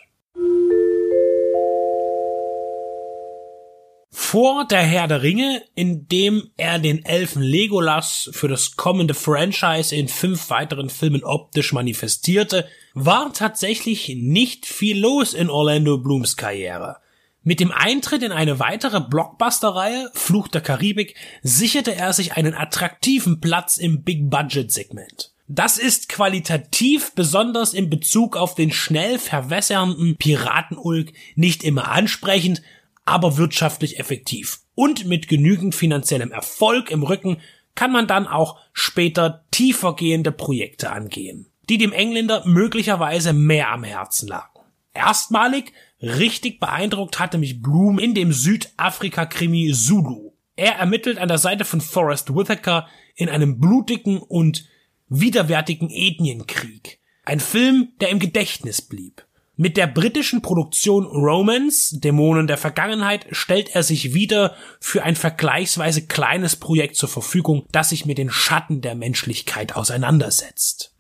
Vor 4.18 4.66
der 4.66 4.82
Herr 4.82 5.08
der 5.08 5.24
Ringe, 5.24 5.62
in 5.76 6.08
dem 6.08 6.52
er 6.58 6.80
den 6.80 7.04
Elfen 7.04 7.42
Legolas 7.42 8.30
für 8.32 8.48
das 8.48 8.76
kommende 8.76 9.14
Franchise 9.14 9.96
in 9.96 10.08
fünf 10.08 10.50
weiteren 10.50 10.90
Filmen 10.90 11.24
optisch 11.24 11.74
manifestierte, 11.74 12.68
war 12.94 13.34
tatsächlich 13.34 14.10
nicht 14.16 14.66
viel 14.66 15.00
los 15.00 15.34
in 15.34 15.50
Orlando 15.50 15.98
Blooms 15.98 16.38
Karriere. 16.38 16.98
Mit 17.48 17.60
dem 17.60 17.72
Eintritt 17.72 18.24
in 18.24 18.32
eine 18.32 18.58
weitere 18.58 19.00
Blockbuster-Reihe, 19.00 20.10
Fluch 20.16 20.48
der 20.48 20.62
Karibik, 20.62 21.14
sicherte 21.44 21.94
er 21.94 22.12
sich 22.12 22.34
einen 22.34 22.56
attraktiven 22.56 23.40
Platz 23.40 23.78
im 23.78 24.02
Big-Budget-Segment. 24.02 25.32
Das 25.48 25.78
ist 25.78 26.10
qualitativ, 26.10 27.14
besonders 27.14 27.76
in 27.76 27.92
Bezug 27.92 28.36
auf 28.36 28.56
den 28.56 28.72
schnell 28.72 29.20
verwässernden 29.20 30.16
Piratenulk, 30.18 31.14
nicht 31.36 31.64
immer 31.64 31.92
ansprechend, 31.92 32.64
aber 33.06 33.38
wirtschaftlich 33.38 34.00
effektiv. 34.00 34.62
Und 34.74 35.06
mit 35.06 35.28
genügend 35.28 35.76
finanziellem 35.76 36.32
Erfolg 36.32 36.90
im 36.90 37.04
Rücken 37.04 37.38
kann 37.76 37.92
man 37.92 38.08
dann 38.08 38.26
auch 38.26 38.58
später 38.74 39.46
tiefergehende 39.52 40.32
Projekte 40.32 40.92
angehen, 40.92 41.46
die 41.70 41.78
dem 41.78 41.94
Engländer 41.94 42.42
möglicherweise 42.48 43.34
mehr 43.34 43.70
am 43.72 43.84
Herzen 43.84 44.30
lagen. 44.30 44.62
Erstmalig 44.96 45.74
Richtig 46.06 46.60
beeindruckt 46.60 47.18
hatte 47.18 47.40
mich 47.40 47.64
Bloom 47.64 47.98
in 47.98 48.14
dem 48.14 48.32
Südafrika-Krimi 48.32 49.74
Zulu. 49.74 50.34
Er 50.56 50.74
ermittelt 50.76 51.18
an 51.18 51.30
der 51.30 51.40
Seite 51.40 51.66
von 51.66 51.82
Forrest 51.82 52.36
Whitaker 52.36 52.88
in 53.16 53.28
einem 53.28 53.60
blutigen 53.60 54.20
und 54.20 54.68
widerwärtigen 55.08 55.90
Ethnienkrieg. 55.90 57.00
Ein 57.24 57.40
Film, 57.40 57.94
der 58.02 58.10
im 58.10 58.20
Gedächtnis 58.20 58.84
blieb. 58.84 59.26
Mit 59.56 59.78
der 59.78 59.88
britischen 59.88 60.44
Produktion 60.44 61.06
Romance, 61.06 62.00
Dämonen 62.00 62.46
der 62.46 62.58
Vergangenheit, 62.58 63.26
stellt 63.32 63.74
er 63.74 63.82
sich 63.82 64.14
wieder 64.14 64.56
für 64.80 65.02
ein 65.02 65.16
vergleichsweise 65.16 66.06
kleines 66.06 66.56
Projekt 66.56 66.98
zur 66.98 67.10
Verfügung, 67.10 67.66
das 67.72 67.90
sich 67.90 68.06
mit 68.06 68.20
den 68.20 68.30
Schatten 68.30 68.82
der 68.82 68.94
Menschlichkeit 68.94 69.76
auseinandersetzt. 69.76 70.94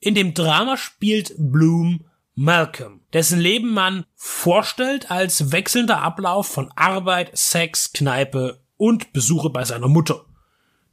In 0.00 0.16
dem 0.16 0.34
Drama 0.34 0.76
spielt 0.76 1.34
Bloom 1.38 2.06
Malcolm, 2.36 3.00
dessen 3.12 3.38
Leben 3.38 3.72
man 3.72 4.06
vorstellt 4.16 5.10
als 5.10 5.52
wechselnder 5.52 6.02
Ablauf 6.02 6.48
von 6.48 6.70
Arbeit, 6.74 7.36
Sex, 7.36 7.92
Kneipe 7.92 8.64
und 8.76 9.12
Besuche 9.12 9.50
bei 9.50 9.64
seiner 9.64 9.88
Mutter. 9.88 10.24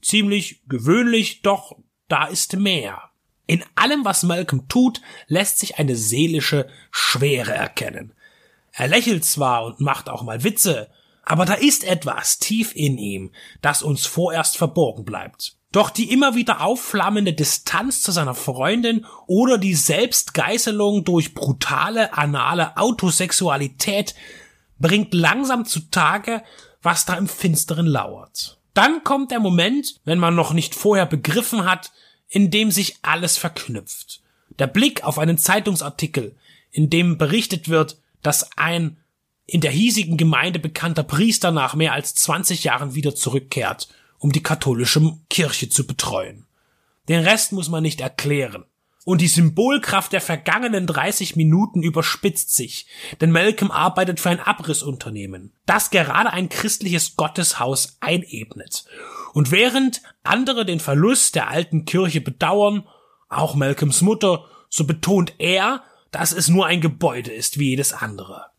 Ziemlich 0.02 0.62
gewöhnlich, 0.68 1.42
doch 1.42 1.78
da 2.08 2.26
ist 2.26 2.58
mehr. 2.58 3.10
In 3.48 3.64
allem, 3.76 4.06
was 4.06 4.24
Malcolm 4.24 4.68
tut, 4.68 5.02
lässt 5.28 5.60
sich 5.60 5.80
eine 5.80 5.96
seelische 5.96 6.68
Schwere 6.92 7.54
erkennen. 7.54 8.14
Er 8.72 8.88
lächelt 8.88 9.26
zwar 9.26 9.66
und 9.66 9.82
macht 9.82 10.10
auch 10.10 10.24
mal 10.24 10.44
Witze, 10.44 10.92
aber 11.24 11.46
da 11.46 11.56
ist 11.56 11.84
etwas 11.84 12.38
tief 12.40 12.76
in 12.76 12.98
ihm, 12.98 13.32
das 13.62 13.82
uns 13.82 14.06
vorerst 14.06 14.58
verborgen 14.58 15.06
bleibt. 15.06 15.58
Doch 15.72 15.90
die 15.90 16.12
immer 16.12 16.36
wieder 16.36 16.62
aufflammende 16.62 17.34
Distanz 17.34 18.02
zu 18.02 18.12
seiner 18.12 18.36
Freundin 18.36 19.06
oder 19.26 19.58
die 19.58 19.76
Selbstgeißelung 19.76 21.06
durch 21.06 21.34
brutale 21.34 22.14
anale 22.18 22.76
Autosexualität 22.76 24.14
bringt 24.80 25.14
langsam 25.14 25.66
zutage, 25.66 26.44
was 26.82 27.06
da 27.06 27.14
im 27.14 27.28
Finsteren 27.28 27.86
lauert. 27.86 28.58
Dann 28.74 29.04
kommt 29.04 29.32
der 29.32 29.40
Moment, 29.40 30.02
wenn 30.04 30.20
man 30.20 30.36
noch 30.36 30.54
nicht 30.54 30.76
vorher 30.76 31.06
begriffen 31.06 31.64
hat, 31.66 31.92
in 32.28 32.52
dem 32.52 32.72
sich 32.72 32.98
alles 33.02 33.38
verknüpft. 33.38 34.22
Der 34.60 34.68
Blick 34.68 35.04
auf 35.04 35.20
einen 35.20 35.38
Zeitungsartikel, 35.38 36.36
in 36.72 36.90
dem 36.90 37.18
berichtet 37.18 37.70
wird, 37.70 37.98
dass 38.22 38.58
ein 38.58 38.98
in 39.46 39.62
der 39.62 39.72
hiesigen 39.72 40.18
Gemeinde 40.18 40.60
bekannter 40.60 41.04
Priester 41.04 41.52
nach 41.52 41.76
mehr 41.76 41.94
als 41.94 42.16
20 42.16 42.64
Jahren 42.64 42.96
wieder 42.96 43.16
zurückkehrt 43.16 43.90
um 44.22 44.32
die 44.32 44.44
katholische 44.44 45.18
Kirche 45.30 45.68
zu 45.68 45.86
betreuen. 45.86 46.46
Den 47.10 47.24
Rest 47.24 47.52
muss 47.54 47.70
man 47.70 47.82
nicht 47.82 48.02
erklären. 48.02 48.66
Und 49.04 49.20
die 49.20 49.28
Symbolkraft 49.28 50.14
der 50.14 50.22
vergangenen 50.22 50.86
30 50.86 51.36
Minuten 51.36 51.82
überspitzt 51.82 52.56
sich, 52.56 52.86
denn 53.20 53.32
Malcolm 53.32 53.72
arbeitet 53.72 54.20
für 54.20 54.30
ein 54.30 54.40
Abrissunternehmen, 54.40 55.54
das 55.66 55.90
gerade 55.90 56.32
ein 56.32 56.50
christliches 56.50 57.16
Gotteshaus 57.16 57.98
einebnet. 58.00 58.86
Und 59.34 59.50
während 59.50 60.04
andere 60.22 60.66
den 60.66 60.80
Verlust 60.80 61.34
der 61.34 61.50
alten 61.50 61.86
Kirche 61.86 62.22
bedauern, 62.22 62.88
auch 63.28 63.56
Malcolms 63.56 64.02
Mutter, 64.02 64.46
so 64.70 64.84
betont 64.84 65.34
er, 65.40 65.84
dass 66.12 66.32
es 66.32 66.48
nur 66.48 66.68
ein 66.68 66.80
Gebäude 66.80 67.32
ist 67.32 67.58
wie 67.58 67.70
jedes 67.70 67.94
andere. 67.94 68.52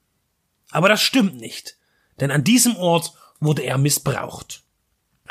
Aber 0.72 0.88
das 0.88 1.02
stimmt 1.02 1.36
nicht, 1.40 1.76
denn 2.18 2.32
an 2.32 2.42
diesem 2.42 2.74
Ort 2.74 3.12
wurde 3.38 3.62
er 3.62 3.78
missbraucht. 3.78 4.61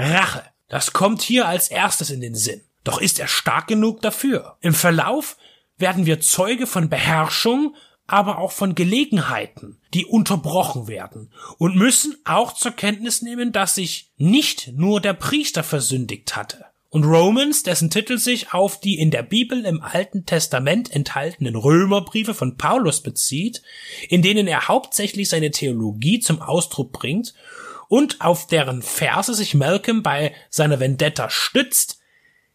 Rache. 0.02 0.44
Das 0.68 0.94
kommt 0.94 1.22
hier 1.22 1.48
als 1.48 1.69
erstes 1.69 2.10
in 2.10 2.22
den 2.22 2.36
Sinn. 2.36 2.61
Doch 2.84 2.99
ist 2.99 3.19
er 3.19 3.28
stark 3.28 3.68
genug 3.68 4.02
dafür? 4.02 4.57
Im 4.61 4.73
Verlauf 4.73 5.38
werden 5.78 6.06
wir 6.06 6.22
Zeuge 6.22 6.65
von 6.68 6.90
Beherrschung, 6.90 7.76
aber 8.07 8.40
auch 8.40 8.52
von 8.52 8.76
Gelegenheiten, 8.76 9.80
die 9.94 10.06
unterbrochen 10.06 10.88
werden 10.88 11.32
und 11.57 11.76
müssen 11.76 12.15
auch 12.26 12.53
zur 12.53 12.72
Kenntnis 12.72 13.22
nehmen, 13.22 13.52
dass 13.52 13.76
sich 13.76 14.11
nicht 14.18 14.73
nur 14.73 14.99
der 14.99 15.14
Priester 15.14 15.64
versündigt 15.64 16.36
hatte. 16.36 16.65
Und 16.90 17.06
Romans, 17.06 17.64
dessen 17.64 17.90
Titel 17.90 18.18
sich 18.18 18.53
auf 18.53 18.82
die 18.82 18.99
in 18.99 19.11
der 19.11 19.23
Bibel 19.23 19.65
im 19.65 19.82
Alten 19.82 20.26
Testament 20.26 20.91
enthaltenen 20.91 21.56
Römerbriefe 21.56 22.34
von 22.34 22.57
Paulus 22.57 23.02
bezieht, 23.02 23.61
in 24.10 24.22
denen 24.22 24.45
er 24.45 24.68
hauptsächlich 24.68 25.30
seine 25.30 25.52
Theologie 25.52 26.19
zum 26.19 26.41
Ausdruck 26.41 26.91
bringt 26.91 27.34
und 27.91 28.22
auf 28.22 28.47
deren 28.47 28.81
Verse 28.81 29.34
sich 29.34 29.53
Malcolm 29.53 30.01
bei 30.01 30.34
seiner 30.49 30.80
Vendetta 30.80 31.30
stützt, 31.30 31.99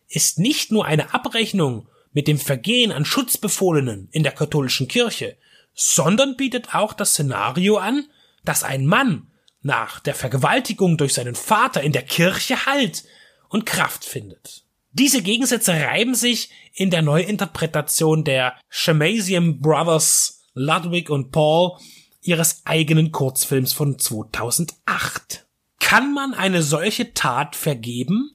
ist 0.08 0.38
nicht 0.38 0.72
nur 0.72 0.86
eine 0.86 1.12
Abrechnung 1.12 1.90
mit 2.14 2.26
dem 2.26 2.38
Vergehen 2.38 2.90
an 2.90 3.04
Schutzbefohlenen 3.04 4.08
in 4.12 4.22
der 4.22 4.32
katholischen 4.32 4.88
Kirche, 4.88 5.36
sondern 5.74 6.38
bietet 6.38 6.74
auch 6.74 6.94
das 6.94 7.10
Szenario 7.10 7.76
an, 7.76 8.06
dass 8.44 8.64
ein 8.64 8.86
Mann 8.86 9.30
nach 9.60 10.00
der 10.00 10.14
Vergewaltigung 10.14 10.96
durch 10.96 11.12
seinen 11.12 11.34
Vater 11.34 11.82
in 11.82 11.92
der 11.92 12.04
Kirche 12.04 12.64
Halt 12.64 13.04
und 13.50 13.66
Kraft 13.66 14.06
findet. 14.06 14.64
Diese 14.92 15.20
Gegensätze 15.20 15.74
reiben 15.74 16.14
sich 16.14 16.48
in 16.72 16.90
der 16.90 17.02
Neuinterpretation 17.02 18.24
der 18.24 18.58
Shamasian 18.70 19.60
Brothers 19.60 20.46
Ludwig 20.54 21.10
und 21.10 21.30
Paul 21.30 21.78
ihres 22.26 22.62
eigenen 22.64 23.12
Kurzfilms 23.12 23.72
von 23.72 23.98
2008. 23.98 25.46
Kann 25.80 26.12
man 26.12 26.34
eine 26.34 26.62
solche 26.62 27.14
Tat 27.14 27.56
vergeben? 27.56 28.32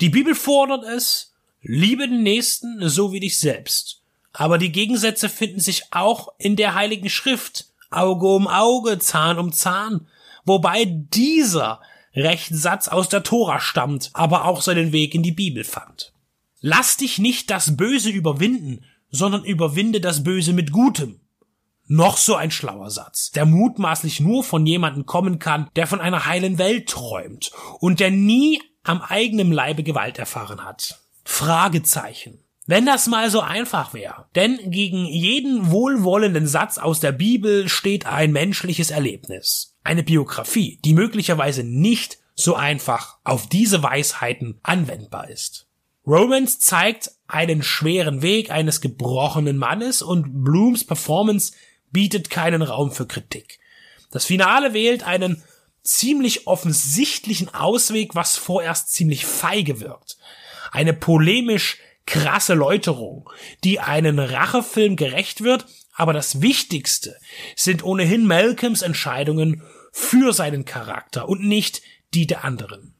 Die 0.00 0.08
Bibel 0.08 0.34
fordert 0.34 0.84
es, 0.84 1.32
liebe 1.60 2.08
den 2.08 2.22
Nächsten 2.22 2.88
so 2.88 3.12
wie 3.12 3.20
dich 3.20 3.38
selbst. 3.38 4.02
Aber 4.32 4.58
die 4.58 4.72
Gegensätze 4.72 5.28
finden 5.28 5.60
sich 5.60 5.84
auch 5.90 6.28
in 6.38 6.56
der 6.56 6.74
Heiligen 6.74 7.10
Schrift. 7.10 7.66
Auge 7.90 8.26
um 8.26 8.48
Auge, 8.48 8.98
Zahn 8.98 9.38
um 9.38 9.52
Zahn. 9.52 10.06
Wobei 10.44 10.84
dieser 10.86 11.80
Rechtssatz 12.14 12.88
aus 12.88 13.08
der 13.08 13.22
Tora 13.22 13.60
stammt, 13.60 14.10
aber 14.12 14.46
auch 14.46 14.62
seinen 14.62 14.92
Weg 14.92 15.14
in 15.14 15.22
die 15.22 15.32
Bibel 15.32 15.64
fand. 15.64 16.12
Lass 16.60 16.96
dich 16.96 17.18
nicht 17.18 17.50
das 17.50 17.76
Böse 17.76 18.10
überwinden, 18.10 18.84
sondern 19.10 19.44
überwinde 19.44 20.00
das 20.00 20.22
Böse 20.24 20.52
mit 20.52 20.72
Gutem. 20.72 21.20
Noch 21.86 22.16
so 22.16 22.34
ein 22.36 22.50
schlauer 22.50 22.90
Satz, 22.90 23.32
der 23.32 23.44
mutmaßlich 23.44 24.20
nur 24.20 24.44
von 24.44 24.66
jemandem 24.66 25.04
kommen 25.04 25.38
kann, 25.38 25.68
der 25.76 25.86
von 25.86 26.00
einer 26.00 26.26
heilen 26.26 26.58
Welt 26.58 26.88
träumt 26.88 27.52
und 27.80 28.00
der 28.00 28.10
nie 28.10 28.62
am 28.84 29.02
eigenen 29.02 29.52
Leibe 29.52 29.82
Gewalt 29.82 30.18
erfahren 30.18 30.64
hat. 30.64 31.00
Fragezeichen. 31.24 32.38
Wenn 32.66 32.86
das 32.86 33.08
mal 33.08 33.28
so 33.30 33.40
einfach 33.40 33.92
wäre. 33.92 34.26
Denn 34.36 34.70
gegen 34.70 35.04
jeden 35.04 35.70
wohlwollenden 35.70 36.46
Satz 36.46 36.78
aus 36.78 37.00
der 37.00 37.12
Bibel 37.12 37.68
steht 37.68 38.06
ein 38.06 38.32
menschliches 38.32 38.90
Erlebnis. 38.90 39.74
Eine 39.82 40.04
Biografie, 40.04 40.78
die 40.84 40.94
möglicherweise 40.94 41.64
nicht 41.64 42.18
so 42.34 42.54
einfach 42.54 43.18
auf 43.24 43.48
diese 43.48 43.82
Weisheiten 43.82 44.60
anwendbar 44.62 45.28
ist. 45.28 45.66
Romance 46.06 46.58
zeigt 46.58 47.12
einen 47.28 47.62
schweren 47.62 48.22
Weg 48.22 48.50
eines 48.50 48.80
gebrochenen 48.80 49.56
Mannes 49.56 50.02
und 50.02 50.44
Blooms 50.44 50.84
Performance 50.84 51.52
bietet 51.92 52.30
keinen 52.30 52.62
Raum 52.62 52.90
für 52.90 53.06
Kritik. 53.06 53.58
Das 54.10 54.24
Finale 54.24 54.74
wählt 54.74 55.04
einen 55.04 55.42
ziemlich 55.82 56.46
offensichtlichen 56.46 57.52
Ausweg, 57.54 58.14
was 58.14 58.36
vorerst 58.36 58.92
ziemlich 58.92 59.26
feige 59.26 59.80
wirkt. 59.80 60.16
Eine 60.70 60.92
polemisch 60.92 61.78
krasse 62.06 62.54
Läuterung, 62.54 63.28
die 63.64 63.80
einen 63.80 64.18
Rachefilm 64.18 64.96
gerecht 64.96 65.42
wird, 65.42 65.66
aber 65.94 66.12
das 66.12 66.40
Wichtigste 66.40 67.16
sind 67.56 67.84
ohnehin 67.84 68.26
Malcolms 68.26 68.82
Entscheidungen 68.82 69.62
für 69.92 70.32
seinen 70.32 70.64
Charakter 70.64 71.28
und 71.28 71.44
nicht 71.44 71.82
die 72.14 72.26
der 72.26 72.44
anderen. 72.44 72.94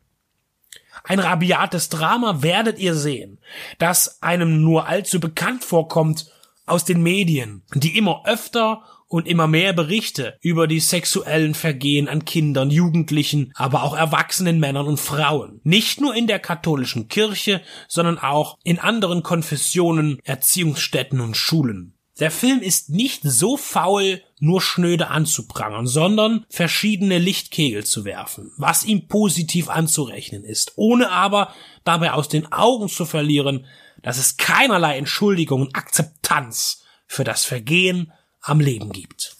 Ein 1.04 1.18
rabiates 1.18 1.88
Drama 1.88 2.42
werdet 2.42 2.78
ihr 2.78 2.94
sehen, 2.94 3.40
das 3.78 4.22
einem 4.22 4.62
nur 4.62 4.86
allzu 4.86 5.18
bekannt 5.18 5.64
vorkommt 5.64 6.30
aus 6.66 6.84
den 6.84 7.02
Medien, 7.02 7.62
die 7.74 7.96
immer 7.96 8.22
öfter 8.26 8.82
und 9.08 9.28
immer 9.28 9.46
mehr 9.46 9.74
Berichte 9.74 10.38
über 10.40 10.66
die 10.66 10.80
sexuellen 10.80 11.54
Vergehen 11.54 12.08
an 12.08 12.24
Kindern, 12.24 12.70
Jugendlichen, 12.70 13.52
aber 13.54 13.82
auch 13.82 13.94
erwachsenen 13.94 14.58
Männern 14.58 14.86
und 14.86 14.98
Frauen. 14.98 15.60
Nicht 15.64 16.00
nur 16.00 16.14
in 16.14 16.26
der 16.26 16.38
katholischen 16.38 17.08
Kirche, 17.08 17.60
sondern 17.88 18.18
auch 18.18 18.58
in 18.64 18.78
anderen 18.78 19.22
Konfessionen, 19.22 20.18
Erziehungsstätten 20.24 21.20
und 21.20 21.36
Schulen. 21.36 21.94
Der 22.20 22.30
Film 22.30 22.60
ist 22.60 22.90
nicht 22.90 23.22
so 23.22 23.56
faul, 23.56 24.22
nur 24.38 24.60
schnöde 24.60 25.08
anzuprangern, 25.08 25.86
sondern 25.86 26.44
verschiedene 26.48 27.18
Lichtkegel 27.18 27.84
zu 27.84 28.04
werfen, 28.04 28.52
was 28.58 28.84
ihm 28.84 29.08
positiv 29.08 29.68
anzurechnen 29.68 30.44
ist, 30.44 30.72
ohne 30.76 31.10
aber 31.10 31.54
dabei 31.84 32.12
aus 32.12 32.28
den 32.28 32.52
Augen 32.52 32.88
zu 32.88 33.06
verlieren, 33.06 33.66
dass 34.02 34.18
es 34.18 34.36
keinerlei 34.36 34.98
Entschuldigung 34.98 35.62
und 35.62 35.76
Akzeptanz 35.76 36.84
für 37.06 37.24
das 37.24 37.44
Vergehen 37.44 38.12
am 38.40 38.60
Leben 38.60 38.90
gibt. 38.90 39.36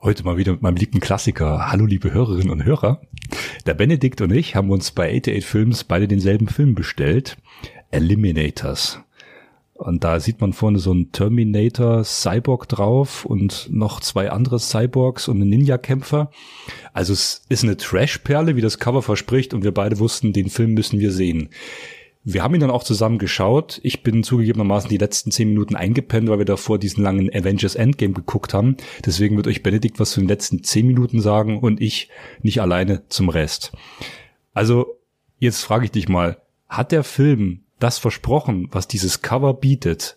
Heute 0.00 0.24
mal 0.24 0.36
wieder 0.36 0.52
mit 0.52 0.62
meinem 0.62 0.76
lieben 0.76 1.00
Klassiker. 1.00 1.70
Hallo 1.70 1.86
liebe 1.86 2.12
Hörerinnen 2.12 2.50
und 2.50 2.64
Hörer. 2.64 3.00
Der 3.66 3.74
Benedikt 3.74 4.20
und 4.20 4.32
ich 4.32 4.56
haben 4.56 4.70
uns 4.70 4.90
bei 4.90 5.08
88 5.08 5.46
Films 5.46 5.84
beide 5.84 6.08
denselben 6.08 6.48
Film 6.48 6.74
bestellt. 6.74 7.36
Eliminators. 7.92 8.98
Und 9.82 10.04
da 10.04 10.20
sieht 10.20 10.40
man 10.40 10.52
vorne 10.52 10.78
so 10.78 10.92
einen 10.92 11.12
Terminator 11.12 12.04
Cyborg 12.04 12.68
drauf 12.68 13.24
und 13.24 13.68
noch 13.70 14.00
zwei 14.00 14.30
andere 14.30 14.58
Cyborgs 14.58 15.28
und 15.28 15.40
einen 15.40 15.50
Ninja-Kämpfer. 15.50 16.30
Also 16.92 17.12
es 17.12 17.44
ist 17.48 17.64
eine 17.64 17.76
Trash-Perle, 17.76 18.56
wie 18.56 18.60
das 18.60 18.78
Cover 18.78 19.02
verspricht 19.02 19.54
und 19.54 19.64
wir 19.64 19.72
beide 19.72 19.98
wussten, 19.98 20.32
den 20.32 20.48
Film 20.48 20.74
müssen 20.74 21.00
wir 21.00 21.10
sehen. 21.10 21.50
Wir 22.24 22.44
haben 22.44 22.54
ihn 22.54 22.60
dann 22.60 22.70
auch 22.70 22.84
zusammen 22.84 23.18
geschaut. 23.18 23.80
Ich 23.82 24.04
bin 24.04 24.22
zugegebenermaßen 24.22 24.88
die 24.88 24.98
letzten 24.98 25.32
zehn 25.32 25.48
Minuten 25.48 25.74
eingepennt, 25.74 26.28
weil 26.28 26.38
wir 26.38 26.44
davor 26.44 26.78
diesen 26.78 27.02
langen 27.02 27.28
Avengers 27.34 27.74
Endgame 27.74 28.14
geguckt 28.14 28.54
haben. 28.54 28.76
Deswegen 29.04 29.36
wird 29.36 29.48
euch 29.48 29.64
Benedikt 29.64 29.98
was 29.98 30.12
zu 30.12 30.20
den 30.20 30.28
letzten 30.28 30.62
zehn 30.62 30.86
Minuten 30.86 31.20
sagen 31.20 31.58
und 31.58 31.80
ich 31.80 32.10
nicht 32.40 32.60
alleine 32.60 33.02
zum 33.08 33.28
Rest. 33.28 33.72
Also, 34.54 34.98
jetzt 35.40 35.62
frage 35.62 35.86
ich 35.86 35.90
dich 35.90 36.08
mal, 36.08 36.40
hat 36.68 36.92
der 36.92 37.02
Film 37.02 37.62
das 37.82 37.98
versprochen, 37.98 38.68
was 38.70 38.88
dieses 38.88 39.22
Cover 39.22 39.54
bietet? 39.54 40.16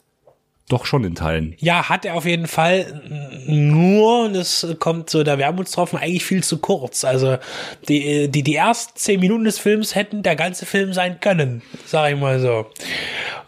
doch 0.69 0.85
schon 0.85 1.03
in 1.03 1.13
Teilen. 1.13 1.55
Ja, 1.59 1.89
hat 1.89 2.05
er 2.05 2.15
auf 2.15 2.25
jeden 2.25 2.47
Fall. 2.47 3.01
Nur, 3.45 4.25
und 4.25 4.35
es 4.35 4.65
kommt 4.79 5.11
so 5.11 5.23
der 5.23 5.37
Wermutstropfen 5.37 5.99
eigentlich 5.99 6.25
viel 6.25 6.43
zu 6.43 6.57
kurz. 6.57 7.05
Also 7.05 7.37
die, 7.87 8.29
die, 8.29 8.41
die 8.41 8.55
ersten 8.55 8.93
zehn 8.95 9.19
Minuten 9.19 9.43
des 9.43 9.59
Films 9.59 9.93
hätten 9.93 10.23
der 10.23 10.35
ganze 10.35 10.65
Film 10.65 10.93
sein 10.93 11.19
können, 11.19 11.61
sag 11.85 12.11
ich 12.11 12.19
mal 12.19 12.39
so. 12.39 12.65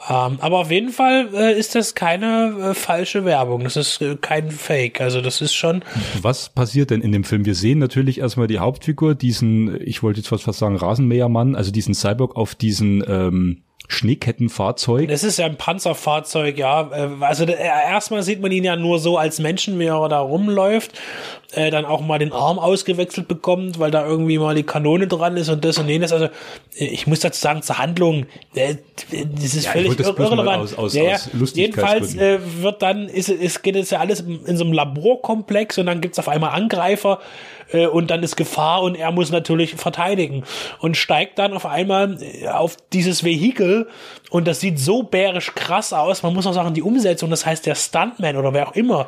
Ähm, 0.10 0.38
aber 0.40 0.60
auf 0.60 0.70
jeden 0.70 0.92
Fall 0.92 1.30
äh, 1.34 1.58
ist 1.58 1.74
das 1.74 1.96
keine 1.96 2.70
äh, 2.70 2.74
falsche 2.76 3.26
Werbung. 3.26 3.64
Das 3.64 3.76
ist 3.76 4.00
äh, 4.00 4.16
kein 4.16 4.52
Fake. 4.52 5.02
Also 5.02 5.20
das 5.20 5.42
ist 5.42 5.56
schon. 5.56 5.84
Was 6.22 6.50
passiert 6.50 6.92
denn 6.92 7.02
in 7.02 7.12
dem 7.12 7.24
Film? 7.24 7.46
Wir 7.46 7.56
sehen 7.56 7.80
natürlich 7.80 8.20
erstmal 8.20 8.48
die 8.48 8.60
Hauptfigur, 8.60 9.16
diesen, 9.16 9.82
ich 9.82 10.04
wollte 10.04 10.20
jetzt 10.20 10.30
fast 10.30 10.60
sagen, 10.60 10.76
Rasenmähermann, 10.76 11.56
also 11.56 11.72
diesen 11.72 11.96
Cyborg 11.96 12.36
auf 12.36 12.54
diesen 12.54 13.04
ähm, 13.08 13.64
Schneekettenfahrzeug. 13.88 15.08
Das 15.08 15.24
ist 15.24 15.40
ja 15.40 15.46
ein 15.46 15.58
Panzerfahrzeug, 15.58 16.58
ja. 16.58 16.90
Äh, 16.92 17.10
also 17.22 17.46
äh, 17.46 17.56
erstmal 17.56 18.22
sieht 18.22 18.42
man 18.42 18.52
ihn 18.52 18.64
ja 18.64 18.76
nur 18.76 19.00
so 19.00 19.18
als 19.18 19.40
Menschen, 19.40 19.78
da 20.10 20.20
rumläuft, 20.20 21.00
äh, 21.54 21.72
dann 21.72 21.86
auch 21.86 22.02
mal 22.02 22.20
den 22.20 22.34
Arm 22.34 22.60
ausgewechselt 22.60 23.28
bekommt, 23.28 23.80
weil 23.80 23.92
da 23.92 24.06
irgendwie 24.06 24.38
mal 24.38 24.56
die 24.56 24.64
Kanone 24.64 25.08
dran 25.08 25.38
ist 25.38 25.50
und 25.50 25.64
das 25.64 25.78
und 25.78 25.88
jenes. 25.88 26.12
Also 26.12 26.26
äh, 26.26 26.86
ich 26.86 27.08
muss 27.08 27.22
dazu 27.22 27.40
sagen, 27.40 27.62
zur 27.62 27.78
Handlung, 27.78 28.26
äh, 28.54 28.76
das 29.12 29.54
ist 29.54 29.66
ja, 29.66 29.72
völlig 29.72 29.96
das 29.96 30.08
irrelevant. 30.08 30.64
Aus, 30.64 30.74
aus, 30.78 30.94
ja, 30.94 31.16
aus 31.16 31.56
jedenfalls 31.56 32.16
äh, 32.16 32.40
wird 32.62 32.82
dann, 32.82 33.08
ist, 33.08 33.30
ist, 33.30 33.64
geht 33.64 33.76
es 33.76 33.92
ja 33.92 34.00
alles 34.00 34.22
in 34.22 34.58
so 34.58 34.64
einem 34.64 34.74
Laborkomplex 34.74 35.78
und 35.78 35.86
dann 35.86 36.02
gibt's 36.02 36.20
auf 36.20 36.28
einmal 36.28 36.52
Angreifer, 36.52 37.20
äh, 37.72 37.88
und 37.88 38.12
dann 38.12 38.24
ist 38.24 38.36
Gefahr 38.36 38.82
und 38.82 38.96
er 38.96 39.12
muss 39.12 39.32
natürlich 39.32 39.76
verteidigen 39.76 40.44
und 40.80 40.98
steigt 40.98 41.40
dann 41.40 41.54
auf 41.54 41.66
einmal 41.66 42.18
äh, 42.22 42.48
auf 42.48 42.78
dieses 42.94 43.24
Vehikel 43.24 43.88
und 44.30 44.48
das 44.48 44.60
sieht 44.60 44.80
so 44.80 45.04
bärisch 45.04 45.54
krass 45.56 45.94
aus. 45.94 46.24
Man 46.24 46.34
muss 46.34 46.48
auch 46.48 46.54
sagen, 46.54 46.74
die 46.74 46.82
Umsetzung, 46.82 47.30
das 47.30 47.46
heißt 47.46 47.66
der 47.66 47.76
Stuntman 47.76 48.38
oder 48.38 48.54
wer 48.54 48.68
auch 48.70 48.76
immer, 48.76 49.08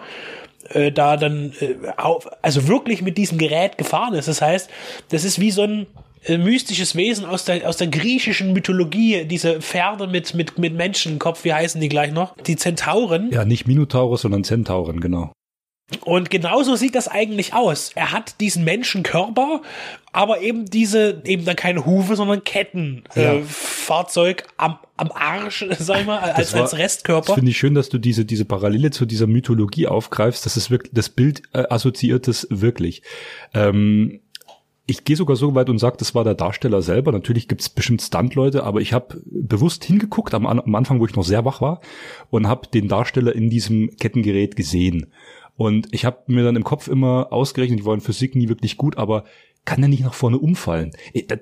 äh, 0.70 0.92
da 0.92 1.18
dann 1.18 1.54
äh, 1.60 1.76
auf, 1.98 2.28
also 2.42 2.68
wirklich 2.68 3.02
mit 3.02 3.18
diesem 3.18 3.38
Gerät 3.38 3.78
gefahren 3.78 4.14
ist. 4.14 4.28
Das 4.28 4.42
heißt, 4.42 4.70
das 5.10 5.24
ist 5.24 5.40
wie 5.40 5.52
so 5.52 5.64
ein 5.64 5.88
äh, 6.26 6.38
mystisches 6.38 6.96
Wesen 6.96 7.26
aus 7.26 7.46
der, 7.46 7.68
aus 7.68 7.78
der 7.78 7.88
griechischen 7.88 8.54
Mythologie, 8.54 9.26
diese 9.26 9.62
Pferde 9.62 10.08
mit, 10.08 10.34
mit, 10.34 10.58
mit 10.58 10.74
Menschenkopf, 10.76 11.44
wie 11.44 11.54
heißen 11.54 11.80
die 11.80 11.90
gleich 11.90 12.12
noch? 12.12 12.36
Die 12.38 12.56
Zentauren. 12.56 13.32
Ja, 13.32 13.46
nicht 13.46 13.68
Minotauren, 13.68 14.18
sondern 14.18 14.44
Zentauren, 14.44 15.00
genau. 15.00 15.32
Und 16.02 16.30
genauso 16.30 16.76
sieht 16.76 16.96
das 16.96 17.08
eigentlich 17.08 17.54
aus. 17.54 17.92
Er 17.96 18.12
hat 18.12 18.40
diesen 18.40 18.64
Menschenkörper, 18.64 19.62
aber 20.12 20.42
eben 20.42 20.66
diese, 20.66 21.22
eben 21.26 21.46
dann 21.46 21.56
keine 21.56 21.86
Hufe, 21.86 22.16
sondern 22.16 22.44
Ketten, 22.44 23.04
ja. 23.16 23.34
äh, 23.34 23.42
Fahrzeug 23.44 24.46
am, 24.58 24.78
am 24.98 25.12
Arsch, 25.12 25.66
sag 25.80 26.02
ich 26.02 26.06
mal, 26.06 26.20
als, 26.20 26.54
war, 26.54 26.62
als 26.62 26.78
Restkörper. 26.78 27.28
Das 27.28 27.36
finde 27.36 27.52
ich 27.52 27.58
schön, 27.58 27.74
dass 27.74 27.90
du 27.90 27.98
diese, 27.98 28.26
diese 28.26 28.46
Parallele 28.46 28.92
zu 28.92 29.06
dieser 29.06 29.28
Mythologie 29.28 29.88
aufgreifst. 29.88 30.46
Das 30.46 30.58
ist 30.58 30.70
wirklich, 30.70 30.92
das 30.94 31.10
Bild 31.10 31.44
äh, 31.54 31.64
assoziiert 31.70 32.28
es 32.28 32.48
wirklich. 32.52 33.02
Ähm, 33.54 34.20
ich 34.90 35.04
gehe 35.04 35.16
sogar 35.16 35.36
so 35.36 35.54
weit 35.54 35.70
und 35.70 35.78
sage, 35.78 35.98
das 35.98 36.16
war 36.16 36.24
der 36.24 36.34
Darsteller 36.34 36.82
selber. 36.82 37.12
Natürlich 37.12 37.48
gibt's 37.48 37.70
bestimmt 37.70 38.02
Stunt-Leute, 38.02 38.64
aber 38.64 38.82
ich 38.82 38.94
habe 38.94 39.22
bewusst 39.26 39.84
hingeguckt 39.84 40.34
am, 40.34 40.48
am 40.48 40.76
Anfang, 40.76 41.00
wo 41.00 41.06
ich 41.06 41.16
noch 41.16 41.24
sehr 41.24 41.46
wach 41.46 41.62
war, 41.62 41.82
und 42.32 42.48
habe 42.48 42.68
den 42.68 42.88
Darsteller 42.88 43.36
in 43.36 43.50
diesem 43.50 43.96
Kettengerät 43.98 44.56
gesehen. 44.56 45.12
Und 45.60 45.90
ich 45.92 46.06
habe 46.06 46.20
mir 46.28 46.46
dann 46.46 46.56
im 46.56 46.64
Kopf 46.64 46.88
immer 46.88 47.34
ausgerechnet, 47.34 47.82
ich 47.82 47.86
war 47.86 47.94
in 47.94 48.00
Physik 48.00 48.34
nie 48.34 48.48
wirklich 48.48 48.78
gut, 48.78 48.98
aber 48.98 49.26
kann 49.66 49.84
er 49.84 49.90
nicht 49.90 50.04
nach 50.04 50.14
vorne 50.14 50.38
umfallen? 50.38 50.92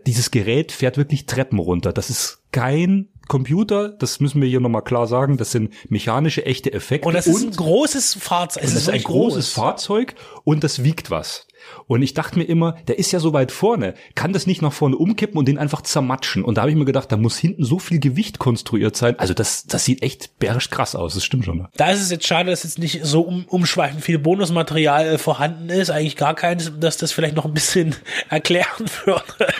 Dieses 0.07 0.31
Gerät 0.31 0.71
fährt 0.71 0.97
wirklich 0.97 1.27
Treppen 1.27 1.59
runter. 1.59 1.93
Das 1.93 2.09
ist 2.09 2.41
kein 2.51 3.09
Computer, 3.27 3.89
das 3.89 4.19
müssen 4.19 4.41
wir 4.41 4.49
hier 4.49 4.59
nochmal 4.59 4.81
klar 4.81 5.05
sagen, 5.05 5.37
das 5.37 5.51
sind 5.51 5.71
mechanische, 5.91 6.47
echte 6.47 6.73
Effekte. 6.73 7.07
Und 7.07 7.13
das 7.13 7.27
ist 7.27 7.43
ein 7.43 7.51
großes 7.51 8.15
Fahrzeug. 8.15 8.63
Es 8.63 8.69
und 8.69 8.75
das 8.75 8.83
ist 8.83 8.89
ein 8.89 9.03
großes 9.03 9.53
groß. 9.53 9.63
Fahrzeug 9.63 10.15
und 10.43 10.63
das 10.63 10.83
wiegt 10.83 11.11
was. 11.11 11.46
Und 11.87 12.01
ich 12.01 12.13
dachte 12.13 12.37
mir 12.37 12.45
immer, 12.45 12.73
der 12.87 12.97
ist 12.99 13.11
ja 13.11 13.19
so 13.19 13.33
weit 13.33 13.51
vorne, 13.51 13.93
kann 14.15 14.33
das 14.33 14.47
nicht 14.47 14.61
nach 14.61 14.73
vorne 14.73 14.97
umkippen 14.97 15.37
und 15.37 15.47
den 15.47 15.57
einfach 15.57 15.81
zermatschen? 15.81 16.43
Und 16.43 16.57
da 16.57 16.61
habe 16.61 16.71
ich 16.71 16.77
mir 16.77 16.85
gedacht, 16.85 17.11
da 17.11 17.17
muss 17.17 17.37
hinten 17.37 17.63
so 17.63 17.79
viel 17.79 17.99
Gewicht 17.99 18.39
konstruiert 18.39 18.95
sein. 18.95 19.17
Also 19.19 19.33
das, 19.33 19.65
das 19.67 19.85
sieht 19.85 20.01
echt 20.01 20.39
bärisch 20.39 20.69
krass 20.69 20.95
aus, 20.95 21.13
das 21.13 21.23
stimmt 21.23 21.45
schon. 21.45 21.59
Ne? 21.59 21.69
Da 21.77 21.91
ist 21.91 22.01
es 22.01 22.11
jetzt 22.11 22.25
schade, 22.25 22.49
dass 22.49 22.63
jetzt 22.63 22.79
nicht 22.79 23.01
so 23.03 23.21
um, 23.21 23.45
umschweifend 23.47 24.03
viel 24.03 24.19
Bonusmaterial 24.19 25.05
äh, 25.07 25.17
vorhanden 25.17 25.69
ist. 25.69 25.91
Eigentlich 25.91 26.17
gar 26.17 26.33
keins, 26.33 26.71
dass 26.79 26.97
das 26.97 27.11
vielleicht 27.11 27.35
noch 27.35 27.45
ein 27.45 27.53
bisschen 27.53 27.95
erklären 28.29 28.85
würde. 29.05 29.53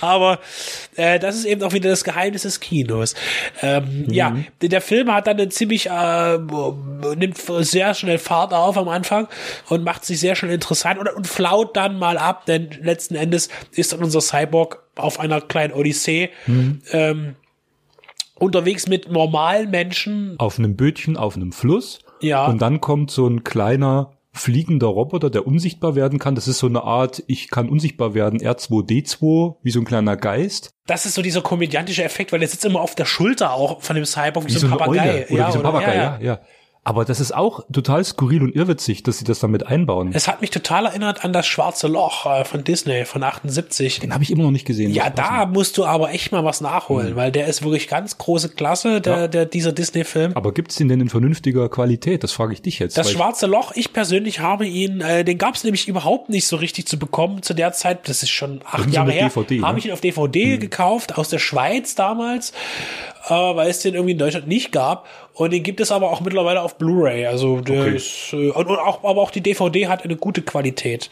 Aber 0.00 0.38
äh, 0.94 1.18
das 1.18 1.36
ist 1.36 1.44
eben 1.44 1.62
auch 1.62 1.72
wieder 1.72 1.90
das 1.90 2.04
Geheimnis 2.04 2.42
des 2.42 2.60
Kinos. 2.60 3.14
Ähm, 3.62 4.04
Ja, 4.08 4.36
der 4.62 4.76
der 4.76 4.82
Film 4.82 5.10
hat 5.10 5.26
dann 5.26 5.38
eine 5.38 5.48
ziemlich, 5.48 5.88
äh, 5.88 6.38
nimmt 7.16 7.38
sehr 7.38 7.94
schnell 7.94 8.18
Fahrt 8.18 8.52
auf 8.52 8.76
am 8.76 8.88
Anfang 8.88 9.26
und 9.70 9.84
macht 9.84 10.04
sich 10.04 10.20
sehr 10.20 10.36
schnell 10.36 10.52
interessant 10.52 10.98
und, 10.98 11.08
und 11.08 11.26
flaut 11.46 11.76
dann 11.76 11.98
mal 11.98 12.18
ab, 12.18 12.46
denn 12.46 12.70
letzten 12.80 13.14
Endes 13.14 13.48
ist 13.72 13.92
dann 13.92 14.02
unser 14.02 14.20
Cyborg 14.20 14.82
auf 14.96 15.20
einer 15.20 15.40
kleinen 15.40 15.72
Odyssee 15.72 16.30
ähm, 16.92 17.36
unterwegs 18.34 18.88
mit 18.88 19.10
normalen 19.10 19.70
Menschen. 19.70 20.34
Auf 20.38 20.58
einem 20.58 20.76
Bötchen, 20.76 21.16
auf 21.16 21.36
einem 21.36 21.52
Fluss. 21.52 22.00
Ja. 22.20 22.46
Und 22.46 22.60
dann 22.62 22.80
kommt 22.80 23.10
so 23.10 23.26
ein 23.26 23.44
kleiner 23.44 24.12
fliegender 24.32 24.88
Roboter, 24.88 25.30
der 25.30 25.46
unsichtbar 25.46 25.94
werden 25.94 26.18
kann. 26.18 26.34
Das 26.34 26.46
ist 26.46 26.58
so 26.58 26.66
eine 26.66 26.82
Art, 26.82 27.22
ich 27.26 27.48
kann 27.50 27.68
unsichtbar 27.68 28.14
werden, 28.14 28.40
R2D2, 28.40 29.56
wie 29.62 29.70
so 29.70 29.80
ein 29.80 29.84
kleiner 29.86 30.16
Geist. 30.16 30.70
Das 30.86 31.06
ist 31.06 31.14
so 31.14 31.22
dieser 31.22 31.40
komödiantische 31.40 32.04
Effekt, 32.04 32.32
weil 32.32 32.40
der 32.40 32.48
sitzt 32.48 32.64
immer 32.64 32.80
auf 32.80 32.94
der 32.94 33.06
Schulter 33.06 33.54
auch 33.54 33.80
von 33.80 33.96
dem 33.96 34.04
Cyborg 34.04 34.46
wie, 34.46 34.54
Wie 34.54 34.58
so 34.58 34.66
ein 34.66 34.72
Papagei. 34.72 35.00
Eule. 35.00 35.26
Oder 35.30 35.48
wie 35.48 35.52
so 35.52 35.58
ein 35.58 35.64
Papagei, 35.64 35.96
ja, 35.96 36.18
ja. 36.20 36.40
Aber 36.86 37.04
das 37.04 37.18
ist 37.18 37.34
auch 37.34 37.64
total 37.72 38.04
skurril 38.04 38.44
und 38.44 38.54
irrwitzig, 38.54 39.02
dass 39.02 39.18
sie 39.18 39.24
das 39.24 39.40
damit 39.40 39.66
einbauen. 39.66 40.12
Es 40.14 40.28
hat 40.28 40.40
mich 40.40 40.50
total 40.50 40.86
erinnert 40.86 41.24
an 41.24 41.32
das 41.32 41.44
Schwarze 41.44 41.88
Loch 41.88 42.26
äh, 42.26 42.44
von 42.44 42.62
Disney 42.62 43.04
von 43.04 43.24
78. 43.24 43.98
Den 43.98 44.14
habe 44.14 44.22
ich 44.22 44.30
immer 44.30 44.44
noch 44.44 44.52
nicht 44.52 44.66
gesehen. 44.66 44.92
Ja, 44.92 45.10
da 45.10 45.46
musst 45.46 45.78
du 45.78 45.84
aber 45.84 46.10
echt 46.12 46.30
mal 46.30 46.44
was 46.44 46.60
nachholen, 46.60 47.16
weil 47.16 47.32
der 47.32 47.48
ist 47.48 47.64
wirklich 47.64 47.88
ganz 47.88 48.18
große 48.18 48.50
Klasse, 48.50 49.00
der, 49.00 49.16
Ja. 49.22 49.26
der 49.26 49.46
dieser 49.46 49.72
Disney-Film. 49.72 50.36
Aber 50.36 50.54
gibt's 50.54 50.76
den 50.76 50.88
denn 50.88 51.00
in 51.00 51.08
vernünftiger 51.08 51.68
Qualität? 51.68 52.22
Das 52.22 52.30
frage 52.30 52.52
ich 52.52 52.62
dich 52.62 52.78
jetzt. 52.78 52.96
Das 52.96 53.10
Schwarze 53.10 53.46
Loch, 53.46 53.72
ich 53.74 53.92
persönlich 53.92 54.38
habe 54.38 54.64
ihn, 54.64 55.00
äh, 55.00 55.24
den 55.24 55.38
gab 55.38 55.56
es 55.56 55.64
nämlich 55.64 55.88
überhaupt 55.88 56.28
nicht 56.28 56.46
so 56.46 56.54
richtig 56.54 56.86
zu 56.86 57.00
bekommen 57.00 57.42
zu 57.42 57.52
der 57.52 57.72
Zeit. 57.72 58.08
Das 58.08 58.22
ist 58.22 58.30
schon 58.30 58.60
acht 58.64 58.88
Jahre 58.92 59.10
her. 59.10 59.28
DVD, 59.28 59.60
Habe 59.60 59.72
ne? 59.72 59.78
ich 59.80 59.86
ihn 59.86 59.92
auf 59.92 60.00
DVD 60.00 60.58
gekauft 60.58 61.18
aus 61.18 61.30
der 61.30 61.40
Schweiz 61.40 61.96
damals, 61.96 62.52
äh, 63.28 63.30
weil 63.34 63.68
es 63.70 63.80
den 63.80 63.94
irgendwie 63.94 64.12
in 64.12 64.18
Deutschland 64.18 64.46
nicht 64.46 64.70
gab. 64.70 65.06
Und 65.36 65.52
den 65.52 65.62
gibt 65.62 65.80
es 65.80 65.92
aber 65.92 66.10
auch 66.10 66.22
mittlerweile 66.22 66.62
auf 66.62 66.78
Blu-ray. 66.78 67.26
Also 67.26 67.60
der 67.60 67.82
Okay. 67.82 67.96
ist, 67.96 68.32
äh, 68.32 68.48
und, 68.50 68.68
und 68.68 68.78
auch, 68.78 69.04
aber 69.04 69.20
auch 69.20 69.30
die 69.30 69.42
DVD 69.42 69.86
hat 69.86 70.02
eine 70.02 70.16
gute 70.16 70.40
Qualität, 70.40 71.10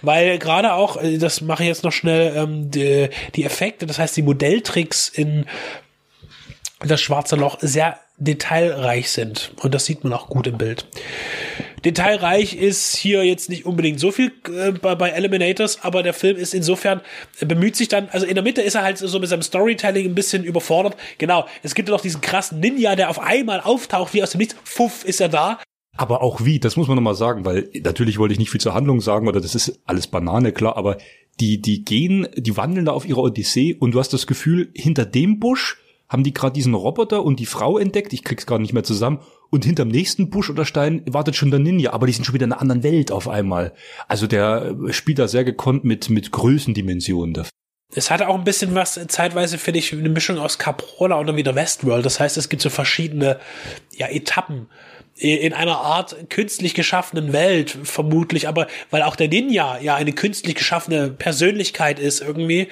weil 0.00 0.38
gerade 0.38 0.72
auch, 0.72 0.96
äh, 0.96 1.18
das 1.18 1.42
mache 1.42 1.62
ich 1.62 1.68
jetzt 1.68 1.84
noch 1.84 1.92
schnell, 1.92 2.34
ähm, 2.36 2.70
die, 2.70 3.10
die 3.34 3.44
Effekte, 3.44 3.84
das 3.86 3.98
heißt 3.98 4.16
die 4.16 4.22
Modelltricks 4.22 5.10
in 5.10 5.44
das 6.80 7.02
Schwarze 7.02 7.36
Loch 7.36 7.58
sehr 7.60 7.98
detailreich 8.16 9.10
sind. 9.10 9.52
Und 9.62 9.74
das 9.74 9.84
sieht 9.84 10.04
man 10.04 10.12
auch 10.14 10.28
gut 10.28 10.46
im 10.46 10.56
Bild. 10.56 10.86
Detailreich 11.86 12.56
ist 12.56 12.96
hier 12.96 13.22
jetzt 13.22 13.48
nicht 13.48 13.64
unbedingt 13.64 14.00
so 14.00 14.10
viel 14.10 14.32
äh, 14.52 14.72
bei, 14.72 14.96
bei 14.96 15.10
Eliminators, 15.10 15.84
aber 15.84 16.02
der 16.02 16.14
Film 16.14 16.36
ist 16.36 16.52
insofern, 16.52 17.00
er 17.38 17.46
bemüht 17.46 17.76
sich 17.76 17.86
dann, 17.86 18.08
also 18.10 18.26
in 18.26 18.34
der 18.34 18.42
Mitte 18.42 18.60
ist 18.60 18.74
er 18.74 18.82
halt 18.82 18.98
so 18.98 19.20
mit 19.20 19.28
seinem 19.28 19.42
Storytelling 19.42 20.04
ein 20.04 20.14
bisschen 20.16 20.42
überfordert. 20.42 20.96
Genau, 21.18 21.46
es 21.62 21.76
gibt 21.76 21.88
ja 21.88 21.94
noch 21.94 22.00
diesen 22.00 22.20
krassen 22.20 22.58
Ninja, 22.58 22.96
der 22.96 23.08
auf 23.08 23.20
einmal 23.20 23.60
auftaucht, 23.60 24.14
wie 24.14 24.22
aus 24.24 24.32
dem 24.32 24.38
Nichts, 24.38 24.56
fuff, 24.64 25.04
ist 25.04 25.20
er 25.20 25.28
da. 25.28 25.60
Aber 25.96 26.22
auch 26.22 26.44
wie, 26.44 26.58
das 26.58 26.76
muss 26.76 26.88
man 26.88 26.96
nochmal 26.96 27.14
sagen, 27.14 27.44
weil 27.44 27.70
natürlich 27.72 28.18
wollte 28.18 28.32
ich 28.32 28.40
nicht 28.40 28.50
viel 28.50 28.60
zur 28.60 28.74
Handlung 28.74 29.00
sagen 29.00 29.28
oder 29.28 29.40
das 29.40 29.54
ist 29.54 29.80
alles 29.84 30.08
Banane, 30.08 30.50
klar, 30.50 30.76
aber 30.76 30.98
die, 31.38 31.62
die 31.62 31.84
gehen, 31.84 32.26
die 32.36 32.56
wandeln 32.56 32.86
da 32.86 32.92
auf 32.92 33.06
ihrer 33.06 33.22
Odyssee 33.22 33.76
und 33.78 33.92
du 33.92 34.00
hast 34.00 34.12
das 34.12 34.26
Gefühl, 34.26 34.72
hinter 34.74 35.04
dem 35.04 35.38
Busch 35.38 35.78
haben 36.08 36.24
die 36.24 36.34
gerade 36.34 36.52
diesen 36.52 36.74
Roboter 36.74 37.24
und 37.24 37.38
die 37.38 37.46
Frau 37.46 37.78
entdeckt, 37.78 38.12
ich 38.12 38.24
krieg's 38.24 38.46
gerade 38.46 38.62
nicht 38.62 38.72
mehr 38.72 38.84
zusammen, 38.84 39.20
und 39.50 39.64
hinterm 39.64 39.88
nächsten 39.88 40.30
Busch 40.30 40.50
oder 40.50 40.64
Stein 40.64 41.02
wartet 41.06 41.36
schon 41.36 41.50
der 41.50 41.60
Ninja, 41.60 41.92
aber 41.92 42.06
die 42.06 42.12
sind 42.12 42.24
schon 42.24 42.34
wieder 42.34 42.44
in 42.46 42.52
einer 42.52 42.60
anderen 42.60 42.82
Welt 42.82 43.12
auf 43.12 43.28
einmal. 43.28 43.72
Also 44.08 44.26
der 44.26 44.76
äh, 44.88 44.92
spielt 44.92 45.18
da 45.18 45.28
sehr 45.28 45.44
gekonnt 45.44 45.84
mit, 45.84 46.10
mit 46.10 46.32
Größendimensionen. 46.32 47.34
Der 47.34 47.46
Es 47.94 48.10
hatte 48.10 48.28
auch 48.28 48.36
ein 48.36 48.44
bisschen 48.44 48.74
was, 48.74 48.96
äh, 48.96 49.06
zeitweise 49.06 49.58
finde 49.58 49.78
ich, 49.78 49.92
eine 49.92 50.08
Mischung 50.08 50.38
aus 50.38 50.58
Caprona 50.58 51.16
und 51.16 51.26
dann 51.26 51.36
wieder 51.36 51.54
Westworld. 51.54 52.04
Das 52.04 52.20
heißt, 52.20 52.36
es 52.36 52.48
gibt 52.48 52.62
so 52.62 52.70
verschiedene 52.70 53.38
ja, 53.92 54.08
Etappen 54.08 54.68
in 55.18 55.54
einer 55.54 55.78
Art 55.78 56.28
künstlich 56.28 56.74
geschaffenen 56.74 57.32
Welt, 57.32 57.76
vermutlich, 57.84 58.48
aber 58.48 58.66
weil 58.90 59.02
auch 59.02 59.16
der 59.16 59.28
Ninja 59.28 59.78
ja 59.80 59.94
eine 59.94 60.12
künstlich 60.12 60.56
geschaffene 60.56 61.08
Persönlichkeit 61.08 61.98
ist 61.98 62.20
irgendwie, 62.20 62.68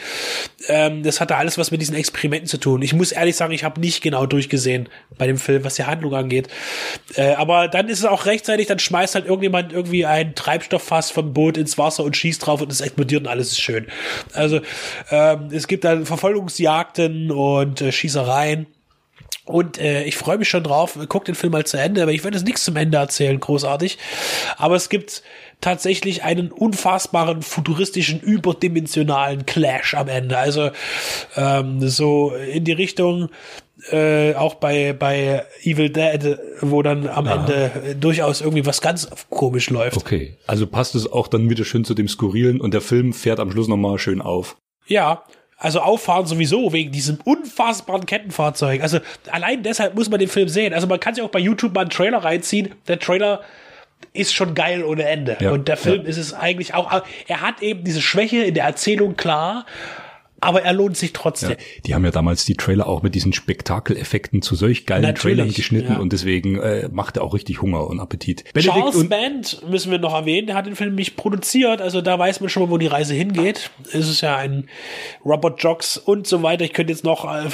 ähm, 0.68 1.02
das 1.02 1.22
hatte 1.22 1.36
alles 1.36 1.56
was 1.56 1.70
mit 1.70 1.80
diesen 1.80 1.94
Experimenten 1.94 2.46
zu 2.46 2.58
tun. 2.58 2.82
Ich 2.82 2.92
muss 2.92 3.12
ehrlich 3.12 3.36
sagen, 3.36 3.52
ich 3.54 3.64
habe 3.64 3.80
nicht 3.80 4.02
genau 4.02 4.26
durchgesehen 4.26 4.90
bei 5.16 5.26
dem 5.26 5.38
Film, 5.38 5.64
was 5.64 5.76
die 5.76 5.84
Handlung 5.84 6.14
angeht. 6.14 6.48
Äh, 7.14 7.32
aber 7.32 7.68
dann 7.68 7.88
ist 7.88 8.00
es 8.00 8.04
auch 8.04 8.26
rechtzeitig, 8.26 8.66
dann 8.66 8.78
schmeißt 8.78 9.14
halt 9.14 9.24
irgendjemand 9.24 9.72
irgendwie 9.72 10.04
ein 10.04 10.34
Treibstofffass 10.34 11.10
vom 11.10 11.32
Boot 11.32 11.56
ins 11.56 11.78
Wasser 11.78 12.04
und 12.04 12.14
schießt 12.14 12.44
drauf 12.46 12.60
und 12.60 12.70
es 12.70 12.82
explodiert 12.82 13.22
und 13.22 13.28
alles 13.28 13.52
ist 13.52 13.60
schön. 13.60 13.86
Also 14.34 14.60
ähm, 15.10 15.48
es 15.50 15.66
gibt 15.66 15.84
dann 15.84 16.04
Verfolgungsjagden 16.04 17.30
und 17.30 17.80
äh, 17.80 17.90
Schießereien. 17.90 18.66
Und 19.46 19.78
äh, 19.78 20.04
ich 20.04 20.16
freue 20.16 20.38
mich 20.38 20.48
schon 20.48 20.64
drauf. 20.64 20.98
Guck 21.08 21.26
den 21.26 21.34
Film 21.34 21.52
mal 21.52 21.66
zu 21.66 21.76
Ende, 21.76 22.02
aber 22.02 22.12
ich 22.12 22.24
werde 22.24 22.36
jetzt 22.36 22.46
nichts 22.46 22.64
zum 22.64 22.76
Ende 22.76 22.96
erzählen, 22.98 23.38
großartig. 23.38 23.98
Aber 24.56 24.76
es 24.76 24.88
gibt 24.88 25.22
tatsächlich 25.60 26.24
einen 26.24 26.50
unfassbaren, 26.50 27.42
futuristischen, 27.42 28.20
überdimensionalen 28.20 29.44
Clash 29.44 29.94
am 29.94 30.08
Ende. 30.08 30.38
Also 30.38 30.70
ähm, 31.36 31.86
so 31.86 32.32
in 32.32 32.64
die 32.64 32.72
Richtung 32.72 33.28
äh, 33.90 34.34
auch 34.34 34.54
bei 34.54 34.92
bei 34.92 35.44
Evil 35.62 35.90
Dead, 35.90 36.38
wo 36.60 36.82
dann 36.82 37.06
am 37.06 37.26
Ende 37.26 37.70
äh, 37.84 37.94
durchaus 37.94 38.40
irgendwie 38.40 38.64
was 38.64 38.80
ganz 38.80 39.08
komisch 39.28 39.68
läuft. 39.68 39.96
Okay, 39.96 40.36
also 40.46 40.66
passt 40.66 40.94
es 40.94 41.10
auch 41.10 41.28
dann 41.28 41.50
wieder 41.50 41.64
schön 41.64 41.84
zu 41.84 41.94
dem 41.94 42.08
Skurrilen 42.08 42.60
und 42.60 42.72
der 42.72 42.80
Film 42.80 43.12
fährt 43.12 43.40
am 43.40 43.50
Schluss 43.50 43.68
nochmal 43.68 43.98
schön 43.98 44.22
auf. 44.22 44.56
Ja, 44.86 45.24
also 45.56 45.80
auffahren 45.80 46.26
sowieso 46.26 46.72
wegen 46.72 46.92
diesem 46.92 47.18
unfassbaren 47.24 48.06
Kettenfahrzeug. 48.06 48.82
Also 48.82 48.98
allein 49.30 49.62
deshalb 49.62 49.94
muss 49.94 50.10
man 50.10 50.18
den 50.18 50.28
Film 50.28 50.48
sehen. 50.48 50.74
Also 50.74 50.86
man 50.86 51.00
kann 51.00 51.14
sich 51.14 51.22
auch 51.22 51.30
bei 51.30 51.38
YouTube 51.38 51.74
mal 51.74 51.82
einen 51.82 51.90
Trailer 51.90 52.18
reinziehen. 52.18 52.74
Der 52.88 52.98
Trailer 52.98 53.40
ist 54.12 54.34
schon 54.34 54.54
geil 54.54 54.84
ohne 54.84 55.04
Ende. 55.04 55.36
Ja, 55.40 55.52
Und 55.52 55.68
der 55.68 55.76
Film 55.76 56.02
ja. 56.02 56.08
ist 56.08 56.18
es 56.18 56.34
eigentlich 56.34 56.74
auch. 56.74 57.02
Er 57.26 57.40
hat 57.40 57.62
eben 57.62 57.84
diese 57.84 58.02
Schwäche 58.02 58.42
in 58.42 58.54
der 58.54 58.64
Erzählung 58.64 59.16
klar, 59.16 59.64
aber 60.40 60.62
er 60.62 60.72
lohnt 60.72 60.96
sich 60.96 61.12
trotzdem. 61.12 61.50
Ja, 61.50 61.56
die 61.86 61.94
haben 61.94 62.04
ja 62.04 62.10
damals 62.10 62.44
die 62.44 62.54
Trailer 62.54 62.86
auch 62.86 63.02
mit 63.02 63.14
diesen 63.14 63.32
Spektakeleffekten 63.32 64.42
zu 64.42 64.54
solch 64.54 64.86
geilen 64.86 65.02
Natürlich, 65.02 65.36
Trailern 65.36 65.54
geschnitten 65.54 65.92
ja. 65.92 65.98
und 65.98 66.12
deswegen 66.12 66.58
äh, 66.58 66.88
macht 66.92 67.16
er 67.16 67.22
auch 67.22 67.34
richtig 67.34 67.62
Hunger 67.62 67.86
und 67.86 68.00
Appetit. 68.00 68.44
Charles 68.56 68.96
und 68.96 69.08
Band 69.08 69.62
müssen 69.68 69.90
wir 69.90 69.98
noch 69.98 70.14
erwähnen, 70.14 70.46
der 70.46 70.56
hat 70.56 70.66
den 70.66 70.76
Film 70.76 70.94
nicht 70.94 71.16
produziert, 71.16 71.80
also 71.80 72.00
da 72.00 72.18
weiß 72.18 72.40
man 72.40 72.50
schon 72.50 72.64
mal, 72.64 72.70
wo 72.70 72.78
die 72.78 72.86
Reise 72.86 73.14
hingeht. 73.14 73.70
Es 73.92 74.08
ist 74.08 74.20
ja 74.20 74.36
ein 74.36 74.68
Robert 75.24 75.62
Jocks 75.62 75.96
und 75.96 76.26
so 76.26 76.42
weiter. 76.42 76.64
Ich 76.64 76.72
könnte 76.72 76.92
jetzt 76.92 77.04
noch 77.04 77.24
äh, 77.24 77.48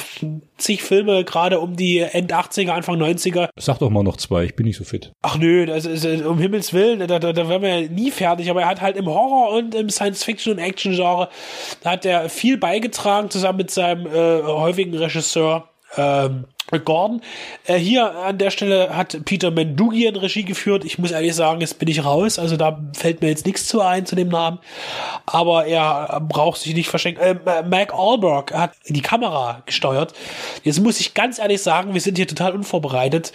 zig 0.57 0.82
Filme 0.82 1.24
gerade 1.24 1.61
um 1.61 1.77
die 1.77 1.98
End 1.98 2.32
80er, 2.32 2.70
Anfang 2.70 3.01
90er. 3.01 3.48
sag 3.57 3.78
doch 3.78 3.90
mal 3.90 4.02
noch 4.02 4.16
zwei, 4.16 4.44
ich 4.44 4.57
bin 4.57 4.66
nicht 4.66 4.77
so 4.77 4.85
fit. 4.85 5.12
Ach 5.23 5.39
nö, 5.39 5.66
das 5.66 5.85
ist, 5.85 6.05
äh, 6.05 6.23
um 6.23 6.39
Himmels 6.39 6.73
Willen, 6.73 7.01
da, 7.01 7.19
da, 7.19 7.32
da 7.32 7.48
wären 7.48 7.62
wir 7.62 7.81
ja 7.81 7.89
nie 7.89 8.11
fertig, 8.11 8.51
aber 8.51 8.62
er 8.62 8.69
hat 8.69 8.81
halt 8.81 8.97
im 8.97 9.07
Horror 9.07 9.52
und 9.57 9.74
im 9.74 9.89
Science-Fiction- 9.89 10.52
und 10.55 10.59
Action-Genre, 10.59 11.28
da 11.82 11.90
hat 11.90 12.05
er 12.05 12.28
viel 12.28 12.59
beigetragen, 12.81 13.31
zusammen 13.31 13.59
mit 13.59 13.70
seinem 13.70 14.07
äh, 14.07 14.43
häufigen 14.43 14.97
Regisseur 14.97 15.69
ähm, 15.97 16.44
Gordon. 16.85 17.20
Äh, 17.66 17.78
hier 17.78 18.15
an 18.15 18.39
der 18.39 18.51
Stelle 18.51 18.97
hat 18.97 19.24
Peter 19.24 19.51
Mendugian 19.51 20.15
Regie 20.15 20.44
geführt. 20.44 20.85
Ich 20.85 20.98
muss 20.98 21.11
ehrlich 21.11 21.35
sagen, 21.35 21.61
jetzt 21.61 21.78
bin 21.81 21.89
ich 21.89 22.05
raus. 22.05 22.39
Also 22.39 22.57
da 22.57 22.81
fällt 22.97 23.23
mir 23.23 23.28
jetzt 23.28 23.44
nichts 23.44 23.66
zu 23.66 23.81
ein 23.81 24.07
zu 24.07 24.15
dem 24.15 24.28
Namen. 24.28 24.61
Aber 25.27 25.66
er 25.66 26.20
braucht 26.28 26.61
sich 26.61 26.74
nicht 26.74 26.89
verschenken. 26.89 27.23
Äh, 27.23 27.62
Mac 27.65 27.93
Alberg 27.93 28.52
hat 28.55 28.73
die 28.89 29.02
Kamera 29.02 29.62
gesteuert. 29.66 30.15
Jetzt 30.62 30.81
muss 30.81 31.01
ich 31.01 31.15
ganz 31.15 31.39
ehrlich 31.39 31.61
sagen, 31.61 31.93
wir 31.93 32.01
sind 32.01 32.16
hier 32.16 32.28
total 32.28 32.55
unvorbereitet 32.55 33.32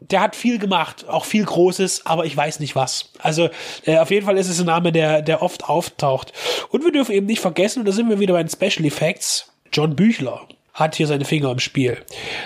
der 0.00 0.20
hat 0.20 0.36
viel 0.36 0.58
gemacht, 0.58 1.08
auch 1.08 1.24
viel 1.24 1.44
Großes, 1.44 2.06
aber 2.06 2.24
ich 2.26 2.36
weiß 2.36 2.60
nicht 2.60 2.76
was. 2.76 3.10
Also 3.18 3.48
äh, 3.84 3.98
auf 3.98 4.10
jeden 4.10 4.26
Fall 4.26 4.38
ist 4.38 4.48
es 4.48 4.60
ein 4.60 4.66
Name, 4.66 4.92
der, 4.92 5.22
der 5.22 5.42
oft 5.42 5.68
auftaucht. 5.68 6.32
Und 6.70 6.84
wir 6.84 6.92
dürfen 6.92 7.12
eben 7.12 7.26
nicht 7.26 7.40
vergessen, 7.40 7.80
und 7.80 7.86
da 7.86 7.92
sind 7.92 8.08
wir 8.08 8.20
wieder 8.20 8.34
bei 8.34 8.42
den 8.42 8.50
Special 8.50 8.86
Effects, 8.86 9.52
John 9.72 9.96
Büchler 9.96 10.46
hat 10.76 10.94
hier 10.94 11.06
seine 11.06 11.24
Finger 11.24 11.50
im 11.50 11.58
Spiel. 11.58 11.96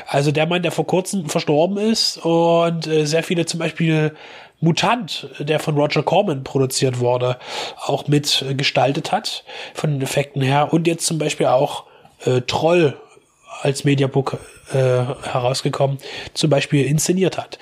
Also 0.06 0.30
der 0.30 0.46
Mann, 0.46 0.62
der 0.62 0.70
vor 0.70 0.86
kurzem 0.86 1.28
verstorben 1.28 1.76
ist 1.78 2.16
und 2.18 2.86
äh, 2.86 3.04
sehr 3.04 3.24
viele 3.24 3.44
zum 3.44 3.58
Beispiel 3.58 4.14
Mutant, 4.60 5.28
der 5.40 5.58
von 5.58 5.76
Roger 5.76 6.04
Corman 6.04 6.44
produziert 6.44 7.00
wurde, 7.00 7.38
auch 7.84 8.06
mit 8.06 8.44
äh, 8.48 8.54
gestaltet 8.54 9.10
hat, 9.10 9.44
von 9.74 9.90
den 9.90 10.02
Effekten 10.02 10.42
her. 10.42 10.72
Und 10.72 10.86
jetzt 10.86 11.06
zum 11.06 11.18
Beispiel 11.18 11.46
auch 11.46 11.84
äh, 12.24 12.42
Troll 12.42 12.96
als 13.62 13.84
Mediabook 13.84 14.38
äh, 14.72 14.76
herausgekommen, 14.76 15.98
zum 16.34 16.50
Beispiel 16.50 16.84
inszeniert 16.84 17.38
hat. 17.38 17.58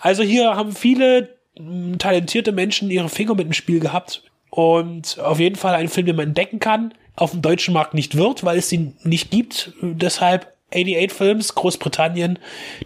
Also 0.00 0.22
hier 0.22 0.56
haben 0.56 0.72
viele 0.72 1.36
mh, 1.58 1.98
talentierte 1.98 2.52
Menschen 2.52 2.90
ihre 2.90 3.08
Finger 3.08 3.34
mit 3.34 3.46
dem 3.46 3.52
Spiel 3.52 3.80
gehabt 3.80 4.22
und 4.50 5.18
auf 5.20 5.38
jeden 5.38 5.56
Fall 5.56 5.74
ein 5.74 5.88
Film, 5.88 6.06
den 6.06 6.16
man 6.16 6.28
entdecken 6.28 6.58
kann, 6.58 6.94
auf 7.16 7.32
dem 7.32 7.42
deutschen 7.42 7.74
Markt 7.74 7.94
nicht 7.94 8.16
wird, 8.16 8.44
weil 8.44 8.58
es 8.58 8.72
ihn 8.72 8.96
nicht 9.04 9.30
gibt. 9.30 9.72
Deshalb 9.82 10.52
88 10.72 11.12
Films, 11.12 11.54
Großbritannien, 11.54 12.38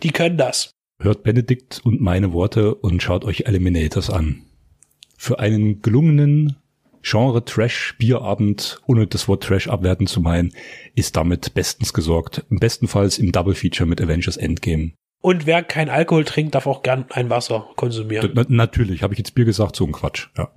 die 0.02 0.10
können 0.10 0.38
das. 0.38 0.70
Hört 1.00 1.22
Benedikt 1.22 1.80
und 1.84 2.00
meine 2.00 2.32
Worte 2.32 2.74
und 2.74 3.02
schaut 3.02 3.24
euch 3.24 3.42
Eliminators 3.46 4.10
an. 4.10 4.42
Für 5.16 5.38
einen 5.38 5.82
gelungenen 5.82 6.56
Genre-Trash-Bierabend, 7.04 8.80
ohne 8.86 9.06
das 9.06 9.28
Wort 9.28 9.44
Trash 9.44 9.68
abwerten 9.68 10.06
zu 10.06 10.20
meinen, 10.20 10.52
ist 10.94 11.16
damit 11.16 11.54
bestens 11.54 11.92
gesorgt. 11.92 12.44
Im 12.50 12.58
bestenfalls 12.58 13.18
im 13.18 13.30
Double-Feature 13.30 13.88
mit 13.88 14.00
Avengers 14.00 14.36
Endgame. 14.36 14.92
Und 15.20 15.46
wer 15.46 15.62
kein 15.62 15.88
Alkohol 15.88 16.24
trinkt, 16.24 16.54
darf 16.54 16.66
auch 16.66 16.82
gern 16.82 17.06
ein 17.10 17.30
Wasser 17.30 17.68
konsumieren. 17.76 18.32
Na, 18.34 18.44
natürlich, 18.48 19.02
habe 19.02 19.14
ich 19.14 19.18
jetzt 19.18 19.34
Bier 19.34 19.44
gesagt, 19.44 19.76
so 19.76 19.86
ein 19.86 19.92
Quatsch. 19.92 20.28
Ja. 20.36 20.50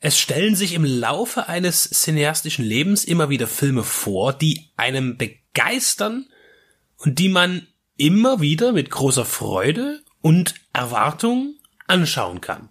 Es 0.00 0.18
stellen 0.18 0.56
sich 0.56 0.74
im 0.74 0.84
Laufe 0.84 1.48
eines 1.48 1.88
cineastischen 1.88 2.64
Lebens 2.64 3.04
immer 3.04 3.30
wieder 3.30 3.46
Filme 3.46 3.84
vor, 3.84 4.32
die 4.32 4.70
einem 4.76 5.16
begeistern 5.16 6.26
und 6.96 7.20
die 7.20 7.28
man 7.28 7.68
immer 7.96 8.40
wieder 8.40 8.72
mit 8.72 8.90
großer 8.90 9.24
Freude 9.24 10.00
und 10.20 10.54
Erwartung 10.72 11.54
anschauen 11.92 12.40
kann. 12.40 12.70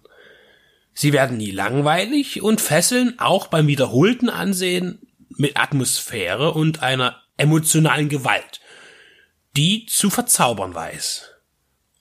Sie 0.92 1.12
werden 1.12 1.38
nie 1.38 1.52
langweilig 1.52 2.42
und 2.42 2.60
fesseln 2.60 3.18
auch 3.18 3.46
beim 3.46 3.66
wiederholten 3.66 4.28
Ansehen 4.28 5.00
mit 5.30 5.56
Atmosphäre 5.56 6.52
und 6.52 6.82
einer 6.82 7.22
emotionalen 7.38 8.08
Gewalt, 8.08 8.60
die 9.56 9.86
zu 9.86 10.10
verzaubern 10.10 10.74
weiß. 10.74 11.30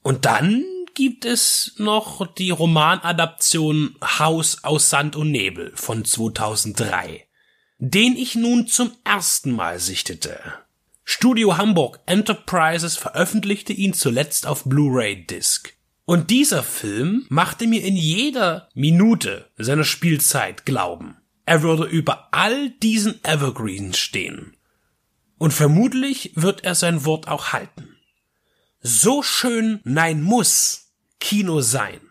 Und 0.01 0.25
dann 0.25 0.65
gibt 0.93 1.25
es 1.25 1.75
noch 1.77 2.27
die 2.35 2.49
Romanadaption 2.49 3.95
Haus 4.19 4.63
aus 4.63 4.89
Sand 4.89 5.15
und 5.15 5.31
Nebel 5.31 5.71
von 5.75 6.03
2003, 6.03 7.27
den 7.77 8.17
ich 8.17 8.35
nun 8.35 8.67
zum 8.67 8.91
ersten 9.05 9.51
Mal 9.51 9.79
sichtete. 9.79 10.39
Studio 11.03 11.57
Hamburg 11.57 11.99
Enterprises 12.05 12.97
veröffentlichte 12.97 13.73
ihn 13.73 13.93
zuletzt 13.93 14.45
auf 14.45 14.63
Blu-ray 14.65 15.25
Disc. 15.25 15.73
Und 16.11 16.29
dieser 16.29 16.61
Film 16.61 17.25
machte 17.29 17.67
mir 17.67 17.85
in 17.85 17.95
jeder 17.95 18.67
Minute 18.73 19.49
seiner 19.57 19.85
Spielzeit 19.85 20.65
glauben, 20.65 21.15
er 21.45 21.61
würde 21.61 21.85
über 21.85 22.27
all 22.33 22.69
diesen 22.69 23.23
Evergreens 23.23 23.97
stehen. 23.97 24.57
Und 25.37 25.53
vermutlich 25.53 26.33
wird 26.35 26.65
er 26.65 26.75
sein 26.75 27.05
Wort 27.05 27.29
auch 27.29 27.53
halten. 27.53 27.95
So 28.81 29.23
schön 29.23 29.79
nein 29.85 30.21
muss 30.21 30.91
Kino 31.21 31.61
sein. 31.61 32.01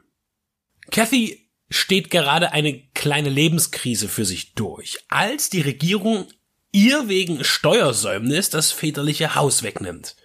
Kathy 0.90 1.50
steht 1.68 2.10
gerade 2.10 2.52
eine 2.52 2.80
kleine 2.94 3.28
Lebenskrise 3.28 4.08
für 4.08 4.24
sich 4.24 4.54
durch, 4.54 4.96
als 5.08 5.50
die 5.50 5.60
Regierung 5.60 6.26
ihr 6.72 7.10
wegen 7.10 7.44
Steuersäumnis 7.44 8.48
das 8.48 8.72
väterliche 8.72 9.34
Haus 9.34 9.62
wegnimmt. 9.62 10.16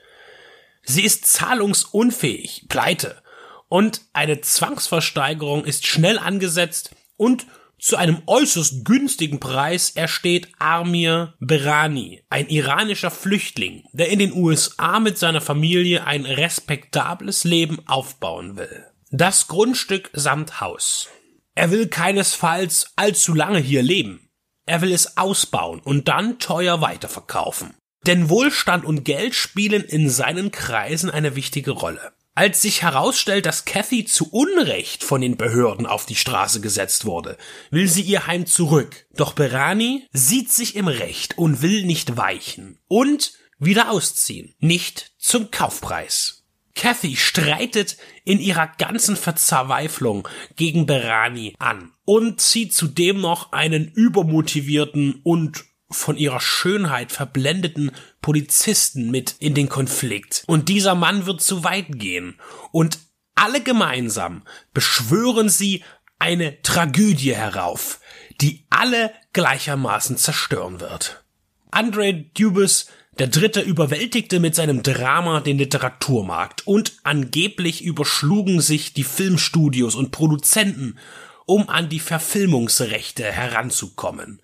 Sie 0.83 1.01
ist 1.03 1.25
zahlungsunfähig, 1.25 2.67
pleite, 2.69 3.21
und 3.67 4.01
eine 4.13 4.41
Zwangsversteigerung 4.41 5.65
ist 5.65 5.87
schnell 5.87 6.19
angesetzt 6.19 6.95
und 7.17 7.45
zu 7.77 7.97
einem 7.97 8.21
äußerst 8.25 8.85
günstigen 8.85 9.39
Preis 9.39 9.91
ersteht 9.91 10.49
Armir 10.59 11.35
Berani, 11.39 12.23
ein 12.29 12.47
iranischer 12.47 13.11
Flüchtling, 13.11 13.83
der 13.91 14.09
in 14.09 14.19
den 14.19 14.33
USA 14.33 14.99
mit 14.99 15.17
seiner 15.17 15.41
Familie 15.41 16.05
ein 16.05 16.25
respektables 16.25 17.43
Leben 17.43 17.85
aufbauen 17.85 18.55
will. 18.55 18.85
Das 19.11 19.47
Grundstück 19.47 20.09
samt 20.13 20.61
Haus. 20.61 21.09
Er 21.53 21.69
will 21.71 21.87
keinesfalls 21.87 22.91
allzu 22.95 23.33
lange 23.33 23.59
hier 23.59 23.83
leben. 23.83 24.29
Er 24.65 24.81
will 24.81 24.91
es 24.91 25.17
ausbauen 25.17 25.79
und 25.79 26.07
dann 26.07 26.39
teuer 26.39 26.81
weiterverkaufen. 26.81 27.75
Denn 28.07 28.29
Wohlstand 28.29 28.83
und 28.85 29.03
Geld 29.03 29.35
spielen 29.35 29.83
in 29.83 30.09
seinen 30.09 30.51
Kreisen 30.51 31.09
eine 31.09 31.35
wichtige 31.35 31.71
Rolle. 31.71 32.13
Als 32.37 32.61
sich 32.61 32.81
herausstellt, 32.81 33.45
dass 33.45 33.63
Kathy 33.63 34.03
zu 34.03 34.29
Unrecht 34.29 35.05
von 35.05 35.21
den 35.21 35.37
Behörden 35.37 35.85
auf 35.85 36.05
die 36.05 36.17
Straße 36.17 36.59
gesetzt 36.59 37.05
wurde, 37.05 37.37
will 37.71 37.87
sie 37.87 38.01
ihr 38.01 38.27
Heim 38.27 38.45
zurück. 38.45 39.07
Doch 39.15 39.31
Berani 39.31 40.05
sieht 40.11 40.51
sich 40.51 40.75
im 40.75 40.89
Recht 40.89 41.37
und 41.37 41.61
will 41.61 41.85
nicht 41.85 42.17
weichen 42.17 42.77
und 42.89 43.31
wieder 43.57 43.89
ausziehen. 43.89 44.53
Nicht 44.59 45.13
zum 45.17 45.49
Kaufpreis. 45.49 46.43
Kathy 46.75 47.15
streitet 47.15 47.95
in 48.25 48.41
ihrer 48.41 48.67
ganzen 48.67 49.15
Verzweiflung 49.15 50.27
gegen 50.57 50.85
Berani 50.85 51.55
an 51.57 51.93
und 52.03 52.41
zieht 52.41 52.73
zudem 52.73 53.21
noch 53.21 53.53
einen 53.53 53.87
übermotivierten 53.87 55.21
und 55.23 55.63
von 55.89 56.17
ihrer 56.17 56.39
Schönheit 56.39 57.11
verblendeten 57.11 57.91
Polizisten 58.21 59.11
mit 59.11 59.35
in 59.39 59.53
den 59.53 59.69
Konflikt. 59.69 60.43
Und 60.47 60.69
dieser 60.69 60.95
Mann 60.95 61.25
wird 61.25 61.41
zu 61.41 61.63
weit 61.63 61.99
gehen. 61.99 62.39
Und 62.71 62.99
alle 63.35 63.61
gemeinsam 63.61 64.43
beschwören 64.73 65.49
sie 65.49 65.83
eine 66.17 66.61
Tragödie 66.61 67.35
herauf, 67.35 67.99
die 68.41 68.65
alle 68.69 69.11
gleichermaßen 69.33 70.17
zerstören 70.17 70.79
wird. 70.79 71.23
Andre 71.71 72.13
Dubus 72.13 72.87
der 73.19 73.27
Dritte 73.27 73.61
überwältigte 73.61 74.41
mit 74.41 74.55
seinem 74.55 74.83
Drama 74.83 75.39
den 75.39 75.57
Literaturmarkt 75.57 76.67
und 76.67 76.97
angeblich 77.03 77.81
überschlugen 77.81 78.59
sich 78.59 78.93
die 78.93 79.05
Filmstudios 79.05 79.95
und 79.95 80.11
Produzenten, 80.11 80.97
um 81.45 81.69
an 81.69 81.87
die 81.87 81.99
Verfilmungsrechte 81.99 83.23
heranzukommen. 83.23 84.41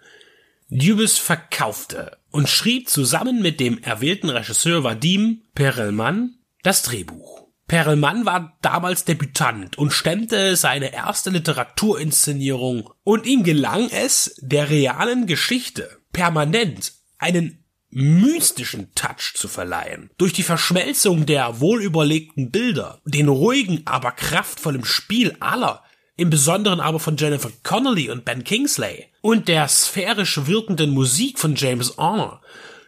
Dubus 0.74 1.18
verkaufte 1.18 2.18
und 2.32 2.48
schrieb 2.48 2.88
zusammen 2.88 3.42
mit 3.42 3.60
dem 3.60 3.84
erwählten 3.84 4.30
Regisseur 4.30 4.86
Vadim 4.86 5.42
Perelman 5.54 6.36
das 6.64 6.82
Drehbuch. 6.84 7.50
Perelman 7.68 8.26
war 8.26 8.58
damals 8.62 9.04
Debütant 9.04 9.78
und 9.78 9.92
stemmte 9.92 10.56
seine 10.56 10.94
erste 10.94 11.30
Literaturinszenierung 11.30 12.90
und 13.04 13.26
ihm 13.26 13.44
gelang 13.44 13.90
es, 13.90 14.34
der 14.40 14.70
realen 14.70 15.28
Geschichte 15.28 15.90
permanent 16.14 16.94
einen 17.18 17.66
mystischen 17.90 18.96
Touch 18.96 19.34
zu 19.36 19.50
verleihen. 19.50 20.10
Durch 20.18 20.32
die 20.32 20.42
Verschmelzung 20.42 21.26
der 21.26 21.60
wohlüberlegten 21.60 22.50
Bilder, 22.50 23.02
den 23.04 23.28
ruhigen, 23.28 23.82
aber 23.84 24.14
kraftvollen 24.14 24.86
Spiel 24.86 25.36
aller, 25.42 25.84
im 26.16 26.30
Besonderen 26.30 26.80
aber 26.80 27.02
von 27.02 27.18
Jennifer 27.18 27.52
Connelly 27.64 28.10
und 28.10 28.24
Ben 28.24 28.46
Kingsley 28.46 29.11
und 29.22 29.48
der 29.48 29.68
sphärisch 29.68 30.46
wirkenden 30.46 30.92
Musik 30.92 31.40
von 31.40 31.56
James 31.56 31.98
Horner 31.98 32.42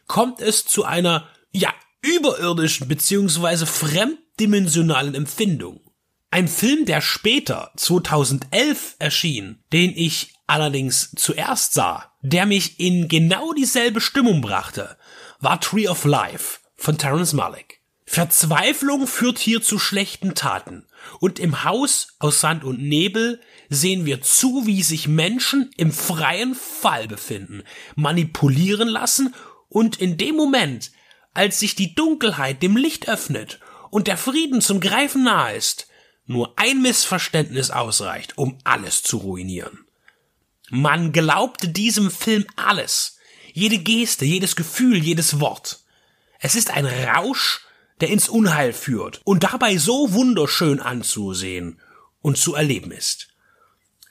kommt 0.08 0.42
es 0.42 0.66
zu 0.66 0.84
einer, 0.84 1.28
ja, 1.52 1.74
überirdischen 2.02 2.88
beziehungsweise 2.88 3.66
fremddimensionalen 3.66 5.16
Empfindung. 5.16 5.80
Ein 6.32 6.48
Film, 6.48 6.86
der 6.86 7.02
später, 7.02 7.72
2011, 7.78 8.96
erschien, 9.00 9.64
den 9.72 9.94
ich 9.96 10.34
allerdings 10.48 11.12
zuerst 11.16 11.74
sah, 11.74 12.12
der 12.22 12.46
mich 12.46 12.80
in 12.80 13.08
genau 13.08 13.54
dieselbe 13.54 14.02
Stimmung 14.02 14.42
brachte, 14.42 14.98
war 15.40 15.62
Tree 15.62 15.88
of 15.88 16.06
Life 16.06 16.60
von 16.76 16.98
Terence 16.98 17.34
Malick. 17.34 17.82
Verzweiflung 18.06 19.08
führt 19.08 19.40
hier 19.40 19.62
zu 19.62 19.80
schlechten 19.80 20.36
Taten. 20.36 20.86
Und 21.20 21.40
im 21.40 21.64
Haus 21.64 22.10
aus 22.20 22.42
Sand 22.42 22.64
und 22.64 22.82
Nebel 22.82 23.40
sehen 23.74 24.06
wir 24.06 24.22
zu, 24.22 24.66
wie 24.66 24.84
sich 24.84 25.08
Menschen 25.08 25.72
im 25.78 25.92
freien 25.92 26.56
Fall 26.56 27.08
befinden, 27.08 27.64
manipulieren 27.96 28.88
lassen 28.88 29.34
und 29.70 29.98
in 29.98 30.18
dem 30.18 30.36
Moment, 30.36 30.92
als 31.34 31.60
sich 31.60 31.76
die 31.76 31.96
Dunkelheit 31.96 32.62
dem 32.62 32.78
Licht 32.78 33.10
öffnet 33.10 33.60
und 33.90 34.08
der 34.08 34.18
Frieden 34.18 34.62
zum 34.62 34.80
Greifen 34.80 35.24
nahe 35.24 35.56
ist, 35.56 35.88
nur 36.26 36.54
ein 36.58 36.82
Missverständnis 36.82 37.72
ausreicht, 37.72 38.38
um 38.38 38.58
alles 38.64 39.04
zu 39.04 39.18
ruinieren. 39.18 39.80
Man 40.70 41.12
glaubte 41.12 41.68
diesem 41.68 42.10
Film 42.10 42.46
alles, 42.56 43.18
jede 43.54 43.78
Geste, 43.78 44.26
jedes 44.26 44.56
Gefühl, 44.56 44.98
jedes 44.98 45.40
Wort. 45.40 45.84
Es 46.40 46.56
ist 46.56 46.72
ein 46.72 46.86
Rausch, 46.86 47.62
der 48.02 48.10
ins 48.10 48.30
Unheil 48.30 48.74
führt 48.74 49.22
und 49.24 49.44
dabei 49.44 49.78
so 49.78 50.14
wunderschön 50.14 50.80
anzusehen 50.80 51.80
und 52.22 52.38
zu 52.38 52.56
erleben 52.56 52.92
ist. 52.92 53.33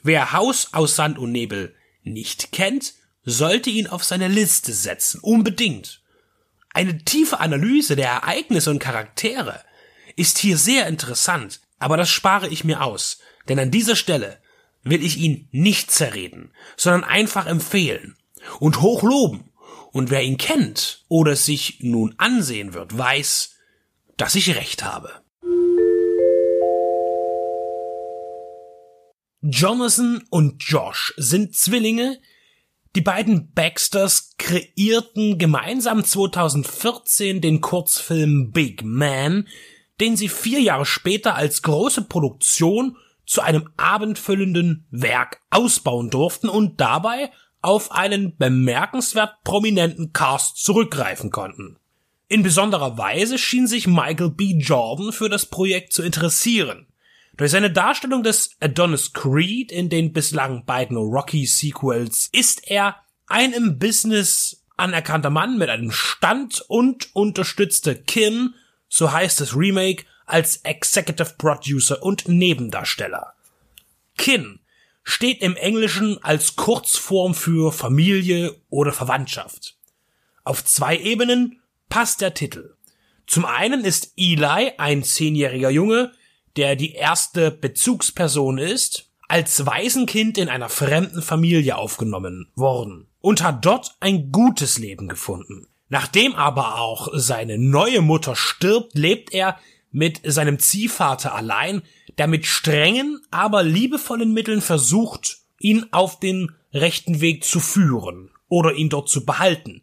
Wer 0.02 0.32
Haus 0.32 0.68
aus 0.72 0.96
Sand 0.96 1.18
und 1.18 1.32
Nebel 1.32 1.74
nicht 2.02 2.52
kennt, 2.52 2.94
sollte 3.24 3.70
ihn 3.70 3.86
auf 3.86 4.04
seine 4.04 4.28
Liste 4.28 4.72
setzen, 4.72 5.20
unbedingt. 5.20 6.02
Eine 6.74 7.04
tiefe 7.04 7.38
Analyse 7.38 7.96
der 7.96 8.08
Ereignisse 8.08 8.70
und 8.70 8.78
Charaktere 8.78 9.62
ist 10.16 10.38
hier 10.38 10.58
sehr 10.58 10.86
interessant, 10.86 11.60
aber 11.78 11.96
das 11.96 12.10
spare 12.10 12.48
ich 12.48 12.64
mir 12.64 12.82
aus, 12.82 13.18
denn 13.48 13.58
an 13.58 13.70
dieser 13.70 13.96
Stelle 13.96 14.38
will 14.82 15.04
ich 15.04 15.18
ihn 15.18 15.48
nicht 15.52 15.90
zerreden, 15.90 16.52
sondern 16.76 17.04
einfach 17.04 17.46
empfehlen. 17.46 18.16
und 18.58 18.80
hoch 18.80 19.04
loben. 19.04 19.52
Und 19.92 20.10
wer 20.10 20.22
ihn 20.22 20.36
kennt 20.38 21.04
oder 21.08 21.36
sich 21.36 21.78
nun 21.80 22.14
ansehen 22.18 22.74
wird, 22.74 22.96
weiß, 22.96 23.54
dass 24.16 24.34
ich 24.34 24.56
recht 24.56 24.82
habe. 24.82 25.21
Jonathan 29.42 30.22
und 30.30 30.62
Josh 30.62 31.14
sind 31.16 31.56
Zwillinge. 31.56 32.20
Die 32.94 33.00
beiden 33.00 33.52
Baxters 33.52 34.34
kreierten 34.38 35.36
gemeinsam 35.36 36.04
2014 36.04 37.40
den 37.40 37.60
Kurzfilm 37.60 38.52
Big 38.52 38.84
Man, 38.84 39.48
den 40.00 40.16
sie 40.16 40.28
vier 40.28 40.60
Jahre 40.60 40.86
später 40.86 41.34
als 41.34 41.62
große 41.62 42.02
Produktion 42.02 42.96
zu 43.26 43.40
einem 43.40 43.68
abendfüllenden 43.76 44.86
Werk 44.92 45.40
ausbauen 45.50 46.08
durften 46.08 46.48
und 46.48 46.80
dabei 46.80 47.32
auf 47.62 47.90
einen 47.90 48.36
bemerkenswert 48.36 49.42
prominenten 49.42 50.12
Cast 50.12 50.58
zurückgreifen 50.58 51.30
konnten. 51.30 51.78
In 52.28 52.44
besonderer 52.44 52.96
Weise 52.96 53.38
schien 53.38 53.66
sich 53.66 53.88
Michael 53.88 54.30
B. 54.30 54.54
Jordan 54.56 55.12
für 55.12 55.28
das 55.28 55.46
Projekt 55.46 55.92
zu 55.92 56.02
interessieren. 56.02 56.86
Durch 57.36 57.50
seine 57.50 57.70
Darstellung 57.70 58.22
des 58.22 58.56
Adonis 58.60 59.12
Creed 59.14 59.72
in 59.72 59.88
den 59.88 60.12
bislang 60.12 60.64
beiden 60.66 60.96
Rocky-Sequels 60.96 62.28
ist 62.32 62.68
er 62.68 62.96
ein 63.26 63.52
im 63.52 63.78
Business 63.78 64.64
anerkannter 64.76 65.30
Mann 65.30 65.56
mit 65.56 65.70
einem 65.70 65.90
Stand 65.90 66.62
und 66.68 67.14
unterstützte 67.14 67.96
Kim, 67.96 68.54
so 68.88 69.12
heißt 69.12 69.40
das 69.40 69.56
Remake, 69.56 70.04
als 70.26 70.58
Executive 70.58 71.34
Producer 71.38 72.02
und 72.02 72.28
Nebendarsteller. 72.28 73.34
Kin 74.18 74.60
steht 75.02 75.40
im 75.40 75.56
Englischen 75.56 76.22
als 76.22 76.56
Kurzform 76.56 77.34
für 77.34 77.72
Familie 77.72 78.60
oder 78.68 78.92
Verwandtschaft. 78.92 79.76
Auf 80.44 80.64
zwei 80.64 80.98
Ebenen 80.98 81.60
passt 81.88 82.20
der 82.20 82.34
Titel. 82.34 82.76
Zum 83.26 83.44
einen 83.46 83.84
ist 83.84 84.12
Eli 84.16 84.72
ein 84.76 85.02
zehnjähriger 85.02 85.70
Junge, 85.70 86.12
der 86.56 86.76
die 86.76 86.92
erste 86.92 87.50
Bezugsperson 87.50 88.58
ist, 88.58 89.10
als 89.28 89.64
Waisenkind 89.64 90.36
in 90.36 90.48
einer 90.48 90.68
fremden 90.68 91.22
Familie 91.22 91.76
aufgenommen 91.76 92.50
worden 92.54 93.06
und 93.20 93.42
hat 93.42 93.64
dort 93.64 93.96
ein 94.00 94.30
gutes 94.30 94.78
Leben 94.78 95.08
gefunden. 95.08 95.68
Nachdem 95.88 96.34
aber 96.34 96.78
auch 96.80 97.08
seine 97.14 97.58
neue 97.58 98.02
Mutter 98.02 98.36
stirbt, 98.36 98.94
lebt 98.94 99.32
er 99.32 99.58
mit 99.90 100.20
seinem 100.24 100.58
Ziehvater 100.58 101.34
allein, 101.34 101.82
der 102.18 102.26
mit 102.26 102.46
strengen, 102.46 103.20
aber 103.30 103.62
liebevollen 103.62 104.32
Mitteln 104.32 104.60
versucht, 104.60 105.38
ihn 105.58 105.86
auf 105.92 106.18
den 106.18 106.52
rechten 106.72 107.20
Weg 107.20 107.44
zu 107.44 107.60
führen 107.60 108.30
oder 108.48 108.74
ihn 108.74 108.88
dort 108.88 109.08
zu 109.08 109.24
behalten. 109.24 109.82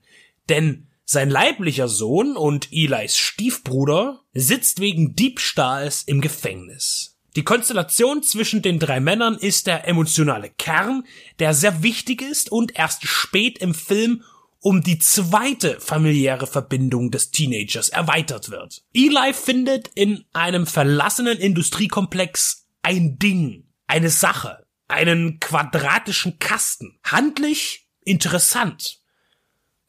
Denn 0.50 0.89
sein 1.10 1.32
leiblicher 1.32 1.88
Sohn 1.88 2.38
und 2.38 2.68
Elis 2.72 3.18
Stiefbruder 3.18 4.22
sitzt 4.32 4.80
wegen 4.80 5.16
Diebstahls 5.16 6.04
im 6.04 6.22
Gefängnis. 6.22 7.18
Die 7.36 7.44
Konstellation 7.44 8.22
zwischen 8.22 8.62
den 8.62 8.78
drei 8.78 9.00
Männern 9.00 9.36
ist 9.36 9.66
der 9.66 9.88
emotionale 9.88 10.52
Kern, 10.52 11.04
der 11.40 11.56
sehr 11.56 11.82
wichtig 11.82 12.22
ist 12.22 12.52
und 12.52 12.78
erst 12.78 13.08
spät 13.08 13.58
im 13.58 13.74
Film 13.74 14.24
um 14.60 14.84
die 14.84 15.00
zweite 15.00 15.80
familiäre 15.80 16.46
Verbindung 16.46 17.10
des 17.10 17.32
Teenagers 17.32 17.90
erweitert 17.90 18.52
wird. 18.52 18.84
Eli 18.94 19.34
findet 19.34 19.88
in 19.96 20.26
einem 20.34 20.68
verlassenen 20.68 21.40
Industriekomplex 21.40 22.68
ein 22.84 23.18
Ding, 23.18 23.66
eine 23.88 24.12
Sache, 24.12 24.64
einen 24.88 25.40
quadratischen 25.40 26.38
Kasten. 26.38 27.00
Handlich 27.04 27.88
interessant, 28.04 28.99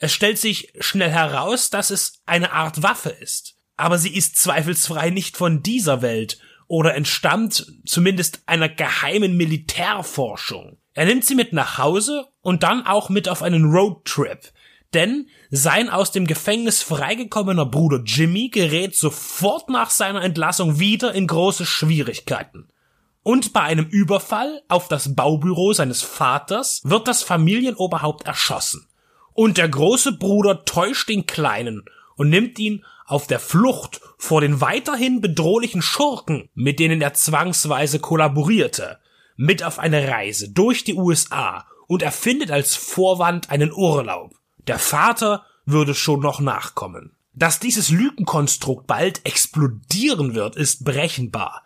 es 0.01 0.13
stellt 0.13 0.39
sich 0.39 0.73
schnell 0.81 1.11
heraus, 1.11 1.69
dass 1.69 1.91
es 1.91 2.23
eine 2.25 2.53
Art 2.53 2.83
Waffe 2.83 3.11
ist. 3.11 3.57
Aber 3.77 3.99
sie 3.99 4.15
ist 4.15 4.37
zweifelsfrei 4.37 5.11
nicht 5.11 5.37
von 5.37 5.63
dieser 5.63 6.01
Welt 6.01 6.39
oder 6.67 6.95
entstammt 6.95 7.67
zumindest 7.85 8.43
einer 8.47 8.71
geheimen 8.71 9.37
Militärforschung. 9.37 10.79
Er 10.95 11.05
nimmt 11.05 11.27
sie 11.27 11.35
mit 11.35 11.53
nach 11.53 11.77
Hause 11.77 12.27
und 12.41 12.63
dann 12.63 12.87
auch 12.87 13.11
mit 13.11 13.29
auf 13.29 13.43
einen 13.43 13.67
Roadtrip. 13.67 14.53
Denn 14.95 15.29
sein 15.51 15.91
aus 15.91 16.13
dem 16.13 16.27
Gefängnis 16.27 16.83
freigekommener 16.83 17.67
Bruder 17.67 18.03
Jimmy 18.05 18.49
gerät 18.49 18.97
sofort 18.97 19.69
nach 19.69 19.91
seiner 19.91 20.23
Entlassung 20.23 20.81
wieder 20.81 21.13
in 21.13 21.27
große 21.27 21.67
Schwierigkeiten. 21.67 22.69
Und 23.23 23.53
bei 23.53 23.61
einem 23.61 23.87
Überfall 23.87 24.63
auf 24.69 24.89
das 24.89 25.15
Baubüro 25.15 25.75
seines 25.75 26.01
Vaters 26.01 26.81
wird 26.85 27.07
das 27.07 27.23
Familienoberhaupt 27.23 28.27
erschossen. 28.27 28.87
Und 29.33 29.59
der 29.59 29.69
große 29.69 30.13
Bruder 30.13 30.65
täuscht 30.65 31.09
den 31.09 31.27
Kleinen 31.27 31.85
und 32.17 32.29
nimmt 32.29 32.59
ihn 32.59 32.85
auf 33.07 33.27
der 33.27 33.41
Flucht 33.41 34.01
vor 34.19 34.41
den 34.41 34.61
weiterhin 34.61 35.21
bedrohlichen 35.21 35.83
Schurken, 35.83 36.49
mit 36.55 36.79
denen 36.79 37.01
er 37.01 37.15
zwangsweise 37.15 37.99
kollaborierte, 37.99 38.99
mit 39.37 39.63
auf 39.63 39.79
eine 39.79 40.07
Reise 40.07 40.51
durch 40.51 40.85
die 40.85 40.95
USA 40.95 41.67
und 41.87 42.03
erfindet 42.03 42.51
als 42.51 42.77
Vorwand 42.77 43.51
einen 43.51 43.73
Urlaub. 43.73 44.35
Der 44.69 44.79
Vater 44.79 45.45
würde 45.65 45.95
schon 45.95 46.21
noch 46.21 46.41
nachkommen. 46.41 47.13
Dass 47.33 47.59
dieses 47.59 47.91
Lügenkonstrukt 47.91 48.87
bald 48.87 49.25
explodieren 49.25 50.35
wird, 50.35 50.57
ist 50.57 50.85
berechenbar. 50.85 51.63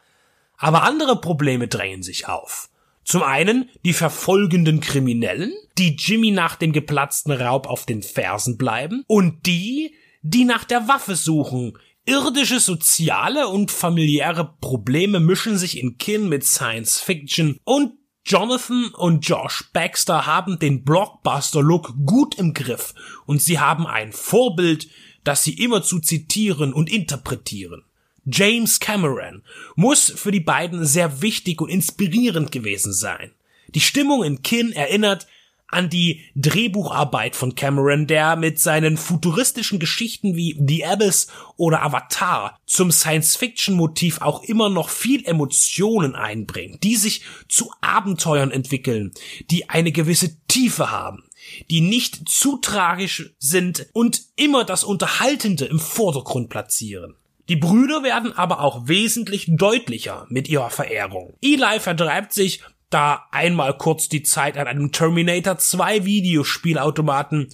Aber 0.56 0.82
andere 0.82 1.20
Probleme 1.20 1.68
drängen 1.68 2.02
sich 2.02 2.28
auf. 2.28 2.68
Zum 3.04 3.22
einen 3.22 3.68
die 3.84 3.92
verfolgenden 3.92 4.80
Kriminellen, 4.80 5.52
die 5.78 5.96
Jimmy 5.96 6.30
nach 6.30 6.56
dem 6.56 6.72
geplatzten 6.72 7.32
Raub 7.32 7.66
auf 7.66 7.86
den 7.86 8.02
Fersen 8.02 8.56
bleiben, 8.56 9.04
und 9.06 9.46
die, 9.46 9.94
die 10.22 10.44
nach 10.44 10.64
der 10.64 10.88
Waffe 10.88 11.16
suchen. 11.16 11.78
Irdische, 12.06 12.60
soziale 12.60 13.48
und 13.48 13.70
familiäre 13.70 14.54
Probleme 14.60 15.20
mischen 15.20 15.56
sich 15.56 15.78
in 15.78 15.96
Kin 15.96 16.28
mit 16.28 16.44
Science 16.44 17.00
Fiction 17.00 17.58
und 17.64 17.92
Jonathan 18.26 18.90
und 18.94 19.26
Josh 19.26 19.70
Baxter 19.74 20.24
haben 20.24 20.58
den 20.58 20.82
Blockbuster-Look 20.82 21.94
gut 22.06 22.36
im 22.36 22.54
Griff 22.54 22.94
und 23.26 23.42
sie 23.42 23.58
haben 23.58 23.86
ein 23.86 24.12
Vorbild, 24.12 24.88
das 25.24 25.44
sie 25.44 25.54
immer 25.54 25.82
zu 25.82 25.98
zitieren 26.00 26.72
und 26.72 26.90
interpretieren. 26.90 27.84
James 28.26 28.80
Cameron 28.80 29.42
muss 29.76 30.12
für 30.16 30.30
die 30.30 30.40
beiden 30.40 30.84
sehr 30.86 31.22
wichtig 31.22 31.60
und 31.60 31.68
inspirierend 31.68 32.52
gewesen 32.52 32.92
sein. 32.92 33.32
Die 33.68 33.80
Stimmung 33.80 34.22
in 34.24 34.42
Kin 34.42 34.72
erinnert 34.72 35.26
an 35.74 35.90
die 35.90 36.22
Drehbucharbeit 36.36 37.34
von 37.34 37.54
Cameron, 37.54 38.06
der 38.06 38.36
mit 38.36 38.60
seinen 38.60 38.96
futuristischen 38.96 39.80
Geschichten 39.80 40.36
wie 40.36 40.56
The 40.64 40.86
Abyss 40.86 41.26
oder 41.56 41.82
Avatar 41.82 42.60
zum 42.64 42.92
Science-Fiction-Motiv 42.92 44.20
auch 44.20 44.44
immer 44.44 44.68
noch 44.68 44.88
viel 44.88 45.24
Emotionen 45.26 46.14
einbringt, 46.14 46.84
die 46.84 46.96
sich 46.96 47.22
zu 47.48 47.72
Abenteuern 47.80 48.52
entwickeln, 48.52 49.12
die 49.50 49.68
eine 49.68 49.90
gewisse 49.90 50.36
Tiefe 50.46 50.92
haben, 50.92 51.24
die 51.70 51.80
nicht 51.80 52.28
zu 52.28 52.58
tragisch 52.58 53.34
sind 53.38 53.88
und 53.92 54.22
immer 54.36 54.64
das 54.64 54.84
Unterhaltende 54.84 55.64
im 55.64 55.80
Vordergrund 55.80 56.50
platzieren. 56.50 57.16
Die 57.48 57.56
Brüder 57.56 58.02
werden 58.02 58.32
aber 58.32 58.60
auch 58.60 58.88
wesentlich 58.88 59.46
deutlicher 59.48 60.26
mit 60.30 60.48
ihrer 60.48 60.70
Verehrung. 60.70 61.36
Eli 61.42 61.78
vertreibt 61.78 62.32
sich 62.32 62.62
da 62.90 63.26
einmal 63.32 63.76
kurz 63.76 64.08
die 64.08 64.22
Zeit 64.22 64.56
an 64.56 64.66
einem 64.66 64.92
Terminator 64.92 65.58
2 65.58 66.04
Videospielautomaten, 66.04 67.48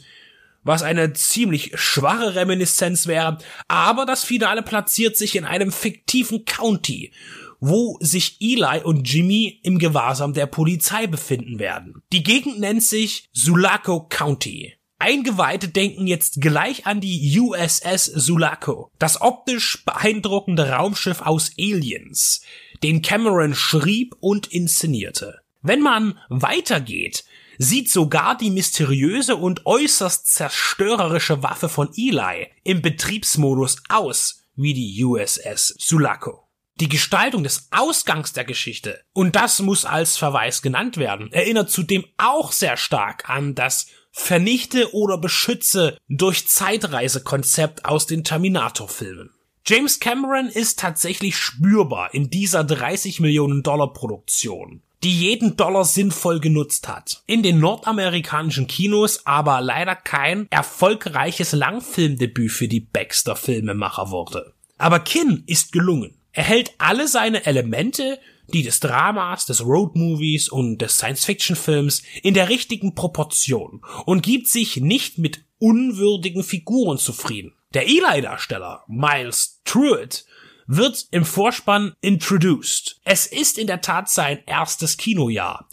was 0.63 0.83
eine 0.83 1.13
ziemlich 1.15 1.73
schwache 1.75 2.35
Reminiszenz 2.35 3.07
wäre, 3.07 3.39
aber 3.67 4.05
das 4.05 4.23
Finale 4.23 4.63
platziert 4.63 5.17
sich 5.17 5.37
in 5.37 5.45
einem 5.45 5.73
fiktiven 5.73 6.45
County, 6.45 7.13
wo 7.59 7.97
sich 8.01 8.37
Eli 8.41 8.83
und 8.85 9.11
Jimmy 9.11 9.61
im 9.63 9.79
Gewahrsam 9.79 10.35
der 10.35 10.47
Polizei 10.47 11.07
befinden 11.07 11.59
werden. 11.59 12.03
Die 12.13 12.23
Gegend 12.23 12.61
nennt 12.61 12.83
sich 12.83 13.29
Sulaco 13.33 14.07
County. 14.09 14.75
Eingeweihte 15.01 15.69
denken 15.69 16.07
jetzt 16.07 16.41
gleich 16.41 16.87
an 16.87 17.01
die 17.01 17.39
USS 17.41 18.05
Sulaco, 18.05 18.91
das 18.99 19.21
optisch 19.21 19.85
beeindruckende 19.85 20.71
Raumschiff 20.71 21.23
aus 21.23 21.53
Aliens, 21.59 22.43
den 22.83 23.03
Cameron 23.03 23.55
schrieb 23.55 24.15
und 24.21 24.49
inszenierte. 24.49 25.41
Wenn 25.63 25.81
man 25.81 26.19
weitergeht, 26.29 27.25
sieht 27.59 27.91
sogar 27.91 28.37
die 28.37 28.51
mysteriöse 28.51 29.37
und 29.37 29.67
äußerst 29.67 30.27
zerstörerische 30.27 31.43
Waffe 31.43 31.69
von 31.69 31.91
Eli 31.97 32.49
im 32.63 32.81
Betriebsmodus 32.81 33.83
aus 33.89 34.45
wie 34.57 34.75
die 34.75 35.05
USS 35.05 35.75
Sulaco. 35.79 36.47
Die 36.77 36.89
Gestaltung 36.89 37.43
des 37.45 37.69
Ausgangs 37.71 38.33
der 38.33 38.45
Geschichte, 38.45 39.03
und 39.13 39.37
das 39.37 39.61
muss 39.61 39.85
als 39.85 40.17
Verweis 40.17 40.63
genannt 40.63 40.97
werden, 40.97 41.31
erinnert 41.31 41.71
zudem 41.71 42.07
auch 42.17 42.53
sehr 42.53 42.79
stark 42.79 43.29
an 43.29 43.55
das 43.55 43.89
vernichte 44.13 44.95
oder 44.95 45.19
beschütze 45.19 45.97
durch 46.09 46.49
Zeitreisekonzept 46.49 47.85
aus 47.85 48.07
den 48.07 48.25
Terminator-Filmen. 48.25 49.31
James 49.67 50.01
Cameron 50.01 50.49
ist 50.49 50.79
tatsächlich 50.79 51.37
spürbar 51.37 52.13
in 52.13 52.31
dieser 52.31 52.65
30 52.65 53.21
Millionen 53.21 53.63
Dollar 53.63 53.93
Produktion. 53.93 54.83
die 55.03 55.19
jeden 55.19 55.57
Dollar 55.57 55.87
sinnvoll 55.87 56.41
genutzt 56.41 56.87
hat. 56.87 57.23
In 57.27 57.43
den 57.43 57.59
nordamerikanischen 57.59 58.67
Kinos 58.67 59.25
aber 59.25 59.63
leider 59.63 59.97
kein 59.97 60.47
erfolgreiches 60.51 61.53
Langfilmdebüt 61.53 62.53
für 62.53 62.69
die 62.69 62.81
Baxter-Filmemacher 62.81 64.11
wurde. 64.11 64.53
Aber 64.77 65.01
Kin 65.01 65.43
ist 65.47 65.73
gelungen. 65.73 66.19
Er 66.33 66.45
hält 66.45 66.73
alle 66.79 67.09
seine 67.09 67.47
Elemente, 67.47 68.19
die 68.55 68.63
des 68.63 68.81
Dramas, 68.81 69.47
des 69.47 69.65
Roadmovies 69.65 70.49
und 70.49 70.79
des 70.79 70.97
Science-Fiction-Films 70.97 72.03
in 72.23 72.35
der 72.35 72.49
richtigen 72.49 72.95
Proportion 72.95 73.83
und 74.07 74.23
gibt 74.23 74.49
sich 74.49 74.77
nicht 74.77 75.19
mit 75.19 75.45
unwürdigen 75.59 76.43
Figuren 76.43 76.99
zufrieden. 76.99 77.55
Der 77.75 77.87
Eli-Darsteller, 77.87 78.85
Miles 78.89 79.61
Truitt, 79.65 80.25
wird 80.67 81.09
im 81.11 81.25
Vorspann 81.25 81.95
introduced. 82.01 83.01
Es 83.05 83.27
ist 83.27 83.59
in 83.59 83.67
der 83.67 83.81
Tat 83.81 84.09
sein 84.09 84.41
erstes 84.47 84.97
Kinojahr. 84.97 85.69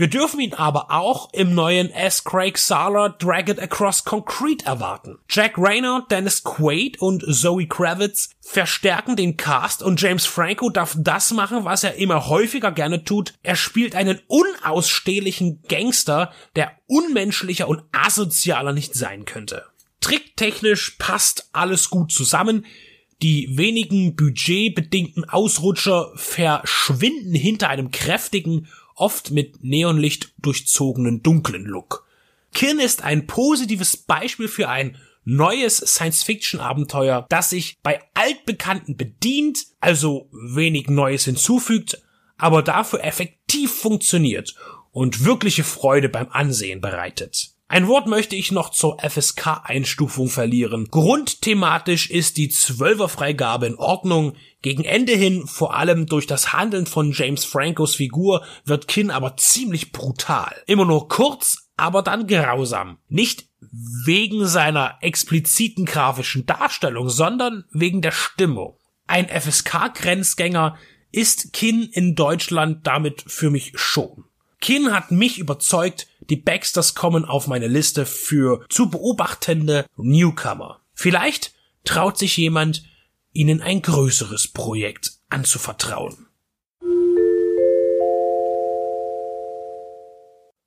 Wir 0.00 0.08
dürfen 0.08 0.40
ihn 0.40 0.54
aber 0.54 0.90
auch 0.90 1.30
im 1.34 1.54
neuen 1.54 1.90
S. 1.90 2.24
Craig 2.24 2.56
Sala 2.56 3.10
Drag 3.10 3.48
It 3.48 3.60
Across 3.60 4.06
Concrete 4.06 4.64
erwarten. 4.64 5.18
Jack 5.28 5.58
Rayner, 5.58 6.06
Dennis 6.10 6.42
Quaid 6.42 6.98
und 7.02 7.22
Zoe 7.28 7.66
Kravitz 7.66 8.30
verstärken 8.40 9.14
den 9.14 9.36
Cast 9.36 9.82
und 9.82 10.00
James 10.00 10.24
Franco 10.24 10.70
darf 10.70 10.96
das 10.98 11.32
machen, 11.32 11.66
was 11.66 11.84
er 11.84 11.96
immer 11.96 12.28
häufiger 12.28 12.72
gerne 12.72 13.04
tut. 13.04 13.34
Er 13.42 13.56
spielt 13.56 13.94
einen 13.94 14.20
unausstehlichen 14.26 15.60
Gangster, 15.68 16.32
der 16.56 16.72
unmenschlicher 16.86 17.68
und 17.68 17.82
asozialer 17.92 18.72
nicht 18.72 18.94
sein 18.94 19.26
könnte. 19.26 19.66
Tricktechnisch 20.00 20.96
passt 20.98 21.50
alles 21.52 21.90
gut 21.90 22.10
zusammen. 22.10 22.64
Die 23.20 23.58
wenigen 23.58 24.16
budgetbedingten 24.16 25.28
Ausrutscher 25.28 26.10
verschwinden 26.14 27.34
hinter 27.34 27.68
einem 27.68 27.90
kräftigen, 27.90 28.66
oft 29.00 29.30
mit 29.30 29.62
Neonlicht 29.64 30.34
durchzogenen 30.38 31.22
dunklen 31.22 31.64
Look. 31.64 32.06
Kin 32.52 32.78
ist 32.78 33.02
ein 33.02 33.26
positives 33.26 33.96
Beispiel 33.96 34.48
für 34.48 34.68
ein 34.68 34.96
neues 35.24 35.78
Science-Fiction-Abenteuer, 35.78 37.26
das 37.28 37.50
sich 37.50 37.78
bei 37.82 38.00
altbekannten 38.14 38.96
bedient, 38.96 39.58
also 39.80 40.28
wenig 40.32 40.88
Neues 40.88 41.24
hinzufügt, 41.24 42.02
aber 42.36 42.62
dafür 42.62 43.04
effektiv 43.04 43.72
funktioniert 43.72 44.54
und 44.92 45.24
wirkliche 45.24 45.64
Freude 45.64 46.08
beim 46.08 46.28
Ansehen 46.30 46.80
bereitet. 46.80 47.50
Ein 47.70 47.86
Wort 47.86 48.08
möchte 48.08 48.34
ich 48.34 48.50
noch 48.50 48.70
zur 48.70 48.98
FSK-Einstufung 48.98 50.28
verlieren. 50.28 50.88
Grundthematisch 50.90 52.10
ist 52.10 52.36
die 52.36 52.48
Zwölferfreigabe 52.48 53.66
in 53.66 53.76
Ordnung. 53.76 54.32
Gegen 54.60 54.82
Ende 54.82 55.12
hin, 55.12 55.46
vor 55.46 55.76
allem 55.76 56.06
durch 56.06 56.26
das 56.26 56.52
Handeln 56.52 56.86
von 56.86 57.12
James 57.12 57.44
Francos 57.44 57.94
Figur, 57.94 58.42
wird 58.64 58.88
Kin 58.88 59.12
aber 59.12 59.36
ziemlich 59.36 59.92
brutal. 59.92 60.52
Immer 60.66 60.84
nur 60.84 61.06
kurz, 61.06 61.68
aber 61.76 62.02
dann 62.02 62.26
grausam. 62.26 62.98
Nicht 63.08 63.46
wegen 64.04 64.48
seiner 64.48 64.98
expliziten 65.00 65.84
grafischen 65.84 66.46
Darstellung, 66.46 67.08
sondern 67.08 67.66
wegen 67.70 68.02
der 68.02 68.10
Stimmung. 68.10 68.78
Ein 69.06 69.28
FSK-Grenzgänger 69.28 70.76
ist 71.12 71.52
Kin 71.52 71.84
in 71.84 72.16
Deutschland 72.16 72.84
damit 72.88 73.22
für 73.28 73.48
mich 73.48 73.74
schon. 73.76 74.24
Kin 74.60 74.92
hat 74.92 75.12
mich 75.12 75.38
überzeugt, 75.38 76.08
die 76.30 76.36
Baxters 76.36 76.94
kommen 76.94 77.24
auf 77.24 77.48
meine 77.48 77.66
Liste 77.66 78.06
für 78.06 78.64
zu 78.68 78.88
beobachtende 78.88 79.84
Newcomer. 79.96 80.80
Vielleicht 80.94 81.52
traut 81.84 82.16
sich 82.18 82.36
jemand, 82.36 82.84
ihnen 83.32 83.60
ein 83.60 83.82
größeres 83.82 84.48
Projekt 84.48 85.12
anzuvertrauen. 85.28 86.28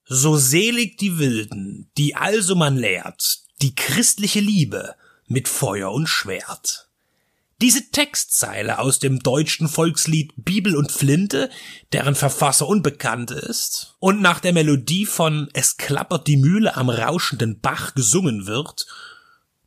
So 0.06 0.36
selig 0.36 0.98
die 0.98 1.18
Wilden, 1.18 1.90
die 1.98 2.16
also 2.16 2.56
man 2.56 2.76
lehrt, 2.76 3.40
die 3.62 3.74
christliche 3.74 4.42
Liebe 4.42 4.96
mit 5.28 5.48
Feuer 5.48 5.92
und 5.92 6.08
Schwert. 6.08 6.83
Diese 7.62 7.92
Textzeile 7.92 8.80
aus 8.80 9.00
dem 9.00 9.20
deutschen 9.20 9.70
Volkslied 9.70 10.34
Bibel 10.36 10.76
und 10.76 10.92
Flinte, 10.92 11.50
deren 11.94 12.16
Verfasser 12.16 12.68
unbekannt 12.68 13.32
ist, 13.32 13.96
und 14.00 14.22
nach 14.22 14.40
der 14.40 14.54
Melodie 14.54 15.06
von 15.06 15.50
Es 15.54 15.78
klappert 15.78 16.28
die 16.28 16.38
Mühle 16.38 16.76
am 16.76 16.90
rauschenden 16.90 17.60
Bach 17.62 17.96
gesungen 17.96 18.48
wird, 18.48 18.88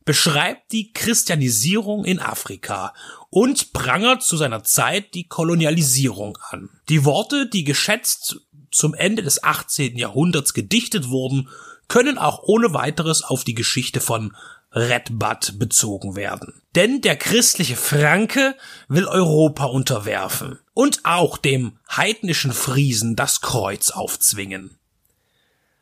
beschreibt 0.04 0.72
die 0.72 0.92
Christianisierung 0.92 2.04
in 2.04 2.20
Afrika 2.20 2.94
und 3.28 3.72
prangert 3.72 4.22
zu 4.22 4.36
seiner 4.36 4.62
Zeit 4.62 5.14
die 5.14 5.26
Kolonialisierung 5.26 6.38
an. 6.50 6.70
Die 6.88 7.04
Worte, 7.04 7.48
die 7.48 7.64
geschätzt 7.64 8.40
zum 8.70 8.94
Ende 8.94 9.22
des 9.22 9.42
18. 9.42 9.96
Jahrhunderts 9.96 10.54
gedichtet 10.54 11.08
wurden, 11.08 11.48
können 11.88 12.18
auch 12.18 12.42
ohne 12.42 12.72
weiteres 12.72 13.22
auf 13.22 13.44
die 13.44 13.54
Geschichte 13.54 14.00
von 14.00 14.34
Redbud 14.76 15.58
bezogen 15.58 16.16
werden. 16.16 16.60
Denn 16.74 17.00
der 17.00 17.16
christliche 17.16 17.76
Franke 17.76 18.54
will 18.88 19.06
Europa 19.06 19.64
unterwerfen 19.64 20.58
und 20.74 21.00
auch 21.04 21.38
dem 21.38 21.78
heidnischen 21.90 22.52
Friesen 22.52 23.16
das 23.16 23.40
Kreuz 23.40 23.90
aufzwingen. 23.90 24.78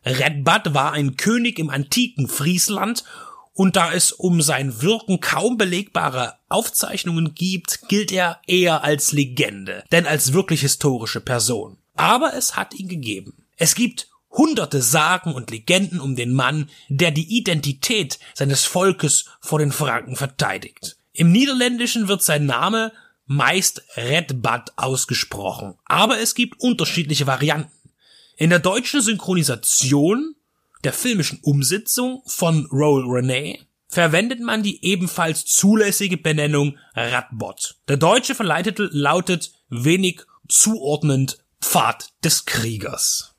Redbud 0.07 0.75
war 0.75 0.93
ein 0.93 1.17
König 1.17 1.59
im 1.59 1.71
antiken 1.71 2.29
Friesland 2.29 3.05
und 3.53 3.75
da 3.75 3.93
es 3.93 4.13
um 4.13 4.43
sein 4.43 4.81
Wirken 4.81 5.21
kaum 5.21 5.57
belegbare 5.57 6.35
Aufzeichnungen 6.49 7.35
gibt, 7.35 7.89
gilt 7.89 8.13
er 8.13 8.41
eher 8.47 8.85
als 8.85 9.13
Legende, 9.13 9.85
denn 9.91 10.07
als 10.07 10.33
wirklich 10.33 10.61
historische 10.61 11.21
Person. 11.21 11.79
Aber 11.95 12.35
es 12.35 12.57
hat 12.57 12.75
ihn 12.75 12.89
gegeben. 12.89 13.45
Es 13.57 13.75
gibt 13.75 14.09
hunderte 14.35 14.83
Sagen 14.83 15.33
und 15.33 15.51
Legenden 15.51 16.01
um 16.01 16.17
den 16.17 16.33
Mann, 16.33 16.71
der 16.89 17.11
die 17.11 17.37
Identität 17.37 18.19
seines 18.35 18.65
Volkes 18.65 19.27
vor 19.41 19.59
den 19.59 19.73
Franken 19.73 20.17
verteidigt. 20.17 20.97
Im 21.13 21.33
Niederländischen 21.33 22.09
wird 22.09 22.23
sein 22.23 22.47
Name 22.47 22.93
meist 23.27 23.83
Redbad 23.97 24.73
ausgesprochen, 24.77 25.75
aber 25.87 26.21
es 26.21 26.35
gibt 26.35 26.61
unterschiedliche 26.61 27.27
Varianten. 27.27 27.73
In 28.37 28.51
der 28.51 28.59
deutschen 28.59 29.01
Synchronisation 29.01 30.35
der 30.83 30.93
filmischen 30.93 31.39
Umsetzung 31.43 32.23
von 32.27 32.67
Roll 32.71 33.05
Renee 33.07 33.61
verwendet 33.89 34.41
man 34.41 34.63
die 34.63 34.85
ebenfalls 34.85 35.47
zulässige 35.47 36.17
Benennung 36.17 36.77
Radbot. 36.95 37.77
Der 37.89 37.97
deutsche 37.97 38.35
Verleihtitel 38.35 38.91
lautet 38.93 39.53
wenig 39.71 40.23
zuordnend 40.49 41.39
Pfad 41.63 42.13
des 42.23 42.45
Kriegers. 42.45 43.34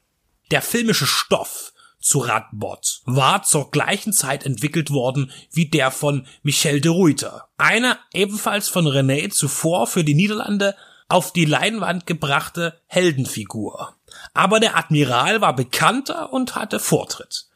Der 0.52 0.62
filmische 0.62 1.08
Stoff 1.08 1.74
zu 2.00 2.20
Radbot 2.20 3.02
war 3.06 3.42
zur 3.44 3.72
gleichen 3.72 4.14
Zeit 4.14 4.46
entwickelt 4.46 4.92
worden 4.92 5.32
wie 5.52 5.68
der 5.68 5.90
von 5.90 6.28
Michel 6.44 6.80
de 6.80 6.92
Ruyter. 6.92 7.50
Eine 7.58 7.98
ebenfalls 8.14 8.70
von 8.70 8.88
René 8.88 9.32
zuvor 9.32 9.88
für 9.88 10.04
die 10.04 10.14
Niederlande 10.14 10.76
auf 11.08 11.34
die 11.34 11.46
Leinwand 11.46 12.06
gebrachte 12.06 12.80
Heldenfigur. 12.86 13.96
Aber 14.34 14.60
der 14.60 14.78
Admiral 14.78 15.42
war 15.42 15.56
bekannter 15.56 16.32
und 16.32 16.56
hatte 16.56 16.80
Vortritt. 16.80 17.48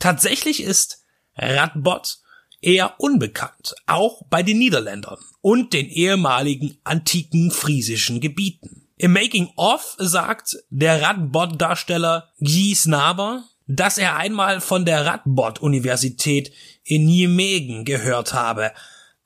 Tatsächlich 0.00 0.62
ist 0.62 1.04
Radbot 1.36 2.18
eher 2.60 2.94
unbekannt, 2.98 3.74
auch 3.86 4.22
bei 4.30 4.42
den 4.42 4.58
Niederländern 4.58 5.18
und 5.40 5.72
den 5.72 5.88
ehemaligen 5.88 6.78
antiken 6.84 7.50
friesischen 7.50 8.20
Gebieten. 8.20 8.81
Im 9.02 9.14
Making-of 9.14 9.96
sagt 9.98 10.58
der 10.70 11.02
Radbot-Darsteller 11.02 12.30
Guy 12.38 12.72
Snaber, 12.72 13.42
dass 13.66 13.98
er 13.98 14.14
einmal 14.14 14.60
von 14.60 14.84
der 14.84 15.04
Radbot-Universität 15.04 16.52
in 16.84 17.06
Nijmegen 17.06 17.84
gehört 17.84 18.32
habe, 18.32 18.70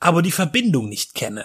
aber 0.01 0.23
die 0.23 0.31
Verbindung 0.31 0.89
nicht 0.89 1.15
kenne. 1.15 1.45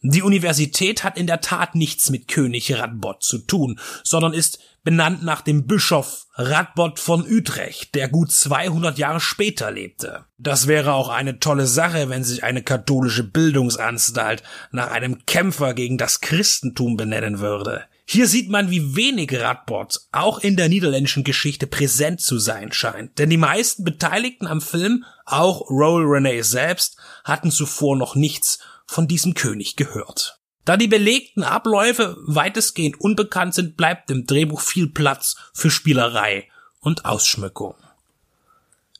Die 0.00 0.22
Universität 0.22 1.04
hat 1.04 1.18
in 1.18 1.26
der 1.26 1.42
Tat 1.42 1.74
nichts 1.74 2.08
mit 2.08 2.26
König 2.26 2.72
Radbot 2.72 3.22
zu 3.22 3.36
tun, 3.36 3.78
sondern 4.02 4.32
ist 4.32 4.60
benannt 4.88 5.22
nach 5.22 5.42
dem 5.42 5.66
Bischof 5.66 6.24
Radbot 6.32 6.98
von 6.98 7.22
Utrecht, 7.30 7.94
der 7.94 8.08
gut 8.08 8.32
200 8.32 8.96
Jahre 8.96 9.20
später 9.20 9.70
lebte. 9.70 10.24
Das 10.38 10.66
wäre 10.66 10.94
auch 10.94 11.10
eine 11.10 11.40
tolle 11.40 11.66
Sache, 11.66 12.08
wenn 12.08 12.24
sich 12.24 12.42
eine 12.42 12.62
katholische 12.62 13.22
Bildungsanstalt 13.22 14.42
nach 14.72 14.90
einem 14.90 15.26
Kämpfer 15.26 15.74
gegen 15.74 15.98
das 15.98 16.22
Christentum 16.22 16.96
benennen 16.96 17.38
würde. 17.40 17.84
Hier 18.06 18.26
sieht 18.26 18.48
man, 18.48 18.70
wie 18.70 18.96
wenig 18.96 19.30
Radbot 19.38 20.00
auch 20.10 20.38
in 20.38 20.56
der 20.56 20.70
niederländischen 20.70 21.22
Geschichte 21.22 21.66
präsent 21.66 22.22
zu 22.22 22.38
sein 22.38 22.72
scheint, 22.72 23.18
denn 23.18 23.28
die 23.28 23.36
meisten 23.36 23.84
Beteiligten 23.84 24.46
am 24.46 24.62
Film, 24.62 25.04
auch 25.26 25.68
Roll 25.68 26.06
Renee 26.06 26.40
selbst, 26.40 26.96
hatten 27.24 27.50
zuvor 27.50 27.94
noch 27.94 28.14
nichts 28.14 28.58
von 28.86 29.06
diesem 29.06 29.34
König 29.34 29.76
gehört. 29.76 30.37
Da 30.68 30.76
die 30.76 30.86
belegten 30.86 31.44
Abläufe 31.44 32.18
weitestgehend 32.26 33.00
unbekannt 33.00 33.54
sind, 33.54 33.78
bleibt 33.78 34.10
im 34.10 34.26
Drehbuch 34.26 34.60
viel 34.60 34.86
Platz 34.86 35.34
für 35.54 35.70
Spielerei 35.70 36.46
und 36.80 37.06
Ausschmückung. 37.06 37.74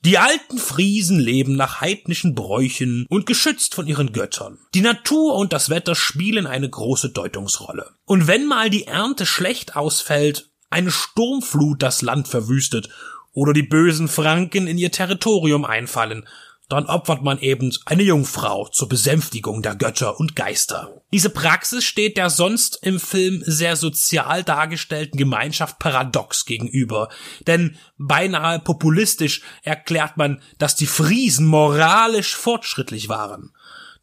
Die 0.03 0.17
alten 0.17 0.57
Friesen 0.57 1.21
leben 1.21 1.57
nach 1.57 1.83
heidnischen 1.83 2.35
Bräuchen 2.35 3.05
und 3.11 3.27
geschützt 3.27 3.75
von 3.75 3.87
ihren 3.87 4.15
Göttern. 4.15 4.57
Die 4.73 4.81
Natur 4.81 5.35
und 5.35 5.53
das 5.53 5.69
Wetter 5.69 5.95
spielen 5.95 6.47
eine 6.47 6.71
große 6.71 7.11
Deutungsrolle. 7.11 7.91
Und 8.07 8.27
wenn 8.27 8.47
mal 8.47 8.71
die 8.71 8.87
Ernte 8.87 9.27
schlecht 9.27 9.77
ausfällt, 9.77 10.49
eine 10.71 10.91
Sturmflut 10.91 11.83
das 11.83 12.01
Land 12.01 12.29
verwüstet 12.29 12.89
oder 13.33 13.53
die 13.53 13.63
bösen 13.63 14.09
Franken 14.09 14.69
in 14.69 14.79
ihr 14.79 14.91
Territorium 14.91 15.67
einfallen, 15.67 16.27
dann 16.69 16.87
opfert 16.87 17.23
man 17.23 17.39
eben 17.39 17.75
eine 17.87 18.03
Jungfrau 18.03 18.69
zur 18.69 18.89
Besänftigung 18.89 19.63
der 19.63 19.75
Götter 19.75 20.21
und 20.21 20.37
Geister. 20.37 21.01
Diese 21.13 21.31
Praxis 21.31 21.85
steht 21.85 22.19
der 22.19 22.29
sonst 22.29 22.79
im 22.83 23.01
Film 23.01 23.43
sehr 23.47 23.77
sozial 23.77 24.45
dargestellten 24.45 25.17
Gemeinschaft 25.19 25.79
paradox 25.79 26.45
gegenüber, 26.45 27.09
denn 27.47 27.79
beinahe 27.97 28.59
populistisch 28.59 29.43
erklärt 29.63 30.19
man, 30.19 30.43
dass 30.59 30.77
die 30.77 30.87
Friesen 30.87 31.47
moralisch 31.47 32.37
fortschrittlich 32.37 33.09
waren. 33.09 33.53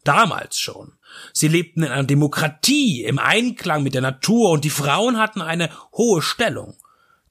Damals 0.02 0.58
schon. 0.58 0.92
Sie 1.32 1.48
lebten 1.48 1.82
in 1.82 1.90
einer 1.90 2.04
Demokratie, 2.04 3.04
im 3.04 3.18
Einklang 3.18 3.82
mit 3.82 3.94
der 3.94 4.02
Natur 4.02 4.50
und 4.50 4.64
die 4.64 4.70
Frauen 4.70 5.18
hatten 5.18 5.40
eine 5.40 5.70
hohe 5.92 6.22
Stellung 6.22 6.76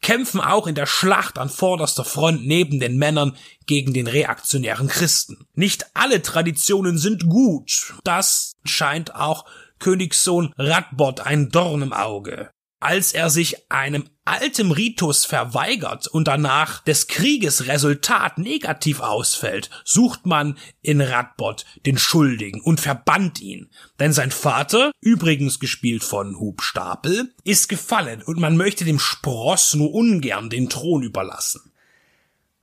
kämpfen 0.05 0.39
auch 0.39 0.67
in 0.67 0.75
der 0.75 0.85
Schlacht 0.85 1.39
an 1.39 1.49
vorderster 1.49 2.05
Front 2.05 2.45
neben 2.45 2.79
den 2.79 2.95
Männern 2.95 3.35
gegen 3.65 3.91
den 3.91 4.05
reaktionären 4.05 4.87
Christen. 4.87 5.47
Nicht 5.55 5.87
alle 5.95 6.21
Traditionen 6.21 6.99
sind 6.99 7.27
gut. 7.27 7.95
Das 8.03 8.53
scheint 8.63 9.15
auch 9.15 9.45
Königssohn 9.79 10.53
Radbot 10.57 11.21
ein 11.21 11.49
Dorn 11.49 11.81
im 11.81 11.91
Auge 11.91 12.51
als 12.85 13.13
er 13.13 13.31
sich 13.31 13.71
einem 13.71 14.09
altem 14.25 14.71
Ritus 14.71 15.23
verweigert 15.23 16.07
und 16.07 16.27
danach 16.27 16.83
des 16.83 17.07
Krieges 17.07 17.67
Resultat 17.67 18.39
negativ 18.39 18.99
ausfällt, 18.99 19.69
sucht 19.85 20.25
man 20.25 20.57
in 20.81 20.99
Radbot 20.99 21.65
den 21.85 21.97
Schuldigen 21.97 22.59
und 22.59 22.81
verbannt 22.81 23.39
ihn. 23.39 23.69
Denn 23.99 24.13
sein 24.13 24.31
Vater, 24.31 24.91
übrigens 24.99 25.59
gespielt 25.59 26.03
von 26.03 26.39
Hubstapel, 26.39 27.33
ist 27.43 27.69
gefallen 27.69 28.23
und 28.23 28.39
man 28.39 28.57
möchte 28.57 28.83
dem 28.83 28.99
Spross 28.99 29.75
nur 29.75 29.93
ungern 29.93 30.49
den 30.49 30.69
Thron 30.69 31.03
überlassen. 31.03 31.71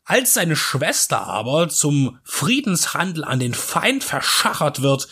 Als 0.04 0.34
seine 0.34 0.56
Schwester 0.56 1.28
aber 1.28 1.68
zum 1.68 2.18
Friedenshandel 2.24 3.24
an 3.24 3.38
den 3.38 3.54
Feind 3.54 4.02
verschachert 4.02 4.82
wird, 4.82 5.06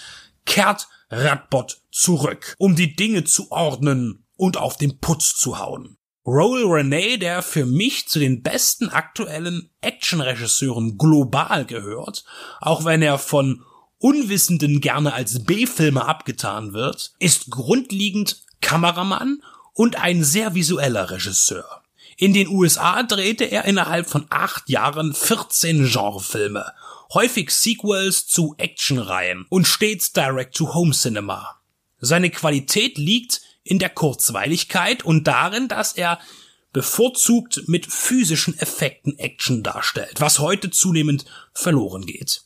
kehrt 0.46 0.88
Radbot 1.10 1.80
zurück, 1.92 2.56
um 2.58 2.74
die 2.74 2.96
Dinge 2.96 3.22
zu 3.22 3.52
ordnen 3.52 4.24
und 4.36 4.56
auf 4.56 4.76
den 4.76 4.98
Putz 4.98 5.36
zu 5.36 5.58
hauen. 5.58 5.96
Roel 6.26 6.66
Renee, 6.66 7.16
der 7.16 7.42
für 7.42 7.64
mich 7.64 8.08
zu 8.08 8.18
den 8.18 8.42
besten 8.42 8.90
aktuellen 8.90 9.70
Actionregisseuren 9.80 10.98
global 10.98 11.64
gehört, 11.64 12.24
auch 12.60 12.84
wenn 12.84 13.02
er 13.02 13.18
von 13.18 13.64
Unwissenden 13.98 14.80
gerne 14.80 15.12
als 15.12 15.44
B-Filmer 15.44 16.08
abgetan 16.08 16.72
wird, 16.72 17.12
ist 17.18 17.50
grundlegend 17.50 18.42
Kameramann 18.60 19.42
und 19.74 19.96
ein 19.96 20.24
sehr 20.24 20.54
visueller 20.54 21.10
Regisseur. 21.10 21.82
In 22.16 22.34
den 22.34 22.48
USA 22.48 23.02
drehte 23.02 23.44
er 23.44 23.64
innerhalb 23.64 24.08
von 24.08 24.26
acht 24.28 24.68
Jahren 24.68 25.14
14 25.14 25.86
Genrefilme, 25.90 26.66
häufig 27.14 27.50
Sequels 27.50 28.26
zu 28.26 28.54
Actionreihen 28.58 29.46
und 29.48 29.66
stets 29.66 30.12
Direct-to-Home-Cinema. 30.12 31.60
Seine 31.98 32.30
Qualität 32.30 32.98
liegt 32.98 33.40
in 33.70 33.78
der 33.78 33.90
Kurzweiligkeit 33.90 35.04
und 35.04 35.26
darin, 35.26 35.68
dass 35.68 35.92
er 35.92 36.18
bevorzugt 36.72 37.62
mit 37.68 37.86
physischen 37.86 38.58
Effekten 38.58 39.18
Action 39.18 39.62
darstellt, 39.62 40.20
was 40.20 40.40
heute 40.40 40.70
zunehmend 40.70 41.24
verloren 41.52 42.04
geht. 42.04 42.42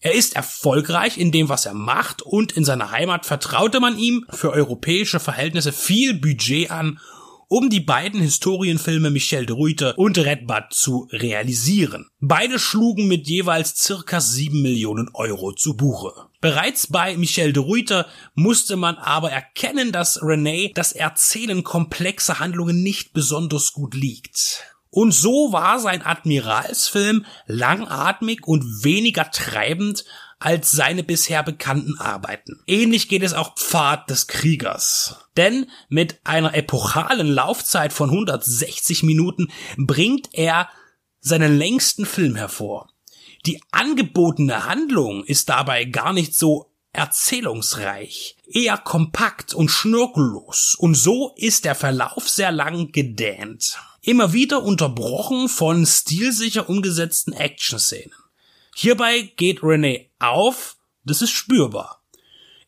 Er 0.00 0.14
ist 0.14 0.36
erfolgreich 0.36 1.18
in 1.18 1.32
dem, 1.32 1.48
was 1.48 1.66
er 1.66 1.74
macht 1.74 2.22
und 2.22 2.52
in 2.52 2.64
seiner 2.64 2.90
Heimat 2.90 3.26
vertraute 3.26 3.80
man 3.80 3.98
ihm 3.98 4.26
für 4.30 4.52
europäische 4.52 5.18
Verhältnisse 5.18 5.72
viel 5.72 6.14
Budget 6.14 6.70
an 6.70 7.00
um 7.48 7.70
die 7.70 7.80
beiden 7.80 8.20
Historienfilme 8.20 9.10
Michel 9.10 9.46
de 9.46 9.54
Ruyter 9.54 9.96
und 9.98 10.18
Red 10.18 10.46
Bud 10.46 10.64
zu 10.70 11.08
realisieren. 11.12 12.06
Beide 12.20 12.58
schlugen 12.58 13.06
mit 13.06 13.28
jeweils 13.28 13.76
circa 13.76 14.20
sieben 14.20 14.62
Millionen 14.62 15.08
Euro 15.14 15.52
zu 15.52 15.76
Buche. 15.76 16.12
Bereits 16.46 16.86
bei 16.86 17.16
Michel 17.16 17.52
de 17.52 17.60
Ruyter 17.60 18.06
musste 18.36 18.76
man 18.76 18.94
aber 18.98 19.32
erkennen, 19.32 19.90
dass 19.90 20.22
René 20.22 20.72
das 20.74 20.92
Erzählen 20.92 21.64
komplexer 21.64 22.38
Handlungen 22.38 22.84
nicht 22.84 23.12
besonders 23.12 23.72
gut 23.72 23.94
liegt. 23.94 24.62
Und 24.88 25.10
so 25.10 25.52
war 25.52 25.80
sein 25.80 26.06
Admiralsfilm 26.06 27.26
langatmig 27.48 28.46
und 28.46 28.84
weniger 28.84 29.28
treibend 29.32 30.04
als 30.38 30.70
seine 30.70 31.02
bisher 31.02 31.42
bekannten 31.42 31.98
Arbeiten. 31.98 32.62
Ähnlich 32.68 33.08
geht 33.08 33.24
es 33.24 33.34
auch 33.34 33.56
Pfad 33.56 34.08
des 34.08 34.28
Kriegers. 34.28 35.16
Denn 35.36 35.68
mit 35.88 36.20
einer 36.22 36.54
epochalen 36.54 37.26
Laufzeit 37.26 37.92
von 37.92 38.10
160 38.10 39.02
Minuten 39.02 39.48
bringt 39.76 40.28
er 40.30 40.68
seinen 41.18 41.58
längsten 41.58 42.06
Film 42.06 42.36
hervor. 42.36 42.88
Die 43.46 43.62
angebotene 43.70 44.64
Handlung 44.64 45.22
ist 45.24 45.48
dabei 45.48 45.84
gar 45.84 46.12
nicht 46.12 46.34
so 46.34 46.72
erzählungsreich, 46.92 48.36
eher 48.48 48.76
kompakt 48.76 49.54
und 49.54 49.68
schnörkellos, 49.68 50.74
und 50.76 50.96
so 50.96 51.32
ist 51.36 51.64
der 51.64 51.76
Verlauf 51.76 52.28
sehr 52.28 52.50
lang 52.50 52.90
gedähnt. 52.90 53.78
Immer 54.00 54.32
wieder 54.32 54.64
unterbrochen 54.64 55.48
von 55.48 55.86
stilsicher 55.86 56.68
umgesetzten 56.68 57.34
Action-Szenen. 57.34 58.14
Hierbei 58.74 59.32
geht 59.36 59.60
René 59.60 60.08
auf, 60.18 60.76
das 61.04 61.22
ist 61.22 61.30
spürbar. 61.30 62.02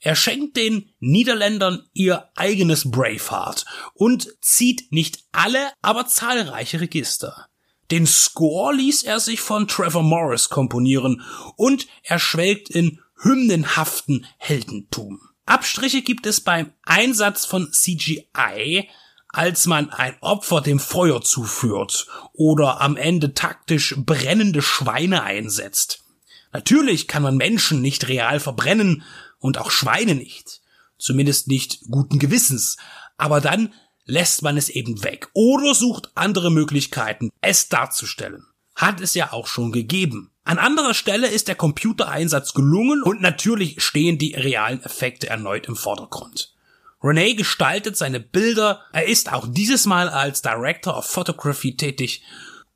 Er 0.00 0.14
schenkt 0.14 0.56
den 0.56 0.92
Niederländern 1.00 1.88
ihr 1.92 2.30
eigenes 2.36 2.88
Braveheart 2.88 3.64
und 3.94 4.28
zieht 4.40 4.92
nicht 4.92 5.24
alle, 5.32 5.72
aber 5.82 6.06
zahlreiche 6.06 6.80
Register. 6.80 7.47
Den 7.90 8.06
Score 8.06 8.74
ließ 8.74 9.02
er 9.04 9.20
sich 9.20 9.40
von 9.40 9.66
Trevor 9.66 10.02
Morris 10.02 10.48
komponieren 10.48 11.22
und 11.56 11.86
er 12.02 12.18
schwelgt 12.18 12.68
in 12.68 13.00
hymnenhaften 13.22 14.26
Heldentum. 14.36 15.20
Abstriche 15.46 16.02
gibt 16.02 16.26
es 16.26 16.42
beim 16.42 16.72
Einsatz 16.82 17.46
von 17.46 17.72
CGI, 17.72 18.88
als 19.30 19.66
man 19.66 19.90
ein 19.90 20.16
Opfer 20.20 20.60
dem 20.60 20.78
Feuer 20.78 21.22
zuführt 21.22 22.06
oder 22.32 22.80
am 22.80 22.96
Ende 22.96 23.34
taktisch 23.34 23.94
brennende 23.96 24.62
Schweine 24.62 25.22
einsetzt. 25.22 26.04
Natürlich 26.52 27.08
kann 27.08 27.22
man 27.22 27.36
Menschen 27.36 27.80
nicht 27.80 28.08
real 28.08 28.40
verbrennen 28.40 29.02
und 29.38 29.58
auch 29.58 29.70
Schweine 29.70 30.14
nicht. 30.14 30.60
Zumindest 30.98 31.48
nicht 31.48 31.82
guten 31.90 32.18
Gewissens. 32.18 32.76
Aber 33.16 33.40
dann 33.40 33.72
lässt 34.08 34.42
man 34.42 34.56
es 34.56 34.68
eben 34.68 35.04
weg 35.04 35.28
oder 35.34 35.74
sucht 35.74 36.10
andere 36.16 36.50
Möglichkeiten, 36.50 37.30
es 37.40 37.68
darzustellen. 37.68 38.46
Hat 38.74 39.00
es 39.00 39.14
ja 39.14 39.32
auch 39.32 39.46
schon 39.46 39.70
gegeben. 39.70 40.30
An 40.44 40.58
anderer 40.58 40.94
Stelle 40.94 41.28
ist 41.28 41.46
der 41.46 41.56
Computereinsatz 41.56 42.54
gelungen 42.54 43.02
und 43.02 43.20
natürlich 43.20 43.82
stehen 43.82 44.18
die 44.18 44.34
realen 44.34 44.82
Effekte 44.82 45.28
erneut 45.28 45.66
im 45.66 45.76
Vordergrund. 45.76 46.54
Rene 47.02 47.34
gestaltet 47.34 47.96
seine 47.96 48.18
Bilder, 48.18 48.80
er 48.92 49.06
ist 49.06 49.32
auch 49.32 49.46
dieses 49.48 49.86
Mal 49.86 50.08
als 50.08 50.42
Director 50.42 50.96
of 50.96 51.06
Photography 51.06 51.76
tätig, 51.76 52.22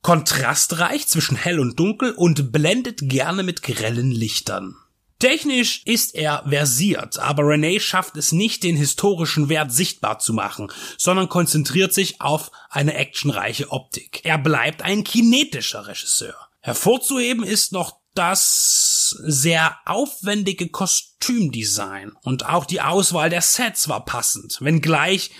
kontrastreich 0.02 1.08
zwischen 1.08 1.36
hell 1.36 1.58
und 1.58 1.78
dunkel 1.78 2.12
und 2.12 2.52
blendet 2.52 3.00
gerne 3.08 3.42
mit 3.42 3.62
grellen 3.62 4.10
Lichtern. 4.10 4.76
Technisch 5.18 5.82
ist 5.84 6.14
er 6.14 6.44
versiert, 6.48 7.18
aber 7.18 7.46
Rene 7.46 7.78
schafft 7.78 8.16
es 8.16 8.32
nicht, 8.32 8.62
den 8.62 8.76
historischen 8.76 9.48
Wert 9.48 9.72
sichtbar 9.72 10.18
zu 10.18 10.32
machen, 10.32 10.72
sondern 10.98 11.28
konzentriert 11.28 11.94
sich 11.94 12.20
auf 12.20 12.50
eine 12.70 12.94
actionreiche 12.94 13.70
Optik. 13.70 14.24
Er 14.24 14.38
bleibt 14.38 14.82
ein 14.82 15.04
kinetischer 15.04 15.86
Regisseur. 15.86 16.34
Hervorzuheben 16.60 17.44
ist 17.44 17.72
noch 17.72 18.00
das 18.14 19.16
sehr 19.24 19.76
aufwendige 19.86 20.68
Kostümdesign 20.68 22.12
und 22.22 22.46
auch 22.46 22.64
die 22.64 22.80
Auswahl 22.80 23.30
der 23.30 23.42
Sets 23.42 23.88
war 23.88 24.04
passend, 24.04 24.58
wenngleich 24.60 25.30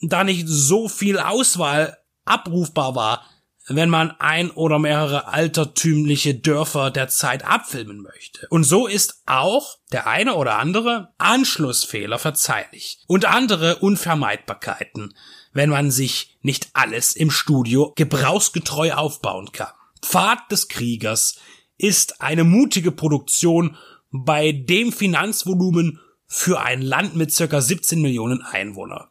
da 0.00 0.24
nicht 0.24 0.46
so 0.46 0.88
viel 0.88 1.18
Auswahl 1.18 1.98
abrufbar 2.24 2.94
war, 2.94 3.29
wenn 3.76 3.88
man 3.88 4.10
ein 4.18 4.50
oder 4.50 4.78
mehrere 4.78 5.28
altertümliche 5.28 6.34
Dörfer 6.34 6.90
der 6.90 7.08
Zeit 7.08 7.44
abfilmen 7.44 8.02
möchte. 8.02 8.46
Und 8.50 8.64
so 8.64 8.86
ist 8.86 9.22
auch 9.26 9.78
der 9.92 10.06
eine 10.06 10.34
oder 10.34 10.58
andere 10.58 11.12
Anschlussfehler 11.18 12.18
verzeihlich 12.18 13.02
und 13.06 13.24
andere 13.24 13.76
Unvermeidbarkeiten, 13.76 15.14
wenn 15.52 15.70
man 15.70 15.90
sich 15.90 16.38
nicht 16.42 16.70
alles 16.72 17.14
im 17.14 17.30
Studio 17.30 17.92
gebrauchsgetreu 17.96 18.92
aufbauen 18.92 19.52
kann. 19.52 19.72
Pfad 20.02 20.50
des 20.50 20.68
Kriegers 20.68 21.38
ist 21.76 22.20
eine 22.20 22.44
mutige 22.44 22.92
Produktion 22.92 23.76
bei 24.10 24.52
dem 24.52 24.92
Finanzvolumen 24.92 26.00
für 26.26 26.60
ein 26.60 26.82
Land 26.82 27.16
mit 27.16 27.32
circa 27.32 27.60
17 27.60 28.00
Millionen 28.00 28.42
Einwohner. 28.42 29.09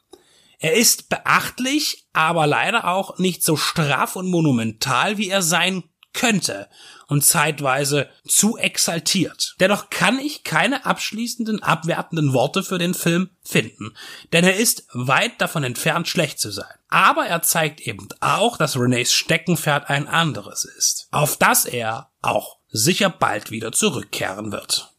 Er 0.61 0.73
ist 0.73 1.07
beachtlich, 1.07 2.05
aber 2.11 2.45
leider 2.45 2.85
auch 2.85 3.17
nicht 3.17 3.43
so 3.43 3.55
straff 3.55 4.17
und 4.17 4.29
monumental, 4.29 5.17
wie 5.17 5.29
er 5.29 5.41
sein 5.41 5.83
könnte 6.11 6.67
und 7.07 7.23
zeitweise 7.23 8.09
zu 8.27 8.57
exaltiert. 8.57 9.55
Dennoch 9.61 9.89
kann 9.89 10.19
ich 10.19 10.43
keine 10.43 10.85
abschließenden, 10.85 11.63
abwertenden 11.63 12.33
Worte 12.33 12.63
für 12.63 12.77
den 12.77 12.93
Film 12.93 13.29
finden, 13.41 13.95
denn 14.33 14.43
er 14.43 14.57
ist 14.57 14.85
weit 14.91 15.39
davon 15.39 15.63
entfernt, 15.63 16.09
schlecht 16.09 16.39
zu 16.39 16.51
sein. 16.51 16.73
Aber 16.89 17.25
er 17.25 17.41
zeigt 17.41 17.79
eben 17.81 18.09
auch, 18.19 18.57
dass 18.57 18.75
Renés 18.75 19.13
Steckenpferd 19.13 19.89
ein 19.89 20.07
anderes 20.07 20.65
ist, 20.65 21.07
auf 21.11 21.37
das 21.37 21.65
er 21.65 22.09
auch 22.21 22.57
sicher 22.67 23.09
bald 23.09 23.49
wieder 23.49 23.71
zurückkehren 23.71 24.51
wird. 24.51 24.91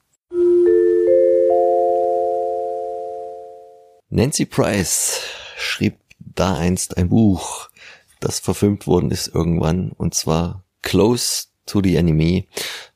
Nancy 4.08 4.46
Price 4.46 5.20
schrieb 5.60 5.98
da 6.18 6.56
einst 6.56 6.96
ein 6.96 7.08
Buch, 7.08 7.68
das 8.20 8.40
verfilmt 8.40 8.86
worden 8.86 9.10
ist 9.10 9.28
irgendwann, 9.28 9.92
und 9.92 10.14
zwar 10.14 10.64
Close 10.82 11.46
to 11.66 11.80
the 11.82 11.96
Enemy. 11.96 12.48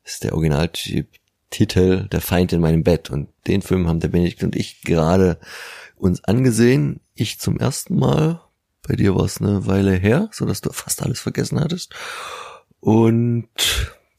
Das 0.03 0.13
ist 0.13 0.23
der 0.23 0.33
Originaltitel 0.33 2.07
Der 2.09 2.21
Feind 2.21 2.53
in 2.53 2.61
meinem 2.61 2.83
Bett. 2.83 3.09
Und 3.09 3.29
den 3.47 3.61
Film 3.61 3.87
haben 3.87 3.99
der 3.99 4.09
Benedikt 4.09 4.43
und 4.43 4.55
ich 4.55 4.81
gerade 4.81 5.39
uns 5.95 6.23
angesehen. 6.23 6.99
Ich 7.13 7.39
zum 7.39 7.57
ersten 7.57 7.95
Mal. 7.95 8.41
Bei 8.87 8.95
dir 8.95 9.15
war 9.15 9.25
es 9.25 9.41
eine 9.41 9.65
Weile 9.65 9.93
her, 9.93 10.29
so 10.31 10.45
dass 10.45 10.61
du 10.61 10.71
fast 10.71 11.01
alles 11.01 11.19
vergessen 11.19 11.59
hattest. 11.59 11.95
Und 12.79 13.47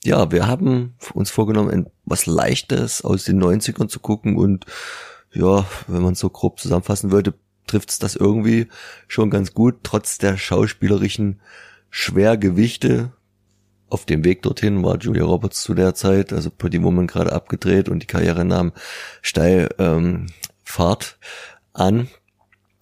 ja, 0.02 0.32
wir 0.32 0.46
haben 0.48 0.96
uns 1.14 1.30
vorgenommen, 1.30 1.88
was 2.04 2.26
Leichtes 2.26 3.04
aus 3.04 3.24
den 3.24 3.42
90ern 3.42 3.88
zu 3.88 4.00
gucken 4.00 4.36
und 4.36 4.66
ja, 5.32 5.66
wenn 5.86 6.02
man 6.02 6.14
so 6.14 6.30
grob 6.30 6.58
zusammenfassen 6.58 7.12
würde, 7.12 7.34
trifft's 7.66 7.98
das 7.98 8.16
irgendwie 8.16 8.68
schon 9.08 9.30
ganz 9.30 9.54
gut, 9.54 9.76
trotz 9.82 10.18
der 10.18 10.36
schauspielerischen 10.36 11.40
Schwergewichte. 11.90 13.12
Auf 13.88 14.04
dem 14.04 14.24
Weg 14.24 14.42
dorthin 14.42 14.82
war 14.82 14.98
Julia 14.98 15.24
Roberts 15.24 15.62
zu 15.62 15.74
der 15.74 15.94
Zeit, 15.94 16.32
also 16.32 16.50
Pretty 16.50 16.82
Woman 16.82 17.06
gerade 17.06 17.32
abgedreht 17.32 17.88
und 17.88 18.02
die 18.02 18.06
Karriere 18.06 18.44
nahm 18.44 18.72
steil 19.22 19.68
ähm, 19.78 20.26
Fahrt 20.64 21.18
an. 21.72 22.08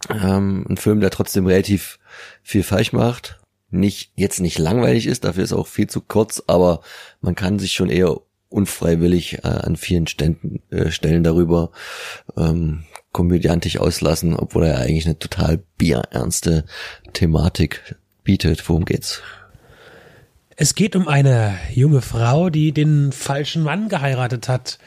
Ähm, 0.09 0.67
ein 0.69 0.77
Film, 0.77 1.01
der 1.01 1.11
trotzdem 1.11 1.47
relativ 1.47 1.99
viel 2.43 2.63
falsch 2.63 2.93
macht. 2.93 3.41
Nicht, 3.71 4.13
jetzt 4.15 4.41
nicht 4.41 4.59
langweilig 4.59 5.07
ist, 5.07 5.25
dafür 5.25 5.45
ist 5.45 5.53
auch 5.53 5.67
viel 5.67 5.89
zu 5.89 6.01
kurz, 6.01 6.43
aber 6.47 6.81
man 7.21 7.35
kann 7.35 7.59
sich 7.59 7.73
schon 7.73 7.91
eher 7.91 8.21
unfreiwillig 8.49 9.45
äh, 9.45 9.49
an 9.49 9.77
vielen 9.77 10.07
Ständen, 10.07 10.63
äh, 10.71 10.91
Stellen 10.91 11.25
darüber 11.25 11.73
ähm, 12.37 12.85
komödiantisch 13.15 13.79
auslassen, 13.79 14.37
obwohl 14.37 14.65
er 14.65 14.81
eigentlich 14.81 15.07
eine 15.07 15.19
total 15.19 15.63
bierernste 15.79 16.67
Thematik 17.15 17.97
bietet. 18.25 18.69
Worum 18.69 18.85
geht's? 18.85 19.23
Es 20.57 20.75
geht 20.75 20.95
um 20.95 21.09
eine 21.09 21.55
junge 21.73 22.03
Frau, 22.03 22.51
die 22.51 22.73
den 22.73 23.13
falschen 23.13 23.63
Mann 23.63 23.89
geheiratet 23.89 24.49
hat. 24.49 24.79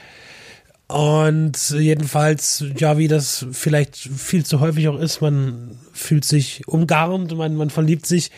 Und 0.88 1.70
jedenfalls, 1.72 2.64
ja, 2.78 2.98
wie 2.98 3.10
das 3.10 3.46
vielleicht 3.52 3.98
viel 3.98 4.46
zu 4.46 4.60
häufig 4.62 4.88
auch 4.88 5.00
ist, 5.00 5.22
man 5.22 5.78
fühlt 5.92 6.24
sich 6.24 6.66
umgarnt, 6.68 7.36
man, 7.36 7.56
man 7.56 7.70
verliebt 7.70 8.06
sich 8.06 8.32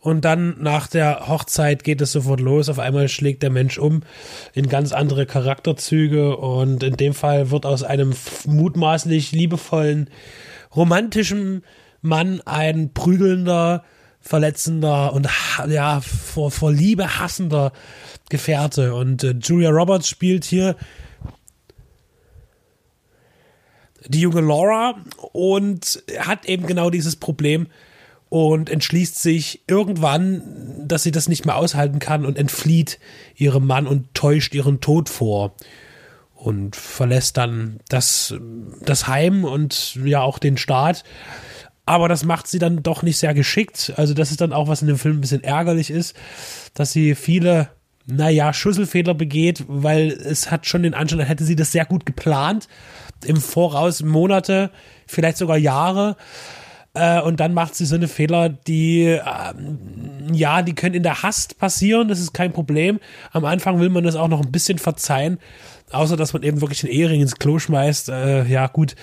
und 0.00 0.24
dann 0.24 0.56
nach 0.60 0.86
der 0.86 1.28
Hochzeit 1.28 1.82
geht 1.82 2.00
es 2.00 2.12
sofort 2.12 2.40
los. 2.40 2.68
Auf 2.68 2.78
einmal 2.78 3.08
schlägt 3.08 3.42
der 3.42 3.50
Mensch 3.50 3.78
um 3.78 4.02
in 4.54 4.68
ganz 4.68 4.92
andere 4.92 5.26
Charakterzüge. 5.26 6.36
Und 6.36 6.82
in 6.82 6.96
dem 6.96 7.14
Fall 7.14 7.50
wird 7.50 7.66
aus 7.66 7.82
einem 7.82 8.14
mutmaßlich 8.46 9.32
liebevollen, 9.32 10.08
romantischen 10.74 11.64
Mann 12.00 12.40
ein 12.44 12.92
prügelnder, 12.94 13.84
verletzender 14.20 15.12
und 15.12 15.28
ja, 15.68 16.00
vor, 16.00 16.52
vor 16.52 16.70
Liebe 16.70 17.18
hassender 17.18 17.72
Gefährte. 18.28 18.94
Und 18.94 19.24
äh, 19.24 19.34
Julia 19.42 19.70
Roberts 19.70 20.08
spielt 20.08 20.44
hier 20.44 20.76
die 24.06 24.20
junge 24.20 24.42
Laura 24.42 24.94
und 25.32 26.02
hat 26.20 26.46
eben 26.46 26.66
genau 26.66 26.88
dieses 26.88 27.16
Problem, 27.16 27.66
und 28.28 28.68
entschließt 28.68 29.20
sich 29.20 29.62
irgendwann, 29.66 30.42
dass 30.86 31.02
sie 31.02 31.12
das 31.12 31.28
nicht 31.28 31.46
mehr 31.46 31.56
aushalten 31.56 31.98
kann 31.98 32.26
und 32.26 32.38
entflieht 32.38 32.98
ihrem 33.34 33.66
Mann 33.66 33.86
und 33.86 34.14
täuscht 34.14 34.54
ihren 34.54 34.80
Tod 34.80 35.08
vor 35.08 35.54
und 36.34 36.76
verlässt 36.76 37.36
dann 37.36 37.80
das, 37.88 38.34
das 38.80 39.08
Heim 39.08 39.44
und 39.44 39.98
ja 40.04 40.20
auch 40.20 40.38
den 40.38 40.56
Staat. 40.56 41.04
Aber 41.86 42.08
das 42.08 42.24
macht 42.24 42.46
sie 42.46 42.58
dann 42.58 42.82
doch 42.82 43.02
nicht 43.02 43.16
sehr 43.16 43.32
geschickt. 43.32 43.94
Also 43.96 44.12
das 44.12 44.30
ist 44.30 44.42
dann 44.42 44.52
auch, 44.52 44.68
was 44.68 44.82
in 44.82 44.88
dem 44.88 44.98
Film 44.98 45.18
ein 45.18 45.20
bisschen 45.22 45.42
ärgerlich 45.42 45.90
ist, 45.90 46.14
dass 46.74 46.92
sie 46.92 47.14
viele, 47.14 47.70
naja, 48.06 48.52
Schüsselfehler 48.52 49.14
begeht, 49.14 49.64
weil 49.68 50.10
es 50.10 50.50
hat 50.50 50.66
schon 50.66 50.82
den 50.82 50.92
Anschein, 50.92 51.20
als 51.20 51.30
hätte 51.30 51.44
sie 51.44 51.56
das 51.56 51.72
sehr 51.72 51.86
gut 51.86 52.04
geplant. 52.04 52.68
Im 53.24 53.38
Voraus 53.38 54.02
Monate, 54.02 54.70
vielleicht 55.06 55.38
sogar 55.38 55.56
Jahre 55.56 56.16
äh, 56.98 57.20
und 57.20 57.40
dann 57.40 57.54
macht 57.54 57.74
sie 57.74 57.86
so 57.86 57.94
eine 57.94 58.08
Fehler, 58.08 58.48
die, 58.48 59.04
äh, 59.04 59.22
ja, 60.32 60.62
die 60.62 60.74
können 60.74 60.94
in 60.94 61.02
der 61.02 61.22
Hast 61.22 61.58
passieren, 61.58 62.08
das 62.08 62.20
ist 62.20 62.32
kein 62.34 62.52
Problem. 62.52 62.98
Am 63.32 63.44
Anfang 63.44 63.80
will 63.80 63.90
man 63.90 64.04
das 64.04 64.16
auch 64.16 64.28
noch 64.28 64.40
ein 64.40 64.50
bisschen 64.50 64.78
verzeihen, 64.78 65.38
außer 65.92 66.16
dass 66.16 66.32
man 66.32 66.42
eben 66.42 66.60
wirklich 66.60 66.80
den 66.80 66.90
Ehering 66.90 67.20
ins 67.20 67.36
Klo 67.36 67.58
schmeißt. 67.58 68.08
Äh, 68.08 68.46
ja, 68.46 68.66
gut. 68.66 68.96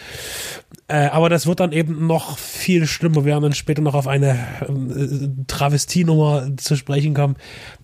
Äh, 0.88 1.08
aber 1.08 1.30
das 1.30 1.48
wird 1.48 1.60
dann 1.60 1.72
eben 1.72 2.06
noch 2.06 2.38
viel 2.38 2.86
schlimmer. 2.86 3.26
Wir 3.26 3.26
werden 3.26 3.44
dann 3.44 3.54
später 3.54 3.82
noch 3.82 3.96
auf 3.96 4.08
eine 4.08 4.32
äh, 4.62 5.28
Travestienummer 5.48 6.58
zu 6.58 6.76
sprechen 6.76 7.14
kommen, 7.14 7.36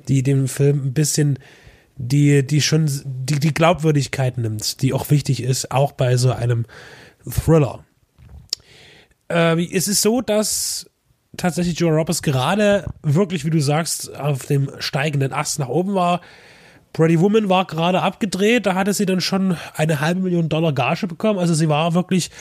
die 0.08 0.24
dem 0.24 0.48
Film 0.48 0.88
ein 0.88 0.94
bisschen 0.94 1.40
die, 1.98 2.46
die 2.46 2.62
schon 2.62 2.90
die, 3.06 3.40
die 3.40 3.54
Glaubwürdigkeit 3.54 4.38
nimmt, 4.38 4.82
die 4.82 4.94
auch 4.94 5.10
wichtig 5.10 5.44
ist, 5.44 5.72
auch 5.72 5.92
bei 5.92 6.18
so 6.18 6.32
einem 6.32 6.66
Thriller. 7.30 7.84
Äh, 9.32 9.76
es 9.76 9.88
ist 9.88 10.02
so, 10.02 10.22
dass 10.22 10.90
tatsächlich 11.38 11.80
Joe 11.80 11.92
Roberts 11.92 12.22
gerade 12.22 12.86
wirklich, 13.04 13.46
wie 13.46 13.50
du 13.50 13.62
sagst, 13.62 14.14
auf 14.16 14.46
dem 14.46 14.70
steigenden 14.80 15.34
Ast 15.34 15.60
nach 15.60 15.70
oben 15.70 15.94
war. 15.94 16.22
Pretty 16.94 17.20
Woman 17.22 17.48
war 17.48 17.66
gerade 17.66 18.02
abgedreht, 18.02 18.66
da 18.66 18.76
hatte 18.76 18.94
sie 18.94 19.06
dann 19.06 19.22
schon 19.22 19.56
eine 19.76 20.02
halbe 20.02 20.22
Million 20.22 20.50
Dollar 20.50 20.74
Gage 20.74 21.08
bekommen. 21.08 21.40
Also 21.40 21.54
sie 21.54 21.70
war 21.70 21.94
wirklich 21.94 22.32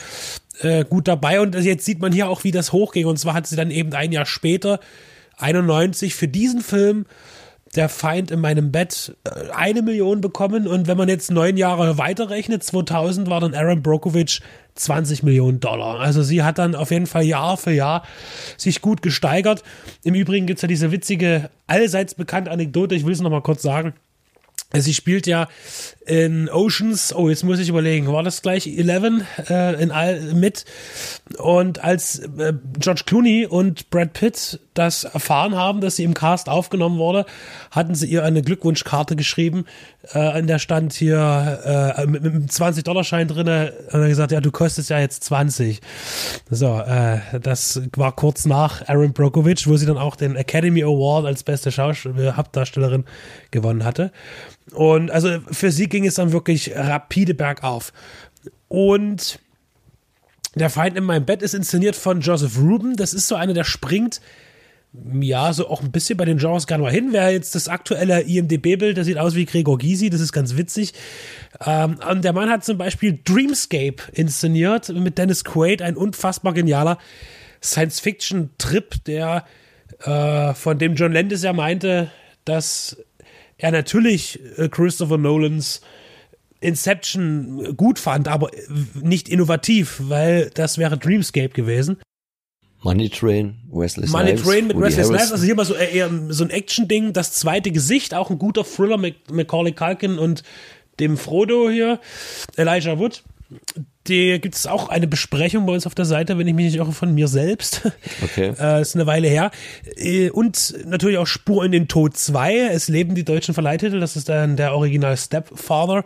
äh, 0.59 0.83
gut 0.83 1.07
dabei 1.07 1.39
und 1.39 1.55
jetzt 1.55 1.85
sieht 1.85 2.01
man 2.01 2.11
hier 2.11 2.27
auch, 2.27 2.43
wie 2.43 2.51
das 2.51 2.73
hochging. 2.73 3.05
Und 3.05 3.17
zwar 3.17 3.33
hat 3.33 3.47
sie 3.47 3.55
dann 3.55 3.71
eben 3.71 3.93
ein 3.93 4.11
Jahr 4.11 4.25
später, 4.25 4.81
91, 5.37 6.15
für 6.15 6.27
diesen 6.27 6.61
Film 6.61 7.05
der 7.75 7.87
Feind 7.87 8.31
in 8.31 8.41
meinem 8.41 8.71
Bett 8.73 9.15
äh, 9.23 9.51
eine 9.53 9.81
Million 9.81 10.19
bekommen 10.19 10.67
und 10.67 10.87
wenn 10.87 10.97
man 10.97 11.07
jetzt 11.07 11.31
neun 11.31 11.55
Jahre 11.55 11.97
weiterrechnet, 11.97 12.63
2000 12.63 13.29
war 13.29 13.39
dann 13.39 13.53
Aaron 13.53 13.81
Brokovich 13.81 14.41
20 14.83 15.23
Millionen 15.23 15.59
Dollar. 15.59 15.99
Also 15.99 16.23
sie 16.23 16.43
hat 16.43 16.57
dann 16.57 16.75
auf 16.75 16.91
jeden 16.91 17.07
Fall 17.07 17.23
Jahr 17.23 17.57
für 17.57 17.71
Jahr 17.71 18.03
sich 18.57 18.81
gut 18.81 19.01
gesteigert. 19.01 19.63
Im 20.03 20.15
Übrigen 20.15 20.47
gibt 20.47 20.57
es 20.57 20.61
ja 20.61 20.67
diese 20.67 20.91
witzige, 20.91 21.49
allseits 21.67 22.15
bekannte 22.15 22.51
Anekdote, 22.51 22.95
ich 22.95 23.05
will 23.05 23.13
es 23.13 23.21
nochmal 23.21 23.41
kurz 23.41 23.61
sagen. 23.61 23.93
Sie 24.73 24.93
spielt 24.93 25.27
ja 25.27 25.49
in 26.05 26.49
Oceans, 26.49 27.13
oh, 27.15 27.29
jetzt 27.29 27.43
muss 27.43 27.59
ich 27.59 27.69
überlegen, 27.69 28.11
war 28.11 28.23
das 28.23 28.41
gleich 28.41 28.65
11 28.65 29.23
äh, 29.49 29.81
in 29.81 29.91
all, 29.91 30.19
mit? 30.33 30.65
Und 31.37 31.83
als 31.83 32.19
äh, 32.19 32.53
George 32.79 33.03
Clooney 33.05 33.45
und 33.45 33.89
Brad 33.91 34.13
Pitt 34.13 34.59
das 34.73 35.03
erfahren 35.03 35.55
haben, 35.55 35.79
dass 35.79 35.97
sie 35.97 36.03
im 36.03 36.13
Cast 36.13 36.49
aufgenommen 36.49 36.97
wurde, 36.97 37.25
hatten 37.69 37.93
sie 37.93 38.07
ihr 38.07 38.23
eine 38.23 38.41
Glückwunschkarte 38.41 39.15
geschrieben, 39.15 39.65
äh, 40.13 40.39
in 40.39 40.47
der 40.47 40.59
stand 40.59 40.93
hier 40.93 41.93
äh, 41.97 42.05
mit, 42.07 42.23
mit 42.23 42.33
einem 42.33 42.45
20-Dollar-Schein 42.45 43.27
drinne 43.27 43.73
und 43.91 44.01
er 44.01 44.07
gesagt, 44.07 44.31
ja, 44.31 44.41
du 44.41 44.51
kostest 44.51 44.89
ja 44.89 44.99
jetzt 44.99 45.23
20. 45.25 45.81
So, 46.49 46.79
äh, 46.79 47.19
das 47.39 47.81
war 47.95 48.15
kurz 48.15 48.45
nach 48.45 48.87
Aaron 48.87 49.13
Brockovich, 49.13 49.67
wo 49.67 49.77
sie 49.77 49.85
dann 49.85 49.97
auch 49.97 50.15
den 50.15 50.35
Academy 50.35 50.83
Award 50.83 51.25
als 51.25 51.43
beste 51.43 51.71
Schauspielerin, 51.71 52.37
Hauptdarstellerin 52.37 53.05
gewonnen 53.51 53.83
hatte. 53.83 54.11
Und 54.73 55.11
also 55.11 55.39
für 55.51 55.71
sie 55.71 55.87
ging 55.87 56.05
es 56.05 56.15
dann 56.15 56.31
wirklich 56.31 56.71
rapide 56.75 57.33
bergauf. 57.33 57.91
Und 58.67 59.39
der 60.55 60.69
Feind 60.69 60.97
in 60.97 61.03
meinem 61.03 61.25
Bett 61.25 61.41
ist 61.41 61.53
inszeniert 61.53 61.95
von 61.95 62.21
Joseph 62.21 62.57
Ruben. 62.57 62.95
Das 62.95 63.13
ist 63.13 63.27
so 63.27 63.35
einer, 63.35 63.53
der 63.53 63.63
springt, 63.63 64.21
ja, 65.21 65.53
so 65.53 65.69
auch 65.69 65.81
ein 65.81 65.91
bisschen 65.91 66.17
bei 66.17 66.25
den 66.25 66.37
Genres 66.37 66.67
gar 66.67 66.77
mal 66.77 66.91
hin. 66.91 67.09
Wer 67.11 67.31
jetzt 67.31 67.55
das 67.55 67.69
aktuelle 67.69 68.21
IMDB-Bild, 68.21 68.97
das 68.97 69.05
sieht 69.05 69.17
aus 69.17 69.35
wie 69.35 69.45
Gregor 69.45 69.77
Gysi, 69.77 70.09
das 70.09 70.19
ist 70.19 70.33
ganz 70.33 70.57
witzig. 70.57 70.93
Ähm, 71.65 71.97
und 72.09 72.25
der 72.25 72.33
Mann 72.33 72.49
hat 72.49 72.65
zum 72.65 72.77
Beispiel 72.77 73.19
Dreamscape 73.23 74.03
inszeniert 74.11 74.89
mit 74.89 75.17
Dennis 75.17 75.45
Quaid, 75.45 75.81
ein 75.81 75.95
unfassbar 75.95 76.53
genialer 76.53 76.97
Science-Fiction-Trip, 77.63 79.05
der 79.05 79.45
äh, 80.03 80.53
von 80.53 80.77
dem 80.77 80.95
John 80.95 81.13
Landis 81.13 81.43
ja 81.43 81.53
meinte, 81.53 82.11
dass 82.43 82.97
er 83.61 83.71
natürlich 83.71 84.39
äh, 84.57 84.69
Christopher 84.69 85.17
Nolans 85.17 85.81
Inception 86.59 87.75
gut 87.75 87.97
fand, 87.97 88.27
aber 88.27 88.51
nicht 89.01 89.29
innovativ, 89.29 89.99
weil 90.03 90.51
das 90.53 90.77
wäre 90.77 90.97
Dreamscape 90.97 91.49
gewesen. 91.49 91.97
Money 92.83 93.09
Train, 93.09 93.57
Wesley 93.71 94.07
Snipes. 94.07 94.11
Money 94.11 94.35
Train 94.35 94.67
mit 94.67 94.79
Wesley 94.79 95.05
Snipes, 95.05 95.31
also 95.31 95.43
hier 95.43 95.55
mal 95.55 95.65
so 95.65 95.75
eher 95.75 96.09
so 96.29 96.43
ein 96.43 96.49
Action-Ding, 96.49 97.13
das 97.13 97.33
zweite 97.33 97.71
Gesicht, 97.71 98.13
auch 98.13 98.29
ein 98.29 98.39
guter 98.39 98.63
Thriller 98.63 98.97
mit 98.97 99.31
Macaulay 99.31 99.73
Culkin 99.73 100.17
und 100.17 100.43
dem 100.99 101.17
Frodo 101.17 101.69
hier, 101.69 101.99
Elijah 102.57 102.97
Wood. 102.97 103.23
Die 104.07 104.39
gibt 104.39 104.55
es 104.55 104.65
auch 104.65 104.89
eine 104.89 105.07
Besprechung 105.07 105.65
bei 105.65 105.73
uns 105.73 105.85
auf 105.85 105.93
der 105.95 106.05
Seite, 106.05 106.37
wenn 106.37 106.47
ich 106.47 106.53
mich 106.53 106.65
nicht 106.65 106.75
irre, 106.75 106.91
von 106.91 107.13
mir 107.13 107.27
selbst. 107.27 107.81
Okay. 108.23 108.53
Äh, 108.59 108.81
ist 108.81 108.95
eine 108.95 109.05
Weile 109.05 109.27
her. 109.27 109.51
Äh, 109.95 110.29
Und 110.29 110.73
natürlich 110.85 111.17
auch 111.17 111.27
Spur 111.27 111.63
in 111.65 111.71
den 111.71 111.87
Tod 111.87 112.17
2. 112.17 112.69
Es 112.71 112.87
leben 112.87 113.13
die 113.15 113.23
deutschen 113.25 113.53
Verleihtitel. 113.53 113.99
Das 113.99 114.15
ist 114.15 114.29
dann 114.29 114.55
der 114.57 114.73
Original 114.73 115.15
Stepfather. 115.17 116.03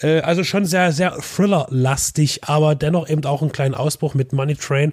Äh, 0.00 0.20
Also 0.20 0.42
schon 0.44 0.64
sehr, 0.64 0.92
sehr 0.92 1.16
Thriller-lastig, 1.18 2.44
aber 2.44 2.74
dennoch 2.74 3.08
eben 3.08 3.24
auch 3.24 3.42
einen 3.42 3.52
kleinen 3.52 3.74
Ausbruch 3.74 4.14
mit 4.14 4.32
Money 4.32 4.56
Train 4.56 4.92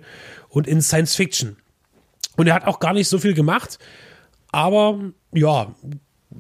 und 0.50 0.68
in 0.68 0.82
Science 0.82 1.16
Fiction. 1.16 1.58
Und 2.36 2.48
er 2.48 2.54
hat 2.54 2.66
auch 2.68 2.80
gar 2.80 2.94
nicht 2.94 3.08
so 3.08 3.18
viel 3.18 3.34
gemacht, 3.34 3.80
aber 4.52 5.00
ja, 5.34 5.74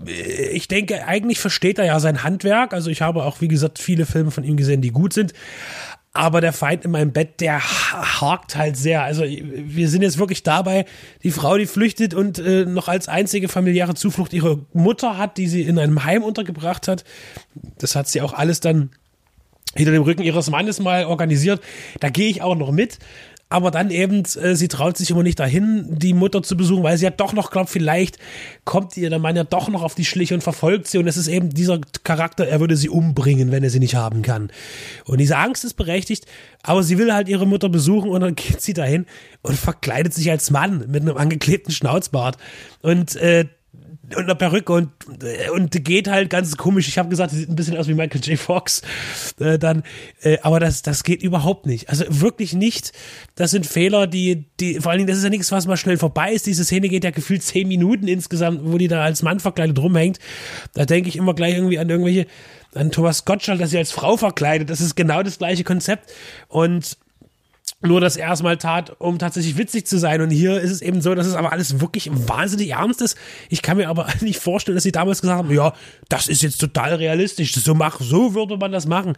ich 0.06 0.68
denke, 0.68 1.06
eigentlich 1.08 1.40
versteht 1.40 1.80
er 1.80 1.86
ja 1.86 2.00
sein 2.00 2.24
Handwerk. 2.24 2.74
Also 2.74 2.90
ich 2.90 3.02
habe 3.02 3.24
auch, 3.24 3.42
wie 3.42 3.48
gesagt, 3.48 3.80
viele 3.80 4.06
Filme 4.06 4.32
von 4.32 4.44
ihm 4.44 4.58
gesehen, 4.58 4.82
die 4.82 4.92
gut 4.92 5.14
sind. 5.14 5.34
Aber 6.14 6.42
der 6.42 6.54
Feind 6.54 6.84
in 6.84 6.92
meinem 6.92 7.12
Bett, 7.12 7.42
der 7.42 7.60
ha- 7.62 8.22
hakt 8.22 8.56
halt 8.56 8.76
sehr. 8.76 9.04
Also 9.04 9.24
wir 9.24 9.88
sind 9.88 10.02
jetzt 10.02 10.18
wirklich 10.18 10.42
dabei, 10.42 10.86
die 11.24 11.30
Frau, 11.32 11.58
die 11.58 11.68
flüchtet 11.68 12.14
und 12.16 12.40
äh, 12.40 12.66
noch 12.66 12.88
als 12.88 13.08
einzige 13.08 13.48
familiäre 13.50 13.94
Zuflucht 13.94 14.34
ihre 14.34 14.66
Mutter 14.74 15.18
hat, 15.18 15.38
die 15.38 15.48
sie 15.48 15.62
in 15.62 15.78
einem 15.78 16.04
Heim 16.06 16.24
untergebracht 16.24 16.88
hat. 16.88 17.04
Das 17.78 17.96
hat 17.96 18.08
sie 18.08 18.22
auch 18.22 18.34
alles 18.34 18.62
dann 18.62 18.90
hinter 19.76 19.92
dem 19.92 20.02
Rücken 20.04 20.24
ihres 20.24 20.50
Mannes 20.50 20.80
mal 20.80 21.06
organisiert. 21.06 21.62
Da 22.00 22.10
gehe 22.10 22.30
ich 22.30 22.42
auch 22.42 22.56
noch 22.56 22.72
mit. 22.72 22.98
Aber 23.50 23.72
dann 23.72 23.92
eben, 23.92 24.24
äh, 24.42 24.56
sie 24.56 24.68
traut 24.68 24.98
sich 24.98 25.10
immer 25.10 25.24
nicht 25.24 25.40
dahin, 25.40 25.86
die 25.90 26.14
Mutter 26.14 26.44
zu 26.44 26.58
besuchen, 26.58 26.84
weil 26.84 26.98
sie 26.98 27.06
ja 27.06 27.12
doch 27.12 27.32
noch 27.32 27.50
glaubt, 27.50 27.70
vielleicht 27.70 28.18
kommt 28.66 28.98
ihr 28.98 29.10
der 29.10 29.20
Mann 29.20 29.38
ja 29.38 29.46
doch 29.46 29.70
noch 29.70 29.84
auf 29.84 29.96
die 29.96 30.04
Schliche 30.04 30.34
und 30.34 30.42
verfolgt 30.42 30.88
sie. 30.88 30.98
Und 30.98 31.08
es 31.08 31.16
ist 31.16 31.30
eben 31.30 31.50
dieser 31.50 31.80
Charakter, 32.04 32.46
er 32.46 32.60
würde 32.60 32.76
sie 32.76 32.90
umbringen, 32.90 33.52
wenn 33.52 33.64
er 33.64 33.70
sie 33.70 33.80
nicht 33.80 33.96
haben 33.96 34.22
kann. 34.22 34.52
Und 35.06 35.20
diese 35.20 35.38
Angst 35.38 35.64
ist 35.64 35.76
berechtigt, 35.76 36.26
aber 36.62 36.84
sie 36.84 36.98
will 36.98 37.14
halt 37.14 37.30
ihre 37.30 37.48
Mutter 37.48 37.70
besuchen 37.70 38.10
und 38.10 38.20
dann 38.20 38.36
geht 38.36 38.62
sie 38.62 38.74
dahin 38.74 39.06
und 39.44 39.58
verkleidet 39.58 40.14
sich 40.14 40.30
als 40.30 40.52
Mann 40.52 40.86
mit 40.90 41.04
einem 41.04 41.16
angeklebten 41.16 41.72
Schnauzbart. 41.72 42.38
Und 42.82 43.16
äh, 43.16 43.46
und 44.16 44.24
einer 44.24 44.36
Perücke 44.36 44.72
und, 44.72 44.90
und 45.54 45.84
geht 45.84 46.08
halt 46.08 46.30
ganz 46.30 46.56
komisch. 46.56 46.88
Ich 46.88 46.98
habe 46.98 47.10
gesagt, 47.10 47.32
sie 47.32 47.40
sieht 47.40 47.50
ein 47.50 47.56
bisschen 47.56 47.76
aus 47.76 47.88
wie 47.88 47.94
Michael 47.94 48.22
J. 48.22 48.40
Fox. 48.40 48.82
Äh, 49.40 49.60
dann, 49.60 49.84
äh, 50.22 50.38
aber 50.42 50.60
das, 50.60 50.82
das 50.82 51.04
geht 51.04 51.22
überhaupt 51.22 51.66
nicht. 51.66 51.90
Also 51.90 52.06
wirklich 52.08 52.54
nicht. 52.54 52.94
Das 53.36 53.52
sind 53.52 53.66
Fehler, 53.66 54.08
die, 54.08 54.46
die, 54.60 54.80
vor 54.80 54.92
allen 54.92 55.00
Dingen, 55.00 55.10
das 55.10 55.18
ist 55.18 55.24
ja 55.24 55.30
nichts, 55.30 55.52
was 55.52 55.68
mal 55.68 55.76
schnell 55.76 55.98
vorbei 55.98 56.32
ist. 56.32 56.46
Diese 56.46 56.64
Szene 56.64 56.88
geht 56.88 57.04
ja 57.04 57.12
gefühlt 57.12 57.44
zehn 57.44 57.68
Minuten 57.68 58.08
insgesamt, 58.08 58.62
wo 58.64 58.78
die 58.78 58.88
da 58.88 59.04
als 59.04 59.24
Mann 59.24 59.42
verkleidet 59.42 59.78
rumhängt. 59.78 60.20
Da 60.74 60.86
denke 60.86 61.10
ich 61.10 61.18
immer 61.18 61.34
gleich 61.34 61.56
irgendwie 61.56 61.80
an 61.80 61.90
irgendwelche, 61.90 62.28
an 62.76 62.92
Thomas 62.92 63.26
Gottschalk, 63.26 63.60
dass 63.60 63.72
sie 63.72 63.78
als 63.78 63.92
Frau 63.92 64.16
verkleidet. 64.16 64.70
Das 64.70 64.80
ist 64.80 64.96
genau 64.96 65.22
das 65.22 65.38
gleiche 65.38 65.66
Konzept. 65.66 66.14
Und 66.48 66.98
nur 67.82 68.02
das 68.02 68.18
erstmal 68.18 68.58
tat, 68.58 68.96
um 69.00 69.20
tatsächlich 69.20 69.56
witzig 69.58 69.86
zu 69.86 70.00
sein. 70.00 70.22
Und 70.22 70.32
hier 70.32 70.60
ist 70.60 70.72
es 70.72 70.82
eben 70.82 71.00
so, 71.02 71.14
dass 71.14 71.28
es 71.28 71.36
aber 71.36 71.52
alles 71.52 71.80
wirklich 71.80 72.10
wahnsinnig 72.12 72.70
ernst 72.72 73.04
ist. 73.04 73.16
Ich 73.50 73.62
kann 73.62 73.78
mir 73.78 73.88
aber 73.88 74.08
nicht 74.22 74.40
vorstellen, 74.40 74.76
dass 74.76 74.84
sie 74.84 74.92
damals 74.92 75.22
gesagt 75.22 75.38
haben, 75.38 75.54
ja, 75.54 75.74
das 76.10 76.28
ist 76.28 76.42
jetzt 76.42 76.60
total 76.60 76.96
realistisch. 76.96 77.54
So 77.54 77.76
mach, 77.76 78.02
so 78.02 78.34
würde 78.34 78.58
man 78.58 78.72
das 78.72 78.88
machen. 78.88 79.14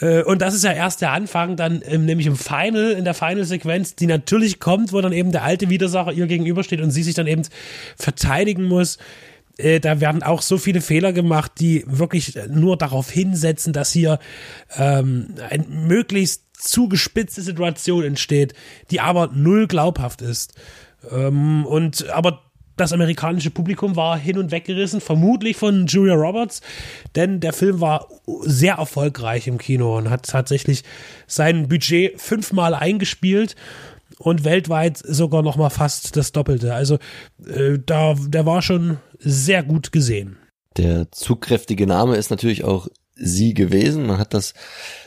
Äh, 0.00 0.22
Und 0.24 0.42
das 0.42 0.54
ist 0.54 0.64
ja 0.64 0.72
erst 0.72 1.02
der 1.02 1.12
Anfang, 1.12 1.54
dann 1.54 1.80
ähm, 1.86 2.04
nämlich 2.04 2.26
im 2.26 2.36
Final, 2.36 2.92
in 2.92 3.04
der 3.04 3.14
Final-Sequenz, 3.14 3.94
die 3.94 4.06
natürlich 4.06 4.58
kommt, 4.58 4.92
wo 4.92 5.00
dann 5.00 5.12
eben 5.12 5.30
der 5.30 5.44
alte 5.44 5.68
Widersacher 5.70 6.12
ihr 6.12 6.26
gegenübersteht 6.26 6.80
und 6.80 6.90
sie 6.90 7.04
sich 7.04 7.14
dann 7.14 7.28
eben 7.28 7.42
verteidigen 7.96 8.64
muss. 8.64 8.98
Äh, 9.56 9.78
Da 9.78 10.00
werden 10.00 10.24
auch 10.24 10.42
so 10.42 10.58
viele 10.58 10.80
Fehler 10.80 11.12
gemacht, 11.12 11.52
die 11.60 11.84
wirklich 11.86 12.36
nur 12.48 12.76
darauf 12.76 13.08
hinsetzen, 13.08 13.72
dass 13.72 13.92
hier 13.92 14.18
ähm, 14.76 15.34
ein 15.48 15.86
möglichst 15.86 16.47
zugespitzte 16.58 17.42
Situation 17.42 18.04
entsteht, 18.04 18.54
die 18.90 19.00
aber 19.00 19.30
null 19.32 19.66
glaubhaft 19.66 20.22
ist. 20.22 20.54
Ähm, 21.10 21.64
und 21.66 22.08
aber 22.10 22.42
das 22.78 22.92
amerikanische 22.92 23.50
Publikum 23.50 23.96
war 23.96 24.16
hin 24.16 24.38
und 24.38 24.50
weggerissen, 24.50 25.00
vermutlich 25.00 25.56
von 25.56 25.86
Julia 25.86 26.14
Roberts, 26.14 26.60
denn 27.16 27.40
der 27.40 27.52
Film 27.52 27.80
war 27.80 28.08
sehr 28.42 28.74
erfolgreich 28.74 29.48
im 29.48 29.58
Kino 29.58 29.98
und 29.98 30.10
hat 30.10 30.26
tatsächlich 30.26 30.84
sein 31.26 31.68
Budget 31.68 32.20
fünfmal 32.20 32.74
eingespielt 32.74 33.56
und 34.18 34.44
weltweit 34.44 34.98
sogar 34.98 35.42
noch 35.42 35.56
mal 35.56 35.70
fast 35.70 36.16
das 36.16 36.32
Doppelte. 36.32 36.74
Also 36.74 36.98
äh, 37.46 37.78
da, 37.84 38.14
der 38.14 38.46
war 38.46 38.62
schon 38.62 38.98
sehr 39.18 39.62
gut 39.62 39.92
gesehen. 39.92 40.36
Der 40.76 41.10
zugkräftige 41.10 41.86
Name 41.86 42.16
ist 42.16 42.30
natürlich 42.30 42.62
auch 42.62 42.88
sie 43.18 43.54
gewesen. 43.54 44.06
Man 44.06 44.18
hat 44.18 44.34
das 44.34 44.54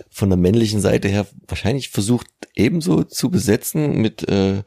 von 0.09 0.29
der 0.29 0.37
männlichen 0.37 0.81
Seite 0.81 1.07
her 1.07 1.25
wahrscheinlich 1.47 1.89
versucht 1.89 2.27
ebenso 2.55 3.03
zu 3.03 3.29
besetzen 3.29 4.01
mit 4.01 4.27
äh, 4.29 4.63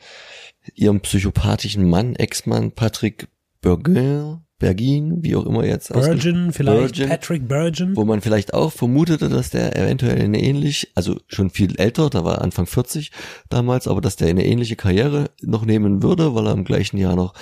ihrem 0.75 1.01
psychopathischen 1.01 1.89
Mann, 1.89 2.17
Ex-Mann 2.17 2.73
Patrick 2.73 3.29
Bergin, 3.61 4.41
Bergin, 4.59 5.23
wie 5.23 5.37
auch 5.37 5.47
immer 5.47 5.65
jetzt. 5.65 5.95
Virgin, 5.95 6.53
vielleicht 6.53 6.97
Virgin, 6.97 7.09
Patrick 7.09 7.51
Virgin. 7.51 7.97
Wo 7.97 8.05
man 8.05 8.21
vielleicht 8.21 8.55
auch 8.55 8.73
vermutete, 8.73 9.29
dass 9.29 9.51
der 9.51 9.77
eventuell 9.77 10.21
eine 10.21 10.41
ähnlich, 10.41 10.91
also 10.95 11.19
schon 11.29 11.51
viel 11.51 11.79
älter, 11.79 12.09
da 12.09 12.25
war 12.25 12.41
Anfang 12.41 12.67
40 12.67 13.11
damals, 13.51 13.89
aber 13.89 14.01
dass 14.01 14.17
der 14.17 14.29
eine 14.29 14.47
ähnliche 14.47 14.77
Karriere 14.77 15.31
noch 15.43 15.65
nehmen 15.65 16.03
würde, 16.03 16.35
weil 16.35 16.47
er 16.47 16.53
im 16.53 16.65
gleichen 16.65 16.99
Jahr 16.99 17.17
noch 17.17 17.35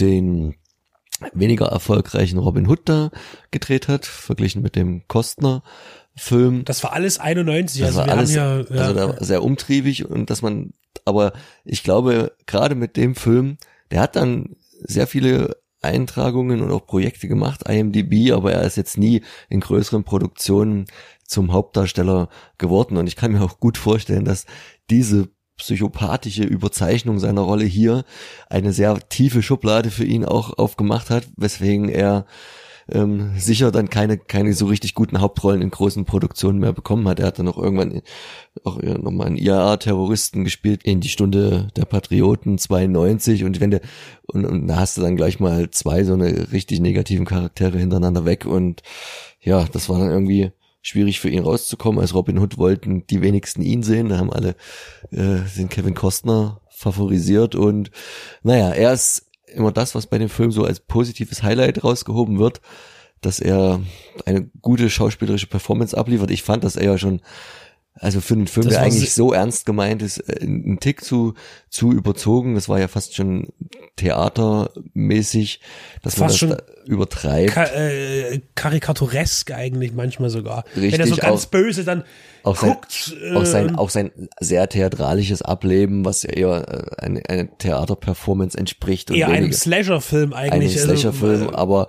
den 0.00 0.54
weniger 1.32 1.66
erfolgreichen 1.66 2.38
Robin 2.38 2.68
Hood 2.68 2.80
da 2.84 3.10
gedreht 3.50 3.88
hat, 3.88 4.06
verglichen 4.06 4.62
mit 4.62 4.76
dem 4.76 5.06
Kostner 5.08 5.62
Film. 6.16 6.64
Das 6.64 6.82
war 6.84 6.92
alles 6.92 7.18
91, 7.18 7.80
Das 7.80 7.88
also 7.88 7.98
war 8.00 8.06
wir 8.06 8.12
alles 8.12 8.36
haben 8.36 8.66
ja, 8.70 8.76
ja, 8.76 8.82
also 8.82 9.12
da 9.12 9.24
sehr 9.24 9.42
umtriebig 9.42 10.08
und 10.08 10.30
dass 10.30 10.42
man, 10.42 10.72
aber 11.04 11.32
ich 11.64 11.82
glaube, 11.82 12.32
gerade 12.46 12.74
mit 12.74 12.96
dem 12.96 13.14
Film, 13.14 13.58
der 13.90 14.00
hat 14.00 14.16
dann 14.16 14.56
sehr 14.80 15.06
viele 15.06 15.56
Eintragungen 15.82 16.62
und 16.62 16.70
auch 16.70 16.86
Projekte 16.86 17.28
gemacht, 17.28 17.68
IMDb, 17.68 18.32
aber 18.32 18.52
er 18.52 18.62
ist 18.62 18.76
jetzt 18.76 18.96
nie 18.96 19.22
in 19.48 19.60
größeren 19.60 20.04
Produktionen 20.04 20.86
zum 21.26 21.52
Hauptdarsteller 21.52 22.28
geworden 22.58 22.96
und 22.96 23.06
ich 23.06 23.16
kann 23.16 23.32
mir 23.32 23.42
auch 23.42 23.58
gut 23.58 23.76
vorstellen, 23.76 24.24
dass 24.24 24.46
diese 24.90 25.28
psychopathische 25.56 26.44
Überzeichnung 26.44 27.18
seiner 27.18 27.42
Rolle 27.42 27.64
hier 27.64 28.04
eine 28.48 28.72
sehr 28.72 28.98
tiefe 29.08 29.42
Schublade 29.42 29.90
für 29.90 30.04
ihn 30.04 30.24
auch 30.24 30.58
aufgemacht 30.58 31.10
hat, 31.10 31.26
weswegen 31.36 31.88
er 31.88 32.26
ähm, 32.90 33.32
sicher 33.38 33.70
dann 33.70 33.88
keine 33.88 34.18
keine 34.18 34.52
so 34.52 34.66
richtig 34.66 34.94
guten 34.94 35.20
Hauptrollen 35.20 35.62
in 35.62 35.70
großen 35.70 36.04
Produktionen 36.04 36.58
mehr 36.58 36.72
bekommen 36.72 37.08
hat. 37.08 37.18
Er 37.18 37.26
hat 37.26 37.38
dann 37.38 37.48
auch 37.48 37.56
irgendwann 37.56 38.02
auch 38.62 38.80
nochmal 38.82 39.28
einen 39.28 39.38
IAA-Terroristen 39.38 40.44
gespielt 40.44 40.82
in 40.84 41.00
die 41.00 41.08
Stunde 41.08 41.68
der 41.76 41.86
Patrioten 41.86 42.58
92 42.58 43.44
und 43.44 43.60
wenn 43.60 43.70
der 43.70 43.80
und, 44.26 44.44
und 44.44 44.66
da 44.66 44.76
hast 44.76 44.96
du 44.96 45.02
dann 45.02 45.16
gleich 45.16 45.40
mal 45.40 45.70
zwei 45.70 46.04
so 46.04 46.14
eine 46.14 46.52
richtig 46.52 46.80
negativen 46.80 47.24
Charaktere 47.26 47.78
hintereinander 47.78 48.24
weg 48.24 48.44
und 48.44 48.82
ja, 49.40 49.64
das 49.72 49.88
war 49.88 49.98
dann 49.98 50.10
irgendwie 50.10 50.52
schwierig 50.84 51.18
für 51.18 51.30
ihn 51.30 51.42
rauszukommen. 51.42 52.00
Als 52.00 52.14
Robin 52.14 52.38
Hood 52.38 52.58
wollten 52.58 53.06
die 53.08 53.22
wenigsten 53.22 53.62
ihn 53.62 53.82
sehen, 53.82 54.10
da 54.10 54.18
haben 54.18 54.32
alle 54.32 54.50
äh, 55.10 55.40
den 55.56 55.68
Kevin 55.68 55.94
Costner 55.94 56.60
favorisiert 56.68 57.54
und 57.54 57.90
naja, 58.42 58.70
er 58.70 58.92
ist 58.92 59.26
immer 59.46 59.72
das, 59.72 59.94
was 59.94 60.06
bei 60.06 60.18
dem 60.18 60.28
Film 60.28 60.52
so 60.52 60.64
als 60.64 60.80
positives 60.80 61.42
Highlight 61.42 61.82
rausgehoben 61.82 62.38
wird, 62.38 62.60
dass 63.22 63.40
er 63.40 63.80
eine 64.26 64.50
gute 64.60 64.90
schauspielerische 64.90 65.46
Performance 65.46 65.96
abliefert. 65.96 66.30
Ich 66.30 66.42
fand, 66.42 66.62
dass 66.64 66.76
er 66.76 66.84
ja 66.84 66.98
schon, 66.98 67.22
also 67.94 68.20
für 68.20 68.34
einen 68.34 68.46
Film, 68.48 68.66
Das 68.66 68.74
der 68.74 68.82
eigentlich 68.82 69.12
so 69.14 69.32
ernst 69.32 69.66
gemeint 69.66 70.02
ist, 70.02 70.18
äh, 70.18 70.44
ein 70.44 70.78
Tick 70.80 71.04
zu, 71.04 71.34
zu 71.70 71.92
überzogen. 71.92 72.54
Das 72.56 72.68
war 72.68 72.80
ja 72.80 72.88
fast 72.88 73.14
schon 73.14 73.48
theatermäßig, 73.96 75.60
dass 76.02 76.16
man 76.18 76.28
Fast 76.28 76.34
das 76.34 76.38
schon 76.40 76.50
da 76.50 76.62
übertreibt. 76.86 77.52
Ka 77.52 77.64
äh, 77.66 78.40
karikaturesk 78.54 79.52
eigentlich 79.52 79.92
manchmal 79.92 80.30
sogar. 80.30 80.64
Wenn 80.74 80.84
er 80.92 81.06
so 81.06 81.14
Richtig, 81.14 81.20
ganz 81.20 81.46
auch- 81.46 81.50
böse 81.50 81.84
dann 81.84 82.04
auch 82.42 82.56
sein, 82.56 82.70
guckt. 82.70 83.16
äh, 83.22 83.34
auch 83.34 83.44
sein, 83.46 83.76
auch 83.76 83.90
sein 83.90 84.10
sehr 84.40 84.68
theatralisches 84.68 85.40
Ableben, 85.42 86.04
was 86.04 86.24
ja 86.24 86.30
eher 86.30 86.68
äh, 86.98 87.02
eine, 87.02 87.22
eine 87.28 87.48
Theaterperformance 87.58 88.56
entspricht. 88.58 89.10
und 89.10 89.16
eher 89.16 89.28
einem 89.28 89.44
weniger- 89.44 89.56
Slasher-Film 89.56 90.32
eigentlich. 90.34 90.74
also, 90.80 90.88
Slasher-Film, 90.96 91.48
äh, 91.50 91.54
aber 91.54 91.88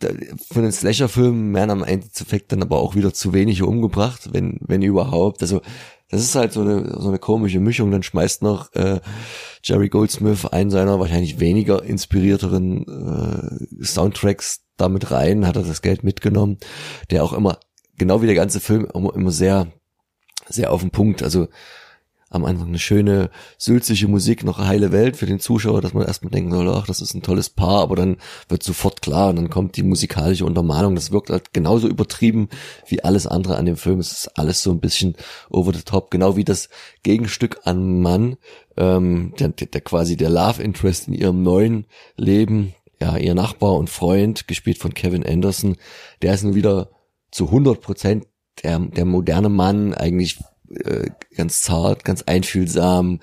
da- 0.00 0.08
für 0.50 0.58
einen 0.58 0.72
Slasher-Film 0.72 1.54
werden 1.54 1.70
am 1.70 1.84
Endeffekt 1.84 2.52
dann 2.52 2.62
aber 2.62 2.80
auch 2.80 2.94
wieder 2.94 3.12
zu 3.14 3.32
wenige 3.32 3.66
umgebracht, 3.66 4.30
wenn, 4.32 4.58
wenn 4.60 4.82
überhaupt. 4.82 5.42
Also 5.42 5.60
das 6.10 6.22
ist 6.22 6.34
halt 6.34 6.52
so 6.52 6.62
eine, 6.62 6.96
so 7.00 7.08
eine 7.08 7.18
komische 7.18 7.60
Mischung. 7.60 7.90
Dann 7.92 8.02
schmeißt 8.02 8.42
noch 8.42 8.72
äh, 8.74 9.00
Jerry 9.62 9.88
Goldsmith 9.88 10.46
einen 10.46 10.70
seiner 10.70 10.98
wahrscheinlich 10.98 11.38
weniger 11.38 11.82
inspirierteren 11.84 13.68
äh, 13.78 13.84
Soundtracks 13.84 14.62
damit 14.76 15.10
rein, 15.10 15.46
hat 15.46 15.56
er 15.56 15.62
das 15.62 15.82
Geld 15.82 16.02
mitgenommen, 16.02 16.58
der 17.10 17.22
auch 17.22 17.32
immer, 17.32 17.58
genau 17.96 18.22
wie 18.22 18.26
der 18.26 18.34
ganze 18.34 18.60
Film, 18.60 18.88
immer, 18.92 19.14
immer 19.14 19.30
sehr, 19.30 19.68
sehr 20.48 20.72
auf 20.72 20.80
den 20.80 20.90
Punkt, 20.90 21.22
also 21.22 21.48
am 22.30 22.44
Anfang 22.44 22.68
eine 22.68 22.78
schöne, 22.78 23.28
sülzige 23.58 24.06
Musik, 24.06 24.44
noch 24.44 24.58
eine 24.58 24.68
heile 24.68 24.92
Welt 24.92 25.16
für 25.16 25.26
den 25.26 25.40
Zuschauer, 25.40 25.80
dass 25.80 25.94
man 25.94 26.06
erstmal 26.06 26.30
denken 26.30 26.52
soll, 26.52 26.68
ach, 26.68 26.86
das 26.86 27.00
ist 27.00 27.12
ein 27.14 27.22
tolles 27.22 27.50
Paar, 27.50 27.82
aber 27.82 27.96
dann 27.96 28.18
wird 28.48 28.62
sofort 28.62 29.02
klar 29.02 29.30
und 29.30 29.36
dann 29.36 29.50
kommt 29.50 29.76
die 29.76 29.82
musikalische 29.82 30.44
Untermalung. 30.44 30.94
Das 30.94 31.10
wirkt 31.10 31.30
halt 31.30 31.52
genauso 31.52 31.88
übertrieben 31.88 32.48
wie 32.86 33.02
alles 33.02 33.26
andere 33.26 33.56
an 33.56 33.66
dem 33.66 33.76
Film. 33.76 33.98
Es 33.98 34.12
ist 34.12 34.38
alles 34.38 34.62
so 34.62 34.70
ein 34.70 34.78
bisschen 34.78 35.16
over 35.50 35.74
the 35.74 35.82
top, 35.82 36.12
genau 36.12 36.36
wie 36.36 36.44
das 36.44 36.68
Gegenstück 37.02 37.60
an 37.64 38.00
Mann, 38.00 38.36
ähm, 38.76 39.34
der, 39.40 39.48
der 39.48 39.80
quasi 39.80 40.16
der 40.16 40.30
Love 40.30 40.62
Interest 40.62 41.08
in 41.08 41.14
ihrem 41.14 41.42
neuen 41.42 41.86
Leben, 42.16 42.74
ja, 43.00 43.16
ihr 43.16 43.34
Nachbar 43.34 43.74
und 43.74 43.90
Freund, 43.90 44.46
gespielt 44.46 44.78
von 44.78 44.94
Kevin 44.94 45.26
Anderson, 45.26 45.76
der 46.22 46.34
ist 46.34 46.44
nun 46.44 46.54
wieder 46.54 46.90
zu 47.32 47.46
100 47.46 47.80
Prozent 47.80 48.26
der, 48.62 48.78
der 48.78 49.04
moderne 49.04 49.48
Mann, 49.48 49.94
eigentlich 49.94 50.38
äh, 50.70 51.10
ganz 51.36 51.62
zart, 51.62 52.04
ganz 52.04 52.22
einfühlsam, 52.22 53.20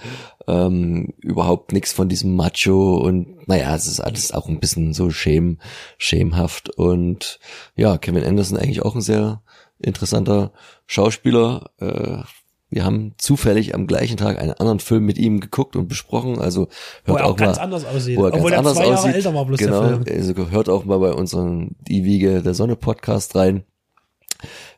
ähm, 0.48 1.14
überhaupt 1.22 1.74
nichts 1.74 1.94
von 1.94 2.10
diesem 2.10 2.36
Macho 2.36 2.98
und 2.98 3.48
naja, 3.48 3.76
es 3.76 3.88
ist 3.88 3.99
alles 3.99 4.32
auch 4.32 4.48
ein 4.48 4.60
bisschen 4.60 4.94
so 4.94 5.10
schäm, 5.10 5.60
schämhaft 5.98 6.69
und 6.69 7.40
ja, 7.76 7.98
Kevin 7.98 8.24
Anderson 8.24 8.57
eigentlich 8.57 8.84
auch 8.84 8.95
ein 8.95 9.02
sehr 9.02 9.41
interessanter 9.80 10.52
Schauspieler. 10.86 11.72
Äh, 11.80 12.24
wir 12.69 12.84
haben 12.84 13.14
zufällig 13.18 13.74
am 13.74 13.88
gleichen 13.88 14.18
Tag 14.18 14.40
einen 14.40 14.52
anderen 14.52 14.80
Film 14.80 15.06
mit 15.06 15.18
ihm 15.18 15.40
geguckt 15.40 15.78
und 15.78 15.88
besprochen. 15.88 16.40
Also 16.40 16.68
hört 17.06 17.07
Wo 17.07 17.15
er 17.15 17.26
auch, 17.26 17.32
auch 17.32 17.38
ganz 17.38 17.57
mal, 17.57 17.64
anders 17.64 17.86
aussieht. 17.86 18.18
wo 18.18 18.26
er 18.26 18.34
Obwohl 18.34 18.52
ganz 18.52 18.53
er 18.53 18.60
anders 18.60 18.74
zwei 18.74 18.84
Jahre 18.88 18.99
aussieht. 18.99 19.15
älter 19.15 19.34
war, 19.34 19.45
bloß 19.45 19.60
genau, 19.60 19.82
der 19.82 20.02
Film. 20.02 20.19
also 20.19 20.49
hört 20.52 20.69
auch 20.69 20.84
mal 20.84 20.99
bei 20.99 21.14
unserem 21.14 21.76
Die 21.80 22.03
Wiege 22.03 22.41
der 22.41 22.53
Sonne 22.53 22.76
Podcast 22.76 23.36
rein. 23.36 23.64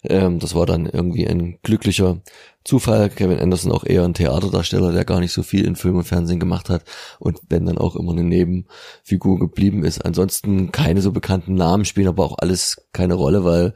Ähm, 0.03 0.39
das 0.39 0.55
war 0.55 0.65
dann 0.65 0.85
irgendwie 0.85 1.27
ein 1.27 1.59
glücklicher 1.63 2.21
Zufall. 2.63 3.09
Kevin 3.09 3.39
Anderson 3.39 3.71
auch 3.71 3.83
eher 3.83 4.03
ein 4.03 4.13
Theaterdarsteller, 4.13 4.91
der 4.91 5.05
gar 5.05 5.19
nicht 5.19 5.33
so 5.33 5.43
viel 5.43 5.65
in 5.65 5.75
Film 5.75 5.97
und 5.97 6.03
Fernsehen 6.03 6.39
gemacht 6.39 6.69
hat 6.69 6.83
und 7.19 7.39
wenn 7.49 7.65
dann 7.65 7.77
auch 7.77 7.95
immer 7.95 8.11
eine 8.11 8.23
Nebenfigur 8.23 9.39
geblieben 9.39 9.83
ist. 9.83 10.05
Ansonsten 10.05 10.71
keine 10.71 11.01
so 11.01 11.11
bekannten 11.11 11.55
Namen 11.55 11.85
spielen 11.85 12.07
aber 12.07 12.25
auch 12.25 12.37
alles 12.37 12.87
keine 12.93 13.15
Rolle, 13.15 13.43
weil 13.43 13.73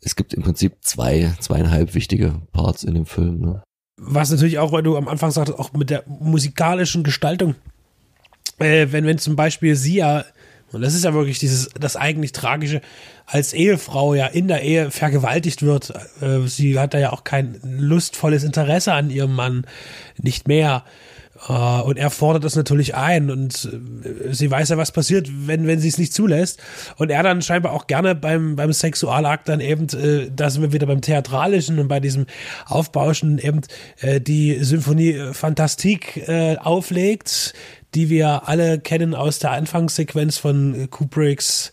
es 0.00 0.16
gibt 0.16 0.34
im 0.34 0.42
Prinzip 0.42 0.76
zwei, 0.80 1.34
zweieinhalb 1.40 1.94
wichtige 1.94 2.40
Parts 2.52 2.84
in 2.84 2.94
dem 2.94 3.06
Film. 3.06 3.40
Ne? 3.40 3.62
Was 3.96 4.30
natürlich 4.30 4.58
auch, 4.58 4.72
weil 4.72 4.82
du 4.82 4.96
am 4.96 5.08
Anfang 5.08 5.30
sagtest, 5.30 5.58
auch 5.58 5.72
mit 5.72 5.90
der 5.90 6.04
musikalischen 6.06 7.02
Gestaltung. 7.02 7.56
Äh, 8.58 8.88
wenn, 8.90 9.06
wenn 9.06 9.18
zum 9.18 9.36
Beispiel 9.36 9.76
sie 9.76 9.96
ja, 9.96 10.24
und 10.72 10.82
das 10.82 10.94
ist 10.94 11.04
ja 11.04 11.14
wirklich 11.14 11.38
dieses, 11.38 11.70
das 11.78 11.96
eigentlich 11.96 12.32
Tragische, 12.32 12.80
als 13.26 13.52
Ehefrau 13.52 14.14
ja 14.14 14.26
in 14.26 14.48
der 14.48 14.62
Ehe 14.62 14.90
vergewaltigt 14.90 15.62
wird. 15.62 15.92
Äh, 16.20 16.46
sie 16.46 16.78
hat 16.78 16.94
da 16.94 16.98
ja 16.98 17.12
auch 17.12 17.24
kein 17.24 17.58
lustvolles 17.62 18.44
Interesse 18.44 18.92
an 18.92 19.10
ihrem 19.10 19.34
Mann, 19.34 19.66
nicht 20.20 20.48
mehr. 20.48 20.84
Äh, 21.46 21.52
und 21.52 21.98
er 21.98 22.10
fordert 22.10 22.44
das 22.44 22.56
natürlich 22.56 22.94
ein 22.94 23.30
und 23.30 23.70
äh, 24.02 24.32
sie 24.32 24.50
weiß 24.50 24.70
ja, 24.70 24.76
was 24.76 24.92
passiert, 24.92 25.28
wenn, 25.46 25.66
wenn 25.66 25.78
sie 25.78 25.88
es 25.88 25.98
nicht 25.98 26.12
zulässt. 26.12 26.60
Und 26.96 27.10
er 27.10 27.22
dann 27.22 27.42
scheinbar 27.42 27.72
auch 27.72 27.86
gerne 27.86 28.14
beim, 28.14 28.56
beim 28.56 28.72
Sexualakt 28.72 29.48
dann 29.48 29.60
eben, 29.60 29.88
äh, 29.88 30.30
da 30.34 30.50
sind 30.50 30.62
wir 30.62 30.72
wieder 30.72 30.86
beim 30.86 31.00
Theatralischen 31.00 31.78
und 31.78 31.88
bei 31.88 32.00
diesem 32.00 32.26
Aufbauschen 32.66 33.38
eben 33.38 33.60
äh, 34.00 34.20
die 34.20 34.62
Symphonie 34.64 35.32
Fantastique 35.32 36.16
äh, 36.26 36.56
auflegt, 36.58 37.54
die 37.94 38.10
wir 38.10 38.48
alle 38.48 38.78
kennen 38.78 39.14
aus 39.14 39.38
der 39.38 39.52
Anfangssequenz 39.52 40.38
von 40.38 40.88
Kubricks 40.90 41.72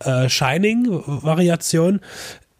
äh, 0.00 0.28
Shining-Variation 0.28 2.00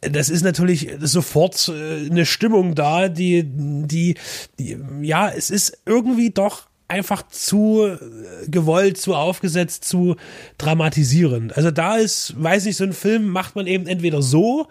das 0.00 0.28
ist 0.28 0.44
natürlich 0.44 0.90
sofort 1.00 1.68
äh, 1.68 2.06
eine 2.06 2.26
Stimmung 2.26 2.74
da, 2.74 3.08
die, 3.08 3.44
die, 3.44 4.14
die, 4.58 4.78
ja, 5.02 5.28
es 5.28 5.50
ist 5.50 5.78
irgendwie 5.86 6.30
doch 6.30 6.66
einfach 6.88 7.26
zu 7.28 7.84
äh, 7.86 8.48
gewollt, 8.48 8.98
zu 8.98 9.14
aufgesetzt, 9.14 9.84
zu 9.84 10.16
dramatisierend. 10.58 11.56
Also 11.56 11.70
da 11.70 11.96
ist, 11.96 12.34
weiß 12.36 12.66
nicht, 12.66 12.76
so 12.76 12.84
ein 12.84 12.92
Film 12.92 13.28
macht 13.28 13.56
man 13.56 13.66
eben 13.66 13.86
entweder 13.86 14.22
so 14.22 14.68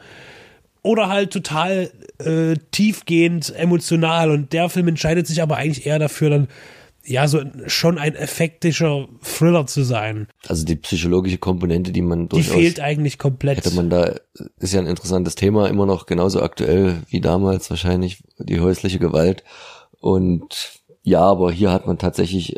oder 0.81 1.09
halt 1.09 1.31
total 1.31 1.91
äh, 2.19 2.55
tiefgehend 2.71 3.53
emotional 3.55 4.31
und 4.31 4.53
der 4.53 4.69
Film 4.69 4.87
entscheidet 4.87 5.27
sich 5.27 5.41
aber 5.41 5.57
eigentlich 5.57 5.85
eher 5.85 5.99
dafür, 5.99 6.29
dann 6.29 6.47
ja, 7.05 7.27
so 7.27 7.41
schon 7.67 7.97
ein 7.97 8.15
effektischer 8.15 9.07
Thriller 9.21 9.67
zu 9.67 9.83
sein. 9.83 10.27
Also 10.47 10.65
die 10.65 10.75
psychologische 10.75 11.37
Komponente, 11.37 11.91
die 11.91 12.01
man 12.01 12.23
Die 12.23 12.29
durchaus 12.29 12.53
fehlt 12.53 12.79
eigentlich 12.79 13.17
komplett. 13.17 13.57
hätte 13.57 13.75
man 13.75 13.89
da, 13.89 14.15
ist 14.59 14.73
ja 14.73 14.79
ein 14.79 14.87
interessantes 14.87 15.35
Thema, 15.35 15.69
immer 15.69 15.85
noch 15.85 16.05
genauso 16.05 16.41
aktuell 16.41 17.03
wie 17.09 17.21
damals 17.21 17.69
wahrscheinlich, 17.69 18.23
die 18.39 18.59
häusliche 18.59 18.99
Gewalt. 18.99 19.43
Und 19.99 20.81
ja, 21.03 21.21
aber 21.21 21.51
hier 21.51 21.71
hat 21.71 21.85
man 21.87 21.97
tatsächlich 21.97 22.55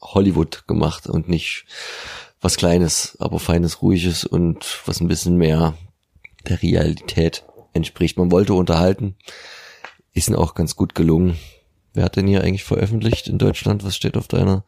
Hollywood 0.00 0.66
gemacht 0.66 1.06
und 1.06 1.28
nicht 1.28 1.64
was 2.40 2.56
Kleines, 2.56 3.16
aber 3.18 3.38
Feines, 3.38 3.82
Ruhiges 3.82 4.24
und 4.24 4.80
was 4.86 5.00
ein 5.00 5.08
bisschen 5.08 5.36
mehr 5.36 5.74
der 6.48 6.62
Realität 6.62 7.44
entspricht. 7.72 8.18
Man 8.18 8.30
wollte 8.30 8.54
unterhalten, 8.54 9.16
ist 10.12 10.32
auch 10.34 10.54
ganz 10.54 10.76
gut 10.76 10.94
gelungen. 10.94 11.36
Wer 11.96 12.04
hat 12.04 12.16
denn 12.16 12.26
hier 12.26 12.44
eigentlich 12.44 12.64
veröffentlicht 12.64 13.26
in 13.26 13.38
Deutschland? 13.38 13.82
Was 13.82 13.96
steht 13.96 14.18
auf 14.18 14.28
deiner 14.28 14.64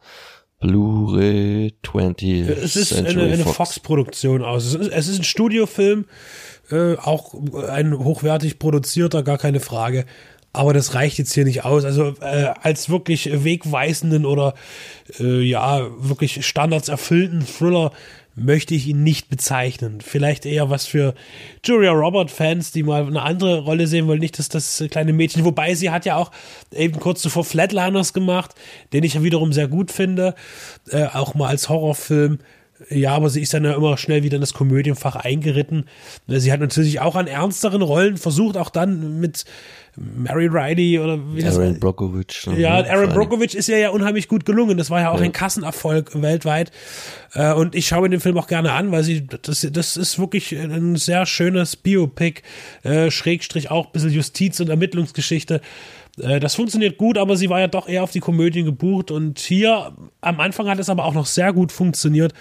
Blu-ray 0.59 1.75
20? 1.85 2.49
Es 2.49 2.75
ist 2.75 2.91
eine, 2.91 3.07
Century 3.07 3.31
eine 3.31 3.43
Fox. 3.43 3.55
Fox-Produktion 3.55 4.43
aus. 4.43 4.65
Es 4.65 4.73
ist, 4.73 4.91
es 4.91 5.07
ist 5.07 5.19
ein 5.19 5.23
Studiofilm, 5.23 6.05
äh, 6.71 6.95
auch 6.95 7.35
ein 7.69 7.95
hochwertig 7.99 8.57
produzierter, 8.57 9.21
gar 9.21 9.37
keine 9.37 9.59
Frage. 9.59 10.05
Aber 10.53 10.73
das 10.73 10.95
reicht 10.95 11.19
jetzt 11.19 11.31
hier 11.31 11.45
nicht 11.45 11.65
aus. 11.65 11.85
Also 11.85 12.15
äh, 12.19 12.51
als 12.63 12.89
wirklich 12.89 13.29
wegweisenden 13.43 14.25
oder 14.25 14.55
äh, 15.19 15.41
ja 15.41 15.87
wirklich 15.99 16.43
Standards 16.43 16.89
erfüllten 16.89 17.45
Thriller 17.45 17.91
möchte 18.39 18.73
ich 18.75 18.87
ihn 18.87 19.03
nicht 19.03 19.29
bezeichnen. 19.29 20.01
Vielleicht 20.01 20.45
eher 20.45 20.69
was 20.69 20.85
für 20.85 21.13
Julia 21.63 21.91
Robert-Fans, 21.91 22.71
die 22.71 22.83
mal 22.83 23.05
eine 23.05 23.21
andere 23.21 23.59
Rolle 23.59 23.87
sehen 23.87 24.07
wollen, 24.07 24.19
nicht 24.19 24.39
dass 24.39 24.49
das 24.49 24.83
kleine 24.89 25.13
Mädchen. 25.13 25.45
Wobei 25.45 25.75
sie 25.75 25.89
hat 25.89 26.05
ja 26.05 26.15
auch 26.15 26.31
eben 26.73 26.99
kurz 26.99 27.21
zuvor 27.21 27.43
Flatliners 27.43 28.13
gemacht, 28.13 28.55
den 28.93 29.03
ich 29.03 29.15
ja 29.15 29.23
wiederum 29.23 29.53
sehr 29.53 29.67
gut 29.67 29.91
finde, 29.91 30.35
äh, 30.89 31.05
auch 31.05 31.33
mal 31.35 31.47
als 31.47 31.69
Horrorfilm. 31.69 32.39
Ja, 32.89 33.11
aber 33.13 33.29
sie 33.29 33.41
ist 33.41 33.53
dann 33.53 33.65
ja 33.65 33.73
immer 33.73 33.97
schnell 33.97 34.23
wieder 34.23 34.35
in 34.35 34.41
das 34.41 34.53
Komödienfach 34.53 35.15
eingeritten. 35.17 35.85
Sie 36.27 36.51
hat 36.51 36.59
natürlich 36.61 37.01
auch 37.01 37.15
an 37.15 37.27
ernsteren 37.27 37.81
Rollen 37.81 38.15
versucht, 38.17 38.55
auch 38.55 38.69
dann 38.69 39.19
mit 39.19 39.43
Mary 39.97 40.47
Riley 40.47 40.97
oder 40.99 41.19
wie 41.35 41.41
das 41.41 41.57
Aaron 41.57 41.77
Brockovich. 41.79 42.47
ne? 42.47 42.57
ja, 42.59 42.81
Vor 42.83 42.93
Aaron. 42.93 43.09
Brockovich 43.09 43.53
ist 43.53 43.67
ja, 43.67 43.75
ja 43.77 43.89
unheimlich 43.89 44.29
gut 44.29 44.45
gelungen. 44.45 44.77
Das 44.77 44.89
war 44.89 45.01
ja 45.01 45.11
auch 45.11 45.19
Ja. 45.19 45.25
ein 45.25 45.33
Kassenerfolg 45.33 46.21
weltweit. 46.21 46.71
Äh, 47.33 47.51
Und 47.53 47.75
ich 47.75 47.87
schaue 47.87 48.03
mir 48.03 48.09
den 48.09 48.21
Film 48.21 48.37
auch 48.37 48.47
gerne 48.47 48.71
an, 48.71 48.91
weil 48.93 49.03
sie, 49.03 49.27
das, 49.27 49.67
das 49.71 49.97
ist 49.97 50.17
wirklich 50.17 50.57
ein 50.57 50.95
sehr 50.95 51.25
schönes 51.25 51.75
Biopic, 51.75 52.43
äh, 52.83 53.11
Schrägstrich 53.11 53.71
auch 53.71 53.87
ein 53.87 53.91
bisschen 53.91 54.11
Justiz- 54.11 54.61
und 54.61 54.69
Ermittlungsgeschichte. 54.69 55.59
Äh, 56.21 56.39
Das 56.39 56.55
funktioniert 56.55 56.97
gut, 56.97 57.17
aber 57.17 57.35
sie 57.35 57.49
war 57.49 57.59
ja 57.59 57.67
doch 57.67 57.89
eher 57.89 58.03
auf 58.03 58.11
die 58.11 58.19
Komödien 58.21 58.65
gebucht 58.65 59.11
und 59.11 59.39
hier 59.39 59.91
am 60.21 60.39
Anfang 60.39 60.69
hat 60.69 60.79
es 60.79 60.89
aber 60.89 61.03
auch 61.03 61.13
noch 61.13 61.25
sehr 61.25 61.51
gut 61.51 61.73
funktioniert. 61.73 62.33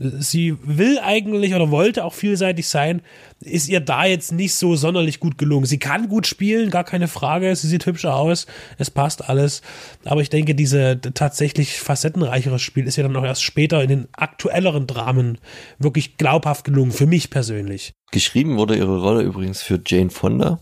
Sie 0.00 0.56
will 0.62 0.98
eigentlich 0.98 1.54
oder 1.54 1.70
wollte 1.70 2.04
auch 2.04 2.14
vielseitig 2.14 2.66
sein, 2.66 3.02
ist 3.40 3.68
ihr 3.68 3.80
da 3.80 4.06
jetzt 4.06 4.32
nicht 4.32 4.54
so 4.54 4.74
sonderlich 4.74 5.20
gut 5.20 5.36
gelungen. 5.36 5.66
Sie 5.66 5.78
kann 5.78 6.08
gut 6.08 6.26
spielen, 6.26 6.70
gar 6.70 6.84
keine 6.84 7.08
Frage. 7.08 7.54
Sie 7.54 7.68
sieht 7.68 7.84
hübscher 7.84 8.16
aus, 8.16 8.46
es 8.78 8.90
passt 8.90 9.28
alles. 9.28 9.60
Aber 10.04 10.22
ich 10.22 10.30
denke, 10.30 10.54
diese 10.54 10.98
tatsächlich 11.00 11.78
facettenreichere 11.78 12.58
Spiel 12.58 12.86
ist 12.86 12.96
ja 12.96 13.02
dann 13.02 13.16
auch 13.16 13.24
erst 13.24 13.42
später 13.42 13.82
in 13.82 13.88
den 13.88 14.08
aktuelleren 14.12 14.86
Dramen 14.86 15.38
wirklich 15.78 16.16
glaubhaft 16.16 16.64
gelungen, 16.64 16.92
für 16.92 17.06
mich 17.06 17.28
persönlich. 17.28 17.92
Geschrieben 18.12 18.56
wurde 18.56 18.76
ihre 18.76 19.00
Rolle 19.00 19.22
übrigens 19.22 19.62
für 19.62 19.80
Jane 19.84 20.10
Fonda. 20.10 20.58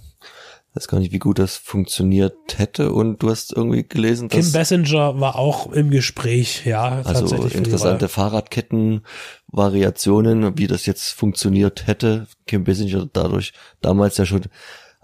Weiß 0.74 0.86
gar 0.86 1.00
nicht, 1.00 1.12
wie 1.12 1.18
gut 1.18 1.40
das 1.40 1.56
funktioniert 1.56 2.36
hätte. 2.56 2.92
Und 2.92 3.20
du 3.22 3.30
hast 3.30 3.52
irgendwie 3.52 3.82
gelesen, 3.82 4.28
Kim 4.28 4.38
dass 4.40 4.52
Basinger 4.52 5.18
war 5.18 5.34
auch 5.36 5.72
im 5.72 5.90
Gespräch, 5.90 6.64
ja, 6.64 7.02
also 7.02 7.34
interessante. 7.46 8.08
Fahrradketten-Variationen, 8.08 10.56
wie 10.56 10.68
das 10.68 10.86
jetzt 10.86 11.10
funktioniert 11.10 11.88
hätte. 11.88 12.28
Kim 12.46 12.62
Basinger 12.62 13.08
dadurch 13.12 13.52
damals 13.80 14.16
ja 14.16 14.26
schon 14.26 14.42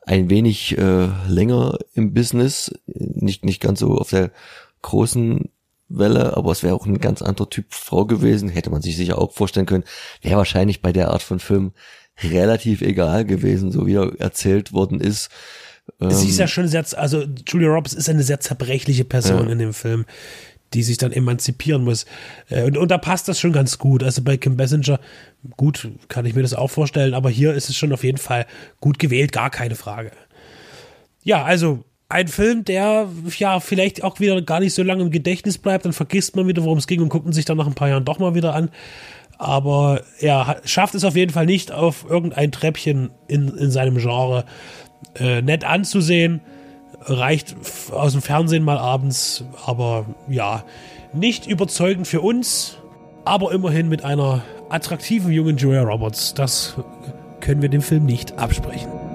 ein 0.02 0.30
wenig 0.30 0.78
äh, 0.78 1.09
länger 1.26 1.80
im 1.94 2.14
Business, 2.14 2.72
nicht 2.86 3.44
nicht 3.44 3.60
ganz 3.60 3.80
so 3.80 3.98
auf 3.98 4.10
der 4.10 4.30
großen 4.82 5.51
Welle, 5.88 6.36
aber 6.36 6.52
es 6.52 6.62
wäre 6.62 6.74
auch 6.74 6.86
ein 6.86 6.98
ganz 6.98 7.22
anderer 7.22 7.51
Typ 7.51 7.66
Frau 7.70 8.06
gewesen, 8.06 8.48
hätte 8.48 8.70
man 8.70 8.82
sich 8.82 8.97
sicher 8.97 9.18
auch 9.18 9.32
vorstellen 9.32 9.66
können. 9.66 9.82
Wäre 10.22 10.36
wahrscheinlich 10.36 10.80
bei 10.80 10.93
der 10.93 11.10
Art 11.10 11.22
von 11.22 11.40
Film 11.40 11.72
relativ 12.22 12.82
egal 12.82 13.24
gewesen, 13.24 13.72
so 13.72 13.86
wie 13.86 13.94
er 13.94 14.12
erzählt 14.20 14.72
worden 14.72 15.01
ist. 15.01 15.30
Sie 16.01 16.28
ist 16.28 16.34
Ähm, 16.34 16.40
ja 16.40 16.48
schon 16.48 16.68
sehr, 16.68 16.84
also 16.97 17.24
Julia 17.47 17.68
Roberts 17.68 17.94
ist 17.94 18.09
eine 18.09 18.22
sehr 18.22 18.40
zerbrechliche 18.40 19.05
Person 19.05 19.47
Ja. 19.47 19.52
in 19.52 19.59
dem 19.59 19.72
Film, 19.72 20.05
die 20.74 20.82
sich 20.82 20.98
dann 20.98 21.12
emanzipieren 21.12 21.84
muss. 21.84 22.06
Äh, 22.48 22.64
Und, 22.64 22.76
und 22.76 22.90
da 22.90 22.98
passt 22.98 23.28
das 23.28 23.38
schon 23.38 23.52
ganz 23.52 23.78
gut. 23.78 24.02
Also 24.02 24.22
bei 24.22 24.36
Kim 24.36 24.56
Basinger, 24.56 24.98
gut, 25.56 25.88
kann 26.09 26.26
ich 26.26 26.34
mir 26.34 26.43
das 26.43 26.55
auch 26.55 26.70
vorstellen, 26.70 27.14
aber 27.14 27.30
hier 27.30 27.55
ist 27.55 27.68
es 27.68 27.76
schon 27.76 27.93
auf 27.93 28.02
jeden 28.02 28.18
Fall 28.18 28.47
gut 28.80 28.98
gewählt, 28.98 29.30
gar 29.32 29.51
keine 29.51 29.76
Frage. 29.76 30.10
Ja, 31.22 31.44
also 31.44 31.84
ein 32.09 32.28
Film, 32.28 32.64
der 32.64 33.09
ja 33.38 33.59
vielleicht 33.60 34.02
auch 34.05 34.20
wieder 34.20 34.40
gar 34.43 34.60
nicht 34.60 34.74
so 34.74 34.82
lange 34.82 35.02
im 35.02 35.10
Gedächtnis 35.10 35.59
bleibt, 35.59 35.84
dann 35.84 35.93
vergisst 35.93 36.36
man 36.36 36.47
wieder, 36.47 36.62
worum 36.64 36.78
es 36.78 36.86
ging 36.86 37.01
und 37.01 37.09
guckt 37.09 37.32
sich 37.34 37.44
dann 37.44 37.56
nach 37.56 37.66
ein 37.66 37.74
paar 37.74 37.88
Jahren 37.88 38.05
doch 38.05 38.18
mal 38.18 38.34
wieder 38.34 38.55
an. 38.55 38.70
Aber 39.39 40.03
er 40.21 40.61
schafft 40.65 40.95
es 40.95 41.05
auf 41.05 41.17
jeden 41.17 41.33
Fall 41.33 41.47
nicht 41.47 41.73
auf 41.73 42.07
irgendein 42.09 42.53
Treppchen 42.53 43.11
in, 43.29 43.49
in 43.57 43.71
seinem 43.71 43.99
Genre 43.99 44.45
äh, 45.15 45.43
nett 45.43 45.65
anzusehen. 45.65 46.41
Reicht 47.01 47.55
aus 47.93 48.13
dem 48.13 48.23
Fernsehen 48.23 48.65
mal 48.65 48.79
abends, 48.79 49.45
aber 49.65 50.07
ja, 50.29 50.65
nicht 51.13 51.47
überzeugend 51.47 52.09
für 52.09 52.21
uns, 52.21 52.79
aber 53.25 53.53
immerhin 53.53 53.89
mit 53.89 54.05
einer 54.05 54.43
attraktiven 54.71 55.31
jungen 55.31 55.57
Julia 55.57 55.83
Roberts. 55.83 56.35
Das 56.35 56.77
können 57.41 57.63
wir 57.63 57.69
dem 57.69 57.83
Film 57.83 58.07
nicht 58.07 58.39
absprechen. 58.39 59.06